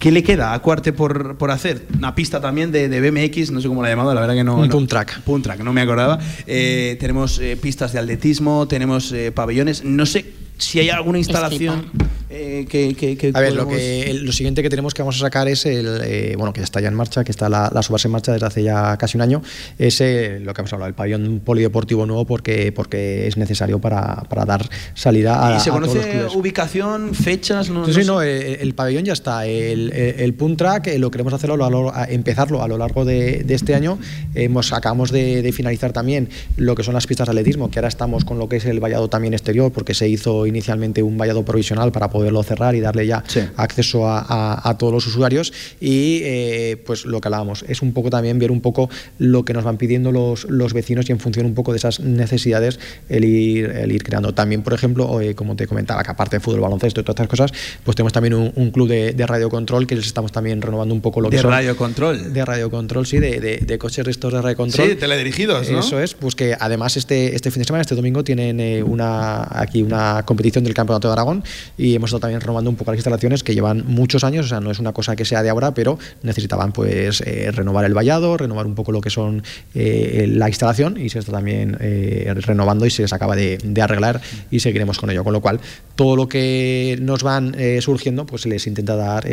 ¿Qué 0.02 0.10
le 0.10 0.24
queda 0.24 0.52
a 0.52 0.58
Cuarte 0.58 0.92
por, 0.92 1.36
por 1.36 1.52
hacer? 1.52 1.86
Una 1.96 2.12
pista 2.12 2.40
también 2.40 2.72
de, 2.72 2.88
de 2.88 3.00
BMX, 3.08 3.52
no 3.52 3.60
sé 3.60 3.68
cómo 3.68 3.82
la 3.82 3.86
ha 3.86 3.92
llamado, 3.92 4.12
la 4.12 4.20
verdad 4.20 4.34
que 4.34 4.42
no. 4.42 4.56
Un 4.56 4.68
no- 4.68 4.86
track. 4.88 5.20
Pump 5.20 5.44
track, 5.44 5.60
no 5.60 5.72
me 5.72 5.80
acordaba. 5.80 6.18
Eh, 6.48 6.96
tenemos 6.98 7.38
eh, 7.38 7.56
pistas 7.56 7.92
de 7.92 8.00
atletismo, 8.00 8.66
tenemos 8.66 9.12
eh, 9.12 9.30
pabellones. 9.30 9.84
No 9.84 10.04
sé 10.04 10.26
si 10.62 10.78
hay 10.80 10.90
alguna 10.90 11.18
instalación 11.18 11.90
eh, 12.34 12.64
que, 12.68 12.94
que- 12.94 13.16
que 13.18 13.30
A 13.34 13.40
ver, 13.40 13.52
lo, 13.54 13.68
que, 13.68 14.10
el- 14.10 14.24
lo 14.24 14.32
siguiente 14.32 14.62
que 14.62 14.70
tenemos 14.70 14.94
que 14.94 15.02
vamos 15.02 15.16
a 15.16 15.18
sacar 15.18 15.48
es 15.48 15.66
el, 15.66 16.00
eh, 16.02 16.34
bueno, 16.38 16.52
que 16.54 16.60
ya 16.60 16.64
está 16.64 16.80
ya 16.80 16.88
en 16.88 16.94
marcha, 16.94 17.24
que 17.24 17.30
está 17.30 17.48
la, 17.50 17.70
la 17.74 17.82
subase 17.82 18.08
en 18.08 18.12
marcha 18.12 18.32
desde 18.32 18.46
hace 18.46 18.62
ya 18.62 18.96
casi 18.96 19.18
un 19.18 19.22
año, 19.22 19.42
es 19.78 20.00
eh, 20.00 20.40
lo 20.40 20.54
que 20.54 20.62
hemos 20.62 20.72
hablado, 20.72 20.88
el 20.88 20.94
pabellón 20.94 21.40
polideportivo 21.44 22.06
nuevo 22.06 22.24
porque, 22.24 22.72
porque 22.72 23.26
es 23.26 23.36
necesario 23.36 23.80
para, 23.80 24.22
para 24.30 24.46
dar 24.46 24.66
salida 24.94 25.46
a, 25.46 25.56
¿Y 25.56 25.60
se 25.60 25.68
a 25.68 25.74
todos 25.74 25.94
los 25.94 26.06
conoce 26.06 26.36
ubicación, 26.38 27.14
fechas? 27.14 27.68
No, 27.68 27.84
Sí, 27.84 27.90
no 27.92 28.00
sí, 28.00 28.06
no, 28.06 28.22
eh, 28.22 28.62
el 28.62 28.74
pabellón 28.74 29.04
ya 29.04 29.12
está. 29.12 29.44
El, 29.46 29.92
el, 29.92 30.20
el 30.20 30.34
punt 30.34 30.56
track 30.56 30.86
eh, 30.86 30.98
lo 30.98 31.10
queremos 31.10 31.34
hacerlo, 31.34 31.62
a 31.64 31.68
lo- 31.70 31.94
a 31.94 32.04
empezarlo 32.04 32.62
a 32.62 32.68
lo 32.68 32.78
largo 32.78 33.04
de, 33.04 33.42
de 33.44 33.54
este 33.54 33.74
año. 33.74 33.98
Hemos, 34.34 34.72
acabamos 34.72 35.10
de, 35.10 35.42
de 35.42 35.52
finalizar 35.52 35.92
también 35.92 36.30
lo 36.56 36.74
que 36.74 36.82
son 36.82 36.94
las 36.94 37.06
pistas 37.06 37.26
de 37.26 37.32
atletismo, 37.32 37.70
que 37.70 37.78
ahora 37.78 37.88
estamos 37.88 38.24
con 38.24 38.38
lo 38.38 38.48
que 38.48 38.56
es 38.56 38.64
el 38.64 38.80
vallado 38.80 39.08
también 39.08 39.34
exterior, 39.34 39.70
porque 39.70 39.92
se 39.92 40.08
hizo 40.08 40.46
inicialmente 40.52 41.02
un 41.02 41.18
vallado 41.18 41.44
provisional 41.44 41.90
para 41.92 42.08
poderlo 42.10 42.42
cerrar 42.42 42.74
y 42.74 42.80
darle 42.80 43.06
ya 43.06 43.22
acceso 43.56 44.06
a, 44.08 44.20
a- 44.20 44.68
a 44.68 44.78
todos 44.78 44.92
los 44.92 45.06
usuarios. 45.06 45.52
Y 45.80 46.20
eh, 46.22 46.76
pues 46.86 47.04
lo 47.04 47.20
que 47.20 47.28
hablábamos, 47.28 47.64
es 47.68 47.82
un 47.82 47.92
poco 47.92 48.10
también 48.10 48.38
ver 48.38 48.50
un 48.50 48.60
poco 48.60 48.88
lo 49.18 49.44
que 49.44 49.52
nos 49.52 49.64
van 49.64 49.76
pidiendo 49.78 50.12
los, 50.12 50.44
los 50.44 50.72
vecinos 50.72 51.08
y 51.08 51.12
en 51.12 51.18
función 51.20 51.46
un 51.46 51.54
poco 51.54 51.72
de 51.72 51.78
esas 51.78 52.00
necesidades 52.00 52.78
el 53.08 53.24
ir, 53.24 53.66
el 53.70 53.92
ir 53.92 54.02
creando. 54.02 54.32
También, 54.34 54.62
por 54.62 54.72
ejemplo, 54.74 55.20
eh, 55.20 55.34
como 55.34 55.56
te 55.56 55.66
comentaba, 55.66 56.02
que 56.02 56.10
aparte 56.10 56.36
de 56.36 56.40
fútbol, 56.40 56.60
baloncesto 56.60 57.00
y 57.00 57.04
todas 57.04 57.14
estas 57.14 57.28
cosas, 57.28 57.52
pues 57.84 57.96
tenemos 57.96 58.12
también 58.12 58.34
un, 58.34 58.52
un 58.54 58.70
club 58.70 58.88
de, 58.88 59.12
de 59.12 59.26
radiocontrol 59.26 59.86
que 59.86 59.96
les 59.96 60.06
estamos 60.06 60.32
también 60.32 60.60
renovando 60.62 60.94
un 60.94 61.00
poco 61.00 61.20
lo 61.20 61.30
que 61.30 61.36
De 61.36 61.42
son- 61.42 61.50
radiocontrol. 61.50 62.32
De 62.32 62.44
radiocontrol, 62.44 63.06
sí, 63.06 63.18
de, 63.18 63.40
de, 63.40 63.56
de 63.58 63.78
coches 63.78 64.06
estos 64.06 64.32
de 64.32 64.40
radiocontrol. 64.42 64.88
Sí, 64.90 64.94
teledirigidos, 64.96 65.70
¿no? 65.70 65.80
Eso 65.80 66.00
es, 66.00 66.14
pues 66.14 66.34
que 66.34 66.54
además 66.58 66.96
este, 66.96 67.34
este 67.34 67.50
fin 67.50 67.60
de 67.60 67.64
semana, 67.66 67.80
este 67.82 67.94
domingo, 67.94 68.22
tienen 68.24 68.60
eh, 68.60 68.82
una, 68.82 69.46
aquí 69.50 69.82
una 69.82 70.22
competición 70.24 70.41
del 70.42 70.74
Campeonato 70.74 71.08
de 71.08 71.12
Aragón 71.12 71.44
y 71.78 71.94
hemos 71.94 72.08
estado 72.08 72.20
también 72.20 72.40
renovando 72.40 72.68
un 72.68 72.76
poco 72.76 72.90
las 72.90 72.98
instalaciones 72.98 73.42
que 73.42 73.54
llevan 73.54 73.84
muchos 73.86 74.24
años, 74.24 74.46
o 74.46 74.48
sea, 74.48 74.60
no 74.60 74.70
es 74.70 74.78
una 74.78 74.92
cosa 74.92 75.16
que 75.16 75.24
sea 75.24 75.42
de 75.42 75.48
ahora, 75.48 75.72
pero 75.72 75.98
necesitaban 76.22 76.72
pues 76.72 77.22
eh, 77.24 77.50
renovar 77.52 77.84
el 77.84 77.94
vallado, 77.94 78.36
renovar 78.36 78.66
un 78.66 78.74
poco 78.74 78.92
lo 78.92 79.00
que 79.00 79.10
son 79.10 79.42
eh, 79.74 80.26
la 80.28 80.48
instalación 80.48 80.98
y 80.98 81.08
se 81.08 81.20
está 81.20 81.32
también 81.32 81.76
eh, 81.80 82.32
renovando 82.36 82.86
y 82.86 82.90
se 82.90 83.02
les 83.02 83.12
acaba 83.12 83.36
de, 83.36 83.58
arreglar 83.82 84.20
y 84.50 84.60
seguiremos 84.60 84.98
con 84.98 85.10
ello. 85.10 85.24
Con 85.24 85.32
lo 85.32 85.40
cual, 85.40 85.60
todo 85.96 86.14
lo 86.14 86.28
que 86.28 86.98
nos 87.00 87.22
van 87.22 87.56
surgiendo, 87.80 88.26
pues 88.26 88.42
se 88.42 88.48
les 88.48 88.66
intenta 88.66 88.94
dar 88.94 89.26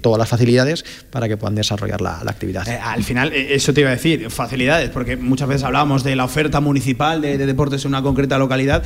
todas 0.00 0.18
las 0.18 0.28
facilidades 0.28 0.84
para 1.10 1.28
que 1.28 1.36
puedan 1.36 1.54
desarrollar 1.54 2.00
la, 2.00 2.18
actividad. 2.26 2.66
Al 2.68 3.04
final, 3.04 3.32
eso 3.32 3.72
te 3.72 3.82
iba 3.82 3.90
a 3.90 3.94
decir, 3.94 4.28
facilidades, 4.30 4.90
porque 4.90 5.16
muchas 5.16 5.46
veces 5.46 5.62
hablábamos 5.62 6.02
de 6.02 6.16
la 6.16 6.24
oferta 6.24 6.60
municipal 6.60 7.20
de, 7.20 7.38
de 7.38 7.46
deportes 7.46 7.84
en 7.84 7.90
una 7.90 8.02
concreta 8.02 8.38
localidad. 8.38 8.82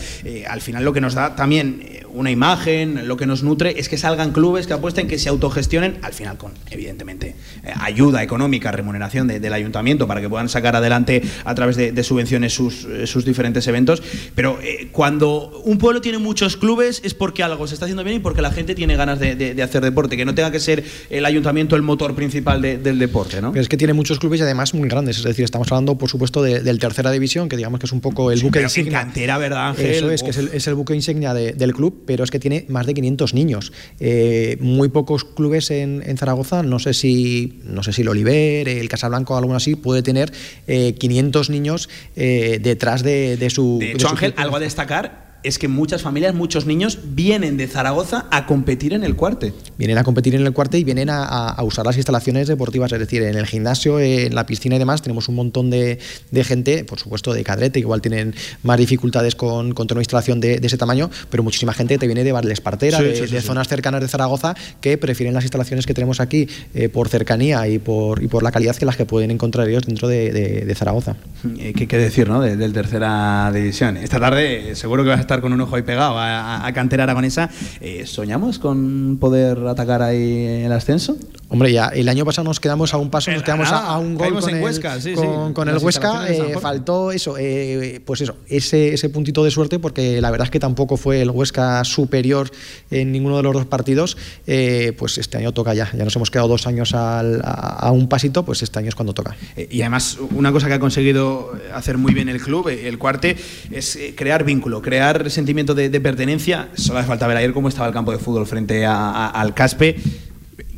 al 0.48 0.60
final, 0.60 0.84
lo 0.84 0.92
que 0.92 1.00
nos 1.00 1.14
da 1.14 1.34
también 1.34 1.55
eh, 1.60 2.02
una 2.12 2.30
imagen, 2.30 3.06
lo 3.08 3.16
que 3.18 3.26
nos 3.26 3.42
nutre, 3.42 3.78
es 3.78 3.88
que 3.90 3.98
salgan 3.98 4.32
clubes 4.32 4.66
que 4.66 4.72
apuesten, 4.72 5.06
que 5.06 5.18
se 5.18 5.28
autogestionen, 5.28 5.98
al 6.02 6.12
final 6.14 6.38
con, 6.38 6.52
evidentemente, 6.70 7.34
eh, 7.64 7.72
ayuda 7.80 8.22
económica, 8.22 8.72
remuneración 8.72 9.26
de- 9.26 9.38
del 9.38 9.52
ayuntamiento 9.52 10.06
para 10.06 10.20
que 10.22 10.28
puedan 10.28 10.48
sacar 10.48 10.76
adelante 10.76 11.22
a 11.44 11.54
través 11.54 11.76
de, 11.76 11.92
de 11.92 12.02
subvenciones 12.02 12.54
sus, 12.54 12.84
eh, 12.86 13.06
sus 13.06 13.24
diferentes 13.26 13.66
eventos. 13.66 14.02
Pero 14.34 14.58
eh, 14.62 14.88
cuando 14.92 15.60
un 15.64 15.76
pueblo 15.78 16.00
tiene 16.00 16.16
muchos 16.18 16.56
clubes 16.56 17.00
es 17.04 17.12
porque 17.12 17.42
algo 17.42 17.66
se 17.66 17.74
está 17.74 17.84
haciendo 17.84 18.02
bien 18.04 18.16
y 18.16 18.20
porque 18.20 18.40
la 18.40 18.50
gente 18.50 18.74
tiene 18.74 18.96
ganas 18.96 19.18
de, 19.20 19.62
hacer 19.62 19.82
deporte, 19.84 20.16
que 20.16 20.24
no 20.24 20.34
tenga 20.34 20.50
que 20.50 20.60
ser 20.60 20.84
el 21.10 21.24
ayuntamiento 21.26 21.76
el 21.76 21.82
motor 21.82 22.14
principal 22.14 22.62
de- 22.62 22.78
del 22.78 22.98
deporte, 22.98 23.42
¿no? 23.42 23.52
Pero 23.52 23.62
es 23.62 23.68
que 23.68 23.76
tiene 23.76 23.92
muchos 23.92 24.18
clubes 24.18 24.40
y 24.40 24.42
además 24.44 24.72
muy 24.72 24.88
grandes. 24.88 25.18
Es 25.18 25.24
decir, 25.24 25.44
estamos 25.44 25.70
hablando, 25.70 25.98
por 25.98 26.08
supuesto, 26.08 26.42
de- 26.42 26.60
del 26.60 26.78
tercera 26.78 27.10
división, 27.10 27.48
que 27.50 27.56
digamos 27.56 27.78
que 27.80 27.86
es 27.86 27.92
un 27.92 28.00
poco 28.00 28.30
el 28.32 28.40
buque 28.40 28.52
pero 28.60 28.62
en 28.62 28.70
insignia. 28.70 28.98
cantera, 29.00 29.36
¿verdad, 29.38 29.68
Ángel? 29.68 29.86
Eso 29.86 30.10
es, 30.10 30.22
que 30.22 30.30
es 30.30 30.36
el, 30.38 30.48
es 30.52 30.66
el 30.66 30.74
buque 30.74 30.94
insignia 30.94 31.34
de- 31.34 31.45
del 31.52 31.74
club, 31.74 32.02
pero 32.06 32.24
es 32.24 32.30
que 32.30 32.38
tiene 32.38 32.64
más 32.68 32.86
de 32.86 32.94
500 32.94 33.34
niños. 33.34 33.72
Eh, 34.00 34.56
muy 34.60 34.88
pocos 34.88 35.24
clubes 35.24 35.70
en, 35.70 36.02
en 36.06 36.16
Zaragoza, 36.16 36.62
no 36.62 36.78
sé 36.78 36.94
si 36.94 37.60
no 37.64 37.82
sé 37.82 37.92
si 37.92 38.02
el 38.02 38.08
Oliver, 38.08 38.68
el 38.68 38.88
Casablanco, 38.88 39.36
alguno 39.36 39.56
así, 39.56 39.74
puede 39.76 40.02
tener 40.02 40.32
eh, 40.66 40.94
500 40.94 41.50
niños 41.50 41.88
eh, 42.16 42.58
detrás 42.62 43.02
de, 43.02 43.36
de 43.36 43.50
su. 43.50 43.78
De 43.78 43.86
de 43.86 43.92
hecho, 43.92 44.08
su 44.08 44.14
Ángel, 44.14 44.32
club. 44.34 44.42
algo 44.44 44.56
a 44.56 44.60
destacar. 44.60 45.25
Es 45.46 45.58
que 45.58 45.68
muchas 45.68 46.02
familias, 46.02 46.34
muchos 46.34 46.66
niños 46.66 46.98
vienen 47.04 47.56
de 47.56 47.66
Zaragoza 47.68 48.26
a 48.30 48.46
competir 48.46 48.92
en 48.92 49.04
el 49.04 49.14
cuarte. 49.16 49.52
Vienen 49.78 49.98
a 49.98 50.04
competir 50.04 50.34
en 50.34 50.44
el 50.46 50.52
cuarte 50.52 50.78
y 50.78 50.84
vienen 50.84 51.10
a, 51.10 51.24
a 51.24 51.62
usar 51.62 51.86
las 51.86 51.96
instalaciones 51.96 52.48
deportivas, 52.48 52.90
es 52.92 52.98
decir, 52.98 53.22
en 53.22 53.36
el 53.36 53.46
gimnasio, 53.46 54.00
en 54.00 54.34
la 54.34 54.46
piscina 54.46 54.76
y 54.76 54.78
demás, 54.78 55.02
tenemos 55.02 55.28
un 55.28 55.34
montón 55.36 55.70
de, 55.70 55.98
de 56.30 56.44
gente, 56.44 56.84
por 56.84 56.98
supuesto 56.98 57.32
de 57.32 57.44
cadrete, 57.44 57.74
que 57.74 57.80
igual 57.80 58.00
tienen 58.02 58.34
más 58.62 58.78
dificultades 58.78 59.34
con, 59.34 59.72
con 59.74 59.86
tener 59.86 59.98
una 59.98 60.02
instalación 60.02 60.40
de, 60.40 60.58
de, 60.58 60.66
ese 60.66 60.76
tamaño, 60.78 61.10
pero 61.30 61.42
muchísima 61.42 61.72
gente 61.72 61.98
te 61.98 62.06
viene 62.06 62.24
de 62.24 62.32
Barles 62.32 62.60
Partera, 62.60 62.98
Sí, 62.98 63.04
de, 63.04 63.16
sí, 63.16 63.26
sí, 63.28 63.34
de 63.34 63.40
sí. 63.40 63.46
zonas 63.46 63.68
cercanas 63.68 64.00
de 64.00 64.08
Zaragoza, 64.08 64.54
que 64.80 64.98
prefieren 64.98 65.34
las 65.34 65.44
instalaciones 65.44 65.86
que 65.86 65.94
tenemos 65.94 66.20
aquí 66.20 66.48
eh, 66.74 66.88
por 66.88 67.08
cercanía 67.08 67.66
y 67.68 67.78
por, 67.78 68.22
y 68.22 68.28
por 68.28 68.42
la 68.42 68.50
calidad 68.52 68.74
que 68.76 68.84
las 68.86 68.96
que 68.96 69.06
pueden 69.06 69.30
encontrar 69.30 69.68
ellos 69.68 69.84
dentro 69.86 70.08
de, 70.08 70.32
de- 70.32 70.64
de 70.64 70.74
Zaragoza. 70.74 71.16
Eh, 71.58 71.72
¿Qué, 71.76 71.86
qué 71.86 71.98
decir, 71.98 72.28
¿no? 72.28 72.40
De- 72.40 72.56
del 72.56 72.72
tercera 72.72 73.50
división. 73.54 73.96
Esta 73.96 74.18
tarde 74.18 74.74
seguro 74.74 75.02
que 75.04 75.10
vas 75.10 75.18
a 75.18 75.22
estar 75.22 75.35
con 75.40 75.52
un 75.52 75.60
ojo 75.60 75.76
ahí 75.76 75.82
pegado 75.82 76.18
a, 76.18 76.66
a- 76.66 76.72
cantera 76.72 77.04
aragonesa. 77.04 77.48
Eh, 77.80 78.04
¿Soñamos 78.06 78.58
con 78.58 79.18
poder 79.20 79.58
atacar 79.66 80.02
ahí 80.02 80.62
el 80.64 80.72
ascenso? 80.72 81.16
Hombre, 81.48 81.72
ya 81.72 81.86
el 81.88 82.08
año 82.08 82.24
pasado 82.24 82.44
nos 82.48 82.58
quedamos 82.58 82.92
a 82.92 82.96
un 82.96 83.08
paso, 83.08 83.30
nos 83.30 83.44
quedamos 83.44 83.68
a, 83.68 83.72
nada, 83.72 83.86
a 83.86 83.98
un 83.98 84.16
gol 84.16 84.40
con, 84.40 84.50
el, 84.52 84.60
Huesca, 84.62 85.00
sí, 85.00 85.12
con, 85.14 85.48
sí, 85.48 85.52
con 85.54 85.66
las 85.68 85.76
el 85.80 85.84
Huesca. 85.84 86.08
instalaciones 86.08 86.38
de 86.38 86.44
San 86.48 86.58
eh, 86.58 86.60
faltó 86.60 87.12
eso, 87.12 87.36
eh, 87.38 88.00
pues 88.04 88.20
eso, 88.20 88.34
ese, 88.48 88.94
ese 88.94 89.08
puntito 89.10 89.44
de 89.44 89.52
suerte, 89.52 89.78
porque 89.78 90.20
la 90.20 90.32
verdad 90.32 90.46
es 90.46 90.50
que 90.50 90.58
tampoco 90.58 90.96
fue 90.96 91.22
el 91.22 91.30
Huesca 91.30 91.84
superior 91.84 92.50
en 92.90 93.12
ninguno 93.12 93.36
de 93.36 93.44
los 93.44 93.52
dos 93.54 93.66
partidos. 93.66 94.16
eh, 94.48 94.92
pues 94.98 95.18
este 95.18 95.38
año 95.38 95.52
toca 95.52 95.72
ya, 95.72 95.88
ya 95.96 96.02
nos 96.04 96.16
hemos 96.16 96.32
quedado 96.32 96.48
dos 96.48 96.66
años 96.66 96.94
al- 96.94 97.40
a, 97.44 97.50
a 97.86 97.92
un 97.92 98.08
pasito, 98.08 98.44
pues 98.44 98.62
este 98.62 98.80
año 98.80 98.88
es 98.88 98.96
cuando 98.96 99.14
toca. 99.14 99.36
Y 99.70 99.82
además, 99.82 100.18
una 100.34 100.50
cosa 100.50 100.66
que 100.66 100.74
ha 100.74 100.80
conseguido 100.80 101.52
hacer 101.72 101.96
muy 101.96 102.12
bien 102.12 102.28
el 102.28 102.40
club, 102.42 102.68
el 102.68 102.98
cuarte, 102.98 103.36
es 103.70 103.96
crear 104.16 104.42
vínculo, 104.42 104.82
crear 104.82 105.25
sentimiento 105.30 105.74
de, 105.74 106.00
pertenencia. 106.00 106.68
Solo 106.74 106.98
hace 106.98 107.08
falta 107.08 107.26
ver 107.26 107.36
ayer 107.36 107.52
cómo 107.52 107.68
estaba 107.68 107.88
el 107.88 107.94
campo 107.94 108.12
de 108.12 108.18
fútbol 108.18 108.46
frente 108.46 108.86
al 108.86 109.54
Caspe. 109.54 109.96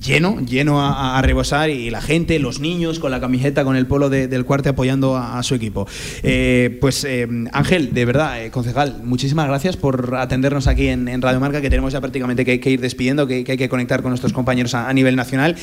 Lleno, 0.04 0.40
lleno 0.40 0.80
a, 0.80 1.18
a 1.18 1.22
rebosar 1.22 1.70
y 1.70 1.90
la 1.90 2.00
gente, 2.00 2.38
los 2.38 2.60
niños 2.60 2.98
con 3.00 3.10
la 3.10 3.20
camiseta, 3.20 3.64
con 3.64 3.74
el 3.74 3.86
polo 3.86 4.08
de- 4.08 4.28
del 4.28 4.44
cuarte 4.44 4.68
apoyando 4.68 5.16
a, 5.16 5.42
su 5.42 5.54
equipo. 5.54 5.86
Eh, 6.22 6.78
pues 6.80 7.04
eh, 7.04 7.26
Ángel, 7.52 7.92
de 7.92 8.04
verdad, 8.04 8.44
eh, 8.44 8.50
concejal, 8.50 9.00
muchísimas 9.02 9.48
gracias 9.48 9.76
por 9.76 10.14
atendernos 10.16 10.66
aquí 10.68 10.88
en, 10.88 11.08
en 11.08 11.20
Radio 11.20 11.40
Marca, 11.40 11.60
que 11.60 11.68
tenemos 11.70 11.92
ya 11.92 12.00
prácticamente 12.00 12.44
que, 12.44 12.60
que 12.60 12.70
ir 12.70 12.80
despidiendo, 12.80 13.26
que, 13.26 13.44
hay 13.48 13.56
que 13.56 13.68
conectar 13.68 14.02
con 14.02 14.10
nuestros 14.10 14.32
compañeros 14.32 14.74
a, 14.74 14.92
nivel 14.92 15.16
nacional. 15.16 15.56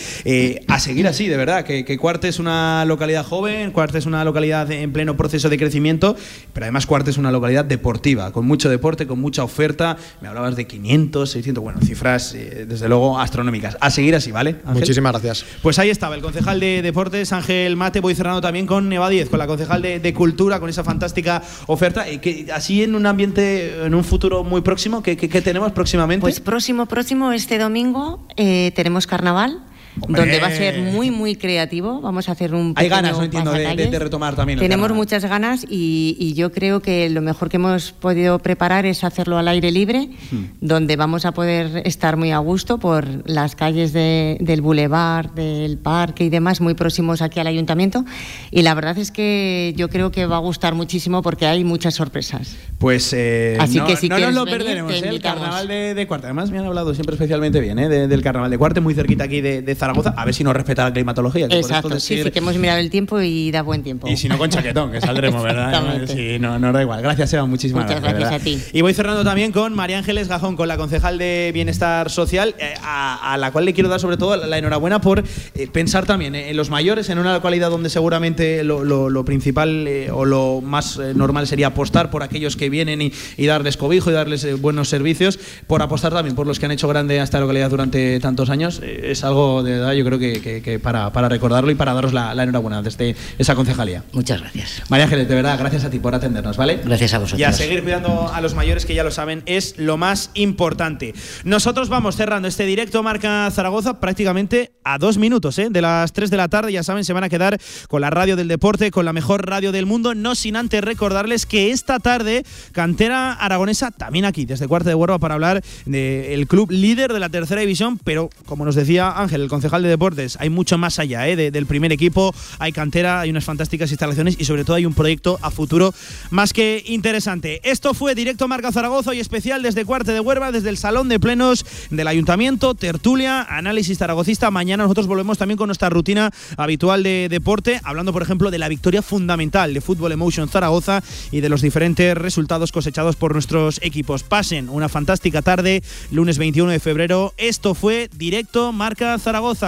A 0.67 0.79
seguir 0.79 1.07
así, 1.07 1.27
de 1.27 1.37
verdad, 1.37 1.63
que, 1.63 1.85
que 1.85 1.97
Cuarte 1.97 2.27
es 2.27 2.39
una 2.39 2.83
localidad 2.85 3.25
joven, 3.25 3.71
Cuarte 3.71 3.99
es 3.99 4.05
una 4.05 4.23
localidad 4.25 4.69
en 4.71 4.91
pleno 4.91 5.15
proceso 5.15 5.49
de 5.49 5.57
crecimiento, 5.57 6.15
pero 6.51 6.65
además 6.65 6.85
Cuarte 6.85 7.09
es 7.11 7.17
una 7.17 7.31
localidad 7.31 7.63
deportiva, 7.65 8.31
con 8.31 8.45
mucho 8.45 8.69
deporte, 8.69 9.07
con 9.07 9.19
mucha 9.19 9.43
oferta. 9.43 9.97
Me 10.21 10.27
hablabas 10.27 10.55
de 10.55 10.67
500, 10.67 11.29
600, 11.31 11.63
bueno, 11.63 11.79
cifras 11.81 12.33
desde 12.33 12.89
luego 12.89 13.19
astronómicas. 13.19 13.77
A 13.79 13.89
seguir 13.89 14.15
así, 14.15 14.24
¿vale? 14.31 14.57
Ángel? 14.65 14.73
Muchísimas 14.81 15.11
gracias. 15.13 15.45
Pues 15.61 15.79
ahí 15.79 15.89
estaba 15.89 16.15
el 16.15 16.21
concejal 16.21 16.59
de 16.59 16.81
Deportes, 16.81 17.31
Ángel 17.33 17.75
Mate. 17.75 17.99
Voy 17.99 18.15
cerrando 18.15 18.41
también 18.41 18.65
con 18.67 18.91
Eva 18.91 19.09
10, 19.09 19.29
con 19.29 19.39
la 19.39 19.47
concejal 19.47 19.81
de, 19.81 19.99
de 19.99 20.13
Cultura, 20.13 20.59
con 20.59 20.69
esa 20.69 20.83
fantástica 20.83 21.41
oferta. 21.67 22.07
Eh, 22.07 22.19
que, 22.19 22.47
así 22.53 22.83
en 22.83 22.95
un 22.95 23.05
ambiente, 23.05 23.85
en 23.85 23.93
un 23.95 24.03
futuro 24.03 24.43
muy 24.43 24.61
próximo, 24.61 25.01
¿qué, 25.03 25.15
qué- 25.17 25.29
qué 25.29 25.41
tenemos 25.41 25.71
próximamente? 25.71 26.21
Pues 26.21 26.39
próximo, 26.39 26.85
próximo, 26.85 27.31
este 27.31 27.57
domingo 27.57 28.25
eh, 28.37 28.71
tenemos 28.75 29.07
carnaval. 29.07 29.59
Donde 30.07 30.39
va 30.39 30.47
a 30.47 30.51
ser 30.51 30.79
muy, 30.81 31.09
muy 31.11 31.35
creativo. 31.35 32.01
Vamos 32.01 32.27
a 32.29 32.33
hacer 32.33 32.53
un. 32.53 32.73
Hay 32.75 32.89
ganas, 32.89 33.17
no 33.17 33.23
entiendo, 33.23 33.51
de, 33.51 33.75
de- 33.75 33.87
de 33.87 33.99
retomar 33.99 34.35
también. 34.35 34.59
Tenemos 34.59 34.91
muchas 34.93 35.23
ganas 35.25 35.65
y, 35.69 36.15
y 36.19 36.33
yo 36.33 36.51
creo 36.51 36.81
que 36.81 37.09
lo 37.09 37.21
mejor 37.21 37.49
que 37.49 37.57
hemos 37.57 37.91
podido 37.93 38.39
preparar 38.39 38.85
es 38.85 39.03
hacerlo 39.03 39.37
al 39.37 39.47
aire 39.47 39.71
libre, 39.71 40.09
Hmm. 40.31 40.45
donde 40.61 40.95
vamos 40.95 41.25
a 41.25 41.31
poder 41.33 41.81
estar 41.85 42.17
muy 42.17 42.31
a 42.31 42.39
gusto 42.39 42.77
por 42.77 43.29
las 43.29 43.55
calles 43.55 43.93
de- 43.93 44.37
del 44.41 44.61
bulevar, 44.61 45.33
del 45.33 45.77
parque 45.77 46.25
y 46.25 46.29
demás, 46.29 46.61
muy 46.61 46.73
próximos 46.73 47.21
aquí 47.21 47.39
al 47.39 47.47
ayuntamiento. 47.47 48.03
Y 48.51 48.61
la 48.63 48.73
verdad 48.73 48.97
es 48.97 49.11
que 49.11 49.73
yo 49.77 49.89
creo 49.89 50.11
que 50.11 50.25
va 50.25 50.35
a 50.37 50.39
gustar 50.39 50.75
muchísimo 50.75 51.21
porque 51.21 51.45
hay 51.45 51.63
muchas 51.63 51.93
sorpresas. 51.95 52.55
Pues 52.79 53.13
eh, 53.13 53.57
Así 53.59 53.77
no, 53.77 53.85
que 53.87 53.95
si 53.95 54.09
no 54.09 54.19
nos 54.19 54.33
lo 54.33 54.45
venir, 54.45 54.59
perderemos, 54.59 54.93
¿eh? 54.93 55.07
el 55.07 55.21
carnaval 55.21 55.67
de, 55.67 55.93
de 55.93 56.07
Cuarte. 56.07 56.27
Además, 56.27 56.51
me 56.51 56.59
han 56.59 56.65
hablado 56.65 56.93
siempre 56.93 57.15
especialmente 57.15 57.59
bien 57.59 57.79
¿eh? 57.79 57.87
de- 57.89 58.07
del 58.07 58.21
carnaval 58.21 58.51
de 58.51 58.57
Cuarte, 58.57 58.81
muy 58.81 58.93
cerquita 58.93 59.23
aquí 59.25 59.41
de, 59.41 59.61
de 59.61 59.75
Zaragoza. 59.85 60.13
A 60.17 60.25
ver 60.25 60.33
si 60.33 60.43
nos 60.43 60.53
respeta 60.55 60.83
la 60.83 60.93
climatología. 60.93 61.47
que 61.47 61.55
por 61.55 61.59
Exacto, 61.65 61.87
esto 61.89 61.99
sí, 61.99 62.23
sí, 62.23 62.31
que 62.31 62.39
hemos 62.39 62.57
mirado 62.57 62.79
el 62.79 62.89
tiempo 62.89 63.21
y 63.21 63.51
da 63.51 63.61
buen 63.61 63.83
tiempo. 63.83 64.07
Y 64.07 64.17
si 64.17 64.27
no, 64.27 64.37
con 64.37 64.49
chaquetón, 64.49 64.91
que 64.91 65.01
saldremos, 65.01 65.43
¿verdad? 65.43 66.01
Sí, 66.07 66.37
no, 66.39 66.57
no 66.59 66.71
da 66.73 66.81
igual. 66.81 67.01
Gracias, 67.01 67.33
Eva, 67.33 67.45
muchísimas 67.45 67.85
Muchas 67.85 68.01
gracias. 68.01 68.31
a 68.31 68.39
ti. 68.39 68.59
Y 68.73 68.81
voy 68.81 68.93
cerrando 68.93 69.23
también 69.23 69.51
con 69.51 69.73
María 69.73 69.97
Ángeles 69.97 70.27
Gajón, 70.27 70.55
con 70.55 70.67
la 70.67 70.77
concejal 70.77 71.17
de 71.17 71.51
Bienestar 71.53 72.09
Social, 72.09 72.55
eh, 72.59 72.73
a, 72.81 73.33
a 73.33 73.37
la 73.37 73.51
cual 73.51 73.65
le 73.65 73.73
quiero 73.73 73.89
dar 73.89 73.99
sobre 73.99 74.17
todo 74.17 74.35
la, 74.37 74.57
enhorabuena 74.57 75.01
por 75.01 75.23
eh, 75.55 75.67
pensar 75.71 76.05
también 76.05 76.35
en 76.35 76.55
los 76.57 76.69
mayores, 76.69 77.09
en 77.09 77.19
una 77.19 77.33
localidad 77.33 77.69
donde 77.69 77.89
seguramente 77.89 78.63
lo, 78.63 78.83
lo- 78.83 79.09
lo 79.09 79.25
principal 79.25 79.87
eh, 79.87 80.09
o 80.11 80.25
lo 80.25 80.61
más 80.61 80.97
eh, 80.97 81.13
normal 81.15 81.47
sería 81.47 81.67
apostar 81.67 82.09
por 82.09 82.23
aquellos 82.23 82.55
que 82.55 82.69
vienen 82.69 83.01
y, 83.01 83.11
y 83.37 83.45
darles 83.45 83.77
cobijo 83.77 84.09
y 84.09 84.13
darles 84.13 84.43
eh, 84.43 84.53
buenos 84.55 84.89
servicios, 84.89 85.37
por 85.67 85.81
apostar 85.81 86.13
también 86.13 86.35
por 86.35 86.47
los 86.47 86.59
que 86.59 86.65
han 86.65 86.71
hecho 86.71 86.87
grande 86.87 87.19
a 87.19 87.23
esta 87.23 87.39
localidad 87.39 87.69
durante 87.69 88.19
tantos 88.19 88.49
años. 88.49 88.79
Eh, 88.83 89.11
es 89.11 89.23
algo 89.23 89.63
de 89.63 89.74
verdad, 89.77 89.93
yo 89.93 90.05
creo 90.05 90.19
que, 90.19 90.41
que- 90.41 90.61
que 90.61 90.79
para, 90.79 91.11
para 91.11 91.29
recordarlo 91.29 91.69
y 91.71 91.75
para 91.75 91.93
daros 91.93 92.13
la, 92.13 92.33
la 92.33 92.43
enhorabuena 92.43 92.81
desde 92.81 93.15
esa 93.37 93.55
concejalía. 93.55 94.03
Muchas 94.13 94.41
gracias. 94.41 94.83
María 94.89 95.05
Ángeles, 95.05 95.27
de 95.27 95.35
verdad, 95.35 95.57
gracias 95.59 95.83
a 95.83 95.89
ti 95.89 95.99
por 95.99 96.15
atendernos, 96.15 96.57
¿vale? 96.57 96.79
Gracias 96.83 97.13
a 97.13 97.19
vosotros. 97.19 97.39
Y 97.39 97.43
a 97.43 97.51
seguir 97.51 97.83
cuidando 97.83 98.31
a 98.33 98.41
los 98.41 98.55
mayores, 98.55 98.85
que 98.85 98.95
ya 98.95 99.03
lo 99.03 99.11
saben, 99.11 99.43
es 99.45 99.75
lo 99.77 99.97
más 99.97 100.31
importante. 100.33 101.13
Nosotros 101.43 101.89
vamos 101.89 102.15
cerrando 102.15 102.47
este 102.47 102.65
directo 102.65 103.03
Marca 103.03 103.49
Zaragoza 103.51 103.99
prácticamente 103.99 104.71
a 104.83 104.97
dos 104.97 105.17
minutos 105.17 105.57
¿eh? 105.59 105.67
de 105.69 105.81
las 105.81 106.13
3 106.13 106.29
de 106.29 106.37
la 106.37 106.47
tarde. 106.47 106.71
Ya 106.71 106.83
saben, 106.83 107.03
se 107.05 107.13
van 107.13 107.23
a 107.23 107.29
quedar 107.29 107.59
con 107.89 108.01
la 108.01 108.09
radio 108.09 108.35
del 108.35 108.47
deporte, 108.47 108.91
con 108.91 109.05
la 109.05 109.13
mejor 109.13 109.47
radio 109.47 109.71
del 109.71 109.85
mundo. 109.85 110.15
No 110.15 110.35
sin 110.35 110.55
antes 110.55 110.81
recordarles 110.83 111.45
que 111.45 111.71
esta 111.71 111.99
tarde, 111.99 112.43
Cantera 112.71 113.33
Aragonesa, 113.33 113.91
también 113.91 114.25
aquí, 114.25 114.45
desde 114.45 114.67
Cuarta 114.67 114.89
de 114.89 114.95
Huerva, 114.95 115.19
para 115.19 115.33
hablar 115.35 115.61
del 115.85 116.47
club 116.47 116.71
líder 116.71 117.13
de 117.13 117.19
la 117.19 117.29
tercera 117.29 117.61
división. 117.61 117.99
Pero, 118.03 118.29
como 118.45 118.65
nos 118.65 118.75
decía 118.75 119.11
Ángel, 119.11 119.41
el 119.41 119.49
concejal 119.65 119.81
de 119.81 119.89
deportes, 119.89 120.37
hay 120.39 120.49
mucho 120.51 120.77
más 120.77 120.99
allá 120.99 121.27
¿eh? 121.27 121.35
de- 121.35 121.49
del 121.49 121.65
primer 121.65 121.91
equipo. 121.91 122.35
Hay 122.59 122.71
cantera, 122.71 123.21
hay 123.21 123.31
unas 123.31 123.45
fantásticas 123.45 123.89
instalaciones 123.89 124.35
y, 124.39 124.45
sobre 124.45 124.63
todo, 124.63 124.75
hay 124.75 124.85
un 124.85 124.93
proyecto 124.93 125.39
a 125.41 125.49
futuro 125.49 125.91
más 126.29 126.53
que 126.53 126.83
interesante. 126.85 127.61
Esto 127.63 127.95
fue 127.95 128.13
Directo 128.13 128.47
Marca 128.47 128.71
Zaragoza 128.71 129.15
y 129.15 129.19
especial 129.19 129.63
desde 129.63 129.83
Cuarte 129.83 130.11
de 130.11 130.19
Huerva, 130.19 130.51
desde 130.51 130.69
el 130.69 130.77
Salón 130.77 131.09
de 131.09 131.19
Plenos 131.19 131.65
del 131.89 132.07
Ayuntamiento, 132.07 132.75
tertulia, 132.75 133.41
análisis 133.41 133.97
zaragocista. 133.97 134.51
Mañana 134.51 134.83
nosotros 134.83 135.07
volvemos 135.07 135.39
también 135.39 135.57
con 135.57 135.67
nuestra 135.67 135.89
rutina 135.89 136.29
habitual 136.57 137.01
de 137.01 137.27
deporte, 137.29 137.81
hablando, 137.83 138.13
por 138.13 138.21
ejemplo, 138.21 138.51
de 138.51 138.59
la 138.59 138.67
victoria 138.69 139.01
fundamental 139.01 139.73
de 139.73 139.81
Fútbol 139.81 140.11
Emotion 140.11 140.47
Zaragoza 140.47 141.01
y 141.31 141.39
de 141.41 141.49
los 141.49 141.61
diferentes 141.63 142.15
resultados 142.15 142.71
cosechados 142.71 143.15
por 143.15 143.33
nuestros 143.33 143.79
equipos. 143.81 144.21
Pasen 144.21 144.69
una 144.69 144.89
fantástica 144.89 145.41
tarde, 145.41 145.81
lunes 146.11 146.37
21 146.37 146.71
de 146.71 146.79
febrero. 146.79 147.33
Esto 147.37 147.73
fue 147.73 148.09
Directo 148.15 148.71
Marca 148.71 149.17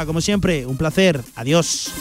Como 0.07 0.21
siempre, 0.21 0.65
un 0.65 0.75
placer. 0.75 1.21
Adiós. 1.35 1.91